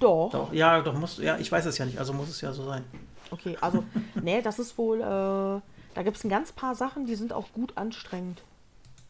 Doch. 0.00 0.30
Doch, 0.30 0.52
ja, 0.52 0.80
doch 0.80 0.94
muss, 0.94 1.18
ja, 1.18 1.36
ich 1.38 1.50
weiß 1.50 1.66
es 1.66 1.78
ja 1.78 1.84
nicht, 1.84 1.98
also 1.98 2.12
muss 2.12 2.28
es 2.28 2.40
ja 2.40 2.52
so 2.52 2.64
sein. 2.64 2.84
Okay, 3.30 3.56
also, 3.60 3.84
nee, 4.22 4.40
das 4.42 4.58
ist 4.58 4.78
wohl, 4.78 5.00
äh, 5.00 5.02
da 5.02 6.02
gibt 6.02 6.16
es 6.16 6.24
ein 6.24 6.30
ganz 6.30 6.52
paar 6.52 6.74
Sachen, 6.74 7.06
die 7.06 7.14
sind 7.14 7.32
auch 7.32 7.52
gut 7.52 7.76
anstrengend. 7.76 8.42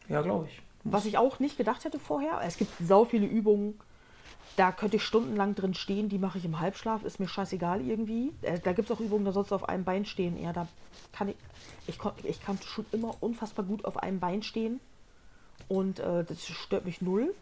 Ja, 0.09 0.21
glaube 0.21 0.47
ich. 0.49 0.61
Was 0.83 1.05
ich 1.05 1.17
auch 1.17 1.39
nicht 1.39 1.57
gedacht 1.57 1.83
hätte 1.83 1.99
vorher, 1.99 2.41
es 2.45 2.57
gibt 2.57 2.71
sau 2.79 3.05
viele 3.05 3.25
Übungen, 3.25 3.79
da 4.55 4.71
könnte 4.71 4.97
ich 4.97 5.03
stundenlang 5.03 5.55
drin 5.55 5.73
stehen, 5.73 6.09
die 6.09 6.19
mache 6.19 6.37
ich 6.37 6.45
im 6.45 6.59
Halbschlaf, 6.59 7.03
ist 7.03 7.19
mir 7.19 7.27
scheißegal 7.27 7.81
irgendwie. 7.81 8.31
Äh, 8.41 8.59
da 8.59 8.73
gibt 8.73 8.89
es 8.89 8.95
auch 8.95 9.01
Übungen, 9.01 9.25
da 9.25 9.31
sollst 9.31 9.51
du 9.51 9.55
auf 9.55 9.67
einem 9.67 9.83
Bein 9.83 10.05
stehen. 10.05 10.41
Ja, 10.41 10.53
da 10.53 10.67
kann 11.11 11.29
ich, 11.29 11.35
ich, 11.87 11.99
ich 12.23 12.41
kann 12.41 12.57
schon 12.61 12.85
immer 12.91 13.15
unfassbar 13.21 13.65
gut 13.65 13.85
auf 13.85 13.97
einem 13.97 14.19
Bein 14.19 14.43
stehen 14.43 14.79
und 15.67 15.99
äh, 15.99 16.23
das 16.23 16.45
stört 16.47 16.85
mich 16.85 17.01
null. 17.01 17.33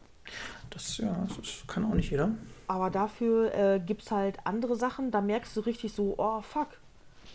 Das, 0.69 0.97
ja, 0.97 1.27
das 1.37 1.63
kann 1.67 1.85
auch 1.85 1.95
nicht 1.95 2.11
jeder. 2.11 2.31
Aber 2.67 2.89
dafür 2.89 3.53
äh, 3.53 3.79
gibt 3.79 4.03
es 4.03 4.11
halt 4.11 4.37
andere 4.45 4.75
Sachen, 4.75 5.11
da 5.11 5.21
merkst 5.21 5.55
du 5.55 5.61
richtig 5.61 5.93
so, 5.93 6.15
oh 6.17 6.41
fuck, 6.41 6.69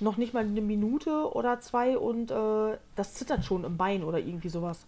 noch 0.01 0.17
nicht 0.17 0.35
mal 0.35 0.45
eine 0.45 0.61
Minute 0.61 1.35
oder 1.35 1.61
zwei 1.61 1.99
und 1.99 2.31
äh, 2.31 2.79
das 2.97 3.15
zittert 3.15 3.45
schon 3.45 3.65
im 3.65 3.77
Bein 3.77 4.05
oder 4.05 4.19
irgendwie 4.19 4.49
sowas. 4.49 4.85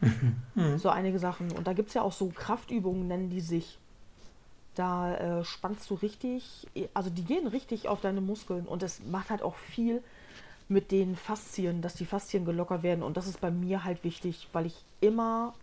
Mhm. 0.00 0.36
So 0.78 0.88
einige 0.88 1.18
Sachen. 1.18 1.52
Und 1.52 1.66
da 1.66 1.72
gibt 1.72 1.88
es 1.88 1.94
ja 1.94 2.02
auch 2.02 2.12
so 2.12 2.30
Kraftübungen, 2.34 3.06
nennen 3.06 3.30
die 3.30 3.40
sich. 3.40 3.78
Da 4.74 5.40
äh, 5.40 5.44
spannst 5.44 5.88
du 5.90 5.94
richtig, 5.94 6.66
also 6.94 7.10
die 7.10 7.24
gehen 7.24 7.46
richtig 7.46 7.88
auf 7.88 8.00
deine 8.00 8.20
Muskeln 8.20 8.66
und 8.66 8.82
es 8.82 9.00
macht 9.04 9.30
halt 9.30 9.42
auch 9.42 9.56
viel 9.56 10.02
mit 10.70 10.92
den 10.92 11.16
Faszien, 11.16 11.82
dass 11.82 11.94
die 11.94 12.06
Faszien 12.06 12.44
gelockert 12.44 12.82
werden. 12.82 13.02
Und 13.02 13.16
das 13.16 13.26
ist 13.26 13.40
bei 13.40 13.50
mir 13.50 13.84
halt 13.84 14.04
wichtig, 14.04 14.48
weil 14.52 14.66
ich 14.66 14.84
immer 15.00 15.54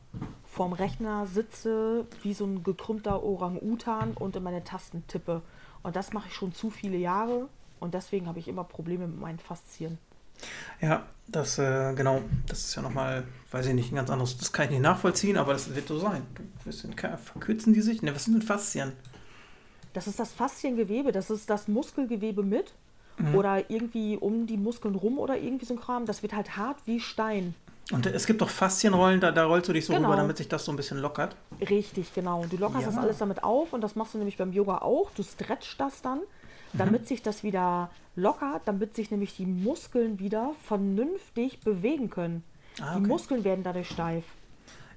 vorm 0.43 0.73
Rechner 0.73 1.25
sitze 1.25 2.05
wie 2.23 2.33
so 2.33 2.45
ein 2.45 2.63
gekrümmter 2.63 3.23
Orang-Utan 3.23 4.13
und 4.13 4.35
in 4.35 4.43
meine 4.43 4.63
Tasten 4.63 5.05
tippe. 5.07 5.41
Und 5.81 5.95
das 5.95 6.11
mache 6.11 6.27
ich 6.27 6.33
schon 6.33 6.53
zu 6.53 6.69
viele 6.69 6.97
Jahre 6.97 7.47
und 7.79 7.93
deswegen 7.93 8.27
habe 8.27 8.39
ich 8.39 8.47
immer 8.47 8.65
Probleme 8.65 9.07
mit 9.07 9.19
meinen 9.19 9.39
Faszien. 9.39 9.97
Ja, 10.81 11.05
das, 11.27 11.57
äh, 11.57 11.93
genau, 11.95 12.21
das 12.47 12.65
ist 12.65 12.75
ja 12.75 12.81
nochmal, 12.81 13.23
weiß 13.51 13.67
ich 13.67 13.73
nicht, 13.73 13.91
ein 13.91 13.95
ganz 13.95 14.09
anderes, 14.09 14.37
das 14.37 14.51
kann 14.51 14.65
ich 14.65 14.71
nicht 14.71 14.81
nachvollziehen, 14.81 15.37
aber 15.37 15.53
das 15.53 15.73
wird 15.73 15.87
so 15.87 15.99
sein. 15.99 16.23
Du, 16.35 17.17
verkürzen 17.17 17.73
die 17.73 17.81
sich? 17.81 18.01
Ne, 18.01 18.13
was 18.13 18.25
sind 18.25 18.33
denn 18.33 18.41
Faszien? 18.43 18.91
Das 19.93 20.05
ist 20.05 20.19
das 20.19 20.33
Fasziengewebe, 20.33 21.11
das 21.11 21.29
ist 21.29 21.49
das 21.49 21.67
Muskelgewebe 21.67 22.43
mit 22.43 22.73
mhm. 23.17 23.35
oder 23.35 23.69
irgendwie 23.69 24.17
um 24.17 24.47
die 24.47 24.57
Muskeln 24.57 24.95
rum 24.95 25.19
oder 25.19 25.37
irgendwie 25.37 25.65
so 25.65 25.73
ein 25.73 25.79
Kram. 25.79 26.05
Das 26.05 26.23
wird 26.23 26.33
halt 26.33 26.57
hart 26.57 26.77
wie 26.85 26.99
Stein. 26.99 27.55
Und 27.91 28.05
es 28.05 28.25
gibt 28.25 28.41
doch 28.41 28.49
Faszienrollen, 28.49 29.21
da, 29.21 29.31
da 29.31 29.45
rollst 29.45 29.69
du 29.69 29.73
dich 29.73 29.85
so 29.85 29.93
genau. 29.93 30.09
rüber, 30.09 30.17
damit 30.17 30.35
sich 30.37 30.49
das 30.49 30.65
so 30.65 30.73
ein 30.73 30.75
bisschen 30.75 30.97
lockert. 30.97 31.37
Richtig, 31.69 32.13
genau. 32.13 32.41
Und 32.41 32.51
du 32.51 32.57
lockerst 32.57 32.81
ja. 32.81 32.91
das 32.91 32.97
alles 32.97 33.17
damit 33.19 33.43
auf 33.43 33.71
und 33.71 33.79
das 33.79 33.95
machst 33.95 34.13
du 34.13 34.17
nämlich 34.17 34.35
beim 34.35 34.51
Yoga 34.51 34.79
auch. 34.79 35.09
Du 35.11 35.23
stretchst 35.23 35.79
das 35.79 36.01
dann 36.01 36.19
damit 36.73 37.01
mhm. 37.01 37.05
sich 37.05 37.21
das 37.21 37.43
wieder 37.43 37.89
lockert, 38.15 38.63
damit 38.65 38.95
sich 38.95 39.11
nämlich 39.11 39.35
die 39.35 39.45
Muskeln 39.45 40.19
wieder 40.19 40.53
vernünftig 40.63 41.59
bewegen 41.61 42.09
können. 42.09 42.43
Ah, 42.79 42.93
okay. 42.93 43.03
Die 43.03 43.07
Muskeln 43.07 43.43
werden 43.43 43.63
dadurch 43.63 43.89
steif. 43.89 44.25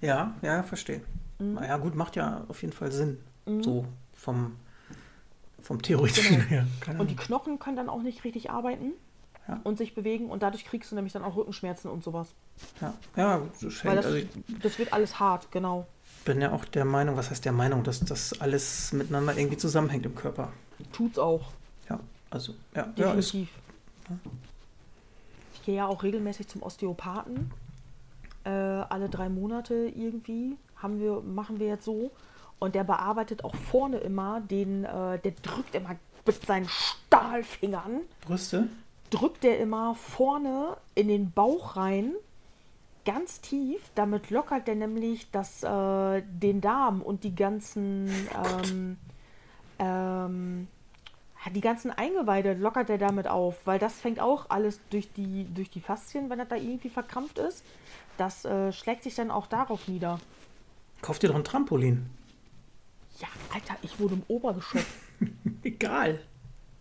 Ja, 0.00 0.34
ja, 0.42 0.62
verstehe. 0.62 1.02
Mhm. 1.38 1.58
Ja, 1.62 1.76
gut, 1.76 1.94
macht 1.94 2.16
ja 2.16 2.44
auf 2.48 2.62
jeden 2.62 2.72
Fall 2.72 2.92
Sinn. 2.92 3.18
Mhm. 3.46 3.62
So 3.62 3.84
vom, 4.14 4.56
vom 5.62 5.82
Theoretischen 5.82 6.36
genau. 6.48 6.48
her. 6.48 6.66
und 6.98 7.10
die 7.10 7.16
Knochen 7.16 7.58
können 7.58 7.76
dann 7.76 7.88
auch 7.88 8.02
nicht 8.02 8.24
richtig 8.24 8.50
arbeiten 8.50 8.92
ja. 9.48 9.60
und 9.64 9.78
sich 9.78 9.94
bewegen 9.94 10.30
und 10.30 10.42
dadurch 10.42 10.64
kriegst 10.64 10.90
du 10.90 10.96
nämlich 10.96 11.12
dann 11.12 11.22
auch 11.22 11.36
Rückenschmerzen 11.36 11.90
und 11.90 12.02
sowas. 12.04 12.28
Ja, 12.80 12.94
ja 13.16 13.42
das, 13.60 13.84
Weil 13.84 13.96
das, 13.96 14.06
also 14.06 14.18
ich, 14.18 14.28
das 14.62 14.78
wird 14.78 14.92
alles 14.92 15.18
hart, 15.18 15.50
genau. 15.50 15.86
bin 16.24 16.40
ja 16.40 16.52
auch 16.52 16.64
der 16.64 16.84
Meinung, 16.84 17.16
was 17.16 17.30
heißt 17.30 17.44
der 17.44 17.52
Meinung, 17.52 17.84
dass 17.84 18.00
das 18.00 18.40
alles 18.40 18.92
miteinander 18.92 19.36
irgendwie 19.36 19.56
zusammenhängt 19.56 20.06
im 20.06 20.14
Körper. 20.14 20.52
Tut's 20.92 21.18
auch. 21.18 21.52
Also, 22.30 22.54
ja, 22.74 22.84
definitiv. 22.84 23.48
Ja, 24.08 24.14
ist, 24.14 24.20
ich 25.54 25.64
gehe 25.64 25.76
ja 25.76 25.86
auch 25.86 26.02
regelmäßig 26.02 26.48
zum 26.48 26.62
Osteopathen. 26.62 27.50
Äh, 28.44 28.50
alle 28.50 29.08
drei 29.08 29.28
Monate 29.28 29.74
irgendwie 29.74 30.56
haben 30.76 31.00
wir, 31.00 31.20
machen 31.20 31.58
wir 31.58 31.66
jetzt 31.66 31.84
so. 31.84 32.12
Und 32.60 32.76
der 32.76 32.84
bearbeitet 32.84 33.42
auch 33.42 33.56
vorne 33.56 33.98
immer 33.98 34.40
den, 34.40 34.84
äh, 34.84 35.18
der 35.18 35.32
drückt 35.42 35.74
immer 35.74 35.96
mit 36.24 36.46
seinen 36.46 36.68
Stahlfingern. 36.68 38.02
Brüste? 38.20 38.68
Drückt 39.10 39.42
der 39.42 39.58
immer 39.58 39.96
vorne 39.96 40.76
in 40.94 41.08
den 41.08 41.32
Bauch 41.32 41.76
rein, 41.76 42.12
ganz 43.04 43.40
tief. 43.40 43.80
Damit 43.96 44.30
lockert 44.30 44.68
der 44.68 44.76
nämlich 44.76 45.30
das, 45.32 45.64
äh, 45.64 46.22
den 46.22 46.60
Darm 46.60 47.02
und 47.02 47.24
die 47.24 47.34
ganzen 47.34 48.08
ähm, 48.62 48.98
ähm, 49.80 50.68
die 51.54 51.60
ganzen 51.62 51.90
Eingeweide 51.90 52.52
lockert 52.52 52.90
er 52.90 52.98
damit 52.98 53.26
auf, 53.26 53.56
weil 53.64 53.78
das 53.78 53.98
fängt 53.98 54.20
auch 54.20 54.46
alles 54.50 54.78
durch 54.90 55.10
die, 55.12 55.46
durch 55.54 55.70
die 55.70 55.80
Faszien, 55.80 56.28
wenn 56.28 56.38
er 56.38 56.44
da 56.44 56.56
irgendwie 56.56 56.90
verkrampft 56.90 57.38
ist. 57.38 57.64
Das 58.18 58.44
äh, 58.44 58.72
schlägt 58.72 59.04
sich 59.04 59.14
dann 59.14 59.30
auch 59.30 59.46
darauf 59.46 59.88
nieder. 59.88 60.20
Kauft 61.00 61.22
ihr 61.22 61.30
doch 61.30 61.36
ein 61.36 61.44
Trampolin. 61.44 62.10
Ja, 63.20 63.28
Alter, 63.52 63.76
ich 63.82 63.98
wohne 64.00 64.14
im 64.14 64.22
Obergeschoss. 64.28 64.84
Egal. 65.62 66.20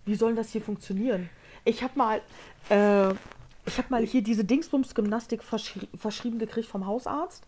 Wie 0.05 0.15
soll 0.15 0.35
das 0.35 0.51
hier 0.51 0.61
funktionieren? 0.61 1.29
Ich 1.65 1.83
habe 1.83 1.93
mal, 1.97 2.21
äh, 2.69 3.09
ich 3.65 3.77
habe 3.77 3.87
mal 3.89 4.05
hier 4.05 4.21
diese 4.23 4.43
Dingsbums-Gymnastik 4.43 5.43
verschri 5.43 5.87
verschrieben 5.97 6.39
gekriegt 6.39 6.67
vom 6.67 6.85
Hausarzt. 6.87 7.43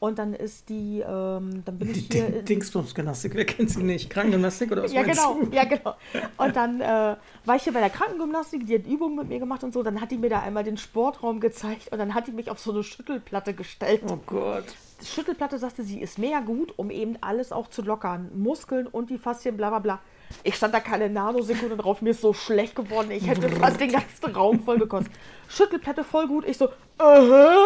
Und 0.00 0.18
dann 0.18 0.32
ist 0.32 0.70
die, 0.70 1.00
ähm, 1.00 1.62
dann 1.66 1.78
bin 1.78 1.90
ich 1.90 2.08
hier. 2.10 2.42
Dingsbums-Gymnastik, 2.42 3.34
wer 3.34 3.44
kennt 3.44 3.70
sie 3.70 3.82
nicht? 3.82 4.08
Krankengymnastik 4.08 4.72
oder 4.72 4.82
was 4.82 4.92
Ja, 4.94 5.02
genau, 5.02 5.34
du? 5.42 5.54
ja, 5.54 5.64
genau. 5.64 5.94
Und 6.38 6.56
dann 6.56 6.80
äh, 6.80 7.16
war 7.44 7.56
ich 7.56 7.64
hier 7.64 7.74
bei 7.74 7.80
der 7.80 7.90
Krankengymnastik, 7.90 8.66
die 8.66 8.76
hat 8.76 8.86
Übungen 8.86 9.16
mit 9.16 9.28
mir 9.28 9.38
gemacht 9.38 9.62
und 9.62 9.74
so. 9.74 9.82
Dann 9.82 10.00
hat 10.00 10.10
die 10.10 10.16
mir 10.16 10.30
da 10.30 10.40
einmal 10.40 10.64
den 10.64 10.78
Sportraum 10.78 11.38
gezeigt 11.38 11.92
und 11.92 11.98
dann 11.98 12.14
hat 12.14 12.26
die 12.28 12.32
mich 12.32 12.50
auf 12.50 12.58
so 12.58 12.72
eine 12.72 12.82
Schüttelplatte 12.82 13.52
gestellt. 13.52 14.02
Oh 14.08 14.18
Gott. 14.24 14.64
Schüttelplatte 15.04 15.58
sagte 15.58 15.82
sie, 15.82 16.00
ist 16.00 16.18
mehr 16.18 16.40
gut, 16.42 16.72
um 16.76 16.90
eben 16.90 17.16
alles 17.20 17.52
auch 17.52 17.68
zu 17.68 17.82
lockern. 17.82 18.30
Muskeln 18.34 18.86
und 18.86 19.10
die 19.10 19.18
Faszien, 19.18 19.56
bla 19.56 19.70
bla 19.70 19.78
bla. 19.78 19.98
Ich 20.44 20.54
stand 20.54 20.74
da 20.74 20.80
keine 20.80 21.10
Nanosekunde 21.10 21.76
drauf, 21.76 22.02
mir 22.02 22.10
ist 22.10 22.20
so 22.20 22.32
schlecht 22.32 22.76
geworden. 22.76 23.10
Ich 23.10 23.26
hätte 23.26 23.48
fast 23.48 23.80
den 23.80 23.90
ganzen 23.92 24.34
Raum 24.34 24.62
voll 24.62 24.78
gekostet. 24.78 25.12
Schüttelplatte 25.48 26.04
voll 26.04 26.28
gut. 26.28 26.46
Ich 26.46 26.56
so, 26.56 26.68
äh, 26.98 27.60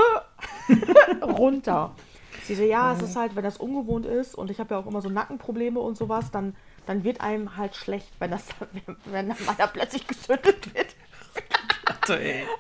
runter. 1.23 1.95
Sie 2.45 2.55
so, 2.55 2.63
ja, 2.63 2.93
es 2.93 3.03
ist 3.03 3.17
halt, 3.17 3.37
wenn 3.37 3.45
das 3.45 3.57
ungewohnt 3.57 4.07
ist 4.07 4.35
und 4.35 4.51
ich 4.51 4.61
habe 4.61 4.75
ja 4.75 4.81
auch 4.81 4.87
immer 4.87 5.01
so 5.01 5.09
Nackenprobleme 5.09 5.81
und 5.81 5.97
sowas, 5.97 6.31
dann, 6.31 6.55
dann 6.87 7.05
wird 7.05 7.21
einem 7.21 7.57
halt 7.57 7.75
schlecht, 7.75 8.09
wenn 8.19 8.31
das 8.31 8.45
wenn 9.07 9.29
dann 9.29 9.45
mal 9.47 9.55
da 9.57 9.67
plötzlich 9.67 10.07
geschüttelt 10.07 10.75
wird. 10.75 10.95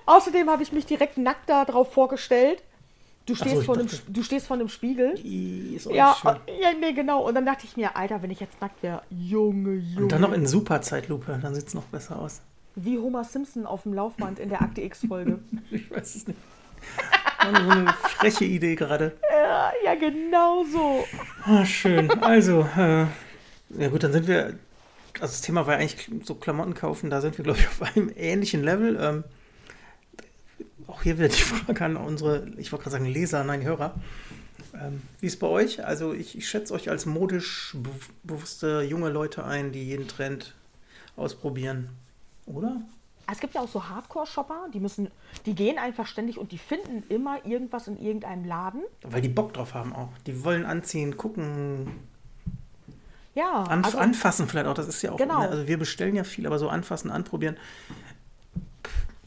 Außerdem 0.07 0.51
habe 0.51 0.63
ich 0.63 0.73
mich 0.73 0.87
direkt 0.87 1.19
nackt 1.19 1.49
da 1.49 1.65
drauf 1.65 1.93
vorgestellt. 1.93 2.63
Du 3.27 3.35
stehst, 3.35 3.57
so, 3.57 3.63
vor 3.63 3.77
dem, 3.79 3.89
du 4.09 4.23
stehst 4.23 4.47
vor 4.47 4.57
einem 4.57 4.69
Spiegel. 4.69 5.15
ja, 5.23 6.15
ja, 6.25 6.73
nee, 6.79 6.93
genau. 6.93 7.27
Und 7.27 7.35
dann 7.35 7.47
dachte 7.47 7.65
ich 7.65 7.77
mir, 7.77 7.97
Alter, 7.97 8.23
wenn 8.23 8.31
ich 8.31 8.41
jetzt 8.41 8.61
nackt 8.61 8.83
wäre, 8.83 9.03
Junge, 9.09 9.77
Junge. 9.77 10.03
Und 10.03 10.13
dann 10.13 10.21
noch 10.21 10.33
in 10.33 10.47
Superzeitlupe, 10.47 11.39
dann 11.41 11.55
sieht 11.55 11.69
es 11.69 11.75
noch 11.75 11.85
besser 11.85 12.19
aus. 12.19 12.43
Wie 12.75 12.99
Homer 12.99 13.25
Simpson 13.25 13.65
auf 13.65 13.85
dem 13.85 13.95
Laufband 13.95 14.39
in 14.39 14.51
der 14.51 14.61
Akte 14.61 14.83
X-Folge. 14.83 15.39
ich 15.71 15.91
weiß 15.91 16.17
es 16.17 16.27
nicht 16.27 16.39
so 17.45 17.49
eine 17.49 17.93
freche 17.93 18.45
Idee 18.45 18.75
gerade. 18.75 19.13
Ja, 19.31 19.73
ja, 19.85 19.95
genau 19.95 20.65
so. 20.65 21.05
Ah, 21.45 21.65
schön. 21.65 22.11
Also, 22.23 22.67
äh, 22.77 23.07
ja 23.79 23.89
gut, 23.91 24.03
dann 24.03 24.13
sind 24.13 24.27
wir. 24.27 24.59
Also 25.21 25.33
das 25.33 25.43
Thema 25.43 25.67
war 25.67 25.77
eigentlich 25.77 26.11
so 26.25 26.35
Klamotten 26.35 26.75
kaufen, 26.75 27.09
da 27.09 27.21
sind 27.21 27.39
wir, 27.39 27.45
glaube 27.45 27.61
ich, 27.61 27.69
auf 27.69 27.83
einem 27.83 28.11
ähnlichen 28.17 28.65
Level. 28.65 28.99
Ähm, 29.01 29.25
auch 30.87 31.03
hier 31.03 31.19
wieder 31.19 31.29
die 31.29 31.41
Frage 31.41 31.85
an 31.85 31.97
unsere, 31.97 32.49
ich 32.57 32.73
wollte 32.73 32.85
gerade 32.85 32.93
sagen 32.93 33.07
Leser, 33.07 33.45
nein, 33.45 33.63
Hörer. 33.63 33.95
Ähm, 34.75 35.03
wie 35.21 35.27
ist 35.27 35.39
bei 35.39 35.47
euch? 35.47 35.85
Also 35.85 36.13
ich, 36.13 36.37
ich 36.37 36.49
schätze 36.49 36.75
euch 36.75 36.91
als 36.91 37.07
modisch 37.07 37.77
be 37.79 37.91
bewusste 38.23 38.83
junge 38.83 39.09
Leute 39.09 39.45
ein, 39.45 39.73
die 39.73 39.85
jeden 39.85 40.09
Trend 40.09 40.55
ausprobieren, 41.17 41.91
oder? 42.47 42.81
Es 43.31 43.41
gibt 43.41 43.55
ja 43.55 43.63
auch 43.63 43.69
so 43.69 43.89
Hardcore-Shopper, 43.89 44.69
die 44.75 44.81
müssen, 44.81 45.09
die 45.47 45.55
gehen 45.55 45.79
einfach 45.79 46.07
ständig 46.07 46.39
und 46.39 46.53
die 46.53 46.59
finden 46.59 47.05
immer 47.09 47.45
irgendwas 47.47 47.89
in 47.89 47.97
irgendeinem 47.97 48.45
Laden. 48.45 48.83
Weil 49.03 49.23
die 49.23 49.29
Bock 49.29 49.55
drauf 49.55 49.73
haben 49.75 49.95
auch. 49.95 50.11
Die 50.27 50.45
wollen 50.45 50.67
anziehen, 50.67 51.17
gucken, 51.17 51.87
Ja, 53.35 53.65
anf 53.65 53.87
also, 53.87 53.99
anfassen 53.99 54.47
vielleicht 54.47 54.67
auch. 54.67 54.75
Das 54.75 54.89
ist 54.89 55.03
ja 55.03 55.13
auch. 55.13 55.17
Genau. 55.17 55.41
Ne? 55.41 55.49
Also 55.49 55.67
wir 55.67 55.79
bestellen 55.79 56.15
ja 56.15 56.25
viel, 56.25 56.47
aber 56.47 56.59
so 56.59 56.69
anfassen, 56.69 57.11
anprobieren. 57.11 57.57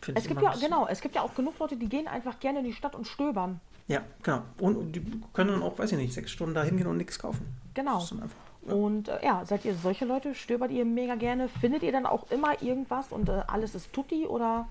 Find 0.08 0.18
es 0.18 0.28
gibt 0.28 0.42
ja, 0.42 0.54
genau, 0.60 0.88
es 0.88 1.02
gibt 1.02 1.16
ja 1.16 1.22
auch 1.22 1.36
genug 1.36 1.60
Leute, 1.60 1.76
die 1.76 1.88
gehen 1.88 2.08
einfach 2.08 2.40
gerne 2.40 2.60
in 2.60 2.66
die 2.66 2.74
Stadt 2.74 2.96
und 2.96 3.06
stöbern. 3.06 3.60
Ja, 3.88 4.02
genau. 4.24 4.42
Und, 4.60 4.94
die 4.94 5.02
können 5.34 5.52
dann 5.52 5.62
auch, 5.64 5.78
weiß 5.78 5.92
ich 5.92 5.98
nicht, 5.98 6.14
sechs 6.14 6.32
Stunden 6.32 6.56
da 6.56 6.64
hingehen 6.64 6.88
und 6.88 6.98
nichts 6.98 7.20
kaufen. 7.20 7.46
Genau. 7.74 8.00
Ja. 8.00 8.74
Und 8.74 9.08
äh, 9.08 9.24
ja, 9.24 9.46
seid 9.46 9.66
ihr 9.66 9.76
solche 9.76 10.06
Leute, 10.06 10.34
stöbert 10.36 10.72
ihr 10.72 10.86
mega 10.86 11.16
gerne? 11.16 11.48
Findet 11.48 11.84
ihr 11.84 11.92
dann 11.92 12.06
auch 12.06 12.30
immer 12.32 12.62
irgendwas 12.62 13.12
und 13.12 13.30
äh, 13.30 13.44
alles 13.48 13.76
ist 13.76 13.94
tutti 13.94 14.26
oder, 14.26 14.68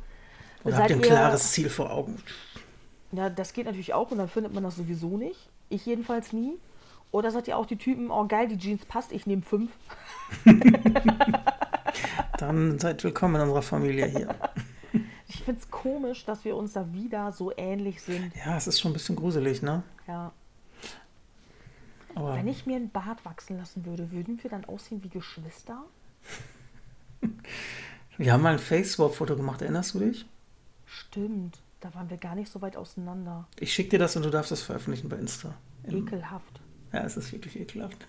Oder 0.64 0.78
habt 0.78 0.90
ihr 0.90 0.96
ein 0.96 1.02
klares 1.02 1.52
Ziel 1.52 1.70
vor 1.70 1.90
Augen? 1.92 2.18
Ja, 3.12 3.30
das 3.30 3.52
geht 3.52 3.66
natürlich 3.66 3.94
auch 3.94 4.10
und 4.10 4.18
dann 4.18 4.28
findet 4.28 4.52
man 4.52 4.64
das 4.64 4.76
sowieso 4.76 5.16
nicht. 5.16 5.48
Ich 5.68 5.86
jedenfalls 5.86 6.32
nie. 6.32 6.58
Oder 7.12 7.30
seid 7.30 7.48
ihr 7.48 7.56
auch 7.56 7.66
die 7.66 7.76
Typen, 7.76 8.10
oh 8.10 8.26
geil, 8.26 8.48
die 8.48 8.58
Jeans 8.58 8.84
passt, 8.84 9.12
ich 9.12 9.26
nehme 9.26 9.42
fünf. 9.42 9.70
Dann 12.38 12.78
seid 12.78 13.02
willkommen 13.04 13.36
in 13.36 13.42
unserer 13.42 13.62
Familie 13.62 14.06
hier. 14.06 14.34
Ich 15.46 15.48
finde 15.48 15.62
es 15.62 15.70
komisch, 15.70 16.24
dass 16.24 16.44
wir 16.44 16.56
uns 16.56 16.72
da 16.72 16.92
wieder 16.92 17.30
so 17.30 17.52
ähnlich 17.56 18.02
sind. 18.02 18.32
Ja, 18.34 18.56
es 18.56 18.66
ist 18.66 18.80
schon 18.80 18.90
ein 18.90 18.94
bisschen 18.94 19.14
gruselig, 19.14 19.62
ne? 19.62 19.84
Ja. 20.08 20.32
Aber 22.16 22.34
Wenn 22.34 22.48
ich 22.48 22.66
mir 22.66 22.74
einen 22.74 22.90
Bart 22.90 23.24
wachsen 23.24 23.56
lassen 23.56 23.86
würde, 23.86 24.10
würden 24.10 24.42
wir 24.42 24.50
dann 24.50 24.64
aussehen 24.64 25.04
wie 25.04 25.08
Geschwister? 25.08 25.84
wir 28.18 28.32
haben 28.32 28.42
mal 28.42 28.54
ein 28.54 28.58
Face-Swap-Foto 28.58 29.36
gemacht, 29.36 29.62
erinnerst 29.62 29.94
du 29.94 30.00
dich? 30.00 30.26
Stimmt, 30.84 31.60
da 31.78 31.94
waren 31.94 32.10
wir 32.10 32.16
gar 32.16 32.34
nicht 32.34 32.50
so 32.50 32.60
weit 32.60 32.76
auseinander. 32.76 33.46
Ich 33.60 33.72
schicke 33.72 33.90
dir 33.90 33.98
das 34.00 34.16
und 34.16 34.24
du 34.24 34.30
darfst 34.30 34.50
es 34.50 34.62
veröffentlichen 34.62 35.08
bei 35.08 35.16
Insta. 35.16 35.54
Ekelhaft. 35.86 36.60
Ja, 36.92 37.04
es 37.04 37.16
ist 37.16 37.30
wirklich 37.30 37.56
ekelhaft. 37.56 38.04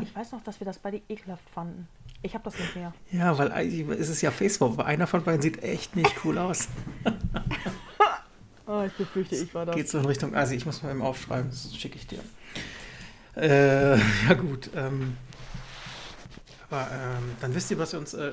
Ich 0.00 0.14
weiß 0.14 0.32
noch, 0.32 0.42
dass 0.42 0.60
wir 0.60 0.64
das 0.64 0.78
beide 0.78 1.00
ekelhaft 1.08 1.48
fanden. 1.50 1.88
Ich 2.22 2.34
habe 2.34 2.44
das 2.44 2.58
nicht 2.58 2.74
mehr. 2.74 2.94
Ja, 3.10 3.36
weil 3.36 3.52
eigentlich 3.52 3.86
ist 3.98 4.08
es 4.08 4.22
ja 4.22 4.30
Facebook, 4.30 4.78
einer 4.78 5.06
von 5.06 5.22
beiden 5.22 5.42
sieht 5.42 5.62
echt 5.62 5.96
nicht 5.96 6.24
cool 6.24 6.38
aus. 6.38 6.68
Oh, 8.66 8.82
ich 8.86 8.94
befürchte, 8.94 9.36
ich 9.36 9.54
war 9.54 9.66
das. 9.66 9.76
Geht 9.76 9.88
so 9.88 9.98
in 9.98 10.06
Richtung 10.06 10.34
Asi. 10.34 10.54
Ich 10.54 10.64
muss 10.64 10.82
mal 10.82 10.90
eben 10.90 11.02
aufschreiben, 11.02 11.50
das 11.50 11.74
schicke 11.76 11.96
ich 11.96 12.06
dir. 12.06 12.20
Äh, 13.36 13.98
ja 14.28 14.34
gut. 14.34 14.70
Ähm, 14.74 15.16
aber 16.70 16.88
ähm, 16.90 17.36
dann 17.40 17.54
wisst 17.54 17.70
ihr, 17.70 17.78
was 17.78 17.92
wir 17.92 17.98
uns... 17.98 18.14
Äh, 18.14 18.32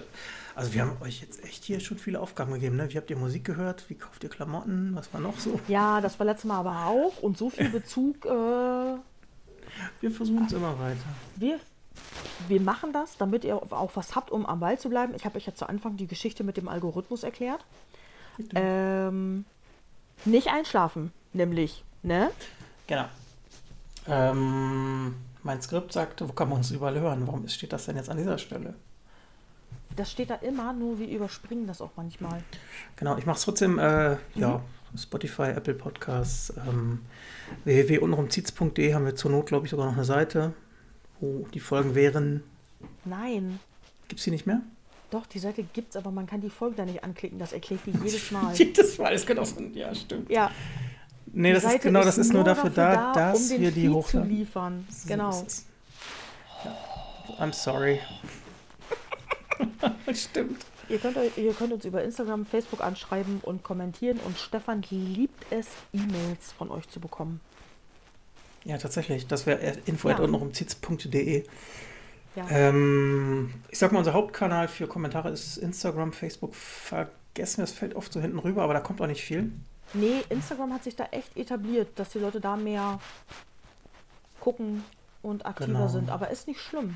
also 0.54 0.74
wir 0.74 0.82
haben 0.82 0.98
euch 1.02 1.22
jetzt 1.22 1.44
echt 1.46 1.64
hier 1.64 1.80
schon 1.80 1.98
viele 1.98 2.20
Aufgaben 2.20 2.54
gegeben. 2.54 2.76
Ne? 2.76 2.92
Wie 2.92 2.98
habt 2.98 3.10
ihr 3.10 3.16
Musik 3.16 3.46
gehört? 3.46 3.90
Wie 3.90 3.96
kauft 3.96 4.24
ihr 4.24 4.30
Klamotten? 4.30 4.92
Was 4.96 5.14
war 5.14 5.22
noch 5.22 5.40
so? 5.40 5.60
Ja, 5.68 6.02
das 6.02 6.20
war 6.20 6.26
letztes 6.26 6.46
Mal 6.46 6.60
aber 6.60 6.88
auch. 6.88 7.22
Und 7.22 7.38
so 7.38 7.50
viel 7.50 7.70
Bezug, 7.72 8.26
äh, 8.26 8.96
Wir 10.00 10.12
versuchen 10.12 10.46
es 10.46 10.54
immer 10.54 10.78
weiter. 10.80 11.00
wir, 11.36 11.60
wir 12.48 12.62
machen 12.62 12.94
das, 12.94 13.18
damit 13.18 13.44
ihr 13.44 13.56
auch 13.56 13.92
was 13.96 14.16
habt, 14.16 14.32
um 14.32 14.46
am 14.46 14.60
Ball 14.60 14.80
zu 14.80 14.90
bleiben. 14.90 15.14
Ich 15.16 15.26
habe 15.26 15.38
euch 15.38 15.46
ja 15.46 15.56
zu 15.56 15.68
Anfang 15.68 15.98
die 15.98 16.08
Geschichte 16.08 16.44
mit 16.44 16.58
dem 16.58 16.68
Algorithmus 16.68 17.24
erklärt. 17.24 17.64
Ähm, 18.56 19.46
nicht 20.26 20.48
einschlafen, 20.48 21.12
nämlich, 21.34 21.84
ne? 22.04 22.32
Genau. 22.88 23.06
Ähm, 24.08 25.16
mein 25.44 25.62
Skript 25.62 25.94
sagt, 25.94 26.22
wo 26.28 26.34
kann 26.34 26.50
man 26.50 26.60
uns 26.60 26.72
überall 26.72 27.00
hören? 27.00 27.26
Warum 27.28 27.48
steht 27.48 27.74
das 27.74 27.86
denn 27.86 27.96
jetzt 27.96 28.10
an 28.10 28.18
dieser 28.18 28.38
Stelle? 28.38 28.74
Das 29.96 30.12
steht 30.12 30.30
da 30.30 30.36
immer, 30.36 30.74
nur 30.74 31.00
wir 31.00 31.08
überspringen 31.08 31.68
das 31.68 31.82
auch 31.82 31.92
manchmal. 31.96 32.42
Genau, 32.96 33.18
ich 33.18 33.26
mache 33.26 33.38
es 33.38 33.44
trotzdem, 33.44 33.78
äh, 33.78 34.18
ja, 34.36 34.62
Spotify, 34.98 35.50
Apple 35.56 35.74
Podcasts, 35.74 36.54
ähm, 36.68 37.00
www.unrumziez.de 37.64 38.94
haben 38.94 39.06
wir 39.06 39.16
zur 39.16 39.32
Not, 39.32 39.46
glaube 39.48 39.66
ich, 39.66 39.72
sogar 39.72 39.86
noch 39.88 39.94
eine 39.94 40.06
Seite, 40.06 40.54
wo 41.20 41.48
die 41.54 41.60
Folgen 41.60 41.96
wären. 41.96 42.44
Nein, 43.06 43.60
Gibt 44.08 44.20
es 44.20 44.26
die 44.26 44.32
nicht 44.32 44.46
mehr? 44.48 44.62
doch, 45.10 45.26
die 45.26 45.40
Seite 45.40 45.64
gibt's, 45.74 45.98
aber 45.98 46.10
man 46.10 46.26
kann 46.26 46.40
die 46.40 46.50
Folge 46.50 46.78
da 46.78 46.86
nicht 46.86 47.04
anklicken. 47.04 47.38
Das 47.38 47.52
erklärt 47.52 47.82
die 47.86 47.92
jedes 47.92 48.32
Mal. 48.32 48.54
Jedes 48.56 48.98
Mal, 48.98 49.14
es 49.14 49.26
könnte 49.26 49.42
auch 49.42 49.46
so, 49.46 49.60
ja, 49.74 49.94
stimmt. 49.94 50.30
Ja, 50.30 50.52
Nee, 51.34 51.50
die 51.50 51.54
das 51.62 51.64
ist 51.74 51.82
genau, 51.82 52.04
das 52.04 52.18
ist 52.18 52.34
nur 52.34 52.44
dafür 52.44 52.70
da, 52.70 53.14
da, 53.14 53.32
dass 53.32 53.52
um 53.52 53.60
wir 53.60 53.72
die 53.72 53.82
Feed 53.82 53.90
zu 53.90 53.94
hochladen. 53.96 54.30
liefern. 54.30 54.88
So 54.90 55.08
Genau. 55.08 55.30
es. 55.46 55.66
Ja. 56.66 56.78
I'm 57.40 57.54
sorry. 57.54 58.00
stimmt. 60.14 60.66
Ihr 60.92 61.00
könnt, 61.00 61.18
euch- 61.18 61.38
ihr 61.38 61.54
könnt 61.54 61.72
uns 61.74 61.86
über 61.86 62.04
Instagram, 62.04 62.46
Facebook 62.46 62.82
anschreiben 62.82 63.40
und 63.44 63.64
kommentieren 63.64 64.20
und 64.26 64.38
Stefan 64.38 64.84
liebt 64.90 65.46
es, 65.52 65.68
E-Mails 65.94 66.52
von 66.58 66.70
euch 66.70 66.88
zu 66.90 67.00
bekommen. 67.00 67.40
Ja, 68.66 68.78
tatsächlich. 68.78 69.26
Das 69.28 69.46
wäre 69.46 69.64
Ja. 69.66 69.74
info.unrumziez.de. 69.86 71.46
Ja. 72.36 72.48
Ähm, 72.50 73.54
ich 73.70 73.80
sag 73.80 73.92
mal, 73.92 74.00
unser 74.00 74.14
Hauptkanal 74.14 74.68
für 74.68 74.88
Kommentare 74.88 75.30
ist 75.30 75.58
Instagram, 75.58 76.14
Facebook. 76.14 76.56
Vergessen 76.56 77.58
wir, 77.58 77.64
es 77.64 77.72
fällt 77.72 77.96
oft 77.96 78.12
so 78.14 78.22
hinten 78.22 78.40
rüber, 78.40 78.64
aber 78.64 78.74
da 78.74 78.80
kommt 78.80 79.02
auch 79.02 79.08
nicht 79.08 79.24
viel. 79.24 79.52
Nee, 79.94 80.22
Instagram 80.30 80.74
hat 80.74 80.84
sich 80.84 80.96
da 80.96 81.06
echt 81.12 81.36
etabliert, 81.36 81.90
dass 81.98 82.10
die 82.10 82.20
Leute 82.20 82.40
da 82.40 82.56
mehr 82.56 83.00
gucken 84.40 84.84
und 85.22 85.46
aktiver 85.46 85.68
Genau. 85.68 85.88
sind. 85.88 86.10
Aber 86.10 86.30
ist 86.30 86.48
nicht 86.48 86.62
schlimm. 86.62 86.96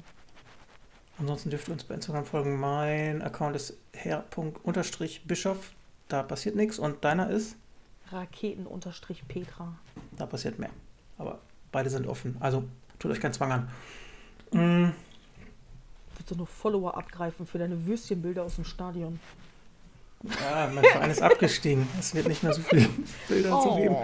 Ansonsten 1.18 1.50
dürft 1.50 1.68
ihr 1.70 1.74
uns 1.74 1.84
bei 1.84 1.96
Instagram 1.96 2.26
folgen. 2.26 2.60
Mein 2.60 3.22
Account 3.22 3.56
ist 3.56 3.78
herr.bischof. 3.94 5.72
Da 6.10 6.24
passiert 6.24 6.56
nichts. 6.56 6.78
Und 6.80 7.04
deiner 7.04 7.30
ist? 7.30 7.56
Raketen-Petra. 8.12 9.74
Da 10.18 10.26
passiert 10.26 10.60
mehr. 10.60 10.70
Aber 11.18 11.40
beide 11.72 11.90
sind 11.90 12.06
offen. 12.08 12.36
Also 12.40 12.64
tut 13.00 13.12
euch 13.12 13.20
keinen 13.22 13.34
Zwang 13.34 13.52
an. 13.52 13.70
Mm, 14.52 14.92
Willst 16.18 16.32
du 16.32 16.36
nur 16.36 16.48
Follower 16.48 16.96
abgreifen 16.98 17.46
für 17.48 17.58
deine 17.58 17.86
Würstchenbilder 17.86 18.44
aus 18.44 18.56
dem 18.56 18.66
Stadion? 18.66 19.20
ja, 20.24 20.70
mein 20.74 20.84
Verein 20.84 21.12
ist 21.12 21.22
abgestiegen. 21.22 21.88
Es 22.00 22.14
wird 22.16 22.28
nicht 22.28 22.42
mehr 22.44 22.54
so 22.54 22.62
viele 22.62 22.88
Bilder 23.28 23.60
zu 23.62 23.76
geben. 23.76 23.96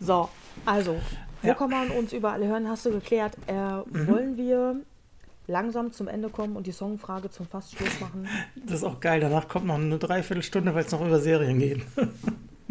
So, 0.00 0.28
also, 0.64 1.00
wo 1.42 1.48
Ja. 1.48 1.54
kann 1.54 1.70
man 1.70 1.90
uns 1.90 2.12
überall 2.12 2.44
hören? 2.46 2.68
Hast 2.68 2.84
du 2.86 2.90
geklärt. 2.92 3.36
Äh, 3.46 3.52
Mhm. 3.54 4.06
Wollen 4.08 4.36
wir 4.36 4.76
langsam 5.46 5.92
zum 5.92 6.08
Ende 6.08 6.28
kommen 6.28 6.56
und 6.56 6.66
die 6.66 6.72
Songfrage 6.72 7.30
zum 7.30 7.46
Fastschluss 7.46 8.00
machen? 8.00 8.28
Das 8.66 8.76
ist 8.76 8.84
auch 8.84 9.00
geil. 9.00 9.20
Danach 9.20 9.48
kommt 9.48 9.66
noch 9.66 9.74
eine 9.74 9.98
Dreiviertelstunde, 9.98 10.74
weil 10.74 10.84
es 10.84 10.92
noch 10.92 11.04
über 11.04 11.20
Serien 11.20 11.58
geht. 11.58 11.82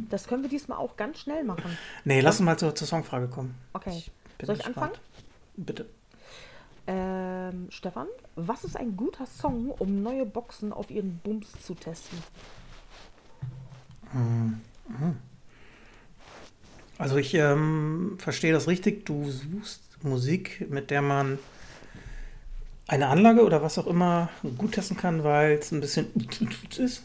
Das 0.10 0.28
können 0.28 0.42
wir 0.42 0.50
diesmal 0.50 0.78
auch 0.78 0.98
ganz 0.98 1.20
schnell 1.20 1.44
machen. 1.44 1.78
Nee, 2.04 2.20
lass 2.22 2.40
uns 2.40 2.46
mal 2.46 2.58
zur, 2.58 2.76
zur 2.76 2.88
Songfrage 2.88 3.28
kommen. 3.28 3.56
Okay. 3.72 4.04
Bin 4.38 4.48
Soll 4.48 4.56
ich 4.58 4.64
gespannt. 4.64 4.94
anfangen? 4.94 5.00
Bitte. 5.56 5.86
Ähm, 6.88 7.68
Stefan, 7.70 8.08
was 8.36 8.64
ist 8.66 8.76
ein 8.76 8.98
guter 8.98 9.26
Song, 9.26 9.70
um 9.70 10.02
neue 10.02 10.26
Boxen 10.26 10.74
auf 10.74 10.90
ihren 10.90 11.20
Bums 11.20 11.52
zu 11.66 11.76
testen? 11.76 12.18
Also 16.98 17.18
ich 17.18 17.34
ähm, 17.36 18.18
verstehe 18.18 18.52
das 18.52 18.68
richtig. 18.68 19.06
Du 19.06 19.30
suchst 19.30 20.04
Musik, 20.04 20.68
mit 20.70 20.90
der 20.90 21.02
man 21.02 21.40
eine 22.92 23.08
Anlage 23.08 23.46
oder 23.46 23.62
was 23.62 23.78
auch 23.78 23.88
immer 23.88 24.30
gut 24.58 24.74
testen 24.74 24.98
kann, 24.98 25.24
weil 25.24 25.54
es 25.54 25.72
ein 25.72 25.80
bisschen 25.80 26.08
ist. 26.78 27.04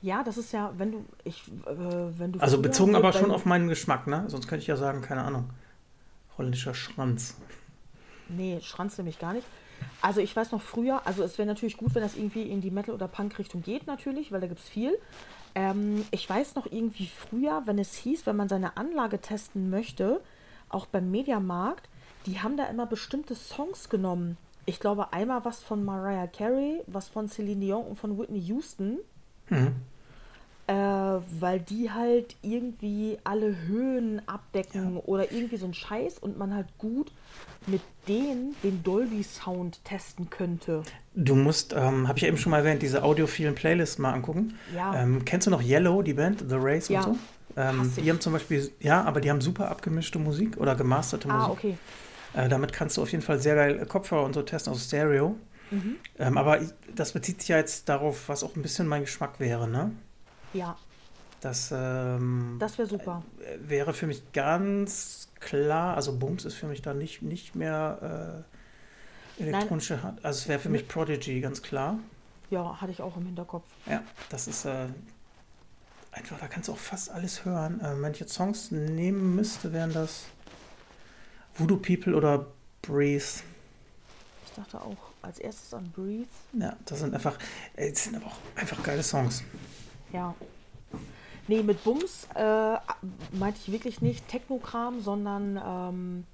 Ja, 0.00 0.24
das 0.24 0.38
ist 0.38 0.52
ja, 0.52 0.72
wenn 0.78 0.92
du, 0.92 1.04
ich, 1.24 1.44
äh, 1.66 2.18
wenn 2.18 2.32
du. 2.32 2.40
Also 2.40 2.60
bezogen 2.60 2.96
aber 2.96 3.12
schon 3.12 3.30
auf 3.30 3.44
meinen 3.44 3.68
Geschmack, 3.68 4.06
ne? 4.06 4.24
Sonst 4.28 4.48
könnte 4.48 4.62
ich 4.62 4.66
ja 4.66 4.76
sagen, 4.76 5.02
keine 5.02 5.24
Ahnung. 5.24 5.50
Holländischer 6.38 6.74
Schranz. 6.74 7.36
Nee, 8.30 8.60
Schranz 8.62 8.96
nämlich 8.96 9.18
gar 9.18 9.34
nicht. 9.34 9.46
Also 10.00 10.20
ich 10.20 10.34
weiß 10.34 10.52
noch 10.52 10.62
früher, 10.62 11.06
also 11.06 11.22
es 11.22 11.36
wäre 11.36 11.46
natürlich 11.46 11.76
gut, 11.76 11.94
wenn 11.94 12.02
das 12.02 12.16
irgendwie 12.16 12.42
in 12.42 12.62
die 12.62 12.70
Metal- 12.70 12.94
oder 12.94 13.08
Punk-Richtung 13.08 13.62
geht 13.62 13.86
natürlich, 13.86 14.32
weil 14.32 14.40
da 14.40 14.46
gibt 14.46 14.60
es 14.60 14.68
viel. 14.68 14.98
Ähm, 15.54 16.06
ich 16.12 16.28
weiß 16.28 16.54
noch 16.54 16.64
irgendwie 16.64 17.08
früher, 17.08 17.62
wenn 17.66 17.78
es 17.78 17.94
hieß, 17.94 18.24
wenn 18.24 18.36
man 18.36 18.48
seine 18.48 18.78
Anlage 18.78 19.20
testen 19.20 19.68
möchte, 19.68 20.22
auch 20.70 20.86
beim 20.86 21.10
Mediamarkt, 21.10 21.90
die 22.24 22.40
haben 22.40 22.56
da 22.56 22.64
immer 22.66 22.86
bestimmte 22.86 23.34
Songs 23.34 23.90
genommen. 23.90 24.38
Ich 24.64 24.78
glaube 24.80 25.12
einmal 25.12 25.44
was 25.44 25.60
von 25.62 25.84
Mariah 25.84 26.26
Carey, 26.28 26.82
was 26.86 27.08
von 27.08 27.28
Celine 27.28 27.60
Dion 27.60 27.84
und 27.84 27.98
von 27.98 28.18
Whitney 28.18 28.40
Houston. 28.40 28.98
Mhm. 29.50 29.74
Äh, 30.68 30.74
weil 30.74 31.58
die 31.58 31.90
halt 31.90 32.36
irgendwie 32.40 33.18
alle 33.24 33.56
Höhen 33.66 34.22
abdecken 34.28 34.96
oder 34.98 35.32
irgendwie 35.32 35.56
so 35.56 35.66
ein 35.66 35.74
Scheiß 35.74 36.18
und 36.18 36.38
man 36.38 36.54
halt 36.54 36.68
gut 36.78 37.10
mit 37.66 37.80
denen 38.06 38.54
den 38.62 38.82
Dolby 38.84 39.24
Sound 39.24 39.84
testen 39.84 40.30
könnte. 40.30 40.82
Du 41.14 41.34
musst, 41.34 41.72
ähm, 41.72 42.06
habe 42.06 42.18
ich 42.18 42.22
ja 42.22 42.28
eben 42.28 42.38
schon 42.38 42.50
mal 42.50 42.58
erwähnt, 42.58 42.80
diese 42.80 43.02
audiophilen 43.02 43.56
Playlists 43.56 43.98
mal 43.98 44.12
angucken. 44.12 44.54
Ja. 44.74 44.94
Ähm, 45.02 45.24
kennst 45.24 45.48
du 45.48 45.50
noch 45.50 45.62
Yellow, 45.62 46.02
die 46.02 46.14
Band, 46.14 46.44
The 46.48 46.56
Race 46.58 46.88
Ja, 46.88 47.04
und 47.04 47.14
so? 47.14 47.18
Ähm, 47.60 47.92
die 47.96 48.08
haben 48.08 48.20
zum 48.20 48.32
Beispiel, 48.32 48.70
ja, 48.80 49.02
aber 49.02 49.20
die 49.20 49.30
haben 49.30 49.40
super 49.40 49.68
abgemischte 49.68 50.18
Musik 50.18 50.56
oder 50.56 50.74
gemasterte 50.74 51.28
Ah, 51.28 51.48
Musik. 51.48 51.52
okay. 51.52 51.78
Äh, 52.34 52.48
damit 52.48 52.72
kannst 52.72 52.96
du 52.96 53.02
auf 53.02 53.10
jeden 53.12 53.22
Fall 53.22 53.38
sehr 53.38 53.54
geil 53.54 53.84
Kopfhörer 53.86 54.24
und 54.24 54.32
so 54.34 54.42
testen, 54.42 54.72
also 54.72 54.84
Stereo. 54.84 55.36
Mhm. 55.70 55.96
Ähm, 56.18 56.38
aber 56.38 56.60
ich, 56.62 56.68
das 56.94 57.12
bezieht 57.12 57.40
sich 57.40 57.48
ja 57.48 57.56
jetzt 57.58 57.88
darauf, 57.88 58.28
was 58.28 58.42
auch 58.44 58.56
ein 58.56 58.62
bisschen 58.62 58.86
mein 58.86 59.02
Geschmack 59.02 59.40
wäre, 59.40 59.68
ne? 59.68 59.90
Ja, 60.52 60.76
Das 61.40 61.72
ähm, 61.74 62.56
das 62.58 62.76
wäre 62.78 62.88
super. 62.88 63.22
wäre 63.66 63.94
für 63.94 64.06
mich 64.06 64.32
ganz 64.32 65.28
klar, 65.40 65.96
also 65.96 66.16
Bums 66.18 66.44
ist 66.44 66.54
für 66.54 66.66
mich 66.66 66.82
da 66.82 66.92
nicht, 66.94 67.22
nicht 67.22 67.54
mehr 67.54 68.44
äh, 69.38 69.42
elektronische 69.42 70.02
Hand. 70.02 70.24
Also 70.24 70.40
es 70.40 70.48
wäre 70.48 70.58
für 70.58 70.68
mich 70.68 70.86
Prodigy, 70.88 71.40
ganz 71.40 71.62
klar. 71.62 71.98
Ja, 72.50 72.80
hatte 72.80 72.92
ich 72.92 73.00
auch 73.00 73.16
im 73.16 73.24
Hinterkopf. 73.26 73.64
Ja, 73.86 74.02
das 74.28 74.46
ist 74.46 74.66
äh, 74.66 74.86
einfach, 76.12 76.38
da 76.38 76.48
kannst 76.48 76.68
du 76.68 76.72
auch 76.72 76.78
fast 76.78 77.10
alles 77.10 77.46
hören. 77.46 77.80
Äh, 77.80 78.00
wenn 78.02 78.12
ich 78.12 78.20
jetzt 78.20 78.34
Songs 78.34 78.70
nehmen 78.70 79.34
müsste, 79.34 79.72
wären 79.72 79.92
das 79.94 80.24
Voodoo 81.54 81.76
People 81.76 82.14
oder 82.14 82.46
Breathe. 82.82 83.42
Ich 84.46 84.52
dachte 84.56 84.80
auch 84.80 84.96
als 85.22 85.38
erstes 85.38 85.72
an 85.74 85.90
Breathe. 85.94 86.28
Ja, 86.52 86.76
das 86.84 87.00
sind 87.00 87.14
einfach, 87.14 87.38
äh, 87.76 87.90
das 87.90 88.04
sind 88.04 88.16
aber 88.16 88.26
auch 88.26 88.38
einfach 88.54 88.82
geile 88.82 89.02
Songs. 89.02 89.42
Ja. 90.12 90.34
Nee, 91.48 91.62
mit 91.62 91.82
Bums 91.82 92.28
äh, 92.34 92.76
meinte 93.32 93.58
ich 93.60 93.72
wirklich 93.72 94.00
nicht 94.00 94.28
Technokram, 94.28 95.00
sondern 95.00 95.60
ähm, 95.64 96.24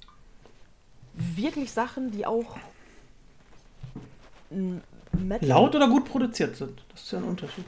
wirklich 1.15 1.73
Sachen, 1.73 2.11
die 2.11 2.27
auch 2.27 2.57
Metal, 4.51 5.49
Laut 5.49 5.75
oder 5.75 5.89
gut 5.89 6.05
produziert 6.05 6.57
sind. 6.57 6.83
Das 6.91 7.03
ist 7.03 7.13
ja 7.13 7.19
ein 7.19 7.25
Unterschied. 7.25 7.65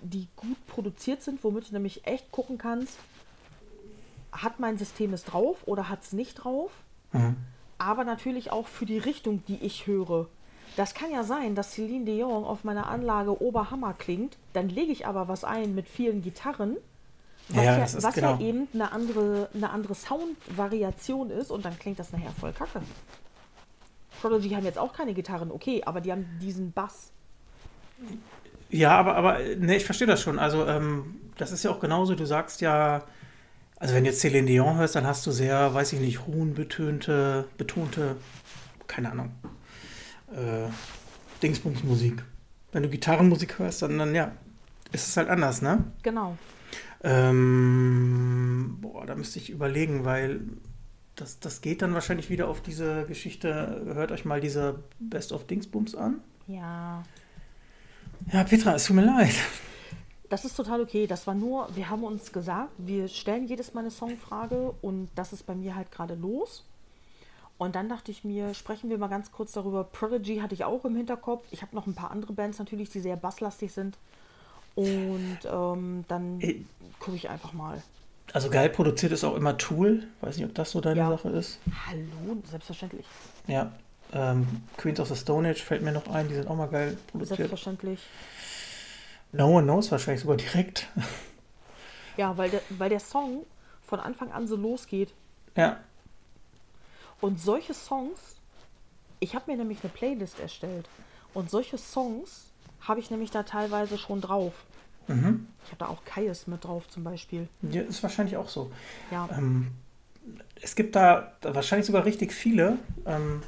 die 0.00 0.28
gut 0.36 0.66
produziert 0.66 1.22
sind, 1.22 1.42
womit 1.42 1.68
du 1.68 1.74
nämlich 1.74 2.06
echt 2.06 2.30
gucken 2.30 2.58
kannst, 2.58 2.98
hat 4.42 4.60
mein 4.60 4.78
System 4.78 5.12
es 5.12 5.24
drauf 5.24 5.58
oder 5.66 5.88
hat 5.88 6.02
es 6.02 6.12
nicht 6.12 6.34
drauf. 6.34 6.70
Mhm. 7.12 7.36
aber 7.78 8.04
natürlich 8.04 8.50
auch 8.50 8.66
für 8.66 8.86
die 8.86 8.98
Richtung, 8.98 9.44
die 9.46 9.56
ich 9.64 9.86
höre. 9.86 10.26
Das 10.76 10.92
kann 10.94 11.10
ja 11.10 11.22
sein, 11.24 11.54
dass 11.54 11.72
Celine 11.72 12.04
Dion 12.04 12.44
auf 12.44 12.64
meiner 12.64 12.88
Anlage 12.88 13.40
Oberhammer 13.40 13.94
klingt, 13.94 14.36
dann 14.54 14.68
lege 14.68 14.92
ich 14.92 15.06
aber 15.06 15.28
was 15.28 15.44
ein 15.44 15.74
mit 15.74 15.86
vielen 15.88 16.20
Gitarren, 16.22 16.76
was, 17.48 17.64
Ja, 17.64 17.78
ja, 17.78 18.02
was 18.02 18.14
genau. 18.14 18.34
ja 18.34 18.40
eben 18.40 18.66
eine 18.74 18.92
andere, 18.92 19.48
eine 19.54 19.70
andere 19.70 19.94
Soundvariation 19.94 21.30
ist 21.30 21.50
und 21.50 21.64
dann 21.64 21.78
klingt 21.78 21.98
das 21.98 22.12
nachher 22.12 22.32
voll 22.32 22.52
kacke. 22.52 22.80
Prodigy 24.20 24.50
haben 24.50 24.64
jetzt 24.64 24.78
auch 24.78 24.92
keine 24.92 25.14
Gitarren, 25.14 25.50
okay, 25.52 25.82
aber 25.84 26.00
die 26.00 26.10
haben 26.10 26.26
diesen 26.40 26.72
Bass. 26.72 27.12
Ja, 28.70 28.98
aber, 28.98 29.16
aber 29.16 29.38
ne, 29.38 29.76
ich 29.76 29.84
verstehe 29.84 30.06
das 30.08 30.20
schon. 30.22 30.38
Also, 30.38 30.66
ähm, 30.66 31.20
das 31.36 31.52
ist 31.52 31.62
ja 31.62 31.70
auch 31.70 31.80
genauso. 31.80 32.14
Du 32.14 32.26
sagst 32.26 32.60
ja, 32.60 33.02
also 33.78 33.94
wenn 33.94 34.04
du 34.04 34.10
jetzt 34.10 34.20
Celine 34.20 34.46
Dion 34.46 34.76
hörst, 34.76 34.94
dann 34.94 35.06
hast 35.06 35.26
du 35.26 35.30
sehr, 35.30 35.74
weiß 35.74 35.92
ich 35.92 36.00
nicht, 36.00 36.26
hohen 36.26 36.54
betönte, 36.54 37.46
betonte, 37.58 38.16
keine 38.86 39.12
Ahnung, 39.12 39.32
äh, 40.32 40.68
Dingsbums-Musik. 41.42 42.22
Wenn 42.72 42.82
du 42.82 42.88
Gitarrenmusik 42.88 43.58
hörst, 43.58 43.82
dann, 43.82 43.98
dann 43.98 44.14
ja, 44.14 44.32
ist 44.92 45.08
es 45.08 45.16
halt 45.16 45.28
anders, 45.28 45.62
ne? 45.62 45.84
Genau. 46.02 46.36
Ähm, 47.02 48.78
boah, 48.80 49.04
da 49.06 49.14
müsste 49.14 49.38
ich 49.38 49.50
überlegen, 49.50 50.04
weil 50.04 50.40
das, 51.14 51.38
das 51.40 51.60
geht 51.60 51.82
dann 51.82 51.94
wahrscheinlich 51.94 52.30
wieder 52.30 52.48
auf 52.48 52.62
diese 52.62 53.04
Geschichte. 53.06 53.82
Hört 53.94 54.12
euch 54.12 54.24
mal 54.24 54.40
diese 54.40 54.82
Best 54.98 55.32
of 55.32 55.46
Dingsbums 55.46 55.94
an. 55.94 56.20
Ja. 56.46 57.04
Ja, 58.32 58.44
Petra, 58.44 58.74
es 58.74 58.84
tut 58.84 58.96
mir 58.96 59.04
leid. 59.04 59.34
Das 60.28 60.44
ist 60.44 60.56
total 60.56 60.80
okay. 60.80 61.06
Das 61.06 61.26
war 61.26 61.34
nur, 61.34 61.68
wir 61.76 61.88
haben 61.88 62.02
uns 62.04 62.32
gesagt, 62.32 62.70
wir 62.78 63.08
stellen 63.08 63.46
jedes 63.46 63.74
Mal 63.74 63.80
eine 63.80 63.90
Songfrage 63.90 64.74
und 64.82 65.08
das 65.14 65.32
ist 65.32 65.46
bei 65.46 65.54
mir 65.54 65.76
halt 65.76 65.92
gerade 65.92 66.14
los. 66.14 66.64
Und 67.58 67.74
dann 67.74 67.88
dachte 67.88 68.10
ich 68.10 68.22
mir, 68.24 68.52
sprechen 68.52 68.90
wir 68.90 68.98
mal 68.98 69.06
ganz 69.08 69.32
kurz 69.32 69.52
darüber. 69.52 69.84
Prodigy 69.84 70.38
hatte 70.38 70.54
ich 70.54 70.64
auch 70.64 70.84
im 70.84 70.94
Hinterkopf. 70.96 71.44
Ich 71.50 71.62
habe 71.62 71.74
noch 71.74 71.86
ein 71.86 71.94
paar 71.94 72.10
andere 72.10 72.32
Bands 72.34 72.58
natürlich, 72.58 72.90
die 72.90 73.00
sehr 73.00 73.16
basslastig 73.16 73.72
sind. 73.72 73.96
Und 74.74 75.38
ähm, 75.50 76.04
dann 76.08 76.40
Äh. 76.40 76.60
gucke 77.00 77.16
ich 77.16 77.30
einfach 77.30 77.54
mal. 77.54 77.82
Also 78.32 78.50
geil 78.50 78.68
produziert 78.68 79.12
ist 79.12 79.24
auch 79.24 79.36
immer 79.36 79.56
Tool. 79.56 80.06
Weiß 80.20 80.36
nicht, 80.36 80.44
ob 80.46 80.54
das 80.54 80.72
so 80.72 80.80
deine 80.82 80.98
Ja. 80.98 81.08
Sache 81.10 81.30
ist. 81.30 81.58
Hallo, 81.86 82.36
selbstverständlich. 82.50 83.06
Ja. 83.46 83.72
Ähm, 84.12 84.46
Queens 84.76 85.00
of 85.00 85.08
the 85.08 85.16
Stone 85.16 85.48
Age 85.48 85.62
fällt 85.62 85.82
mir 85.82 85.92
noch 85.92 86.08
ein. 86.08 86.28
Die 86.28 86.34
sind 86.34 86.48
auch 86.48 86.56
mal 86.56 86.66
geil 86.68 86.98
produziert. 87.10 87.38
Selbstverständlich. 87.38 88.00
No 89.36 89.48
One 89.56 89.64
Knows 89.64 89.90
wahrscheinlich 89.90 90.20
sogar 90.22 90.36
direkt. 90.36 90.88
Ja, 92.18 92.34
weil 92.38 92.48
der, 92.48 92.62
weil 92.70 92.88
der 92.88 92.98
Song 93.00 93.44
von 93.86 94.00
Anfang 94.00 94.32
an 94.32 94.46
so 94.48 94.56
losgeht. 94.56 95.12
ja. 95.54 95.76
Und 97.20 97.38
solche 97.38 97.74
Songs, 97.74 98.36
ich 99.20 99.34
habe 99.34 99.50
mir 99.50 99.58
nämlich 99.58 99.80
eine 99.82 99.92
Playlist 99.92 100.40
erstellt. 100.40 100.88
Und 101.34 101.50
solche 101.50 101.76
Songs 101.76 102.44
habe 102.80 103.00
ich 103.00 103.10
nämlich 103.10 103.30
da 103.30 103.42
teilweise 103.42 103.98
schon 103.98 104.22
drauf. 104.22 104.52
Mhm. 105.08 105.46
Ich 105.64 105.72
habe 105.72 105.78
da 105.78 105.88
auch 105.88 106.04
Kaius 106.06 106.46
mit 106.46 106.64
drauf 106.64 106.88
zum 106.88 107.04
Beispiel. 107.04 107.48
ja. 107.70 107.82
Ist 107.82 108.02
wahrscheinlich 108.02 108.36
auch 108.38 108.48
so. 108.48 108.70
Ja, 109.10 109.28
Ähm, 109.36 109.72
es 110.62 110.74
gibt 110.74 110.96
da 110.96 111.32
wahrscheinlich 111.42 111.86
sogar 111.86 112.04
richtig 112.06 112.32
viele. 112.32 112.78
Ähm, 113.04 113.42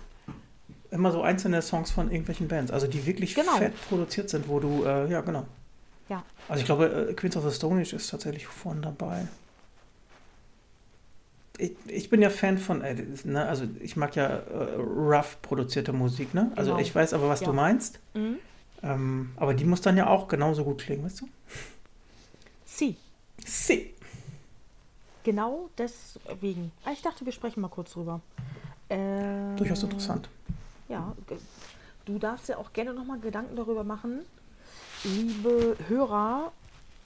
immer 0.91 1.11
so 1.13 1.23
einzelne 1.23 1.61
Songs 1.63 1.91
von 1.91 2.11
irgendwelchen 2.11 2.49
Bands. 2.49 2.71
Also 2.71 2.87
die 2.87 3.05
wirklich 3.07 3.35
Genau. 3.35 3.57
fett 3.57 3.73
produziert 3.89 4.29
sind, 4.31 4.47
wo 4.49 4.61
du, 4.61 4.85
äh, 4.85 5.11
ja 5.11 5.21
genau. 5.23 5.47
Ja. 6.09 6.23
Also 6.49 6.61
ich 6.61 6.67
glaube, 6.67 7.09
äh, 7.11 7.15
Queens 7.15 7.37
of 7.37 7.45
the 7.49 7.55
Stone 7.55 7.81
Age 7.81 7.93
ist 7.93 8.09
tatsächlich 8.11 8.47
vorne 8.47 8.81
dabei. 8.81 9.27
Ich, 11.59 11.73
ich 11.89 12.09
bin 12.11 12.23
ja 12.23 12.31
Fan 12.31 12.57
von, 12.59 12.83
äh, 12.83 12.95
ne, 13.25 13.47
also 13.47 13.65
ich 13.81 13.97
mag 13.97 14.15
ja 14.15 14.27
äh, 14.29 14.75
rough 14.77 15.43
produzierte 15.43 15.93
Musik, 15.93 16.33
ne? 16.33 16.53
Also 16.55 16.71
Genau. 16.71 16.83
ich 16.83 16.95
weiß 16.95 17.13
aber, 17.15 17.29
was 17.29 17.41
Ja. 17.41 17.47
du 17.49 17.53
meinst. 17.53 17.99
Mhm. 18.15 18.39
Ähm, 18.83 19.33
aber 19.37 19.55
die 19.55 19.65
muss 19.65 19.81
dann 19.81 19.97
ja 19.97 20.07
auch 20.07 20.29
genauso 20.29 20.63
gut 20.65 20.83
klingen, 20.83 21.05
weißt 21.05 21.23
du? 21.23 21.29
Sie. 22.65 22.97
Sie. 23.45 23.93
Genau 25.25 25.69
deswegen. 25.77 26.71
Ah, 26.85 26.93
Ich 26.93 27.03
dachte, 27.03 27.25
wir 27.25 27.33
sprechen 27.33 27.61
mal 27.61 27.69
kurz 27.69 27.93
drüber. 27.93 28.21
Äh, 28.89 29.57
Durchaus 29.57 29.83
interessant. 29.83 30.29
Ja, 30.89 31.15
du 32.05 32.19
darfst 32.21 32.49
ja 32.49 32.57
auch 32.57 32.73
gerne 32.73 32.95
nochmal 32.95 33.19
Gedanken 33.19 33.57
darüber 33.57 33.83
machen. 33.83 34.21
Liebe 35.05 35.77
Hörer, 35.87 36.51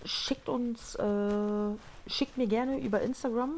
schickt 0.05 0.49
uns, 0.49 0.95
äh, 0.95 1.77
schickt 2.07 2.39
mir 2.39 2.47
gerne 2.47 2.79
über 2.79 3.03
Instagram 3.03 3.51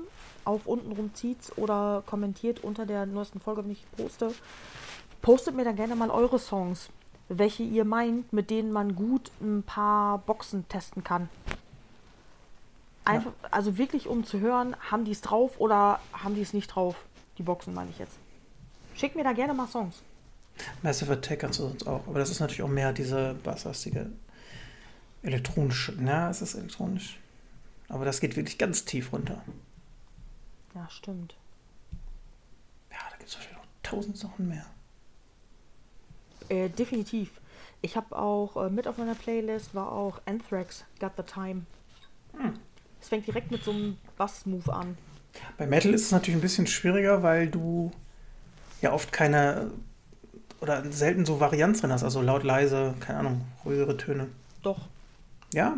auf 0.45 0.67
untenrum 0.67 1.15
zieht's 1.15 1.57
oder 1.57 2.03
kommentiert 2.05 2.65
unter 2.65 2.85
der 2.85 3.07
neuesten 3.07 3.41
Folge, 3.41 3.65
wenn 3.65 3.71
ich 3.71 3.85
poste. 3.97 4.35
Postet 5.23 5.55
mir 5.55 5.65
dann 5.65 5.77
gerne 5.77 5.95
mal 5.95 6.11
eure 6.11 6.39
Songs, 6.41 6.89
welche 7.29 7.63
ihr 7.63 7.85
meint, 7.85 8.33
mit 8.33 8.51
denen 8.51 8.73
man 8.73 8.97
gut 8.97 9.31
ein 9.41 9.63
paar 9.63 10.19
Boxen 10.19 10.69
testen 10.69 11.05
kann. 11.05 11.29
Einfach, 13.05 13.33
also 13.51 13.79
wirklich 13.79 14.09
um 14.09 14.25
zu 14.25 14.41
hören, 14.41 14.75
haben 14.91 15.05
die 15.05 15.13
es 15.13 15.21
drauf 15.21 15.61
oder 15.61 16.01
haben 16.13 16.35
die 16.35 16.43
es 16.43 16.53
nicht 16.53 16.69
drauf? 16.69 16.97
Die 17.39 17.43
Boxen 17.43 17.73
meine 17.73 17.91
ich 17.91 17.99
jetzt. 17.99 18.17
Schickt 18.95 19.15
mir 19.15 19.25
da 19.25 19.33
gerne 19.33 19.55
mal 19.55 19.69
Songs. 19.69 20.03
Massive 20.83 21.13
Attack 21.13 21.41
kannst 21.41 21.59
du 21.59 21.65
sonst 21.65 21.87
auch. 21.87 22.07
Aber 22.07 22.19
das 22.19 22.31
ist 22.31 22.41
natürlich 22.41 22.63
auch 22.63 22.69
mehr 22.69 22.93
diese 22.93 23.35
basslastige 23.43 24.11
elektronische. 25.25 25.95
Ja, 26.05 26.31
es 26.31 26.43
ist 26.43 26.55
elektronisch. 26.55 27.19
Aber 27.89 28.05
das 28.05 28.21
geht 28.21 28.37
wirklich 28.37 28.59
ganz 28.59 28.85
tief 28.85 29.13
runter. 29.13 29.43
Ja, 30.75 30.89
stimmt. 30.91 31.35
Ja, 32.91 32.99
da 33.11 33.17
gibt 33.17 33.29
es 33.29 33.37
wahrscheinlich 33.37 33.59
noch 33.59 33.69
tausend 33.83 34.17
Sachen 34.17 34.49
mehr. 34.49 34.67
Äh, 36.49 36.69
definitiv. 36.69 37.31
Ich 37.83 37.97
habe 37.97 38.17
auch 38.17 38.57
äh, 38.57 38.71
mit 38.71 38.89
auf 38.89 38.99
meiner 38.99 39.15
Playlist 39.15 39.75
war 39.75 39.93
auch 39.93 40.21
Anthrax 40.27 40.85
Got 41.01 41.13
the 41.17 41.23
Time. 41.23 41.67
Hm. 42.37 42.55
Es 43.01 43.09
fängt 43.09 43.27
direkt 43.27 43.51
mit 43.51 43.63
so 43.63 43.71
einem 43.71 43.99
Bass-Move 44.17 44.73
an. 44.73 44.97
Bei 45.59 45.67
Metal 45.67 45.93
ist 45.93 46.05
es 46.05 46.13
natürlich 46.13 46.39
ein 46.39 46.43
bisschen 46.43 46.67
schwieriger, 46.67 47.23
weil 47.23 47.49
du 47.49 47.91
ja 48.81 48.93
oft 48.93 49.13
keine 49.13 49.71
oder 50.61 50.91
selten 50.91 51.27
so 51.27 51.41
Varianz 51.41 51.81
drin 51.81 51.93
hast. 51.93 52.03
Also 52.03 52.23
laut, 52.23 52.43
leise, 52.43 52.95
keine 53.01 53.19
Ahnung, 53.19 53.43
ruhigere 53.65 53.97
Töne. 53.97 54.29
Doch, 54.63 54.89
Ja, 55.53 55.77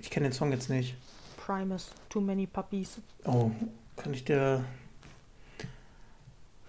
ich 0.00 0.10
kenne 0.10 0.28
den 0.28 0.32
Song 0.32 0.52
jetzt 0.52 0.68
nicht. 0.70 0.94
Primus, 1.36 1.90
Too 2.08 2.20
Many 2.20 2.46
Puppies. 2.46 2.98
Oh, 3.24 3.50
kann 3.96 4.12
ich 4.12 4.24
dir. 4.24 4.64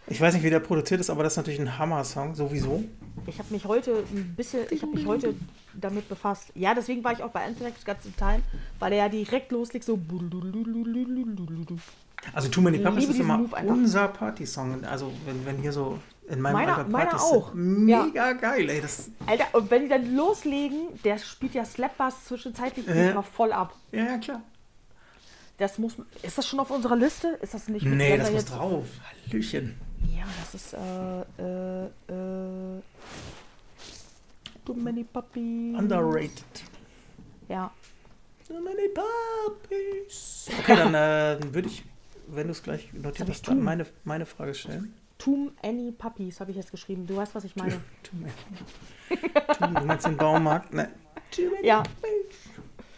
Ich 0.08 0.20
weiß 0.20 0.34
nicht, 0.34 0.44
wie 0.44 0.50
der 0.50 0.60
produziert 0.60 1.00
ist, 1.00 1.10
aber 1.12 1.22
das 1.22 1.34
ist 1.34 1.38
natürlich 1.38 1.60
ein 1.60 1.78
Hammer-Song, 1.78 2.34
sowieso. 2.34 2.84
Ich 3.28 3.38
habe 3.38 3.54
mich 3.54 3.66
heute 3.66 4.04
ein 4.12 4.34
bisschen, 4.36 4.66
ich 4.72 4.82
habe 4.82 4.94
mich 4.94 5.06
heute 5.06 5.36
damit 5.74 6.10
befasst. 6.10 6.52
Ja, 6.56 6.74
deswegen 6.74 7.04
war 7.04 7.14
ich 7.14 7.22
auch 7.22 7.30
bei 7.30 7.46
Anthrax 7.46 7.86
Got 7.86 7.98
the 8.04 8.12
Time, 8.12 8.42
weil 8.80 8.94
er 8.94 9.00
ja 9.00 9.10
direkt 9.10 9.52
loslegt 9.52 9.86
so. 9.86 10.00
Also 12.34 12.50
Too 12.50 12.62
Many 12.62 12.80
Puppies 12.80 13.10
ist 13.10 13.20
immer 13.20 13.46
unser 13.68 14.08
Party-Song. 14.08 14.84
Also 14.86 15.12
wenn, 15.26 15.46
wenn 15.46 15.58
hier 15.58 15.72
so 15.72 16.00
in 16.30 16.40
meinem 16.42 16.54
Meiner- 16.54 16.78
Alter 16.78 16.90
meiner 16.90 17.22
auch. 17.22 17.54
Mega 17.54 18.34
geil, 18.34 18.70
ey. 18.70 18.82
Das, 18.82 19.10
Alter, 19.26 19.46
und 19.54 19.70
wenn 19.72 19.84
die 19.84 19.90
dann 19.90 20.16
loslegen, 20.16 20.88
der 21.04 21.18
spielt 21.18 21.54
ja 21.56 21.66
Slap-Bass 21.66 22.26
zwischenzeitlich 22.26 22.86
Ja. 22.88 23.12
immer 23.12 23.24
voll 23.24 23.52
ab. 23.52 23.74
ja, 23.92 24.04
ja, 24.04 24.18
klar. 24.18 24.42
Das 25.58 25.78
muss. 25.78 25.96
Ist 26.22 26.38
das 26.38 26.48
schon 26.48 26.60
auf 26.62 26.72
unserer 26.72 26.96
Liste? 26.96 27.28
Ist 27.42 27.54
das 27.54 27.68
nicht? 27.68 27.86
Nee, 27.86 28.18
das 28.18 28.32
muss 28.32 28.46
drauf. 28.46 28.86
Hallöchen. 29.28 29.76
Ja, 30.10 30.24
das 30.40 30.56
ist 30.56 30.74
äh, 30.74 31.22
äh, 31.44 31.86
äh, 31.88 32.82
Too 34.66 34.74
many 34.74 35.04
puppies. 35.04 35.78
Underrated. 35.78 36.64
Ja. 37.50 37.72
Too 38.48 38.60
many 38.62 38.88
puppies. 38.94 40.48
Okay, 40.60 40.76
dann 40.76 40.94
äh, 40.94 41.54
würde 41.54 41.68
ich, 41.68 41.84
wenn 42.28 42.48
du 42.48 42.52
es 42.52 42.64
gleich 42.64 42.94
notiert 42.94 43.28
hast, 43.30 43.48
dann 43.48 43.62
meine, 43.62 43.86
meine 44.06 44.26
Frage 44.26 44.54
stellen. 44.54 44.94
Too 45.20 45.52
many 45.62 45.92
puppies 45.92 46.40
habe 46.40 46.50
ich 46.52 46.58
jetzt 46.58 46.72
geschrieben. 46.72 47.06
Du 47.06 47.16
weißt, 47.18 47.36
was 47.36 47.44
ich 47.44 47.56
meine. 47.56 47.74
Too 48.04 48.16
many. 48.16 49.76
Du 49.80 49.86
meinst 49.86 50.08
den 50.08 50.18
Baumarkt? 50.18 50.74
Ne. 50.74 50.90
Too 51.30 51.52
many 51.52 51.68
ja. 51.68 51.84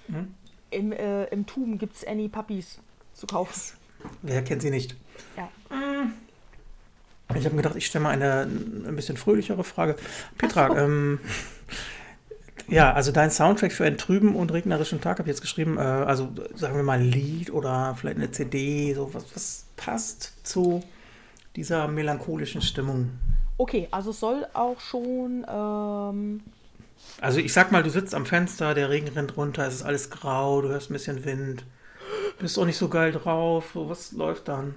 Hm? 0.07 0.33
Im, 0.69 0.91
äh, 0.93 1.25
im 1.25 1.45
Tum 1.45 1.77
gibt 1.77 1.97
es 1.97 2.07
Any 2.07 2.29
Puppies 2.29 2.79
zu 3.13 3.27
kaufen. 3.27 3.77
Wer 4.21 4.43
kennt 4.43 4.61
sie 4.61 4.69
nicht? 4.69 4.95
Ja. 5.35 5.49
Ich 7.35 7.45
habe 7.45 7.55
mir 7.55 7.61
gedacht, 7.61 7.75
ich 7.75 7.87
stelle 7.87 8.03
mal 8.03 8.11
eine 8.11 8.41
ein 8.41 8.95
bisschen 8.95 9.17
fröhlichere 9.17 9.63
Frage. 9.63 9.95
Petra, 10.37 10.67
so. 10.69 10.75
ähm, 10.75 11.19
ja, 12.67 12.93
also 12.93 13.11
dein 13.11 13.31
Soundtrack 13.31 13.71
für 13.71 13.85
einen 13.85 13.97
trüben 13.97 14.35
und 14.35 14.51
regnerischen 14.51 15.01
Tag 15.01 15.19
habe 15.19 15.29
ich 15.29 15.35
jetzt 15.35 15.41
geschrieben. 15.41 15.77
Äh, 15.77 15.81
also 15.81 16.29
sagen 16.55 16.75
wir 16.75 16.83
mal 16.83 16.99
ein 16.99 17.05
Lied 17.05 17.51
oder 17.51 17.95
vielleicht 17.99 18.17
eine 18.17 18.31
CD, 18.31 18.93
so 18.93 19.13
was, 19.13 19.25
was 19.35 19.65
passt 19.75 20.45
zu 20.45 20.83
dieser 21.55 21.87
melancholischen 21.87 22.61
Stimmung. 22.61 23.11
Okay, 23.57 23.87
also 23.91 24.11
es 24.11 24.19
soll 24.19 24.47
auch 24.53 24.79
schon. 24.79 25.45
Ähm 25.47 26.41
also 27.19 27.39
ich 27.39 27.53
sag 27.53 27.71
mal, 27.71 27.83
du 27.83 27.89
sitzt 27.89 28.15
am 28.15 28.25
Fenster, 28.25 28.73
der 28.73 28.89
Regen 28.89 29.07
rennt 29.07 29.37
runter, 29.37 29.67
es 29.67 29.75
ist 29.75 29.83
alles 29.83 30.09
grau, 30.09 30.61
du 30.61 30.69
hörst 30.69 30.89
ein 30.89 30.93
bisschen 30.93 31.25
Wind, 31.25 31.65
bist 32.39 32.57
auch 32.57 32.65
nicht 32.65 32.77
so 32.77 32.89
geil 32.89 33.11
drauf. 33.11 33.71
Was 33.73 34.11
läuft 34.11 34.47
dann? 34.47 34.75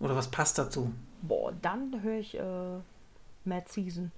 Oder 0.00 0.16
was 0.16 0.30
passt 0.30 0.58
dazu? 0.58 0.92
Boah, 1.22 1.52
dann 1.62 2.02
höre 2.02 2.18
ich 2.18 2.38
äh, 2.38 2.78
Mad 3.44 3.66
Season. 3.68 4.10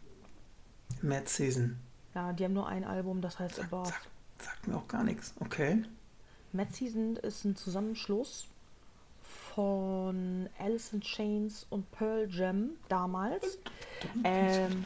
Mad 1.02 1.28
Season. 1.28 1.78
Ja, 2.14 2.32
die 2.32 2.44
haben 2.44 2.54
nur 2.54 2.68
ein 2.68 2.84
Album, 2.84 3.20
das 3.20 3.38
heißt 3.38 3.56
sag, 3.56 3.66
Above. 3.66 3.88
Sagt, 3.88 4.08
sagt 4.38 4.68
mir 4.68 4.76
auch 4.76 4.88
gar 4.88 5.04
nichts. 5.04 5.34
Okay. 5.40 5.82
Mad 6.52 6.72
Season 6.72 7.16
ist 7.16 7.44
ein 7.44 7.56
Zusammenschluss 7.56 8.46
von 9.54 10.48
Alice 10.58 10.92
in 10.92 11.00
Chains 11.00 11.66
und 11.70 11.90
Pearl 11.92 12.28
Jam 12.30 12.70
damals. 12.88 13.58
Ähm, 14.24 14.84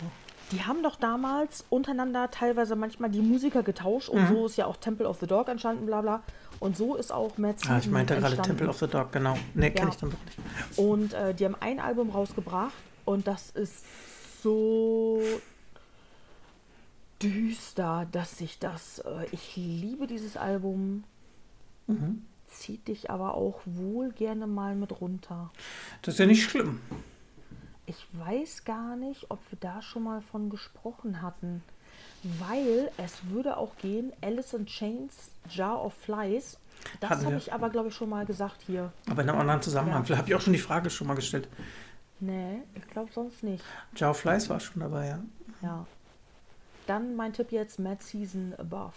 die 0.53 0.63
haben 0.65 0.83
doch 0.83 0.97
damals 0.97 1.65
untereinander 1.71 2.31
teilweise 2.31 2.77
manchmal 2.77 3.11
die 3.11 3.21
Musiker 3.21 3.63
getauscht 3.63 4.09
und 4.09 4.23
mhm. 4.23 4.29
so 4.29 4.47
ist 4.47 4.57
ja 4.57 4.67
auch 4.67 4.77
Temple 4.77 5.09
of 5.09 5.19
the 5.21 5.27
Dog 5.27 5.49
entstanden, 5.49 5.87
bla 5.87 6.01
bla. 6.01 6.23
Und 6.61 6.77
so 6.77 6.97
ist 6.97 7.13
auch 7.13 7.31
Season 7.37 7.55
Ah, 7.69 7.79
ich 7.79 7.89
meinte 7.89 8.17
gerade 8.17 8.37
Temple 8.37 8.69
of 8.69 8.79
the 8.79 8.87
Dog, 8.87 9.13
genau. 9.13 9.37
Ne, 9.55 9.71
kenne 9.71 9.89
ja. 9.89 9.95
ich 9.95 10.01
dann 10.01 10.11
doch 10.11 10.25
nicht. 10.25 10.79
Und 10.79 11.13
äh, 11.15 11.35
die 11.35 11.45
haben 11.45 11.57
ein 11.61 11.81
Album 11.81 12.11
rausgebracht 12.11 12.73
und 13.05 13.27
das 13.27 13.51
ist 13.51 13.85
so 14.43 15.23
düster, 17.23 18.07
dass 18.13 18.41
ich 18.41 18.59
das. 18.59 19.01
Äh, 19.01 19.27
ich 19.33 19.57
liebe 19.57 20.07
dieses 20.07 20.37
Album. 20.37 21.05
Mhm. 21.87 22.25
Zieht 22.59 22.89
dich 22.89 23.09
aber 23.09 23.35
auch 23.35 23.61
wohl 23.65 24.11
gerne 24.11 24.49
mal 24.49 24.75
mit 24.75 25.01
runter. 25.01 25.51
Das 26.03 26.15
ist 26.15 26.19
ja 26.19 26.27
nicht 26.27 26.43
schlimm. 26.43 26.81
Ich 27.87 28.05
weiß 28.13 28.65
gar 28.65 28.97
nicht, 28.97 29.31
ob 29.31 29.39
wir 29.51 29.59
da 29.61 29.81
schon 29.81 30.03
mal 30.03 30.21
von 30.21 30.51
gesprochen 30.51 31.23
hatten. 31.23 31.63
Weil 32.25 32.91
es 32.97 33.29
würde 33.29 33.57
auch 33.57 33.77
gehen, 33.77 34.13
Alice 34.23 34.55
in 34.55 34.67
Chains, 34.67 35.31
Jar 35.49 35.85
of 35.85 35.95
Flies. 35.95 36.59
Das 36.99 37.25
habe 37.25 37.37
ich 37.37 37.53
aber, 37.53 37.71
glaube 37.71 37.89
ich, 37.89 37.95
schon 37.95 38.09
mal 38.09 38.27
gesagt 38.27 38.61
hier. 38.67 38.93
Aber 39.09 39.23
in 39.23 39.31
einem 39.31 39.39
anderen 39.39 39.63
Zusammenhang. 39.63 40.01
Ja. 40.01 40.05
Vielleicht 40.05 40.19
habe 40.23 40.29
ich 40.31 40.35
auch 40.35 40.41
schon 40.41 40.53
die 40.53 40.59
Frage 40.59 40.91
schon 40.91 41.07
mal 41.07 41.15
gestellt. 41.15 41.49
Nee, 42.19 42.63
ich 42.75 42.89
glaube 42.89 43.13
sonst 43.13 43.45
nicht. 43.45 43.63
Jar 43.95 44.11
of 44.11 44.19
Flies 44.19 44.51
war 44.51 44.59
schon 44.59 44.81
dabei, 44.81 45.07
ja. 45.07 45.19
Ja. 45.63 45.87
Dann 46.89 47.15
mein 47.15 47.33
Tipp 47.33 47.53
jetzt 47.53 47.79
Mad 47.79 48.03
Season 48.03 48.53
Above. 48.59 48.95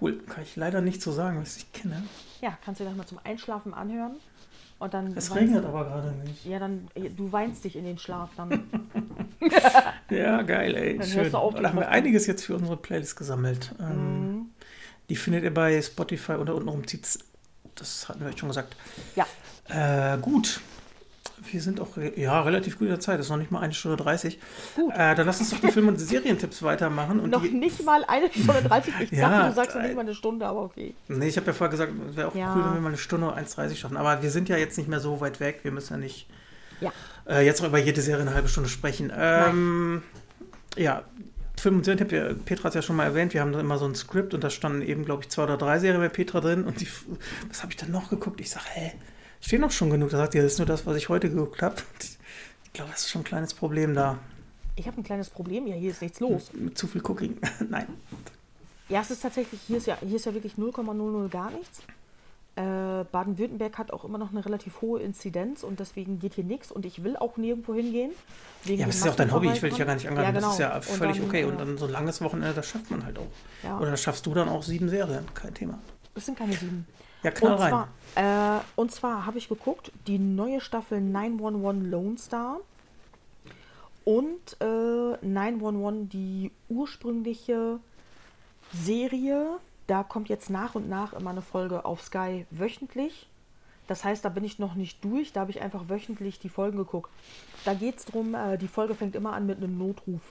Cool, 0.00 0.18
kann 0.18 0.42
ich 0.42 0.56
leider 0.56 0.80
nicht 0.80 1.00
so 1.00 1.12
sagen, 1.12 1.40
was 1.40 1.56
ich 1.56 1.72
kenne. 1.72 2.02
Ja, 2.40 2.58
kannst 2.64 2.80
du 2.80 2.84
dir 2.84 2.90
das 2.90 2.98
mal 2.98 3.06
zum 3.06 3.18
Einschlafen 3.24 3.72
anhören. 3.72 4.16
Und 4.78 4.92
dann 4.92 5.16
es 5.16 5.34
regnet 5.34 5.64
aber 5.64 5.84
gerade 5.84 6.12
nicht. 6.12 6.44
Ja, 6.44 6.58
dann 6.58 6.88
du 6.94 7.32
weinst 7.32 7.64
dich 7.64 7.76
in 7.76 7.84
den 7.84 7.98
Schlaf 7.98 8.28
dann. 8.36 8.70
ja, 10.10 10.42
geil, 10.42 10.74
ey. 10.74 10.98
Dann 10.98 11.08
Schön. 11.08 11.34
Auch 11.34 11.54
da 11.54 11.70
haben 11.70 11.78
wir 11.78 11.88
einiges 11.88 12.26
jetzt 12.26 12.44
für 12.44 12.56
unsere 12.56 12.76
Playlist 12.76 13.16
gesammelt. 13.16 13.74
Ähm, 13.80 14.32
mhm. 14.32 14.50
Die 15.08 15.16
findet 15.16 15.44
ihr 15.44 15.54
bei 15.54 15.80
Spotify 15.80 16.32
oder 16.32 16.54
unten 16.54 16.68
rum 16.68 16.86
zieht's. 16.86 17.18
Das 17.74 18.08
hatten 18.08 18.20
wir 18.20 18.28
euch 18.28 18.38
schon 18.38 18.50
gesagt. 18.50 18.76
Ja. 19.14 19.26
Äh, 19.68 20.18
gut. 20.18 20.60
Wir 21.50 21.60
sind 21.60 21.80
auch 21.80 21.96
ja, 22.16 22.42
relativ 22.42 22.78
gut 22.78 22.86
in 22.86 22.92
der 22.92 23.00
Zeit. 23.00 23.18
Das 23.18 23.26
ist 23.26 23.30
noch 23.30 23.36
nicht 23.36 23.50
mal 23.50 23.60
eine 23.60 23.72
Stunde 23.72 23.96
30. 23.96 24.38
Gut. 24.74 24.92
Äh, 24.94 25.14
dann 25.14 25.26
lass 25.26 25.40
uns 25.40 25.50
doch 25.50 25.60
die 25.60 25.70
Film- 25.70 25.88
und 25.88 25.98
Serientipps 25.98 26.62
weitermachen. 26.62 27.20
Und 27.20 27.30
noch 27.30 27.42
die, 27.42 27.50
nicht 27.50 27.84
mal 27.84 28.04
eine 28.04 28.30
Stunde 28.30 28.62
30. 28.62 28.94
Ich 29.00 29.10
ja, 29.12 29.28
dachte, 29.28 29.48
du 29.50 29.54
sagst 29.54 29.76
noch 29.76 29.82
nicht 29.82 29.94
mal 29.94 30.00
eine 30.02 30.14
Stunde, 30.14 30.46
aber 30.46 30.62
okay. 30.62 30.94
Nee, 31.08 31.28
ich 31.28 31.36
habe 31.36 31.46
ja 31.46 31.52
vorher 31.52 31.70
gesagt, 31.70 31.92
es 32.10 32.16
wäre 32.16 32.28
auch 32.28 32.34
ja. 32.34 32.54
cool, 32.54 32.64
wenn 32.64 32.74
wir 32.74 32.80
mal 32.80 32.88
eine 32.88 32.98
Stunde 32.98 33.28
1,30 33.28 33.76
schaffen. 33.76 33.96
Aber 33.96 34.22
wir 34.22 34.30
sind 34.30 34.48
ja 34.48 34.56
jetzt 34.56 34.76
nicht 34.78 34.88
mehr 34.88 35.00
so 35.00 35.20
weit 35.20 35.40
weg. 35.40 35.60
Wir 35.62 35.72
müssen 35.72 35.94
ja 35.94 35.98
nicht 35.98 36.26
ja. 36.80 36.92
Äh, 37.28 37.44
jetzt 37.44 37.62
auch 37.62 37.66
über 37.66 37.78
jede 37.78 38.00
Serie 38.02 38.22
eine 38.22 38.34
halbe 38.34 38.48
Stunde 38.48 38.68
sprechen. 38.68 39.12
Ähm, 39.16 40.02
ja, 40.76 41.04
Film- 41.58 41.76
und 41.76 41.84
Serientipp, 41.84 42.44
Petra 42.44 42.64
hat 42.64 42.70
es 42.70 42.74
ja 42.74 42.82
schon 42.82 42.96
mal 42.96 43.04
erwähnt, 43.04 43.32
wir 43.32 43.40
haben 43.40 43.52
da 43.52 43.60
immer 43.60 43.78
so 43.78 43.86
ein 43.86 43.94
Skript 43.94 44.34
und 44.34 44.44
da 44.44 44.50
standen 44.50 44.82
eben, 44.82 45.04
glaube 45.04 45.22
ich, 45.22 45.30
zwei 45.30 45.44
oder 45.44 45.56
drei 45.56 45.78
Serien 45.78 46.00
bei 46.00 46.08
Petra 46.08 46.40
drin 46.40 46.64
und 46.64 46.80
die, 46.80 46.88
was 47.48 47.62
habe 47.62 47.72
ich 47.72 47.76
dann 47.78 47.90
noch 47.90 48.10
geguckt? 48.10 48.40
Ich 48.40 48.50
sage, 48.50 48.66
hä, 48.74 48.92
steht 49.40 49.60
noch 49.60 49.70
schon 49.70 49.90
genug. 49.90 50.10
Da 50.10 50.18
sagt 50.18 50.34
ihr, 50.34 50.42
das 50.42 50.52
ist 50.52 50.58
nur 50.58 50.66
das, 50.66 50.86
was 50.86 50.96
ich 50.96 51.08
heute 51.08 51.30
geguckt 51.30 51.62
habe. 51.62 51.76
Ich 52.64 52.72
glaube, 52.72 52.90
das 52.90 53.02
ist 53.02 53.10
schon 53.10 53.22
ein 53.22 53.24
kleines 53.24 53.54
Problem 53.54 53.94
da. 53.94 54.18
Ich 54.76 54.86
habe 54.86 55.00
ein 55.00 55.04
kleines 55.04 55.30
Problem, 55.30 55.66
ja, 55.66 55.74
hier 55.74 55.90
ist 55.90 56.02
nichts 56.02 56.20
los. 56.20 56.50
Mit, 56.52 56.76
zu 56.76 56.86
viel 56.86 57.02
Cooking, 57.02 57.38
nein. 57.70 57.86
Ja, 58.88 59.00
es 59.00 59.10
ist 59.10 59.22
tatsächlich, 59.22 59.60
hier 59.66 59.78
ist 59.78 59.86
ja, 59.86 59.96
hier 60.00 60.16
ist 60.16 60.26
ja 60.26 60.34
wirklich 60.34 60.54
0,00 60.54 61.28
gar 61.28 61.50
nichts. 61.50 61.80
Äh, 62.56 63.04
Baden-Württemberg 63.12 63.76
hat 63.76 63.90
auch 63.90 64.04
immer 64.04 64.16
noch 64.16 64.30
eine 64.30 64.44
relativ 64.44 64.80
hohe 64.80 65.00
Inzidenz 65.00 65.62
und 65.62 65.78
deswegen 65.78 66.18
geht 66.18 66.34
hier 66.34 66.44
nichts 66.44 66.72
und 66.72 66.86
ich 66.86 67.04
will 67.04 67.16
auch 67.16 67.36
nirgendwo 67.36 67.74
hingehen. 67.74 68.12
ja, 68.64 68.86
das 68.86 68.96
ist 68.96 69.04
ja 69.04 69.10
auch 69.10 69.16
dein 69.16 69.32
Hobby, 69.32 69.50
ich 69.50 69.60
will 69.60 69.68
dich 69.68 69.78
ja 69.78 69.84
gar 69.84 69.94
nicht 69.94 70.08
angreifen. 70.08 70.34
Ja, 70.34 70.40
genau. 70.40 70.46
Das 70.46 70.54
ist 70.54 70.60
ja 70.60 70.80
völlig 70.80 71.18
dann, 71.18 71.26
okay. 71.26 71.44
Und 71.44 71.58
dann 71.58 71.76
so 71.76 71.84
ein 71.86 71.92
langes 71.92 72.22
Wochenende, 72.22 72.54
das 72.54 72.66
schafft 72.66 72.90
man 72.90 73.04
halt 73.04 73.18
auch. 73.18 73.26
Ja. 73.62 73.78
Oder 73.78 73.90
das 73.90 74.02
schaffst 74.02 74.24
du 74.24 74.32
dann 74.32 74.48
auch 74.48 74.62
sieben 74.62 74.88
Serien, 74.88 75.26
kein 75.34 75.52
Thema. 75.52 75.78
Es 76.14 76.24
sind 76.24 76.38
keine 76.38 76.54
sieben. 76.54 76.86
Ja, 77.26 77.30
knall 77.32 77.52
und 77.52 77.58
rein. 77.58 77.70
Zwar, 78.14 78.58
äh, 78.58 78.60
und 78.76 78.92
zwar 78.92 79.26
habe 79.26 79.38
ich 79.38 79.48
geguckt, 79.48 79.92
die 80.06 80.18
neue 80.18 80.60
Staffel 80.60 81.00
911 81.00 81.90
Lone 81.90 82.18
Star 82.18 82.60
und 84.04 84.56
äh, 84.60 85.26
911, 85.26 86.08
die 86.10 86.52
ursprüngliche 86.68 87.78
Serie 88.72 89.58
da 89.86 90.02
kommt 90.02 90.28
jetzt 90.28 90.50
nach 90.50 90.74
und 90.74 90.88
nach 90.88 91.12
immer 91.12 91.30
eine 91.30 91.42
Folge 91.42 91.84
auf 91.84 92.02
Sky 92.02 92.46
wöchentlich. 92.50 93.28
Das 93.86 94.04
heißt, 94.04 94.24
da 94.24 94.28
bin 94.28 94.42
ich 94.42 94.58
noch 94.58 94.74
nicht 94.74 95.04
durch, 95.04 95.32
da 95.32 95.42
habe 95.42 95.52
ich 95.52 95.60
einfach 95.60 95.88
wöchentlich 95.88 96.40
die 96.40 96.48
Folgen 96.48 96.76
geguckt. 96.76 97.10
Da 97.64 97.74
geht 97.74 97.98
es 97.98 98.04
darum, 98.04 98.34
äh, 98.34 98.58
die 98.58 98.66
Folge 98.66 98.94
fängt 98.94 99.14
immer 99.14 99.32
an 99.32 99.46
mit 99.46 99.58
einem 99.58 99.78
Notruf. 99.78 100.22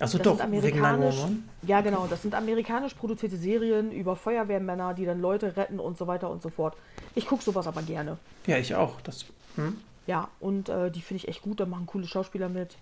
Achso, 0.00 0.16
doch, 0.18 0.40
amerikanisch, 0.40 1.16
Ja, 1.62 1.82
genau, 1.82 2.06
das 2.08 2.22
sind 2.22 2.34
amerikanisch 2.34 2.94
produzierte 2.94 3.36
Serien 3.36 3.92
über 3.92 4.16
Feuerwehrmänner, 4.16 4.94
die 4.94 5.04
dann 5.04 5.20
Leute 5.20 5.56
retten 5.56 5.78
und 5.78 5.98
so 5.98 6.06
weiter 6.06 6.30
und 6.30 6.42
so 6.42 6.48
fort. 6.48 6.74
Ich 7.14 7.26
gucke 7.26 7.44
sowas 7.44 7.66
aber 7.66 7.82
gerne. 7.82 8.16
Ja, 8.46 8.56
ich 8.56 8.74
auch. 8.74 9.00
Das, 9.02 9.26
hm? 9.56 9.76
Ja, 10.06 10.28
und 10.40 10.70
äh, 10.70 10.90
die 10.90 11.02
finde 11.02 11.22
ich 11.22 11.28
echt 11.28 11.42
gut, 11.42 11.60
da 11.60 11.66
machen 11.66 11.86
coole 11.86 12.06
Schauspieler 12.06 12.48
mit. 12.48 12.76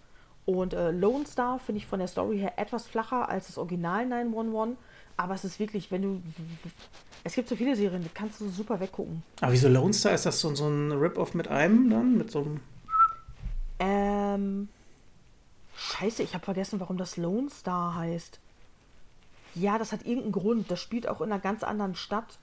Und 0.46 0.74
äh, 0.74 0.92
Lone 0.92 1.26
Star 1.26 1.58
finde 1.58 1.80
ich 1.80 1.86
von 1.86 1.98
der 1.98 2.08
Story 2.08 2.38
her 2.38 2.52
etwas 2.56 2.86
flacher 2.86 3.28
als 3.28 3.48
das 3.48 3.58
Original 3.58 4.06
911. 4.06 4.78
Aber 5.16 5.34
es 5.34 5.44
ist 5.44 5.58
wirklich, 5.58 5.90
wenn 5.90 6.02
du. 6.02 6.22
Es 7.24 7.34
gibt 7.34 7.48
so 7.48 7.56
viele 7.56 7.74
Serien, 7.74 8.02
die 8.02 8.08
kannst 8.14 8.40
du 8.40 8.48
super 8.48 8.78
weggucken. 8.78 9.24
Aber 9.40 9.52
wieso 9.52 9.68
Lone 9.68 9.92
Star? 9.92 10.14
Ist 10.14 10.24
das 10.24 10.38
so, 10.40 10.54
so 10.54 10.68
ein 10.68 10.92
Rip-Off 10.92 11.34
mit 11.34 11.48
einem 11.48 11.90
dann? 11.90 12.16
Mit 12.16 12.30
so 12.30 12.40
einem. 12.40 12.60
Ähm. 13.80 14.68
Scheiße, 15.78 16.24
ich 16.24 16.34
habe 16.34 16.44
vergessen, 16.44 16.80
warum 16.80 16.96
das 16.96 17.16
Lone 17.16 17.48
Star 17.50 17.94
heißt. 17.94 18.40
Ja, 19.54 19.78
das 19.78 19.92
hat 19.92 20.04
irgendeinen 20.04 20.32
Grund. 20.32 20.70
Das 20.70 20.80
spielt 20.80 21.08
auch 21.08 21.20
in 21.20 21.30
einer 21.30 21.40
ganz 21.40 21.62
anderen 21.62 21.94
Stadt. 21.94 22.38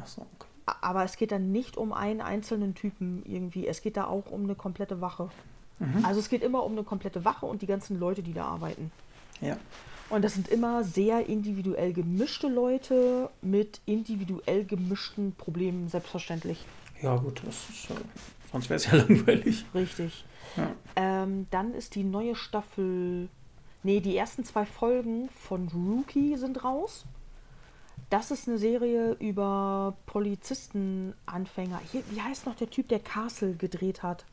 Ach 0.00 0.06
so, 0.06 0.22
okay. 0.22 0.46
Aber 0.82 1.04
es 1.04 1.16
geht 1.16 1.32
dann 1.32 1.50
nicht 1.52 1.76
um 1.76 1.92
einen 1.92 2.20
einzelnen 2.20 2.74
Typen 2.74 3.22
irgendwie. 3.24 3.66
Es 3.66 3.80
geht 3.80 3.96
da 3.96 4.04
auch 4.04 4.30
um 4.30 4.44
eine 4.44 4.54
komplette 4.54 5.00
Wache. 5.00 5.30
Mhm. 5.78 6.04
Also 6.04 6.20
es 6.20 6.28
geht 6.28 6.42
immer 6.42 6.62
um 6.62 6.72
eine 6.72 6.84
komplette 6.84 7.24
Wache 7.24 7.46
und 7.46 7.62
die 7.62 7.66
ganzen 7.66 7.98
Leute, 7.98 8.22
die 8.22 8.34
da 8.34 8.44
arbeiten. 8.44 8.92
Ja. 9.40 9.56
Und 10.10 10.22
das 10.22 10.34
sind 10.34 10.48
immer 10.48 10.84
sehr 10.84 11.26
individuell 11.26 11.92
gemischte 11.92 12.48
Leute 12.48 13.30
mit 13.40 13.80
individuell 13.86 14.64
gemischten 14.64 15.34
Problemen, 15.34 15.88
selbstverständlich. 15.88 16.64
Ja, 17.00 17.16
gut, 17.16 17.40
das 17.46 17.70
ist, 17.70 17.90
äh, 17.90 17.94
sonst 18.52 18.68
wäre 18.68 18.76
es 18.76 18.86
ja 18.86 18.94
langweilig. 18.96 19.64
Richtig. 19.74 20.24
Ja. 20.56 20.72
Ähm, 20.96 21.46
dann 21.50 21.74
ist 21.74 21.94
die 21.94 22.04
neue 22.04 22.34
Staffel. 22.34 23.28
Nee, 23.82 24.00
die 24.00 24.16
ersten 24.16 24.44
zwei 24.44 24.66
Folgen 24.66 25.28
von 25.30 25.68
Rookie 25.68 26.36
sind 26.36 26.64
raus. 26.64 27.04
Das 28.10 28.30
ist 28.30 28.48
eine 28.48 28.58
Serie 28.58 29.12
über 29.20 29.96
Polizistenanfänger. 30.06 31.80
Hier, 31.92 32.02
wie 32.10 32.20
heißt 32.20 32.46
noch 32.46 32.56
der 32.56 32.68
Typ, 32.68 32.88
der 32.88 32.98
Castle 32.98 33.54
gedreht 33.54 34.02
hat? 34.02 34.24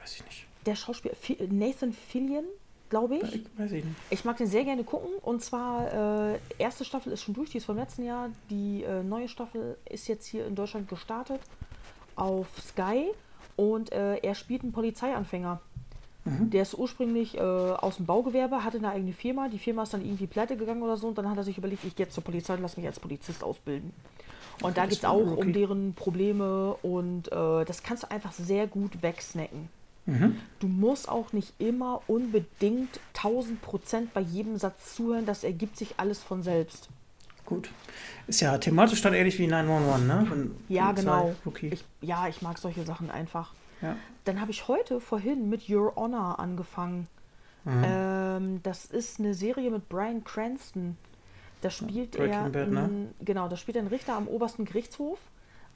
Weiß 0.00 0.16
ich 0.16 0.24
nicht. 0.24 0.46
Der 0.66 0.76
Schauspieler 0.76 1.14
Nathan 1.50 1.92
Fillion, 1.92 2.44
glaube 2.90 3.16
ich. 3.16 3.34
Ich 3.34 3.58
weiß 3.58 3.72
ich 3.72 3.84
nicht. 3.84 3.96
Ich 4.10 4.24
mag 4.24 4.36
den 4.36 4.46
sehr 4.46 4.64
gerne 4.64 4.84
gucken. 4.84 5.10
Und 5.22 5.42
zwar, 5.42 6.32
äh, 6.34 6.38
erste 6.58 6.84
Staffel 6.84 7.12
ist 7.12 7.22
schon 7.22 7.34
durch, 7.34 7.50
die 7.50 7.58
ist 7.58 7.64
vom 7.64 7.76
letzten 7.76 8.04
Jahr. 8.04 8.30
Die 8.50 8.84
äh, 8.84 9.02
neue 9.02 9.28
Staffel 9.28 9.76
ist 9.84 10.06
jetzt 10.06 10.26
hier 10.26 10.46
in 10.46 10.54
Deutschland 10.54 10.88
gestartet 10.88 11.40
auf 12.14 12.46
Sky. 12.60 13.10
Und 13.56 13.92
äh, 13.92 14.16
er 14.16 14.34
spielt 14.34 14.62
einen 14.62 14.72
Polizeianfänger. 14.72 15.60
Mhm. 16.24 16.50
Der 16.50 16.62
ist 16.62 16.74
ursprünglich 16.74 17.36
äh, 17.36 17.40
aus 17.40 17.96
dem 17.96 18.06
Baugewerbe, 18.06 18.64
hatte 18.64 18.78
eine 18.78 18.90
eigene 18.90 19.12
Firma. 19.12 19.48
Die 19.48 19.58
Firma 19.58 19.82
ist 19.82 19.92
dann 19.92 20.04
irgendwie 20.04 20.26
pleite 20.26 20.56
gegangen 20.56 20.82
oder 20.82 20.96
so. 20.96 21.08
Und 21.08 21.18
dann 21.18 21.28
hat 21.28 21.36
er 21.36 21.44
sich 21.44 21.58
überlegt, 21.58 21.84
ich 21.84 21.96
gehe 21.96 22.06
jetzt 22.06 22.14
zur 22.14 22.24
Polizei 22.24 22.54
und 22.54 22.62
lasse 22.62 22.78
mich 22.78 22.86
als 22.86 23.00
Polizist 23.00 23.42
ausbilden. 23.42 23.92
Und 24.60 24.70
okay, 24.70 24.74
da 24.74 24.86
geht 24.86 24.98
es 24.98 25.04
auch 25.04 25.32
okay. 25.32 25.40
um 25.40 25.52
deren 25.52 25.94
Probleme. 25.94 26.76
Und 26.82 27.30
äh, 27.32 27.64
das 27.64 27.82
kannst 27.82 28.04
du 28.04 28.10
einfach 28.10 28.32
sehr 28.32 28.66
gut 28.66 29.02
wegsnacken. 29.02 29.68
Mhm. 30.06 30.36
Du 30.58 30.68
musst 30.68 31.08
auch 31.08 31.32
nicht 31.32 31.52
immer 31.58 32.02
unbedingt 32.06 33.00
1000 33.14 33.60
Prozent 33.62 34.14
bei 34.14 34.20
jedem 34.20 34.58
Satz 34.58 34.94
zuhören. 34.94 35.26
Das 35.26 35.44
ergibt 35.44 35.76
sich 35.76 35.94
alles 35.98 36.20
von 36.20 36.42
selbst. 36.42 36.88
Gut. 37.54 37.70
Ist 38.26 38.40
ja 38.40 38.56
thematisch 38.58 39.02
dann 39.02 39.14
ähnlich 39.14 39.38
wie 39.38 39.46
911, 39.46 40.06
ne? 40.06 40.26
Wenn 40.30 40.54
ja, 40.68 40.92
genau. 40.92 41.34
Ich, 41.60 41.84
ja, 42.00 42.28
ich 42.28 42.42
mag 42.42 42.58
solche 42.58 42.84
Sachen 42.84 43.10
einfach. 43.10 43.52
Ja. 43.80 43.96
Dann 44.24 44.40
habe 44.40 44.50
ich 44.50 44.68
heute 44.68 45.00
vorhin 45.00 45.48
mit 45.48 45.68
Your 45.68 45.96
Honor 45.96 46.38
angefangen. 46.38 47.08
Mhm. 47.64 47.82
Ähm, 47.84 48.60
das 48.62 48.84
ist 48.84 49.18
eine 49.18 49.34
Serie 49.34 49.70
mit 49.70 49.88
Brian 49.88 50.24
Cranston. 50.24 50.96
Da 51.60 51.70
spielt 51.70 52.16
ja, 52.16 52.24
er, 52.24 52.50
Bad, 52.50 52.70
ne? 52.70 53.08
genau, 53.20 53.48
da 53.48 53.56
spielt 53.56 53.76
einen 53.76 53.88
Richter 53.88 54.14
am 54.14 54.26
obersten 54.26 54.64
Gerichtshof. 54.64 55.18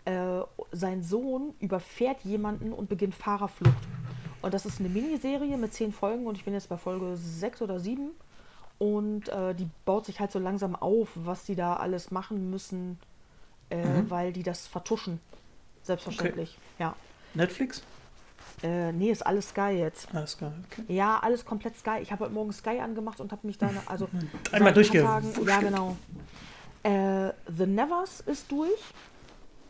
Äh, 0.04 0.40
sein 0.72 1.02
Sohn 1.02 1.54
überfährt 1.60 2.20
jemanden 2.22 2.72
und 2.72 2.88
beginnt 2.88 3.14
Fahrerflucht. 3.14 3.76
Und 4.42 4.54
das 4.54 4.66
ist 4.66 4.80
eine 4.80 4.88
Miniserie 4.88 5.56
mit 5.56 5.72
zehn 5.72 5.92
Folgen 5.92 6.26
und 6.26 6.36
ich 6.36 6.44
bin 6.44 6.54
jetzt 6.54 6.68
bei 6.68 6.76
Folge 6.76 7.16
sechs 7.16 7.62
oder 7.62 7.80
sieben. 7.80 8.10
Und 8.78 9.28
äh, 9.30 9.54
die 9.54 9.68
baut 9.84 10.06
sich 10.06 10.20
halt 10.20 10.30
so 10.30 10.38
langsam 10.38 10.76
auf, 10.76 11.08
was 11.14 11.44
die 11.44 11.54
da 11.54 11.74
alles 11.74 12.10
machen 12.10 12.50
müssen, 12.50 12.98
äh, 13.70 13.84
mhm. 13.84 14.10
weil 14.10 14.32
die 14.32 14.42
das 14.42 14.66
vertuschen. 14.66 15.20
Selbstverständlich, 15.82 16.58
okay. 16.58 16.82
ja. 16.82 16.96
Netflix? 17.34 17.82
Äh, 18.62 18.92
nee, 18.92 19.10
ist 19.10 19.24
alles 19.24 19.50
Sky 19.50 19.72
jetzt. 19.78 20.14
Alles 20.14 20.32
Sky, 20.32 20.46
okay. 20.70 20.84
Ja, 20.88 21.18
alles 21.18 21.44
komplett 21.44 21.76
Sky. 21.76 21.98
Ich 22.00 22.10
habe 22.10 22.24
heute 22.24 22.34
Morgen 22.34 22.52
Sky 22.52 22.80
angemacht 22.80 23.20
und 23.20 23.32
habe 23.32 23.46
mich 23.46 23.58
dann, 23.58 23.78
also 23.86 24.08
einmal 24.52 24.72
durchgehen. 24.72 25.04
Ja, 25.46 25.60
genau. 25.60 25.96
Äh, 26.82 27.32
The 27.54 27.66
Nevers 27.66 28.20
ist 28.20 28.50
durch. 28.50 28.80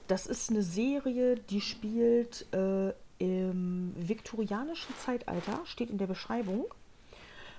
Das 0.07 0.27
ist 0.27 0.51
eine 0.51 0.63
Serie, 0.63 1.37
die 1.37 1.61
spielt 1.61 2.47
äh, 2.53 2.93
im 3.19 3.93
viktorianischen 3.97 4.95
Zeitalter, 5.05 5.61
steht 5.65 5.91
in 5.91 5.99
der 5.99 6.07
Beschreibung, 6.07 6.67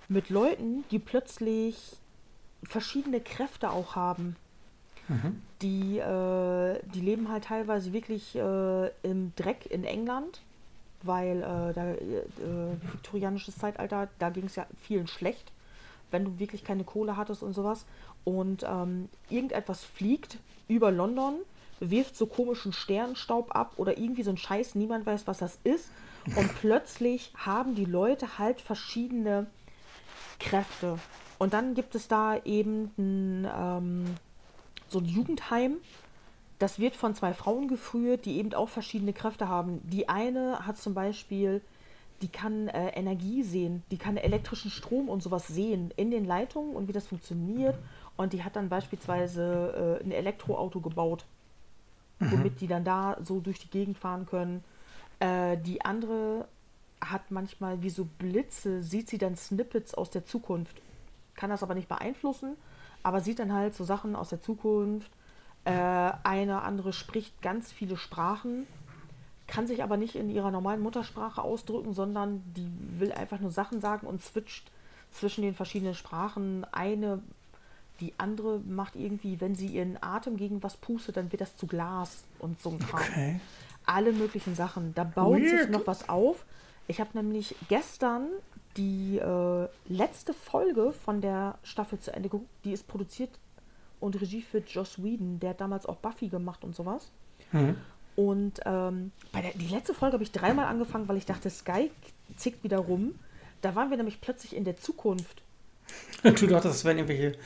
mit 0.08 0.30
Leuten, 0.30 0.84
die 0.92 1.00
plötzlich 1.00 1.98
verschiedene 2.64 3.20
Kräfte 3.20 3.72
auch 3.72 3.96
haben. 3.96 4.36
Mhm. 5.08 5.42
Die, 5.62 6.00
äh, 6.00 6.80
die 6.94 7.02
leben 7.02 7.30
halt 7.30 7.46
teilweise 7.46 7.94
wirklich 7.94 8.36
äh, 8.36 8.88
im 9.04 9.34
Dreck 9.36 9.66
in 9.70 9.84
England 9.84 10.42
weil 11.04 11.38
äh, 11.38 11.74
da, 11.74 11.92
äh, 11.94 12.92
viktorianisches 12.92 13.58
Zeitalter, 13.58 14.10
da 14.20 14.30
ging 14.30 14.46
es 14.46 14.56
ja 14.56 14.66
vielen 14.82 15.08
schlecht, 15.08 15.52
wenn 16.12 16.26
du 16.26 16.40
wirklich 16.40 16.64
keine 16.64 16.84
Kohle 16.84 17.18
hattest 17.18 17.44
und 17.44 17.54
sowas. 17.54 17.86
Und 18.24 18.66
ähm, 18.68 19.10
irgendetwas 19.30 19.84
fliegt 19.84 20.38
über 20.68 20.92
London, 20.92 21.36
wirft 21.80 22.16
so 22.18 22.26
komischen 22.26 22.74
Sternenstaub 22.74 23.56
ab 23.56 23.74
oder 23.78 23.98
irgendwie 23.98 24.24
so 24.24 24.32
ein 24.32 24.38
Scheiß, 24.38 24.76
niemand 24.76 25.06
weiß, 25.06 25.28
was 25.28 25.38
das 25.38 25.60
ist. 25.64 25.90
Und 26.36 26.54
plötzlich 26.62 27.32
haben 27.36 27.76
die 27.76 27.86
Leute 27.86 28.38
halt 28.38 28.62
verschiedene 28.62 29.48
Kräfte. 30.40 30.98
Und 31.38 31.54
dann 31.54 31.74
gibt 31.74 31.96
es 31.96 32.08
da 32.08 32.38
eben 32.44 32.92
ein, 32.98 33.48
ähm, 33.56 34.06
so 34.88 35.00
ein 35.00 35.06
Jugendheim, 35.06 35.78
das 36.60 36.80
wird 36.80 36.96
von 36.96 37.14
zwei 37.14 37.34
Frauen 37.34 37.68
geführt, 37.68 38.26
die 38.26 38.38
eben 38.38 38.54
auch 38.54 38.70
verschiedene 38.70 39.14
Kräfte 39.14 39.48
haben. 39.48 39.82
Die 39.88 40.10
eine 40.10 40.66
hat 40.66 40.78
zum 40.78 40.96
Beispiel, 40.96 41.62
die 42.22 42.30
kann 42.30 42.68
äh, 42.70 42.90
Energie 42.90 43.44
sehen, 43.44 43.84
die 43.92 43.98
kann 43.98 44.18
elektrischen 44.18 44.72
Strom 44.72 45.08
und 45.08 45.22
sowas 45.22 45.48
sehen 45.48 45.94
in 45.98 46.10
den 46.10 46.26
Leitungen 46.26 46.76
und 46.76 46.88
wie 46.88 46.94
das 46.94 47.08
funktioniert. 47.08 47.78
Und 48.16 48.34
die 48.34 48.44
hat 48.44 48.56
dann 48.56 48.70
beispielsweise 48.70 50.00
äh, 50.02 50.04
ein 50.04 50.12
Elektroauto 50.12 50.80
gebaut, 50.80 51.26
mhm. 52.18 52.32
womit 52.32 52.62
die 52.62 52.68
dann 52.68 52.84
da 52.84 53.18
so 53.22 53.40
durch 53.40 53.60
die 53.60 53.70
Gegend 53.70 54.00
fahren 54.00 54.26
können. 54.26 54.64
Äh, 55.20 55.58
die 55.58 55.86
andere 55.86 56.48
hat 57.02 57.32
manchmal 57.32 57.82
wie 57.82 57.90
so 57.90 58.06
Blitze, 58.06 58.84
sieht 58.84 59.10
sie 59.10 59.18
dann 59.18 59.36
Snippets 59.36 59.94
aus 59.94 60.10
der 60.10 60.26
Zukunft. 60.26 60.82
Kann 61.36 61.50
das 61.50 61.64
aber 61.64 61.76
nicht 61.76 61.88
beeinflussen, 61.88 62.56
aber 63.04 63.22
sieht 63.22 63.40
dann 63.40 63.54
halt 63.54 63.76
so 63.76 63.84
Sachen 63.84 64.16
aus 64.16 64.30
der 64.30 64.42
Zukunft 64.42 65.12
äh, 65.68 66.14
eine 66.24 66.62
andere 66.62 66.94
spricht 66.94 67.42
ganz 67.42 67.74
viele 67.74 67.98
Sprachen, 67.98 68.66
kann 69.48 69.68
sich 69.68 69.84
aber 69.84 69.98
nicht 69.98 70.16
in 70.16 70.30
ihrer 70.30 70.50
normalen 70.50 70.80
Muttersprache 70.80 71.42
ausdrücken, 71.42 71.94
sondern 71.94 72.42
die 72.56 72.72
will 73.00 73.12
einfach 73.12 73.42
nur 73.42 73.52
Sachen 73.52 73.82
sagen 73.82 74.08
und 74.08 74.22
switcht 74.22 74.72
zwischen 75.12 75.42
den 75.42 75.54
verschiedenen 75.54 75.94
Sprachen. 75.94 76.66
Eine, 76.72 77.22
die 78.00 78.14
andere 78.18 78.60
macht 78.60 78.96
irgendwie, 78.96 79.42
wenn 79.42 79.56
sie 79.56 79.68
ihren 79.68 80.02
Atem 80.02 80.38
gegen 80.38 80.64
was 80.64 80.78
pustet, 80.78 81.18
dann 81.18 81.34
wird 81.34 81.42
das 81.42 81.58
zu 81.58 81.68
Glas 81.68 82.24
und 82.40 82.62
so 82.62 82.70
ein 82.70 82.80
Kram. 82.80 83.02
Okay. 83.02 83.40
Alle 83.86 84.14
möglichen 84.14 84.56
Sachen. 84.56 84.96
Da 84.96 85.04
baut 85.04 85.42
Weird. 85.42 85.64
sich 85.64 85.70
noch 85.70 85.86
was 85.86 86.08
auf. 86.08 86.46
Ich 86.88 87.00
habe 87.00 87.10
nämlich 87.14 87.56
gestern 87.68 88.30
die 88.78 89.18
äh, 89.18 89.68
letzte 89.88 90.34
Folge 90.34 90.94
von 90.94 91.20
der 91.22 91.58
Staffel 91.64 92.00
zu 92.00 92.14
Ende 92.14 92.30
geguckt. 92.30 92.50
Die 92.64 92.72
ist 92.72 92.88
produziert 92.88 93.32
und 94.00 94.20
Regie 94.22 94.42
für 94.42 94.60
Joss 94.60 95.04
Whedon, 95.04 95.40
der 95.40 95.52
hat 95.52 95.62
damals 95.62 95.86
auch 95.86 95.98
Buffy 95.98 96.28
gemacht 96.28 96.64
und 96.64 96.76
sowas. 96.76 97.12
Mhm. 97.52 97.76
Und 98.16 98.60
ähm, 98.66 99.12
bei 99.32 99.42
der, 99.42 99.52
die 99.54 99.68
letzte 99.68 99.94
Folge 99.94 100.14
habe 100.14 100.24
ich 100.24 100.32
dreimal 100.32 100.66
angefangen, 100.66 101.08
weil 101.08 101.18
ich 101.18 101.26
dachte, 101.26 101.50
Sky 101.50 101.92
zickt 102.36 102.64
wieder 102.64 102.80
rum. 102.80 103.16
Da 103.62 103.76
waren 103.76 103.90
wir 103.90 103.98
nämlich 103.98 104.22
plötzlich 104.22 104.56
in 104.56 104.64
der 104.64 104.78
Zukunft. 104.78 105.44
Du 106.24 106.48
dachtest, 106.48 106.76
es 106.76 106.86
wären 106.86 106.98
irgendwelche 106.98 107.28
äh, 107.28 107.38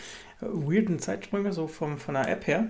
weirden 0.42 1.00
Zeitsprünge, 1.00 1.54
so 1.54 1.68
vom, 1.68 1.98
von 1.98 2.16
der 2.16 2.28
App 2.30 2.48
her? 2.48 2.70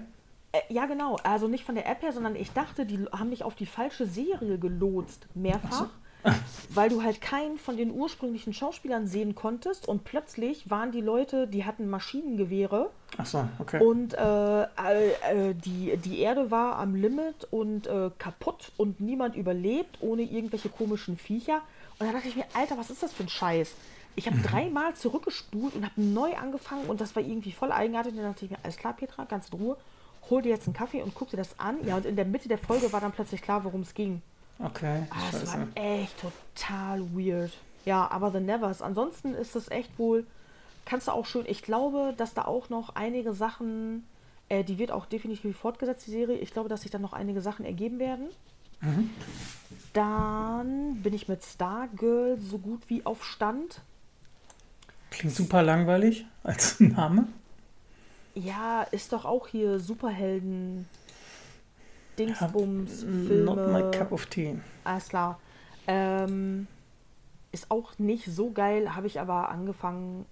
Äh, 0.51 0.59
ja, 0.69 0.85
genau. 0.85 1.15
Also 1.23 1.47
nicht 1.47 1.63
von 1.63 1.75
der 1.75 1.87
App 1.87 2.01
her, 2.01 2.11
sondern 2.11 2.35
ich 2.35 2.51
dachte, 2.51 2.85
die 2.85 3.05
haben 3.11 3.29
mich 3.29 3.43
auf 3.43 3.55
die 3.55 3.65
falsche 3.65 4.05
Serie 4.05 4.57
gelotst. 4.57 5.27
Mehrfach 5.33 5.89
weil 6.69 6.89
du 6.89 7.03
halt 7.03 7.21
keinen 7.21 7.57
von 7.57 7.77
den 7.77 7.91
ursprünglichen 7.91 8.53
Schauspielern 8.53 9.07
sehen 9.07 9.35
konntest 9.35 9.87
und 9.87 10.03
plötzlich 10.03 10.69
waren 10.69 10.91
die 10.91 11.01
Leute, 11.01 11.47
die 11.47 11.65
hatten 11.65 11.89
Maschinengewehre. 11.89 12.89
Ach 13.17 13.25
so, 13.25 13.47
okay. 13.59 13.83
Und 13.83 14.13
äh, 14.13 14.63
äh, 14.63 15.53
die, 15.53 15.97
die 15.97 16.19
Erde 16.19 16.51
war 16.51 16.77
am 16.77 16.95
Limit 16.95 17.47
und 17.51 17.87
äh, 17.87 18.09
kaputt 18.17 18.71
und 18.77 19.01
niemand 19.01 19.35
überlebt 19.35 19.97
ohne 20.01 20.21
irgendwelche 20.23 20.69
komischen 20.69 21.17
Viecher. 21.17 21.61
Und 21.99 22.07
da 22.07 22.13
dachte 22.13 22.27
ich 22.27 22.35
mir, 22.35 22.45
Alter, 22.53 22.77
was 22.77 22.89
ist 22.89 23.03
das 23.03 23.13
für 23.13 23.23
ein 23.23 23.29
Scheiß? 23.29 23.73
Ich 24.15 24.27
habe 24.27 24.37
mhm. 24.37 24.43
dreimal 24.43 24.93
zurückgespult 24.95 25.75
und 25.75 25.85
habe 25.85 26.01
neu 26.01 26.35
angefangen 26.35 26.85
und 26.87 27.01
das 27.01 27.15
war 27.15 27.23
irgendwie 27.23 27.51
voll 27.51 27.71
eigenartig. 27.71 28.13
Und 28.13 28.19
dann 28.19 28.31
dachte 28.31 28.45
ich 28.45 28.51
mir, 28.51 28.57
alles 28.63 28.77
klar, 28.77 28.93
Petra, 28.93 29.25
ganz 29.25 29.49
in 29.49 29.59
Ruhe, 29.59 29.77
hol 30.29 30.41
dir 30.41 30.49
jetzt 30.49 30.67
einen 30.67 30.73
Kaffee 30.73 31.01
und 31.01 31.15
guck 31.15 31.29
dir 31.29 31.37
das 31.37 31.59
an. 31.59 31.77
Ja, 31.85 31.97
und 31.97 32.05
in 32.05 32.15
der 32.15 32.25
Mitte 32.25 32.47
der 32.47 32.57
Folge 32.57 32.91
war 32.93 33.01
dann 33.01 33.11
plötzlich 33.11 33.41
klar, 33.41 33.63
worum 33.63 33.81
es 33.81 33.93
ging. 33.93 34.21
Okay. 34.63 35.03
Ah, 35.09 35.15
das 35.31 35.47
war 35.47 35.67
echt 35.75 36.15
total 36.19 37.01
weird. 37.15 37.51
Ja, 37.85 38.09
aber 38.11 38.31
The 38.31 38.39
Nevers. 38.39 38.81
Ansonsten 38.81 39.33
ist 39.33 39.55
das 39.55 39.69
echt 39.69 39.97
wohl, 39.97 40.25
kannst 40.85 41.07
du 41.07 41.11
auch 41.11 41.25
schön, 41.25 41.45
ich 41.47 41.63
glaube, 41.63 42.13
dass 42.17 42.33
da 42.33 42.45
auch 42.45 42.69
noch 42.69 42.95
einige 42.95 43.33
Sachen, 43.33 44.05
äh, 44.49 44.63
die 44.63 44.77
wird 44.77 44.91
auch 44.91 45.05
definitiv 45.05 45.57
fortgesetzt, 45.57 46.05
die 46.07 46.11
Serie. 46.11 46.37
Ich 46.37 46.51
glaube, 46.51 46.69
dass 46.69 46.81
sich 46.81 46.91
dann 46.91 47.01
noch 47.01 47.13
einige 47.13 47.41
Sachen 47.41 47.65
ergeben 47.65 47.99
werden. 47.99 48.27
Mhm. 48.81 49.09
Dann 49.93 51.01
bin 51.01 51.13
ich 51.13 51.27
mit 51.27 51.43
Stargirl 51.43 52.39
so 52.39 52.57
gut 52.57 52.81
wie 52.87 53.05
auf 53.05 53.23
Stand. 53.23 53.81
Klingt 55.09 55.35
super 55.35 55.63
langweilig 55.63 56.25
als 56.43 56.79
Name. 56.79 57.27
Ja, 58.33 58.83
ist 58.83 59.11
doch 59.11 59.25
auch 59.25 59.47
hier 59.47 59.79
Superhelden. 59.79 60.87
Dingsbums, 62.17 63.03
Filme. 63.03 63.43
Not 63.43 63.71
my 63.71 63.97
cup 63.97 64.11
of 64.11 64.25
tea. 64.25 64.59
Alles 64.83 65.09
klar. 65.09 65.39
Ähm, 65.87 66.67
ist 67.51 67.69
auch 67.69 67.97
nicht 67.99 68.25
so 68.25 68.51
geil, 68.51 68.95
habe 68.95 69.07
ich 69.07 69.19
aber 69.19 69.49
angefangen, 69.49 70.25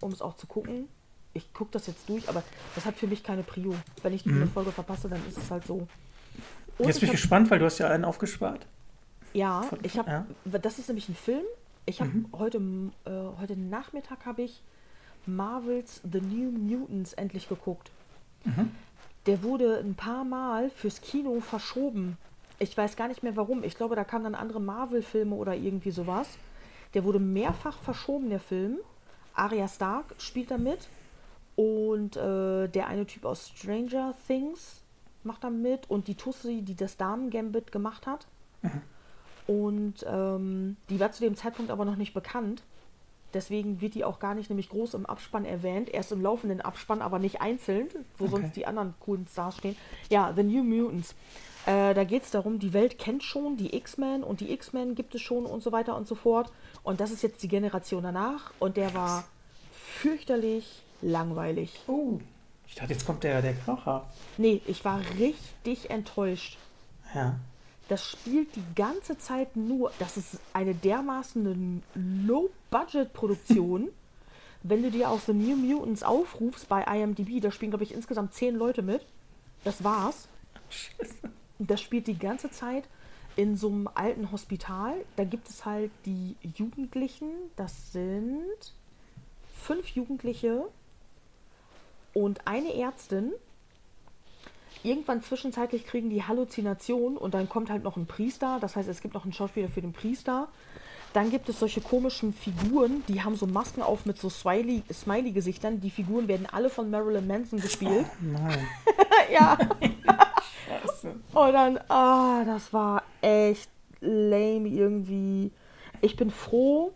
um 0.00 0.12
es 0.12 0.22
auch 0.22 0.36
zu 0.36 0.46
gucken. 0.46 0.88
Ich 1.34 1.52
gucke 1.52 1.70
das 1.72 1.86
jetzt 1.86 2.08
durch, 2.08 2.28
aber 2.28 2.42
das 2.74 2.84
hat 2.86 2.96
für 2.96 3.06
mich 3.06 3.22
keine 3.22 3.42
Prio. 3.42 3.74
Wenn 4.02 4.12
ich 4.12 4.22
die 4.22 4.30
mhm. 4.30 4.50
Folge 4.50 4.72
verpasse, 4.72 5.08
dann 5.08 5.20
ist 5.28 5.38
es 5.38 5.50
halt 5.50 5.66
so. 5.66 5.86
Und 6.78 6.86
jetzt 6.86 7.00
bin 7.00 7.08
ich 7.08 7.12
gespannt, 7.12 7.50
weil 7.50 7.58
du 7.58 7.64
hast 7.64 7.78
ja 7.78 7.88
einen 7.88 8.04
aufgespart. 8.04 8.66
Ja, 9.34 9.62
von, 9.62 9.78
ich 9.82 9.98
habe, 9.98 10.10
ja. 10.10 10.26
das 10.58 10.78
ist 10.78 10.88
nämlich 10.88 11.08
ein 11.08 11.14
Film. 11.14 11.44
Ich 11.86 12.00
habe 12.00 12.10
mhm. 12.10 12.26
heute, 12.32 12.58
äh, 13.04 13.10
heute 13.40 13.56
Nachmittag 13.56 14.24
habe 14.24 14.42
ich 14.42 14.62
Marvels 15.26 16.00
The 16.10 16.20
New 16.20 16.50
Mutants 16.50 17.12
endlich 17.12 17.48
geguckt. 17.48 17.90
Mhm. 18.44 18.70
Der 19.28 19.42
wurde 19.42 19.78
ein 19.84 19.94
paar 19.94 20.24
Mal 20.24 20.70
fürs 20.70 21.02
Kino 21.02 21.40
verschoben. 21.40 22.16
Ich 22.58 22.74
weiß 22.74 22.96
gar 22.96 23.08
nicht 23.08 23.22
mehr 23.22 23.36
warum. 23.36 23.62
Ich 23.62 23.76
glaube, 23.76 23.94
da 23.94 24.02
kamen 24.02 24.24
dann 24.24 24.34
andere 24.34 24.58
Marvel-Filme 24.58 25.36
oder 25.36 25.54
irgendwie 25.54 25.90
sowas. 25.90 26.38
Der 26.94 27.04
wurde 27.04 27.18
mehrfach 27.18 27.76
verschoben, 27.76 28.30
der 28.30 28.40
Film. 28.40 28.78
Arya 29.34 29.68
Stark 29.68 30.14
spielt 30.16 30.50
da 30.50 30.56
mit. 30.56 30.88
Und 31.56 32.16
äh, 32.16 32.68
der 32.68 32.86
eine 32.86 33.04
Typ 33.04 33.26
aus 33.26 33.50
Stranger 33.50 34.14
Things 34.26 34.80
macht 35.24 35.44
da 35.44 35.50
mit. 35.50 35.90
Und 35.90 36.08
die 36.08 36.14
Tussi, 36.14 36.62
die 36.62 36.74
das 36.74 36.96
Damen-Gambit 36.96 37.70
gemacht 37.70 38.06
hat. 38.06 38.26
Mhm. 38.62 38.80
Und 39.46 40.06
ähm, 40.08 40.78
die 40.88 40.98
war 40.98 41.12
zu 41.12 41.22
dem 41.22 41.36
Zeitpunkt 41.36 41.70
aber 41.70 41.84
noch 41.84 41.96
nicht 41.96 42.14
bekannt. 42.14 42.62
Deswegen 43.34 43.80
wird 43.80 43.94
die 43.94 44.04
auch 44.04 44.18
gar 44.18 44.34
nicht 44.34 44.48
nämlich 44.48 44.70
groß 44.70 44.94
im 44.94 45.06
Abspann 45.06 45.44
erwähnt. 45.44 45.90
Erst 45.90 46.12
im 46.12 46.22
laufenden 46.22 46.60
Abspann, 46.60 47.02
aber 47.02 47.18
nicht 47.18 47.40
einzeln, 47.40 47.88
wo 48.16 48.24
okay. 48.24 48.32
sonst 48.32 48.56
die 48.56 48.66
anderen 48.66 48.94
coolen 49.00 49.26
Stars 49.30 49.58
stehen. 49.58 49.76
Ja, 50.08 50.32
The 50.34 50.42
New 50.42 50.64
Mutants. 50.64 51.14
Äh, 51.66 51.92
da 51.92 52.04
geht 52.04 52.22
es 52.22 52.30
darum, 52.30 52.58
die 52.58 52.72
Welt 52.72 52.98
kennt 52.98 53.22
schon 53.22 53.56
die 53.56 53.76
X-Men 53.76 54.22
und 54.22 54.40
die 54.40 54.52
X-Men 54.52 54.94
gibt 54.94 55.14
es 55.14 55.20
schon 55.20 55.44
und 55.44 55.62
so 55.62 55.72
weiter 55.72 55.96
und 55.96 56.06
so 56.08 56.14
fort. 56.14 56.50
Und 56.82 57.00
das 57.00 57.10
ist 57.10 57.22
jetzt 57.22 57.42
die 57.42 57.48
Generation 57.48 58.02
danach. 58.02 58.52
Und 58.58 58.76
der 58.76 58.94
war 58.94 59.24
fürchterlich 59.72 60.82
langweilig. 61.02 61.80
Oh, 61.86 62.18
ich 62.66 62.74
dachte, 62.74 62.92
jetzt 62.92 63.04
kommt 63.04 63.24
der, 63.24 63.42
der 63.42 63.54
Kracher. 63.54 64.06
Nee, 64.38 64.62
ich 64.66 64.84
war 64.84 65.00
richtig 65.18 65.90
enttäuscht. 65.90 66.56
Ja 67.14 67.38
das 67.88 68.04
spielt 68.04 68.54
die 68.54 68.64
ganze 68.74 69.18
Zeit 69.18 69.56
nur, 69.56 69.90
das 69.98 70.16
ist 70.16 70.38
eine 70.52 70.74
dermaßen 70.74 71.82
Low-Budget-Produktion. 72.26 73.88
Wenn 74.62 74.82
du 74.82 74.90
dir 74.90 75.08
auch 75.10 75.20
The 75.20 75.32
New 75.32 75.56
Mutants 75.56 76.02
aufrufst 76.02 76.68
bei 76.68 76.82
IMDb, 76.82 77.40
da 77.40 77.50
spielen, 77.50 77.70
glaube 77.70 77.84
ich, 77.84 77.94
insgesamt 77.94 78.34
zehn 78.34 78.56
Leute 78.56 78.82
mit. 78.82 79.06
Das 79.64 79.82
war's. 79.84 80.28
Scheiße. 80.68 81.14
Das 81.60 81.80
spielt 81.80 82.06
die 82.06 82.18
ganze 82.18 82.50
Zeit 82.50 82.84
in 83.36 83.56
so 83.56 83.68
einem 83.68 83.88
alten 83.94 84.30
Hospital. 84.32 84.94
Da 85.16 85.24
gibt 85.24 85.48
es 85.48 85.64
halt 85.64 85.90
die 86.04 86.36
Jugendlichen, 86.56 87.30
das 87.56 87.92
sind 87.92 88.74
fünf 89.62 89.88
Jugendliche 89.88 90.66
und 92.14 92.46
eine 92.46 92.74
Ärztin 92.74 93.32
irgendwann 94.82 95.22
zwischenzeitlich 95.22 95.86
kriegen 95.86 96.10
die 96.10 96.24
Halluzination 96.24 97.16
und 97.16 97.34
dann 97.34 97.48
kommt 97.48 97.70
halt 97.70 97.82
noch 97.82 97.96
ein 97.96 98.06
Priester. 98.06 98.58
Das 98.60 98.76
heißt, 98.76 98.88
es 98.88 99.00
gibt 99.00 99.14
noch 99.14 99.24
einen 99.24 99.32
Schauspieler 99.32 99.68
für 99.68 99.80
den 99.80 99.92
Priester. 99.92 100.48
Dann 101.12 101.30
gibt 101.30 101.48
es 101.48 101.58
solche 101.58 101.80
komischen 101.80 102.34
Figuren, 102.34 103.02
die 103.08 103.22
haben 103.22 103.34
so 103.34 103.46
Masken 103.46 103.82
auf 103.82 104.04
mit 104.04 104.18
so 104.18 104.28
Smiley-Gesichtern. 104.28 105.80
die 105.80 105.90
Figuren 105.90 106.28
werden 106.28 106.46
alle 106.50 106.68
von 106.68 106.90
Marilyn 106.90 107.26
Manson 107.26 107.60
gespielt. 107.60 108.06
Oh, 108.06 108.24
nein. 108.24 108.68
ja. 109.32 109.56
Scheiße. 110.66 111.14
Und 111.32 111.52
dann, 111.52 111.78
ah, 111.88 112.44
das 112.44 112.72
war 112.72 113.02
echt 113.22 113.70
lame 114.00 114.68
irgendwie. 114.68 115.50
Ich 116.00 116.16
bin 116.16 116.30
froh, 116.30 116.92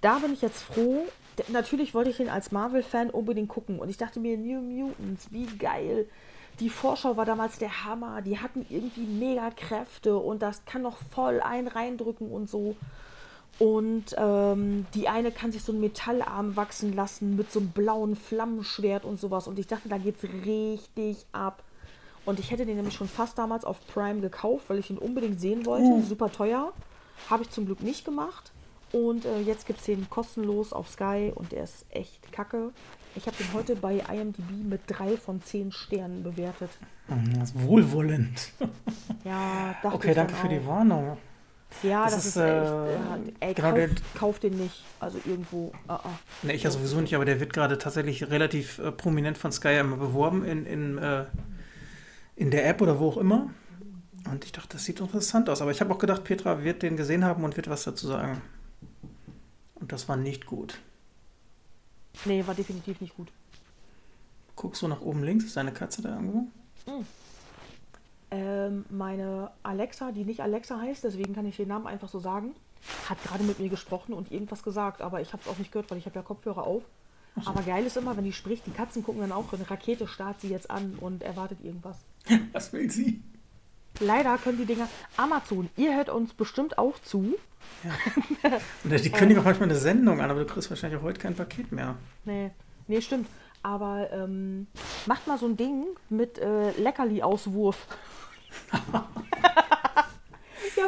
da 0.00 0.18
bin 0.18 0.32
ich 0.32 0.42
jetzt 0.42 0.62
froh. 0.62 1.04
Natürlich 1.48 1.92
wollte 1.94 2.10
ich 2.10 2.20
ihn 2.20 2.28
als 2.28 2.52
Marvel-Fan 2.52 3.10
unbedingt 3.10 3.48
gucken 3.48 3.80
und 3.80 3.88
ich 3.88 3.96
dachte 3.96 4.20
mir, 4.20 4.38
New 4.38 4.60
Mutants, 4.60 5.32
wie 5.32 5.46
geil 5.46 6.06
die 6.60 6.70
Vorschau 6.70 7.16
war 7.16 7.24
damals 7.24 7.58
der 7.58 7.84
Hammer. 7.84 8.22
Die 8.22 8.38
hatten 8.38 8.64
irgendwie 8.68 9.06
mega 9.06 9.50
Kräfte 9.50 10.16
und 10.16 10.42
das 10.42 10.64
kann 10.64 10.82
noch 10.82 10.98
voll 11.10 11.40
ein 11.40 11.68
reindrücken 11.68 12.30
und 12.30 12.48
so. 12.48 12.76
Und 13.58 14.16
ähm, 14.16 14.86
die 14.94 15.08
eine 15.08 15.30
kann 15.30 15.52
sich 15.52 15.62
so 15.62 15.72
einen 15.72 15.80
Metallarm 15.80 16.56
wachsen 16.56 16.92
lassen 16.92 17.36
mit 17.36 17.52
so 17.52 17.60
einem 17.60 17.70
blauen 17.70 18.16
Flammenschwert 18.16 19.04
und 19.04 19.20
sowas. 19.20 19.46
Und 19.46 19.58
ich 19.58 19.66
dachte, 19.66 19.88
da 19.88 19.98
geht's 19.98 20.24
richtig 20.24 21.24
ab. 21.32 21.62
Und 22.24 22.40
ich 22.40 22.50
hätte 22.50 22.66
den 22.66 22.76
nämlich 22.76 22.94
schon 22.94 23.08
fast 23.08 23.38
damals 23.38 23.64
auf 23.64 23.86
Prime 23.86 24.20
gekauft, 24.20 24.64
weil 24.68 24.78
ich 24.78 24.90
ihn 24.90 24.98
unbedingt 24.98 25.40
sehen 25.40 25.66
wollte. 25.66 25.86
Uh. 25.86 26.02
Super 26.02 26.32
teuer. 26.32 26.72
Habe 27.30 27.44
ich 27.44 27.50
zum 27.50 27.66
Glück 27.66 27.82
nicht 27.82 28.04
gemacht. 28.04 28.50
Und 28.92 29.24
äh, 29.24 29.40
jetzt 29.40 29.66
gibt 29.66 29.80
es 29.80 29.86
den 29.86 30.08
kostenlos 30.08 30.72
auf 30.72 30.88
Sky 30.88 31.32
und 31.34 31.52
der 31.52 31.64
ist 31.64 31.84
echt 31.90 32.32
kacke. 32.32 32.70
Ich 33.16 33.26
habe 33.26 33.36
den 33.36 33.52
heute 33.52 33.76
bei 33.76 34.02
IMDb 34.12 34.50
mit 34.68 34.80
drei 34.86 35.16
von 35.16 35.40
zehn 35.42 35.70
Sternen 35.70 36.22
bewertet. 36.22 36.70
Mhm, 37.08 37.38
das 37.38 37.50
ist 37.50 37.62
wohlwollend. 37.62 38.52
Ja, 39.24 39.76
dachte 39.82 39.96
Okay, 39.96 40.14
danke 40.14 40.34
für 40.34 40.48
die 40.48 40.64
Warnung. 40.66 41.16
Ja, 41.82 42.04
das, 42.04 42.14
das 42.14 42.26
ist, 42.26 42.36
ist 42.36 42.42
echt. 42.42 43.38
Äh, 43.40 43.46
ey, 43.46 43.54
genau 43.54 43.68
kauf, 43.68 43.74
der, 43.74 43.88
kauf, 44.14 44.38
den 44.38 44.56
nicht. 44.58 44.82
Also 45.00 45.18
irgendwo. 45.24 45.72
Uh 45.88 45.92
-uh. 45.92 45.98
Ne, 46.42 46.52
ich 46.52 46.62
ja 46.62 46.70
sowieso 46.70 47.00
nicht, 47.00 47.14
aber 47.14 47.24
der 47.24 47.40
wird 47.40 47.52
gerade 47.52 47.78
tatsächlich 47.78 48.30
relativ 48.30 48.78
äh, 48.78 48.92
prominent 48.92 49.38
von 49.38 49.52
Sky 49.52 49.78
immer 49.78 49.96
beworben 49.96 50.44
in, 50.44 50.66
in, 50.66 50.98
äh, 50.98 51.24
in 52.36 52.50
der 52.50 52.68
App 52.68 52.80
oder 52.80 52.98
wo 53.00 53.08
auch 53.08 53.16
immer. 53.16 53.50
Und 54.30 54.44
ich 54.44 54.52
dachte, 54.52 54.70
das 54.72 54.84
sieht 54.84 55.00
interessant 55.00 55.50
aus. 55.50 55.60
Aber 55.60 55.70
ich 55.70 55.80
habe 55.80 55.92
auch 55.92 55.98
gedacht, 55.98 56.24
Petra 56.24 56.64
wird 56.64 56.82
den 56.82 56.96
gesehen 56.96 57.24
haben 57.24 57.44
und 57.44 57.56
wird 57.56 57.68
was 57.68 57.84
dazu 57.84 58.06
sagen. 58.06 58.40
Und 59.74 59.92
das 59.92 60.08
war 60.08 60.16
nicht 60.16 60.46
gut. 60.46 60.78
Nee, 62.24 62.46
war 62.46 62.54
definitiv 62.54 63.00
nicht 63.00 63.16
gut. 63.16 63.28
Guckst 64.56 64.82
du 64.82 64.88
nach 64.88 65.00
oben 65.00 65.22
links? 65.22 65.44
Ist 65.44 65.56
deine 65.56 65.72
Katze 65.72 66.02
da 66.02 66.14
irgendwo? 66.14 66.46
Mhm. 66.86 67.06
Ähm, 68.30 68.84
meine 68.90 69.50
Alexa, 69.62 70.12
die 70.12 70.24
nicht 70.24 70.40
Alexa 70.40 70.80
heißt, 70.80 71.04
deswegen 71.04 71.34
kann 71.34 71.46
ich 71.46 71.56
den 71.56 71.68
Namen 71.68 71.86
einfach 71.86 72.08
so 72.08 72.18
sagen, 72.18 72.54
hat 73.08 73.22
gerade 73.22 73.44
mit 73.44 73.60
mir 73.60 73.68
gesprochen 73.68 74.12
und 74.12 74.32
irgendwas 74.32 74.62
gesagt, 74.62 75.02
aber 75.02 75.20
ich 75.20 75.32
habe 75.32 75.42
es 75.44 75.48
auch 75.48 75.58
nicht 75.58 75.72
gehört, 75.72 75.90
weil 75.90 75.98
ich 75.98 76.06
habe 76.06 76.16
ja 76.16 76.22
Kopfhörer 76.22 76.66
auf. 76.66 76.82
So. 77.40 77.50
Aber 77.50 77.62
geil 77.62 77.84
ist 77.84 77.96
immer, 77.96 78.16
wenn 78.16 78.24
die 78.24 78.32
spricht, 78.32 78.66
die 78.66 78.70
Katzen 78.70 79.02
gucken 79.02 79.20
dann 79.20 79.32
auch, 79.32 79.52
eine 79.52 79.68
Rakete 79.68 80.06
starrt 80.06 80.40
sie 80.40 80.48
jetzt 80.48 80.70
an 80.70 80.96
und 81.00 81.22
erwartet 81.22 81.58
irgendwas. 81.62 81.98
Was 82.52 82.72
will 82.72 82.90
sie? 82.90 83.22
Leider 84.00 84.38
können 84.38 84.58
die 84.58 84.66
Dinger. 84.66 84.88
Amazon, 85.16 85.70
ihr 85.76 85.96
hört 85.96 86.08
uns 86.08 86.34
bestimmt 86.34 86.78
auch 86.78 86.98
zu. 87.00 87.36
Ja. 87.84 88.58
die 88.98 89.10
kündigen 89.10 89.40
auch 89.40 89.46
manchmal 89.46 89.68
eine 89.68 89.78
Sendung 89.78 90.20
an, 90.20 90.30
aber 90.30 90.40
du 90.40 90.46
kriegst 90.46 90.70
wahrscheinlich 90.70 91.00
auch 91.00 91.04
heute 91.04 91.20
kein 91.20 91.34
Paket 91.34 91.70
mehr. 91.72 91.96
Nee, 92.24 92.50
nee 92.88 93.00
stimmt. 93.00 93.28
Aber 93.62 94.10
ähm, 94.12 94.66
macht 95.06 95.26
mal 95.26 95.38
so 95.38 95.46
ein 95.46 95.56
Ding 95.56 95.84
mit 96.10 96.38
äh, 96.38 96.72
Leckerli-Auswurf. 96.72 97.86
ja, 98.92 99.06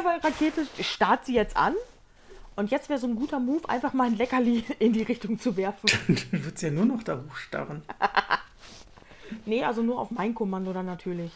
weil 0.03 0.19
Rakete 0.19 0.67
starrt 0.81 1.25
sie 1.25 1.33
jetzt 1.33 1.57
an. 1.57 1.73
Und 2.55 2.71
jetzt 2.71 2.89
wäre 2.89 2.99
so 2.99 3.07
ein 3.07 3.15
guter 3.15 3.39
Move, 3.39 3.69
einfach 3.69 3.93
mal 3.93 4.07
ein 4.07 4.17
Leckerli 4.17 4.63
in 4.79 4.93
die 4.93 5.03
Richtung 5.03 5.39
zu 5.39 5.55
werfen. 5.57 5.89
Dann 6.31 6.45
wird 6.45 6.61
ja 6.61 6.71
nur 6.71 6.85
noch 6.85 7.03
da 7.03 7.21
hochstarren. 7.29 7.83
nee, 9.45 9.63
also 9.63 9.81
nur 9.81 9.99
auf 9.99 10.11
mein 10.11 10.35
Kommando 10.35 10.73
dann 10.73 10.87
natürlich. 10.87 11.31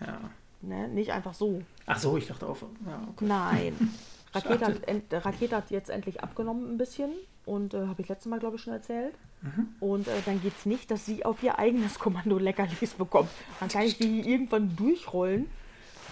Ja. 0.00 0.18
Ne? 0.62 0.88
Nicht 0.88 1.12
einfach 1.12 1.34
so. 1.34 1.62
Ach 1.86 1.98
so, 1.98 2.16
ich 2.16 2.26
dachte 2.26 2.46
auf. 2.46 2.64
Ja, 2.86 3.02
okay. 3.10 3.24
Nein. 3.24 3.90
Rakete 4.34 4.66
hat, 4.66 4.88
ent, 4.88 5.04
Rakete 5.12 5.56
hat, 5.56 5.70
jetzt 5.70 5.90
endlich 5.90 6.22
abgenommen 6.22 6.72
ein 6.72 6.78
bisschen 6.78 7.10
und 7.44 7.74
äh, 7.74 7.86
habe 7.86 8.00
ich 8.00 8.08
letztes 8.08 8.30
Mal, 8.30 8.38
glaube 8.38 8.56
ich, 8.56 8.62
schon 8.62 8.72
erzählt. 8.72 9.14
Mhm. 9.42 9.68
Und 9.80 10.08
äh, 10.08 10.12
dann 10.24 10.40
geht 10.40 10.54
es 10.56 10.64
nicht, 10.64 10.90
dass 10.90 11.04
sie 11.04 11.24
auf 11.24 11.42
ihr 11.42 11.58
eigenes 11.58 11.98
Kommando 11.98 12.38
Leckerlis 12.38 12.94
bekommt. 12.94 13.28
Dann 13.60 13.68
kann 13.68 13.82
ich 13.82 13.98
die 13.98 14.20
irgendwann 14.20 14.74
durchrollen, 14.76 15.50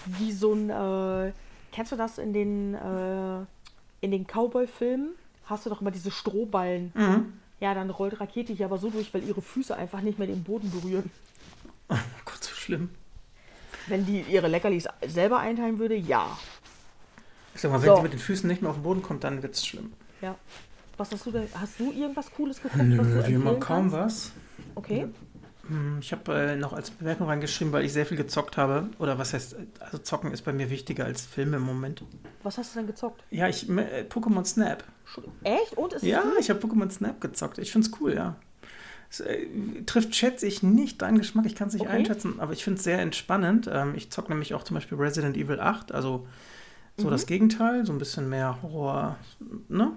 wie 0.05 0.31
so 0.31 0.53
ein. 0.53 0.69
Äh, 0.69 1.31
kennst 1.71 1.91
du 1.93 1.95
das 1.95 2.17
in 2.17 2.33
den, 2.33 2.75
äh, 2.75 3.39
in 4.01 4.11
den 4.11 4.27
Cowboy-Filmen? 4.27 5.11
Hast 5.45 5.65
du 5.65 5.69
doch 5.69 5.81
immer 5.81 5.91
diese 5.91 6.11
Strohballen. 6.11 6.91
Mhm. 6.93 7.33
Ja, 7.59 7.73
dann 7.73 7.89
rollt 7.89 8.19
Rakete 8.19 8.53
hier 8.53 8.65
aber 8.65 8.77
so 8.77 8.89
durch, 8.89 9.13
weil 9.13 9.23
ihre 9.23 9.41
Füße 9.41 9.75
einfach 9.75 10.01
nicht 10.01 10.19
mehr 10.19 10.27
den 10.27 10.43
Boden 10.43 10.69
berühren. 10.69 11.09
Oh 11.93 11.97
Gott, 12.23 12.41
so 12.41 12.55
schlimm. 12.55 12.89
Wenn 13.91 14.05
die 14.05 14.21
ihre 14.21 14.47
Leckerlis 14.47 14.87
selber 15.05 15.39
einteilen 15.39 15.77
würde, 15.77 15.95
ja. 15.95 16.37
Ich 17.53 17.59
sag 17.59 17.71
mal, 17.71 17.81
wenn 17.81 17.89
so. 17.89 17.97
sie 17.97 18.01
mit 18.03 18.13
den 18.13 18.19
Füßen 18.19 18.47
nicht 18.47 18.61
mehr 18.61 18.71
auf 18.71 18.77
den 18.77 18.83
Boden 18.83 19.01
kommt, 19.01 19.25
dann 19.25 19.43
wird 19.43 19.53
es 19.53 19.65
schlimm. 19.65 19.91
Ja. 20.21 20.35
Was 20.95 21.11
hast 21.11 21.25
du 21.25 21.31
denn? 21.31 21.49
Hast 21.53 21.77
du 21.77 21.91
irgendwas 21.91 22.31
Cooles 22.31 22.61
geguckt? 22.61 22.81
Nö, 22.81 23.27
wie 23.27 23.33
immer 23.33 23.55
kaum 23.55 23.91
was. 23.91 24.31
Okay. 24.75 25.09
Hm, 25.67 25.97
ich 25.99 26.13
habe 26.13 26.33
äh, 26.33 26.55
noch 26.55 26.71
als 26.71 26.89
Bemerkung 26.91 27.27
reingeschrieben, 27.27 27.73
weil 27.73 27.83
ich 27.83 27.91
sehr 27.91 28.05
viel 28.05 28.15
gezockt 28.15 28.55
habe. 28.55 28.89
Oder 28.97 29.17
was 29.17 29.33
heißt, 29.33 29.57
also 29.79 29.97
zocken 29.97 30.31
ist 30.31 30.43
bei 30.43 30.53
mir 30.53 30.69
wichtiger 30.69 31.03
als 31.03 31.25
Filme 31.25 31.57
im 31.57 31.63
Moment. 31.63 32.01
Was 32.43 32.57
hast 32.57 32.73
du 32.73 32.79
denn 32.79 32.87
gezockt? 32.87 33.25
Ja, 33.29 33.49
ich 33.49 33.67
äh, 33.69 34.05
Pokémon 34.09 34.45
Snap. 34.45 34.85
Echt? 35.43 35.77
Und 35.77 35.91
ist 35.91 36.03
Ja, 36.03 36.23
ich 36.39 36.49
habe 36.49 36.65
Pokémon 36.65 36.89
Snap 36.89 37.19
gezockt. 37.19 37.57
Ich 37.57 37.73
finde 37.73 37.89
es 37.89 37.99
cool, 37.99 38.13
ja. 38.13 38.37
Es, 39.11 39.19
äh, 39.19 39.45
trifft, 39.85 40.15
schätze 40.15 40.47
ich, 40.47 40.63
nicht 40.63 41.01
deinen 41.01 41.17
Geschmack. 41.17 41.45
Ich 41.45 41.55
kann 41.55 41.67
es 41.67 41.73
nicht 41.73 41.83
okay. 41.83 41.91
einschätzen, 41.91 42.39
aber 42.39 42.53
ich 42.53 42.63
finde 42.63 42.77
es 42.77 42.83
sehr 42.83 42.99
entspannend. 42.99 43.69
Ähm, 43.71 43.93
ich 43.95 44.09
zocke 44.09 44.29
nämlich 44.29 44.53
auch 44.53 44.63
zum 44.63 44.75
Beispiel 44.75 44.97
Resident 44.97 45.35
Evil 45.35 45.59
8, 45.59 45.91
also 45.91 46.27
so 46.97 47.07
mhm. 47.07 47.11
das 47.11 47.25
Gegenteil, 47.25 47.85
so 47.85 47.91
ein 47.91 47.99
bisschen 47.99 48.29
mehr 48.29 48.61
Horror, 48.61 49.17
ne? 49.67 49.91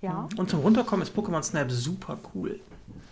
Ja. 0.00 0.28
Und 0.36 0.50
zum 0.50 0.60
Runterkommen 0.60 1.02
ist 1.02 1.16
Pokémon 1.16 1.42
Snap 1.42 1.70
super 1.70 2.18
cool. 2.34 2.60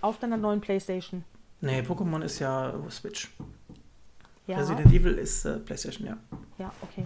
Auf 0.03 0.19
deiner 0.19 0.37
neuen 0.37 0.61
Playstation? 0.61 1.25
Nee, 1.61 1.81
Pokémon 1.81 2.23
ist 2.23 2.39
ja 2.39 2.75
Switch. 2.91 3.33
Ja. 4.47 4.59
Resident 4.59 4.93
Evil 4.93 5.15
ist 5.15 5.45
äh, 5.45 5.59
Playstation, 5.59 6.07
ja. 6.07 6.17
Ja, 6.59 6.73
okay. 6.83 7.05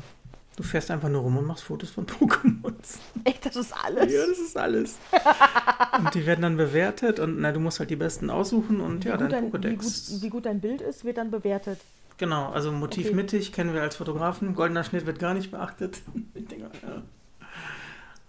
Du 0.56 0.62
fährst 0.62 0.90
einfach 0.90 1.08
nur 1.08 1.22
rum 1.22 1.36
und 1.38 1.46
machst 1.46 1.64
Fotos 1.64 1.90
von 1.90 2.06
Pokémons. 2.06 2.98
Echt, 3.24 3.46
das 3.46 3.56
ist 3.56 3.72
alles? 3.72 4.12
Ja, 4.12 4.26
das 4.26 4.38
ist 4.38 4.56
alles. 4.56 4.98
und 5.98 6.14
die 6.14 6.26
werden 6.26 6.42
dann 6.42 6.56
bewertet 6.56 7.18
und 7.18 7.40
na, 7.40 7.52
du 7.52 7.60
musst 7.60 7.78
halt 7.80 7.90
die 7.90 7.96
besten 7.96 8.28
aussuchen 8.30 8.80
und 8.80 9.04
wie 9.04 9.08
ja, 9.08 9.16
dein, 9.16 9.30
dein 9.30 9.46
wie, 9.52 9.56
Pokédex. 9.56 10.10
gut, 10.12 10.22
wie 10.22 10.28
gut 10.28 10.46
dein 10.46 10.60
Bild 10.60 10.80
ist, 10.82 11.04
wird 11.04 11.16
dann 11.16 11.30
bewertet. 11.30 11.80
Genau, 12.18 12.50
also 12.50 12.70
Motiv 12.72 13.06
Okay. 13.06 13.14
mittig 13.14 13.52
kennen 13.52 13.72
wir 13.72 13.80
als 13.80 13.96
Fotografen. 13.96 14.54
Goldener 14.54 14.84
Schnitt 14.84 15.06
wird 15.06 15.18
gar 15.18 15.32
nicht 15.34 15.50
beachtet. 15.50 16.02
Ich 16.34 16.46
denke, 16.46 16.70
ja. 16.82 17.02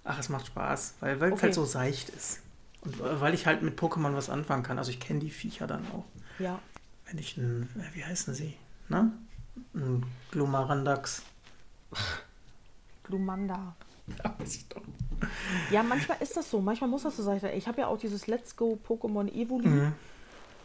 Ach, 0.03 0.17
es 0.19 0.29
macht 0.29 0.47
Spaß, 0.47 0.95
weil 1.01 1.17
es 1.21 1.31
Okay. 1.33 1.41
halt 1.41 1.53
so 1.53 1.65
seicht 1.65 2.09
ist. 2.09 2.39
Und 2.81 2.95
weil 3.21 3.33
ich 3.33 3.45
halt 3.45 3.61
mit 3.61 3.79
Pokémon 3.79 4.15
was 4.15 4.29
anfangen 4.29 4.63
kann. 4.63 4.77
Also 4.79 4.89
ich 4.91 4.99
kenne 4.99 5.19
die 5.19 5.29
Viecher 5.29 5.67
dann 5.67 5.85
auch. 5.93 6.05
Ja. 6.39 6.59
Wenn 7.05 7.17
ich 7.19 7.35
ein, 7.37 7.69
äh, 7.77 7.95
wie 7.95 8.03
heißen 8.05 8.33
sie? 8.33 8.55
Na? 8.89 9.11
Ein 9.75 10.03
Glumarandax. 10.31 11.23
Glumanda. 13.03 13.75
Ja, 14.23 14.35
weiß 14.37 14.55
ich 14.55 14.67
doch. 14.69 14.81
Ja, 15.71 15.83
manchmal 15.83 16.17
ist 16.19 16.35
das 16.35 16.49
so. 16.49 16.59
Manchmal 16.61 16.89
muss 16.89 17.03
das 17.03 17.15
so 17.17 17.23
sein. 17.23 17.39
Ich 17.55 17.67
habe 17.67 17.81
ja 17.81 17.87
auch 17.87 17.97
dieses 17.97 18.27
Let's 18.27 18.55
Go 18.55 18.77
Pokémon 18.87 19.31
Evoli. 19.31 19.67
Mhm. 19.67 19.93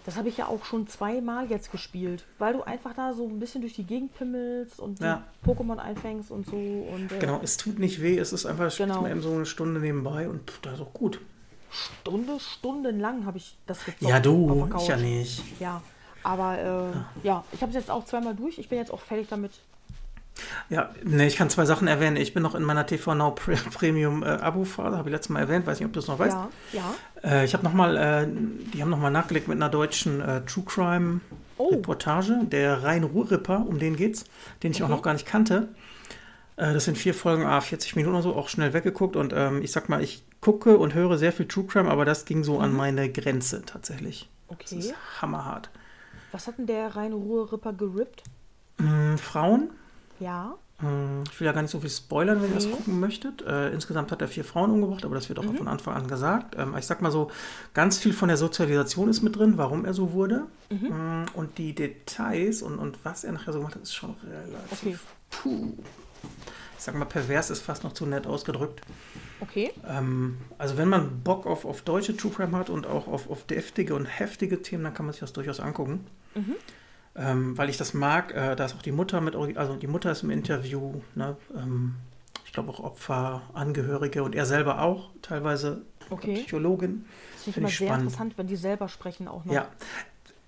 Das 0.04 0.16
habe 0.16 0.28
ich 0.28 0.36
ja 0.36 0.46
auch 0.46 0.64
schon 0.64 0.86
zweimal 0.86 1.50
jetzt 1.50 1.72
gespielt. 1.72 2.24
Weil 2.38 2.52
du 2.54 2.62
einfach 2.62 2.94
da 2.94 3.12
so 3.12 3.26
ein 3.26 3.40
bisschen 3.40 3.60
durch 3.60 3.74
die 3.74 3.84
Gegend 3.84 4.14
pimmelst 4.16 4.78
und 4.78 5.00
die 5.00 5.04
Ja. 5.04 5.24
Pokémon 5.44 5.78
einfängst 5.78 6.30
und 6.30 6.46
so. 6.46 6.56
Und, 6.56 7.10
äh, 7.12 7.18
Genau, 7.18 7.40
es 7.42 7.56
tut 7.56 7.78
nicht 7.78 8.00
weh, 8.00 8.16
es 8.18 8.32
ist 8.32 8.46
einfach, 8.46 8.70
spielt 8.70 8.88
Genau. 8.90 9.02
mal 9.02 9.10
eben 9.10 9.20
so 9.22 9.32
eine 9.32 9.46
Stunde 9.46 9.80
nebenbei 9.80 10.28
und 10.28 10.48
pff, 10.48 10.60
das 10.60 10.74
ist 10.74 10.80
auch 10.80 10.92
gut. 10.92 11.20
Stunde, 11.70 12.38
stundenlang 12.38 13.26
habe 13.26 13.38
ich 13.38 13.56
das 13.66 13.84
gezockt. 13.84 14.02
Ja, 14.02 14.20
du, 14.20 14.70
ich 14.78 14.86
ja 14.88 14.96
nicht. 14.96 15.42
Ja, 15.60 15.82
aber 16.22 16.58
äh, 17.22 17.26
ja, 17.26 17.44
ich 17.52 17.60
habe 17.60 17.70
es 17.70 17.76
jetzt 17.76 17.90
auch 17.90 18.04
zweimal 18.04 18.34
durch. 18.36 18.58
Ich 18.58 18.68
bin 18.68 18.78
jetzt 18.78 18.92
auch 18.92 19.00
fertig 19.00 19.26
damit. 19.28 19.52
Ja, 20.68 20.90
ne, 21.02 21.26
ich 21.26 21.36
kann 21.36 21.48
zwei 21.50 21.64
Sachen 21.64 21.88
erwähnen. 21.88 22.16
Ich 22.16 22.34
bin 22.34 22.42
noch 22.42 22.54
in 22.54 22.62
meiner 22.62 22.86
TV 22.86 23.14
Now 23.14 23.30
Pre 23.32 23.56
Premium 23.72 24.22
äh, 24.22 24.26
Abo-Phase, 24.26 24.96
habe 24.96 25.08
ich 25.08 25.12
letztes 25.12 25.30
Mal 25.30 25.40
erwähnt, 25.40 25.66
weiß 25.66 25.78
nicht, 25.80 25.86
ob 25.86 25.92
du 25.92 26.00
es 26.00 26.08
noch 26.08 26.18
weißt. 26.18 26.36
Ja, 26.72 26.94
ja. 27.22 27.40
Äh, 27.40 27.44
ich 27.44 27.54
habe 27.54 27.64
nochmal, 27.64 27.96
äh, 27.96 28.26
die 28.72 28.82
haben 28.82 28.90
nochmal 28.90 29.10
nachgelegt 29.10 29.48
mit 29.48 29.56
einer 29.56 29.68
deutschen 29.70 30.20
äh, 30.20 30.42
True 30.44 30.64
Crime 30.64 31.20
Oh, 31.58 31.68
Reportage, 31.68 32.40
der 32.44 32.82
Rhein-Ruhr-Ripper, 32.82 33.64
um 33.66 33.78
den 33.78 33.96
geht's, 33.96 34.24
den 34.62 34.72
ich 34.72 34.82
auch 34.82 34.86
Okay. 34.88 34.94
noch 34.96 35.02
gar 35.02 35.14
nicht 35.14 35.26
kannte. 35.26 35.68
Äh, 36.56 36.74
das 36.74 36.84
sind 36.84 36.98
vier 36.98 37.14
Folgen, 37.14 37.44
ah, 37.46 37.60
40 37.62 37.96
Minuten 37.96 38.14
oder 38.14 38.22
so, 38.22 38.34
auch 38.34 38.48
schnell 38.50 38.74
weggeguckt 38.74 39.16
und 39.16 39.32
ähm, 39.34 39.62
ich 39.62 39.72
sag 39.72 39.88
mal, 39.88 40.02
ich 40.02 40.22
gucke 40.42 40.76
und 40.76 40.92
höre 40.94 41.16
sehr 41.16 41.32
viel 41.32 41.48
True 41.48 41.64
Crime, 41.64 41.90
aber 41.90 42.04
das 42.04 42.26
ging 42.26 42.44
so 42.44 42.58
an 42.58 42.72
meine 42.74 43.10
Grenze 43.10 43.62
tatsächlich. 43.64 44.28
Das 44.48 44.56
okay. 44.72 44.78
ist 44.78 44.94
hammerhart. 45.22 45.70
Was 46.32 46.46
hat 46.46 46.58
denn 46.58 46.66
der 46.66 46.94
Rhein-Ruhr-Ripper 46.94 47.72
gerippt? 47.72 48.22
Mm, 48.78 49.16
Frauen, 49.16 49.70
Ja. 50.20 50.54
Mm, 50.80 51.22
Ich 51.30 51.40
will 51.40 51.46
ja 51.46 51.52
gar 51.52 51.62
nicht 51.62 51.70
so 51.70 51.80
viel 51.80 51.88
spoilern, 51.90 52.42
wenn 52.42 52.50
ihr 52.50 52.54
das 52.56 52.66
Nee. 52.66 52.72
gucken 52.72 53.00
möchtet. 53.00 53.42
Äh, 53.42 53.70
insgesamt 53.70 54.12
hat 54.12 54.20
er 54.20 54.28
vier 54.28 54.44
Frauen 54.44 54.70
umgebracht, 54.70 55.04
aber 55.06 55.14
das 55.14 55.28
wird 55.28 55.38
auch 55.38 55.44
Mhm. 55.44 55.56
von 55.56 55.68
Anfang 55.68 55.94
an 55.94 56.06
gesagt. 56.06 56.54
Ähm, 56.58 56.74
ich 56.78 56.84
sag 56.86 57.00
mal 57.00 57.10
so, 57.10 57.30
ganz 57.72 57.98
viel 57.98 58.12
von 58.12 58.28
der 58.28 58.36
Sozialisation 58.36 59.08
ist 59.08 59.22
mit 59.22 59.36
drin, 59.36 59.54
warum 59.56 59.84
er 59.86 59.94
so 59.94 60.12
wurde. 60.12 60.42
Mhm. 60.70 60.88
Mm, 60.88 61.24
Und 61.34 61.56
die 61.58 61.74
Details 61.74 62.60
und, 62.62 62.78
und 62.78 62.98
was 63.04 63.24
er 63.24 63.32
nachher 63.32 63.52
so 63.52 63.58
gemacht 63.60 63.74
hat, 63.74 63.82
ist 63.82 63.94
schon 63.94 64.14
relativ. 64.28 64.72
Okay. 64.72 64.98
Puh. 65.30 65.72
Ich 66.78 66.84
sag 66.84 66.94
mal, 66.94 67.06
pervers 67.06 67.48
ist 67.50 67.62
fast 67.62 67.82
noch 67.82 67.94
zu 67.94 68.04
nett 68.04 68.26
ausgedrückt. 68.26 68.82
Okay. 69.40 69.72
Ähm, 69.88 70.36
also, 70.58 70.76
wenn 70.76 70.88
man 70.90 71.22
Bock 71.22 71.46
auf, 71.46 71.64
auf 71.64 71.80
deutsche 71.82 72.16
True 72.16 72.30
Crime 72.32 72.56
hat 72.56 72.68
und 72.70 72.86
auch 72.86 73.06
auf, 73.08 73.30
auf 73.30 73.44
deftige 73.44 73.94
und 73.94 74.04
heftige 74.04 74.60
Themen, 74.62 74.84
dann 74.84 74.92
kann 74.94 75.06
man 75.06 75.12
sich 75.14 75.20
das 75.20 75.32
durchaus 75.32 75.58
angucken. 75.58 76.06
Mhm. 76.34 76.54
Ähm, 77.18 77.56
weil 77.56 77.70
ich 77.70 77.76
das 77.78 77.94
mag, 77.94 78.34
äh, 78.34 78.54
da 78.56 78.66
ist 78.66 78.74
auch 78.74 78.82
die 78.82 78.92
Mutter 78.92 79.20
mit, 79.22 79.34
also 79.34 79.74
die 79.76 79.86
Mutter 79.86 80.10
ist 80.12 80.22
im 80.22 80.30
Interview, 80.30 81.00
ne? 81.14 81.36
ähm, 81.56 81.94
ich 82.44 82.52
glaube 82.52 82.70
auch 82.70 82.80
Opfer, 82.80 83.42
Angehörige 83.54 84.22
und 84.22 84.34
er 84.34 84.44
selber 84.46 84.82
auch, 84.82 85.10
teilweise 85.22 85.82
Okay. 86.10 86.34
Psychologin. 86.36 87.04
Das 87.44 87.54
finde 87.54 87.68
ich 87.70 87.78
sehr 87.78 87.88
spannend. 87.88 88.04
interessant, 88.04 88.38
wenn 88.38 88.46
die 88.46 88.56
selber 88.56 88.88
sprechen 88.88 89.28
auch 89.28 89.44
noch. 89.44 89.52
Ja. 89.52 89.66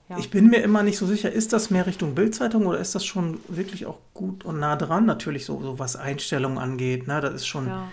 Ja. 0.09 0.19
ich 0.19 0.31
bin 0.31 0.49
mir 0.49 0.63
immer 0.63 0.83
nicht 0.83 0.97
so 0.99 1.07
sicher, 1.07 1.31
ist 1.33 1.53
das 1.53 1.69
mehr 1.71 1.87
Richtung 1.87 2.15
Bildzeitung 2.15 2.65
oder 2.67 2.79
ist 2.79 2.95
das 2.95 3.05
schon 3.05 3.41
wirklich 3.49 3.85
auch 3.87 3.99
gut 4.15 4.45
und 4.45 4.59
nah 4.61 4.77
dran? 4.77 5.05
Natürlich 5.05 5.45
so, 5.47 5.61
so 5.63 5.79
was 5.79 5.97
Einstellungen 5.97 6.59
angeht, 6.59 7.07
ne? 7.09 7.21
das 7.21 7.35
ist 7.35 7.47
schon, 7.47 7.67
Ja. 7.67 7.89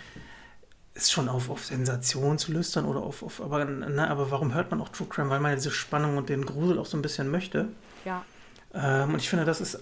ist 0.93 1.11
schon 1.11 1.27
auf, 1.27 1.49
auf 1.49 1.65
Sensation 1.65 2.38
zu 2.38 2.52
lüstern 2.53 2.85
oder 2.85 3.02
auf, 3.02 3.22
auf 3.23 3.41
aber, 3.41 3.65
ne, 3.65 4.10
aber 4.10 4.31
warum 4.31 4.53
hört 4.53 4.69
man 4.72 4.80
auch 4.81 4.89
True 4.89 5.07
Crime? 5.10 5.30
Weil 5.30 5.39
man 5.41 5.56
diese 5.56 5.72
Spannung 5.72 6.15
und 6.18 6.30
den 6.30 6.45
Grusel 6.45 6.77
auch 6.80 6.85
so 6.85 6.97
ein 6.97 7.02
bisschen 7.02 7.30
möchte. 7.31 7.68
ja. 8.06 8.23
Ähm, 8.76 9.14
und 9.14 9.19
ich 9.19 9.30
finde, 9.30 9.45
das 9.45 9.61
ist 9.61 9.80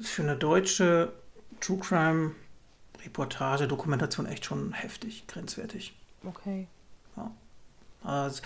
für 0.00 0.22
eine 0.22 0.36
deutsche 0.36 1.12
True 1.60 1.78
Crime 1.78 2.32
Reportage, 3.04 3.68
Dokumentation 3.68 4.26
echt 4.26 4.46
schon 4.46 4.72
heftig, 4.72 5.26
grenzwertig. 5.28 5.94
Okay. 6.24 6.66
Äh, 8.04 8.26
es 8.26 8.42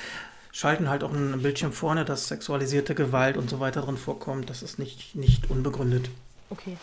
schalten 0.52 0.88
halt 0.88 1.04
auch 1.04 1.12
ein 1.12 1.42
Bildschirm 1.42 1.72
vorne, 1.72 2.04
dass 2.04 2.28
sexualisierte 2.28 2.94
Gewalt 2.94 3.36
und 3.36 3.50
so 3.50 3.60
weiter 3.60 3.82
drin 3.82 3.96
vorkommt. 3.96 4.50
Das 4.50 4.62
ist 4.62 4.78
nicht, 4.78 5.14
nicht 5.14 5.50
unbegründet. 5.50 6.10
Okay. 6.50 6.76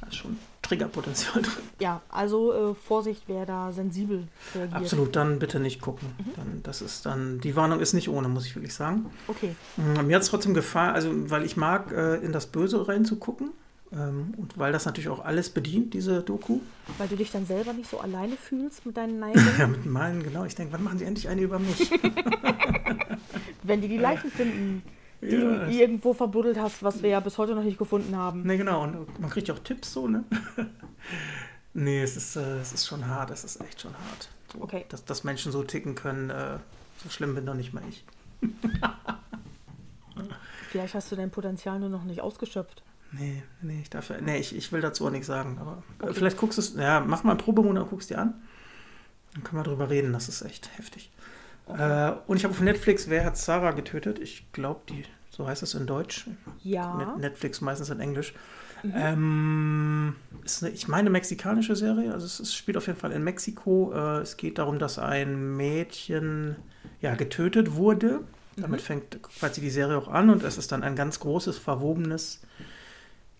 Da 0.00 0.08
ist 0.08 0.16
schon 0.16 0.38
Triggerpotenzial 0.66 1.42
drin. 1.42 1.52
Ja, 1.80 2.00
also 2.08 2.52
äh, 2.52 2.74
Vorsicht, 2.74 3.22
wer 3.26 3.46
da 3.46 3.72
sensibel 3.72 4.24
reagiert. 4.54 4.74
Absolut, 4.74 5.16
dann 5.16 5.38
bitte 5.38 5.60
nicht 5.60 5.80
gucken. 5.80 6.08
Dann, 6.36 6.60
das 6.62 6.82
ist 6.82 7.06
dann, 7.06 7.40
die 7.40 7.54
Warnung 7.56 7.80
ist 7.80 7.92
nicht 7.92 8.08
ohne, 8.08 8.28
muss 8.28 8.46
ich 8.46 8.54
wirklich 8.56 8.74
sagen. 8.74 9.06
Okay. 9.28 9.54
Mm, 9.76 10.06
Mir 10.06 10.16
hat 10.16 10.22
es 10.22 10.28
trotzdem 10.30 10.54
gefallen, 10.54 10.94
also 10.94 11.10
weil 11.30 11.44
ich 11.44 11.56
mag, 11.56 11.92
äh, 11.92 12.16
in 12.16 12.32
das 12.32 12.46
Böse 12.46 12.86
reinzugucken. 12.88 13.50
Ähm, 13.92 14.34
und 14.36 14.58
weil 14.58 14.72
das 14.72 14.84
natürlich 14.84 15.08
auch 15.08 15.24
alles 15.24 15.48
bedient, 15.48 15.94
diese 15.94 16.20
Doku. 16.20 16.58
Weil 16.98 17.06
du 17.06 17.14
dich 17.16 17.30
dann 17.30 17.46
selber 17.46 17.72
nicht 17.72 17.88
so 17.88 18.00
alleine 18.00 18.36
fühlst 18.36 18.84
mit 18.84 18.96
deinen 18.96 19.20
Neigungen, 19.20 19.48
Ja, 19.58 19.66
mit 19.68 19.86
meinen, 19.86 20.24
genau. 20.24 20.44
Ich 20.44 20.56
denke, 20.56 20.72
wann 20.72 20.82
machen 20.82 20.98
sie 20.98 21.04
endlich 21.04 21.28
eine 21.28 21.40
über 21.42 21.60
mich? 21.60 21.88
wenn 23.62 23.80
die 23.80 23.88
die 23.88 23.98
Leichen 24.08 24.30
finden, 24.30 24.82
die 25.20 25.26
Ja, 25.28 25.64
du 25.66 25.70
irgendwo 25.70 26.12
verbuddelt 26.14 26.58
hast, 26.58 26.82
was 26.82 27.02
wir 27.02 27.10
ja 27.10 27.20
bis 27.20 27.38
heute 27.38 27.54
noch 27.54 27.62
nicht 27.62 27.78
gefunden 27.78 28.14
haben. 28.16 28.42
ne, 28.42 28.56
genau. 28.56 28.82
Und 28.84 29.18
man 29.20 29.30
kriegt 29.30 29.48
ja 29.48 29.54
auch 29.54 29.58
Tipps 29.60 29.92
so, 29.92 30.06
ne? 30.08 30.24
nee, 31.74 32.02
es 32.02 32.16
ist, 32.16 32.36
äh, 32.36 32.58
es 32.60 32.72
ist 32.72 32.86
schon 32.86 33.06
hart. 33.06 33.30
Es 33.30 33.44
ist 33.44 33.60
echt 33.60 33.80
schon 33.80 33.92
hart. 33.94 34.28
So, 34.52 34.60
Okay. 34.62 34.84
Dass, 34.88 35.04
dass 35.04 35.24
Menschen 35.24 35.52
so 35.52 35.62
ticken 35.62 35.94
können, 35.94 36.30
äh, 36.30 36.58
so 37.02 37.10
schlimm 37.10 37.34
bin 37.34 37.44
doch 37.46 37.54
nicht 37.54 37.72
mal 37.72 37.82
ich. 37.88 38.04
Vielleicht 40.70 40.94
hast 40.94 41.10
du 41.12 41.16
dein 41.16 41.30
Potenzial 41.30 41.78
nur 41.78 41.88
noch 41.88 42.04
nicht 42.04 42.20
ausgeschöpft. 42.20 42.82
Nee, 43.12 43.42
nee, 43.62 43.80
ich 43.82 43.90
darf 43.90 44.10
ja, 44.10 44.20
nee, 44.20 44.36
ich, 44.38 44.54
ich 44.54 44.72
will 44.72 44.80
dazu 44.80 45.06
auch 45.06 45.10
nichts 45.10 45.26
sagen. 45.28 45.58
Aber 45.60 45.82
äh, 46.00 46.04
Okay. 46.04 46.14
vielleicht 46.14 46.36
guckst 46.36 46.58
du 46.58 46.62
es, 46.62 46.74
ja, 46.74 47.00
mach 47.00 47.24
mal 47.24 47.32
einen 47.32 47.40
Probemonat 47.40 47.84
und 47.84 47.90
guckst 47.90 48.10
dir 48.10 48.18
an. 48.18 48.34
Dann 49.34 49.44
können 49.44 49.60
wir 49.60 49.64
drüber 49.64 49.90
reden. 49.90 50.12
Das 50.12 50.28
ist 50.28 50.42
echt 50.42 50.76
heftig. 50.76 51.10
Äh, 51.68 52.12
und 52.26 52.36
ich 52.36 52.44
habe 52.44 52.52
auf 52.52 52.60
Netflix 52.60 53.08
Wer 53.08 53.24
hat 53.24 53.36
Sarah 53.36 53.72
getötet? 53.72 54.18
Ich 54.18 54.50
glaube, 54.52 54.80
die, 54.88 55.04
so 55.30 55.46
heißt 55.46 55.62
es 55.62 55.74
in 55.74 55.86
Deutsch. 55.86 56.26
Ja. 56.62 56.96
Net 56.96 57.18
Netflix 57.18 57.60
meistens 57.60 57.90
in 57.90 58.00
Englisch. 58.00 58.34
Ähm, 58.94 60.16
ist 60.44 60.62
eine, 60.62 60.72
ich 60.72 60.86
meine, 60.86 61.10
mexikanische 61.10 61.76
Serie. 61.76 62.12
Also 62.12 62.26
es, 62.26 62.40
es 62.40 62.54
spielt 62.54 62.76
auf 62.76 62.86
jeden 62.86 62.98
Fall 62.98 63.12
in 63.12 63.24
Mexiko. 63.24 63.92
Äh, 63.94 64.20
es 64.20 64.36
geht 64.36 64.58
darum, 64.58 64.78
dass 64.78 64.98
ein 64.98 65.56
Mädchen 65.56 66.56
ja, 67.00 67.14
getötet 67.14 67.74
wurde. 67.74 68.20
Damit 68.56 68.80
fängt 68.80 69.22
quasi 69.22 69.60
die 69.60 69.70
Serie 69.70 69.98
auch 69.98 70.08
an 70.08 70.30
und 70.30 70.42
es 70.42 70.56
ist 70.56 70.72
dann 70.72 70.82
ein 70.82 70.96
ganz 70.96 71.20
großes, 71.20 71.58
verwobenes 71.58 72.40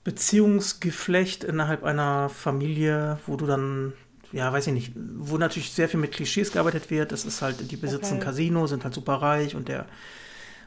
Beziehungsgeflecht 0.04 1.42
innerhalb 1.42 1.84
einer 1.84 2.28
Familie, 2.28 3.18
wo 3.26 3.36
du 3.36 3.46
dann, 3.46 3.94
ja, 4.32 4.52
weiß 4.52 4.66
ich 4.68 4.72
nicht, 4.72 4.92
wo 4.94 5.36
natürlich 5.38 5.72
sehr 5.72 5.88
viel 5.88 6.00
mit 6.00 6.12
Klischees 6.12 6.52
gearbeitet 6.52 6.90
wird. 6.90 7.12
Das 7.12 7.24
ist 7.24 7.42
halt, 7.42 7.70
die 7.70 7.76
besitzen 7.76 8.14
ein 8.14 8.16
Okay. 8.16 8.24
Casino, 8.26 8.66
sind 8.66 8.84
halt 8.84 8.94
super 8.94 9.14
reich 9.14 9.54
und 9.54 9.68
der 9.68 9.86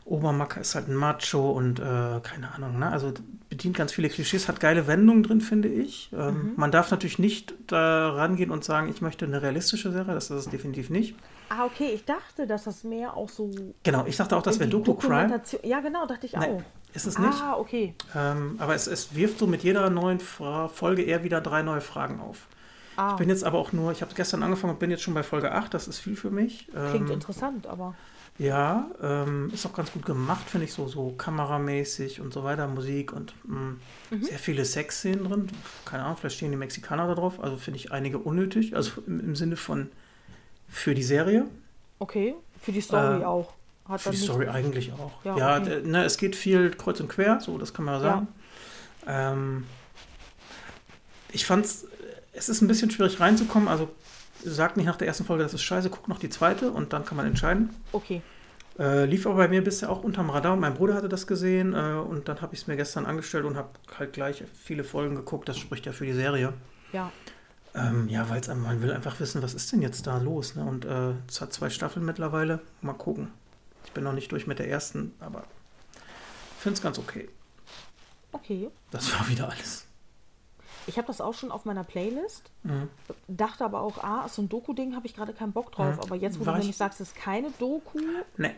Obermacker 0.05 0.59
ist 0.61 0.73
halt 0.73 0.87
ein 0.87 0.95
Macho 0.95 1.51
und 1.51 1.79
äh, 1.79 1.83
keine 2.23 2.51
Ahnung, 2.55 2.79
ne? 2.79 2.91
Also 2.91 3.13
bedient 3.47 3.77
ganz 3.77 3.91
viele 3.91 4.09
Klischees, 4.09 4.47
hat 4.47 4.59
geile 4.59 4.87
Wendungen 4.87 5.21
drin, 5.21 5.39
finde 5.41 5.67
ich. 5.67 6.09
Ähm, 6.17 6.53
Man 6.55 6.71
darf 6.71 6.89
natürlich 6.89 7.19
nicht 7.19 7.53
da 7.67 8.09
rangehen 8.13 8.49
und 8.49 8.63
sagen, 8.63 8.89
ich 8.89 9.01
möchte 9.01 9.25
eine 9.25 9.41
realistische 9.43 9.91
Serie, 9.91 10.15
das 10.15 10.31
ist 10.31 10.45
es 10.45 10.49
definitiv 10.49 10.89
nicht. 10.89 11.15
Ah, 11.49 11.65
okay. 11.65 11.91
Ich 11.93 12.05
dachte, 12.05 12.47
dass 12.47 12.63
das 12.63 12.83
mehr 12.83 13.15
auch 13.15 13.29
so. 13.29 13.51
Genau, 13.83 14.05
ich 14.07 14.17
dachte 14.17 14.35
auch, 14.35 14.41
das 14.41 14.59
wäre 14.59 14.69
Doku-Crime. 14.69 15.41
Ja, 15.63 15.79
genau, 15.79 16.07
dachte 16.07 16.25
ich 16.25 16.33
Nee, 16.33 16.45
auch. 16.45 16.61
ist 16.93 17.05
es 17.05 17.19
nicht. 17.19 17.41
Ah, 17.43 17.57
okay. 17.57 17.93
Ähm, 18.15 18.55
aber 18.57 18.73
es, 18.73 18.87
es 18.87 19.13
wirft 19.15 19.37
so 19.37 19.45
mit 19.45 19.63
jeder 19.63 19.89
neuen 19.91 20.19
Fra 20.19 20.69
Folge 20.69 21.03
eher 21.03 21.23
wieder 21.23 21.39
drei 21.41 21.61
neue 21.61 21.81
Fragen 21.81 22.19
auf. 22.19 22.47
Ah, 22.99 23.11
Ich 23.13 23.17
bin 23.19 23.29
jetzt 23.29 23.43
aber 23.43 23.57
auch 23.59 23.71
nur, 23.71 23.91
ich 23.91 24.01
habe 24.01 24.13
gestern 24.15 24.43
angefangen 24.43 24.73
und 24.73 24.79
bin 24.79 24.91
jetzt 24.91 25.03
schon 25.03 25.13
bei 25.13 25.23
Folge 25.23 25.51
8, 25.53 25.73
das 25.73 25.87
ist 25.87 25.99
viel 25.99 26.15
für 26.15 26.31
mich. 26.31 26.67
klingt 26.89 27.09
Ähm, 27.09 27.13
interessant, 27.13 27.67
aber. 27.67 27.95
ja, 28.37 28.89
ähm, 29.01 29.51
ist 29.53 29.65
auch 29.65 29.73
ganz 29.73 29.91
gut 29.91 30.05
gemacht, 30.05 30.49
finde 30.49 30.65
ich, 30.65 30.73
so, 30.73 30.87
so 30.87 31.11
kameramäßig 31.11 32.21
und 32.21 32.33
so 32.33 32.43
weiter, 32.43 32.67
Musik 32.67 33.11
und 33.13 33.33
mh, 33.43 33.75
Mhm. 34.11 34.23
sehr 34.23 34.39
viele 34.39 34.65
Sexszenen 34.65 35.25
drin. 35.25 35.49
Keine 35.85 36.03
Ahnung, 36.03 36.17
vielleicht 36.17 36.37
stehen 36.37 36.51
die 36.51 36.57
Mexikaner 36.57 37.07
da 37.07 37.15
drauf, 37.15 37.39
also 37.43 37.57
finde 37.57 37.79
ich 37.79 37.91
einige 37.91 38.17
unnötig, 38.19 38.75
also 38.75 39.01
im, 39.05 39.19
im 39.19 39.35
Sinne 39.35 39.55
von 39.55 39.89
für 40.67 40.95
die 40.95 41.03
Serie. 41.03 41.45
Okay. 41.99 42.35
Für 42.61 42.71
die 42.71 42.81
Story 42.81 43.21
Äh, 43.21 43.25
auch. 43.25 43.53
Hat 43.87 44.01
Für 44.01 44.11
die 44.11 44.17
Story 44.17 44.47
eigentlich 44.47 44.93
auch. 44.93 45.23
Ja, 45.25 45.37
Ja, 45.37 45.57
okay. 45.57 45.81
ne, 45.83 46.03
es 46.05 46.17
geht 46.17 46.35
viel 46.35 46.71
kreuz 46.71 46.99
und 46.99 47.07
quer, 47.09 47.39
so 47.41 47.57
das 47.57 47.73
kann 47.73 47.85
man 47.85 47.95
ja 47.95 47.99
sagen. 48.01 48.27
Ähm, 49.07 49.63
ich 51.31 51.45
fand's, 51.45 51.85
es 52.39 52.49
ist 52.49 52.61
ein 52.61 52.67
bisschen 52.67 52.89
schwierig 52.89 53.19
reinzukommen. 53.19 53.67
Also 53.67 53.89
sag 54.43 54.77
nicht 54.77 54.85
nach 54.85 54.95
der 54.95 55.07
ersten 55.07 55.25
Folge, 55.25 55.43
das 55.43 55.53
ist 55.53 55.61
scheiße, 55.61 55.89
guck 55.89 56.07
noch 56.07 56.19
die 56.19 56.29
zweite 56.29 56.71
und 56.71 56.93
dann 56.93 57.05
kann 57.05 57.17
man 57.17 57.25
entscheiden. 57.25 57.69
Okay. 57.91 58.21
Äh, 58.79 59.05
lief 59.05 59.27
aber 59.27 59.35
bei 59.35 59.47
mir 59.49 59.61
bisher 59.61 59.89
auch 59.89 60.03
unterm 60.03 60.29
Radar. 60.29 60.55
Mein 60.55 60.73
Bruder 60.73 60.95
hatte 60.95 61.09
das 61.09 61.27
gesehen 61.27 61.73
äh, 61.73 61.95
und 61.95 62.29
dann 62.29 62.41
habe 62.41 62.55
ich 62.55 62.61
es 62.61 62.67
mir 62.67 62.77
gestern 62.77 63.05
angestellt 63.05 63.43
und 63.43 63.57
habe 63.57 63.69
halt 63.97 64.13
gleich 64.13 64.43
viele 64.63 64.85
Folgen 64.85 65.15
geguckt. 65.15 65.49
Das 65.49 65.57
spricht 65.57 65.85
ja 65.85 65.91
für 65.91 66.05
die 66.05 66.13
Serie. 66.13 66.53
Ja. 66.93 67.11
Ähm, 67.75 68.07
ja, 68.07 68.29
weil 68.29 68.41
man 68.55 68.81
will 68.81 68.91
einfach 68.91 69.19
wissen, 69.19 69.43
was 69.43 69.53
ist 69.53 69.71
denn 69.73 69.81
jetzt 69.81 70.07
da 70.07 70.17
los. 70.17 70.55
Ne? 70.55 70.63
Und 70.63 70.85
äh, 70.85 71.11
es 71.27 71.41
hat 71.41 71.51
zwei 71.51 71.69
Staffeln 71.69 72.05
mittlerweile. 72.05 72.61
Mal 72.81 72.93
gucken. 72.93 73.31
Ich 73.85 73.91
bin 73.91 74.05
noch 74.05 74.13
nicht 74.13 74.31
durch 74.31 74.47
mit 74.47 74.59
der 74.59 74.69
ersten, 74.69 75.13
aber 75.19 75.43
finde 76.59 76.75
es 76.75 76.81
ganz 76.81 76.97
okay. 76.97 77.27
Okay. 78.31 78.69
Das 78.91 79.13
war 79.13 79.27
wieder 79.27 79.49
alles. 79.49 79.88
Ich 80.89 80.97
habe 80.97 81.07
das 81.07 81.21
auch 81.21 81.33
schon 81.33 81.51
auf 81.51 81.65
meiner 81.65 81.83
Playlist. 81.83 82.49
Mhm. 82.63 82.89
Dachte 83.27 83.63
aber 83.63 83.81
auch, 83.81 84.03
ah, 84.03 84.27
so 84.27 84.41
ein 84.41 84.49
Doku-Ding 84.49 84.95
habe 84.95 85.05
ich 85.07 85.15
gerade 85.15 85.33
keinen 85.33 85.51
Bock 85.53 85.71
drauf. 85.71 85.95
Mhm. 85.95 86.01
Aber 86.01 86.15
jetzt, 86.15 86.39
wo 86.39 86.45
War 86.45 86.53
du 86.53 86.59
ich- 86.59 86.63
nämlich 86.65 86.77
sagst, 86.77 86.99
es 86.99 87.09
ist 87.09 87.15
keine 87.15 87.51
Doku, 87.59 87.99
Ne, 88.37 88.53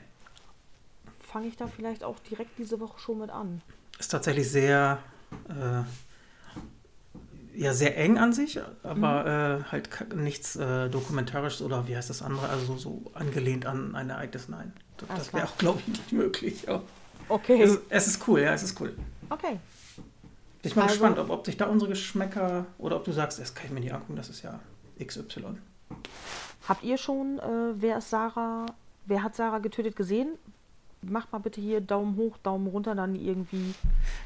fange 1.19 1.47
ich 1.47 1.57
da 1.57 1.67
vielleicht 1.67 2.03
auch 2.03 2.17
direkt 2.29 2.57
diese 2.57 2.79
Woche 2.79 2.99
schon 2.99 3.19
mit 3.19 3.29
an. 3.29 3.61
ist 3.99 4.09
tatsächlich 4.09 4.49
sehr, 4.49 4.99
äh, 5.49 5.83
ja, 7.53 7.73
sehr 7.73 7.97
eng 7.97 8.17
an 8.17 8.33
sich, 8.33 8.59
aber 8.83 9.61
äh, 9.67 9.71
halt 9.71 10.15
nichts 10.15 10.55
äh, 10.55 10.89
Dokumentarisches 10.89 11.61
oder 11.61 11.87
wie 11.87 11.95
heißt 11.95 12.09
das 12.09 12.21
andere, 12.21 12.47
also 12.49 12.77
so 12.77 13.03
angelehnt 13.13 13.65
an 13.65 13.93
ein 13.95 14.09
Ereignis, 14.09 14.47
nein. 14.49 14.73
Das, 14.97 15.07
das 15.17 15.33
wäre 15.33 15.47
auch, 15.47 15.57
glaube 15.57 15.79
ich, 15.81 15.87
nicht 15.87 16.11
möglich. 16.13 16.69
Aber 16.69 16.83
Okay. 17.29 17.61
es, 17.61 17.77
es 17.89 18.07
ist 18.07 18.27
cool, 18.27 18.41
ja, 18.41 18.53
es 18.53 18.63
ist 18.63 18.79
cool. 18.81 18.95
Okay. 19.29 19.59
Bin 20.61 20.69
ich 20.69 20.75
mal 20.75 20.83
Also- 20.83 20.93
gespannt, 20.95 21.19
ob, 21.19 21.29
ob 21.29 21.45
sich 21.45 21.57
da 21.57 21.65
unsere 21.65 21.89
Geschmäcker 21.89 22.65
oder 22.77 22.95
ob 22.97 23.03
du 23.05 23.11
sagst, 23.11 23.39
das 23.39 23.53
kann 23.55 23.65
ich 23.67 23.71
mir 23.71 23.79
nicht 23.79 23.93
angucken, 23.93 24.15
das 24.15 24.29
ist 24.29 24.43
ja 24.43 24.59
XY. 25.03 25.57
Habt 26.67 26.83
ihr 26.83 26.97
schon, 26.97 27.39
äh, 27.39 27.73
wer 27.81 27.97
ist 27.97 28.09
Sarah, 28.11 28.65
wer 29.05 29.23
hat 29.23 29.35
Sarah 29.35 29.59
getötet 29.59 29.95
gesehen? 29.95 30.33
Macht 31.01 31.31
mal 31.31 31.39
bitte 31.39 31.59
hier 31.59 31.81
Daumen 31.81 32.15
hoch, 32.15 32.37
Daumen 32.43 32.67
runter, 32.67 32.93
dann 32.93 33.15
irgendwie. 33.15 33.73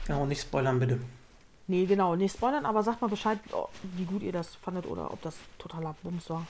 Genau, 0.08 0.26
nicht 0.26 0.42
spoilern 0.42 0.80
bitte. 0.80 1.00
Nee, 1.68 1.86
genau, 1.86 2.16
nicht 2.16 2.36
spoilern, 2.36 2.66
aber 2.66 2.84
sagt 2.84 3.02
mal 3.02 3.08
Bescheid, 3.08 3.40
oh, 3.54 3.68
wie 3.96 4.04
gut 4.04 4.22
ihr 4.22 4.34
das 4.34 4.56
fandet 4.56 4.86
oder 4.86 5.12
ob 5.12 5.22
das 5.22 5.36
totaler 5.58 5.96
Bums 6.04 6.30
war. 6.30 6.46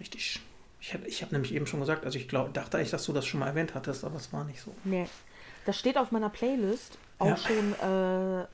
Richtig. 0.00 0.40
Ich 0.80 0.92
habe 0.92 1.06
ich 1.06 1.22
hab 1.22 1.32
nämlich 1.32 1.54
eben 1.54 1.66
schon 1.66 1.80
gesagt, 1.80 2.04
also 2.04 2.18
ich 2.18 2.28
glaub, 2.28 2.52
dachte 2.52 2.76
eigentlich, 2.76 2.90
dass 2.90 3.06
du 3.06 3.12
das 3.14 3.24
schon 3.24 3.40
mal 3.40 3.46
erwähnt 3.46 3.74
hattest, 3.74 4.04
aber 4.04 4.16
es 4.16 4.32
war 4.32 4.44
nicht 4.44 4.60
so. 4.60 4.74
Nee. 4.82 5.06
Das 5.64 5.78
steht 5.78 5.96
auf 5.96 6.10
meiner 6.12 6.28
Playlist 6.28 6.98
auch 7.18 7.28
Ja. 7.28 7.36
schon, 7.38 7.72
äh, 7.74 8.44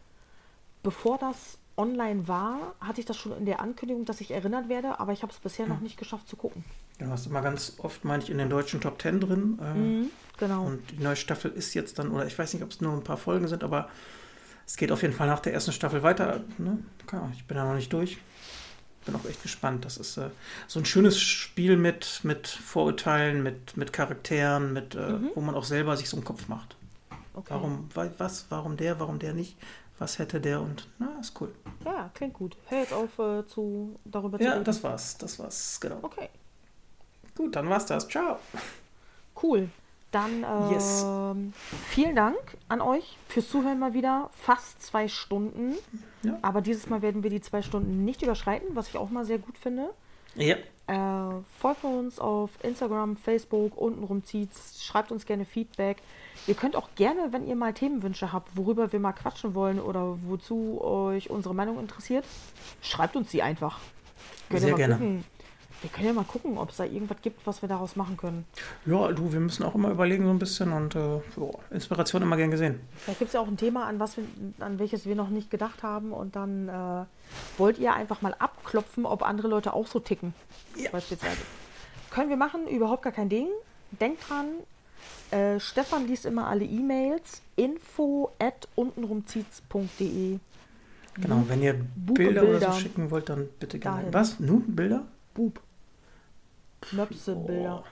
bevor 0.82 1.18
das 1.18 1.58
online 1.76 2.28
war, 2.28 2.74
hatte 2.80 3.00
ich 3.00 3.06
das 3.06 3.16
schon 3.16 3.36
in 3.36 3.46
der 3.46 3.60
Ankündigung, 3.60 4.04
dass 4.04 4.20
ich 4.20 4.30
erinnert 4.32 4.68
werde, 4.68 5.00
aber 5.00 5.12
ich 5.12 5.22
habe 5.22 5.32
es 5.32 5.38
bisher 5.38 5.66
noch 5.66 5.80
nicht 5.80 5.96
geschafft 5.96 6.28
zu 6.28 6.36
gucken. 6.36 6.64
Du 6.98 7.06
hast 7.06 7.26
immer 7.26 7.40
ganz 7.40 7.76
oft, 7.78 8.04
meine 8.04 8.22
ich, 8.22 8.28
in 8.28 8.36
den 8.38 8.50
deutschen 8.50 8.80
Top 8.82 8.98
Ten 8.98 9.20
drin. 9.20 9.58
Äh, 9.62 9.74
Mhm, 9.74 10.10
genau. 10.38 10.64
Und 10.66 10.90
die 10.90 10.98
neue 11.02 11.16
Staffel 11.16 11.50
ist 11.52 11.72
jetzt 11.74 11.98
dann, 11.98 12.10
oder 12.10 12.26
ich 12.26 12.38
weiß 12.38 12.52
nicht, 12.52 12.62
ob 12.62 12.70
es 12.70 12.80
nur 12.82 12.92
ein 12.92 13.02
paar 13.04 13.16
Folgen 13.16 13.48
sind, 13.48 13.64
aber 13.64 13.88
es 14.66 14.76
geht 14.76 14.92
auf 14.92 15.00
jeden 15.02 15.14
Fall 15.14 15.26
nach 15.26 15.40
der 15.40 15.54
ersten 15.54 15.72
Staffel 15.72 16.02
weiter. 16.02 16.42
Ne? 16.58 16.78
Klar, 17.06 17.30
ich 17.34 17.44
bin 17.46 17.56
da 17.56 17.64
noch 17.64 17.74
nicht 17.74 17.92
durch. 17.92 18.18
Bin 19.06 19.14
auch 19.16 19.24
echt 19.24 19.42
gespannt. 19.42 19.86
Das 19.86 19.96
ist 19.96 20.18
äh, 20.18 20.28
so 20.66 20.78
ein 20.78 20.84
schönes 20.84 21.18
Spiel 21.18 21.78
mit, 21.78 22.20
mit 22.22 22.46
Vorurteilen, 22.46 23.42
mit, 23.42 23.78
mit 23.78 23.94
Charakteren, 23.94 24.74
mit, 24.74 24.94
äh, 24.94 25.12
Mhm. 25.12 25.30
wo 25.34 25.40
man 25.40 25.54
auch 25.54 25.64
selber 25.64 25.96
sich 25.96 26.10
so 26.10 26.18
einen 26.18 26.24
Kopf 26.24 26.48
macht. 26.48 26.76
Okay. 27.32 27.46
Warum, 27.48 27.88
wa- 27.94 28.10
was, 28.18 28.44
warum 28.50 28.76
der, 28.76 29.00
warum 29.00 29.18
der 29.18 29.32
nicht? 29.32 29.56
Was 30.00 30.18
hätte 30.18 30.40
der 30.40 30.60
und 30.60 30.88
na, 30.98 31.16
ist 31.20 31.40
cool. 31.40 31.54
Ja, 31.84 32.10
klingt 32.14 32.34
gut. 32.34 32.56
Hör 32.66 32.78
jetzt 32.80 32.92
auf, 32.92 33.16
äh, 33.18 33.46
zu, 33.46 33.96
darüber 34.04 34.38
zu 34.38 34.44
Ja, 34.44 34.52
reden. 34.54 34.64
das 34.64 34.82
war's. 34.82 35.16
Das 35.18 35.38
war's, 35.38 35.78
genau. 35.80 35.98
Okay, 36.02 36.28
Gut, 37.36 37.54
dann 37.54 37.68
war's 37.68 37.86
das. 37.86 38.08
Ciao. 38.08 38.38
cool. 39.42 39.68
Dann 40.10 40.42
ähm, 40.42 40.70
Yes. 40.72 41.04
vielen 41.90 42.16
Dank 42.16 42.36
an 42.68 42.80
euch 42.80 43.16
fürs 43.28 43.48
Zuhören 43.48 43.78
mal 43.78 43.94
wieder. 43.94 44.28
Fast 44.32 44.82
zwei 44.82 45.06
Stunden. 45.06 45.76
Ja. 46.22 46.36
Aber 46.42 46.60
dieses 46.62 46.88
Mal 46.88 47.00
werden 47.02 47.22
wir 47.22 47.30
die 47.30 47.40
zwei 47.40 47.62
Stunden 47.62 48.04
nicht 48.04 48.22
überschreiten, 48.22 48.74
was 48.74 48.88
ich 48.88 48.96
auch 48.98 49.10
mal 49.10 49.24
sehr 49.24 49.38
gut 49.38 49.56
finde. 49.56 49.90
Ja, 50.34 50.56
Äh, 50.88 51.42
folgt 51.60 51.84
uns 51.84 52.18
auf 52.18 52.50
Instagram, 52.64 53.16
Facebook, 53.16 53.76
untenrum 53.76 54.24
zieht's. 54.24 54.82
Schreibt 54.84 55.12
uns 55.12 55.24
gerne 55.24 55.44
Feedback. 55.44 55.98
Ihr 56.46 56.54
könnt 56.54 56.76
auch 56.76 56.88
gerne, 56.96 57.32
wenn 57.32 57.46
ihr 57.46 57.56
mal 57.56 57.72
Themenwünsche 57.72 58.32
habt, 58.32 58.56
worüber 58.56 58.92
wir 58.92 59.00
mal 59.00 59.12
quatschen 59.12 59.54
wollen 59.54 59.78
oder 59.78 60.18
wozu 60.24 60.80
euch 60.82 61.30
unsere 61.30 61.54
Meinung 61.54 61.78
interessiert, 61.78 62.24
schreibt 62.82 63.16
uns 63.16 63.30
die 63.30 63.42
einfach. 63.42 63.78
Könnt 64.48 64.62
Sehr 64.62 64.74
gerne. 64.74 64.94
Gucken. 64.94 65.24
Wir 65.82 65.88
können 65.88 66.08
ja 66.08 66.12
mal 66.12 66.24
gucken, 66.24 66.58
ob 66.58 66.70
es 66.70 66.76
da 66.76 66.84
irgendwas 66.84 67.22
gibt, 67.22 67.46
was 67.46 67.62
wir 67.62 67.68
daraus 67.68 67.96
machen 67.96 68.18
können. 68.18 68.44
ja, 68.84 69.12
du, 69.12 69.32
wir 69.32 69.40
müssen 69.40 69.62
auch 69.62 69.74
immer 69.74 69.90
überlegen 69.90 70.24
so 70.24 70.30
ein 70.30 70.38
bisschen 70.38 70.72
und 70.72 70.94
äh, 70.94 71.16
ja, 71.16 71.20
Inspiration 71.70 72.20
immer 72.20 72.36
gern 72.36 72.50
gesehen. 72.50 72.80
Vielleicht 72.96 73.18
gibt 73.18 73.28
es 73.30 73.32
ja 73.32 73.40
auch 73.40 73.48
ein 73.48 73.56
Thema, 73.56 73.86
an, 73.86 73.98
was 73.98 74.18
wir, 74.18 74.24
an 74.58 74.78
welches 74.78 75.06
wir 75.06 75.14
noch 75.14 75.30
nicht 75.30 75.50
gedacht 75.50 75.82
haben 75.82 76.12
und 76.12 76.36
dann 76.36 76.68
äh, 76.68 77.04
wollt 77.56 77.78
ihr 77.78 77.94
einfach 77.94 78.20
mal 78.20 78.34
abklopfen, 78.38 79.06
ob 79.06 79.22
andere 79.22 79.48
Leute 79.48 79.72
auch 79.72 79.86
so 79.86 80.00
ticken. 80.00 80.34
Ja. 80.76 80.90
Beispielsweise. 80.90 81.40
Können 82.10 82.28
wir 82.28 82.36
machen, 82.36 82.66
überhaupt 82.66 83.02
gar 83.02 83.12
kein 83.12 83.30
Ding. 83.30 83.48
Denkt 83.92 84.28
dran, 84.28 84.48
äh, 85.30 85.58
Stefan 85.60 86.06
liest 86.06 86.26
immer 86.26 86.46
alle 86.48 86.64
E-Mails. 86.64 87.42
Info 87.56 88.32
at 88.38 88.68
untenrumzieht's.de. 88.74 90.38
Genau, 91.14 91.44
wenn 91.48 91.62
ihr 91.62 91.74
Buche 91.74 92.14
Bilder, 92.14 92.42
oder 92.42 92.50
Bilder. 92.52 92.72
so 92.72 92.78
schicken 92.80 93.10
wollt, 93.10 93.28
dann 93.28 93.48
bitte 93.58 93.78
gerne. 93.78 93.98
Dahin. 93.98 94.14
Was? 94.14 94.40
Nun 94.40 94.74
Bilder? 94.74 95.06
Bub. 95.34 95.60
Möpse, 96.92 97.34
Bilder. 97.36 97.84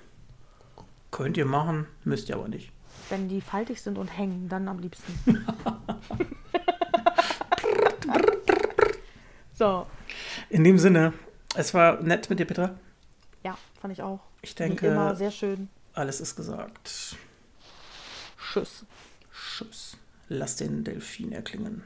Oh. 0.77 0.83
Könnt 1.11 1.37
ihr 1.37 1.47
machen, 1.47 1.87
müsst 2.05 2.29
ihr 2.29 2.37
aber 2.37 2.49
nicht. 2.49 2.71
Wenn 3.11 3.29
die 3.29 3.41
faltig 3.41 3.81
sind 3.81 3.99
und 3.99 4.09
hängen, 4.09 4.49
dann 4.49 4.69
am 4.69 4.79
liebsten. 4.79 5.13
so, 9.55 9.87
In 10.51 10.65
dem 10.65 10.79
Sinne, 10.79 11.13
es 11.55 11.75
war 11.75 12.01
nett 12.03 12.29
mit 12.31 12.39
dir, 12.39 12.45
Petra. 12.47 12.75
ja, 13.45 13.57
fand 13.81 13.93
ich 13.93 14.03
auch. 14.03 14.21
Ich 14.43 14.59
Wie 14.59 14.65
immer 14.65 14.75
denke, 14.77 15.17
sehr 15.17 15.31
schön. 15.31 15.69
Alles 15.99 16.21
ist 16.21 16.37
gesagt. 16.37 17.17
Tschüss. 18.39 18.87
Tschüss. 19.33 19.97
Lass 20.29 20.57
den 20.57 20.85
Delfin 20.85 21.33
erklingen. 21.33 21.83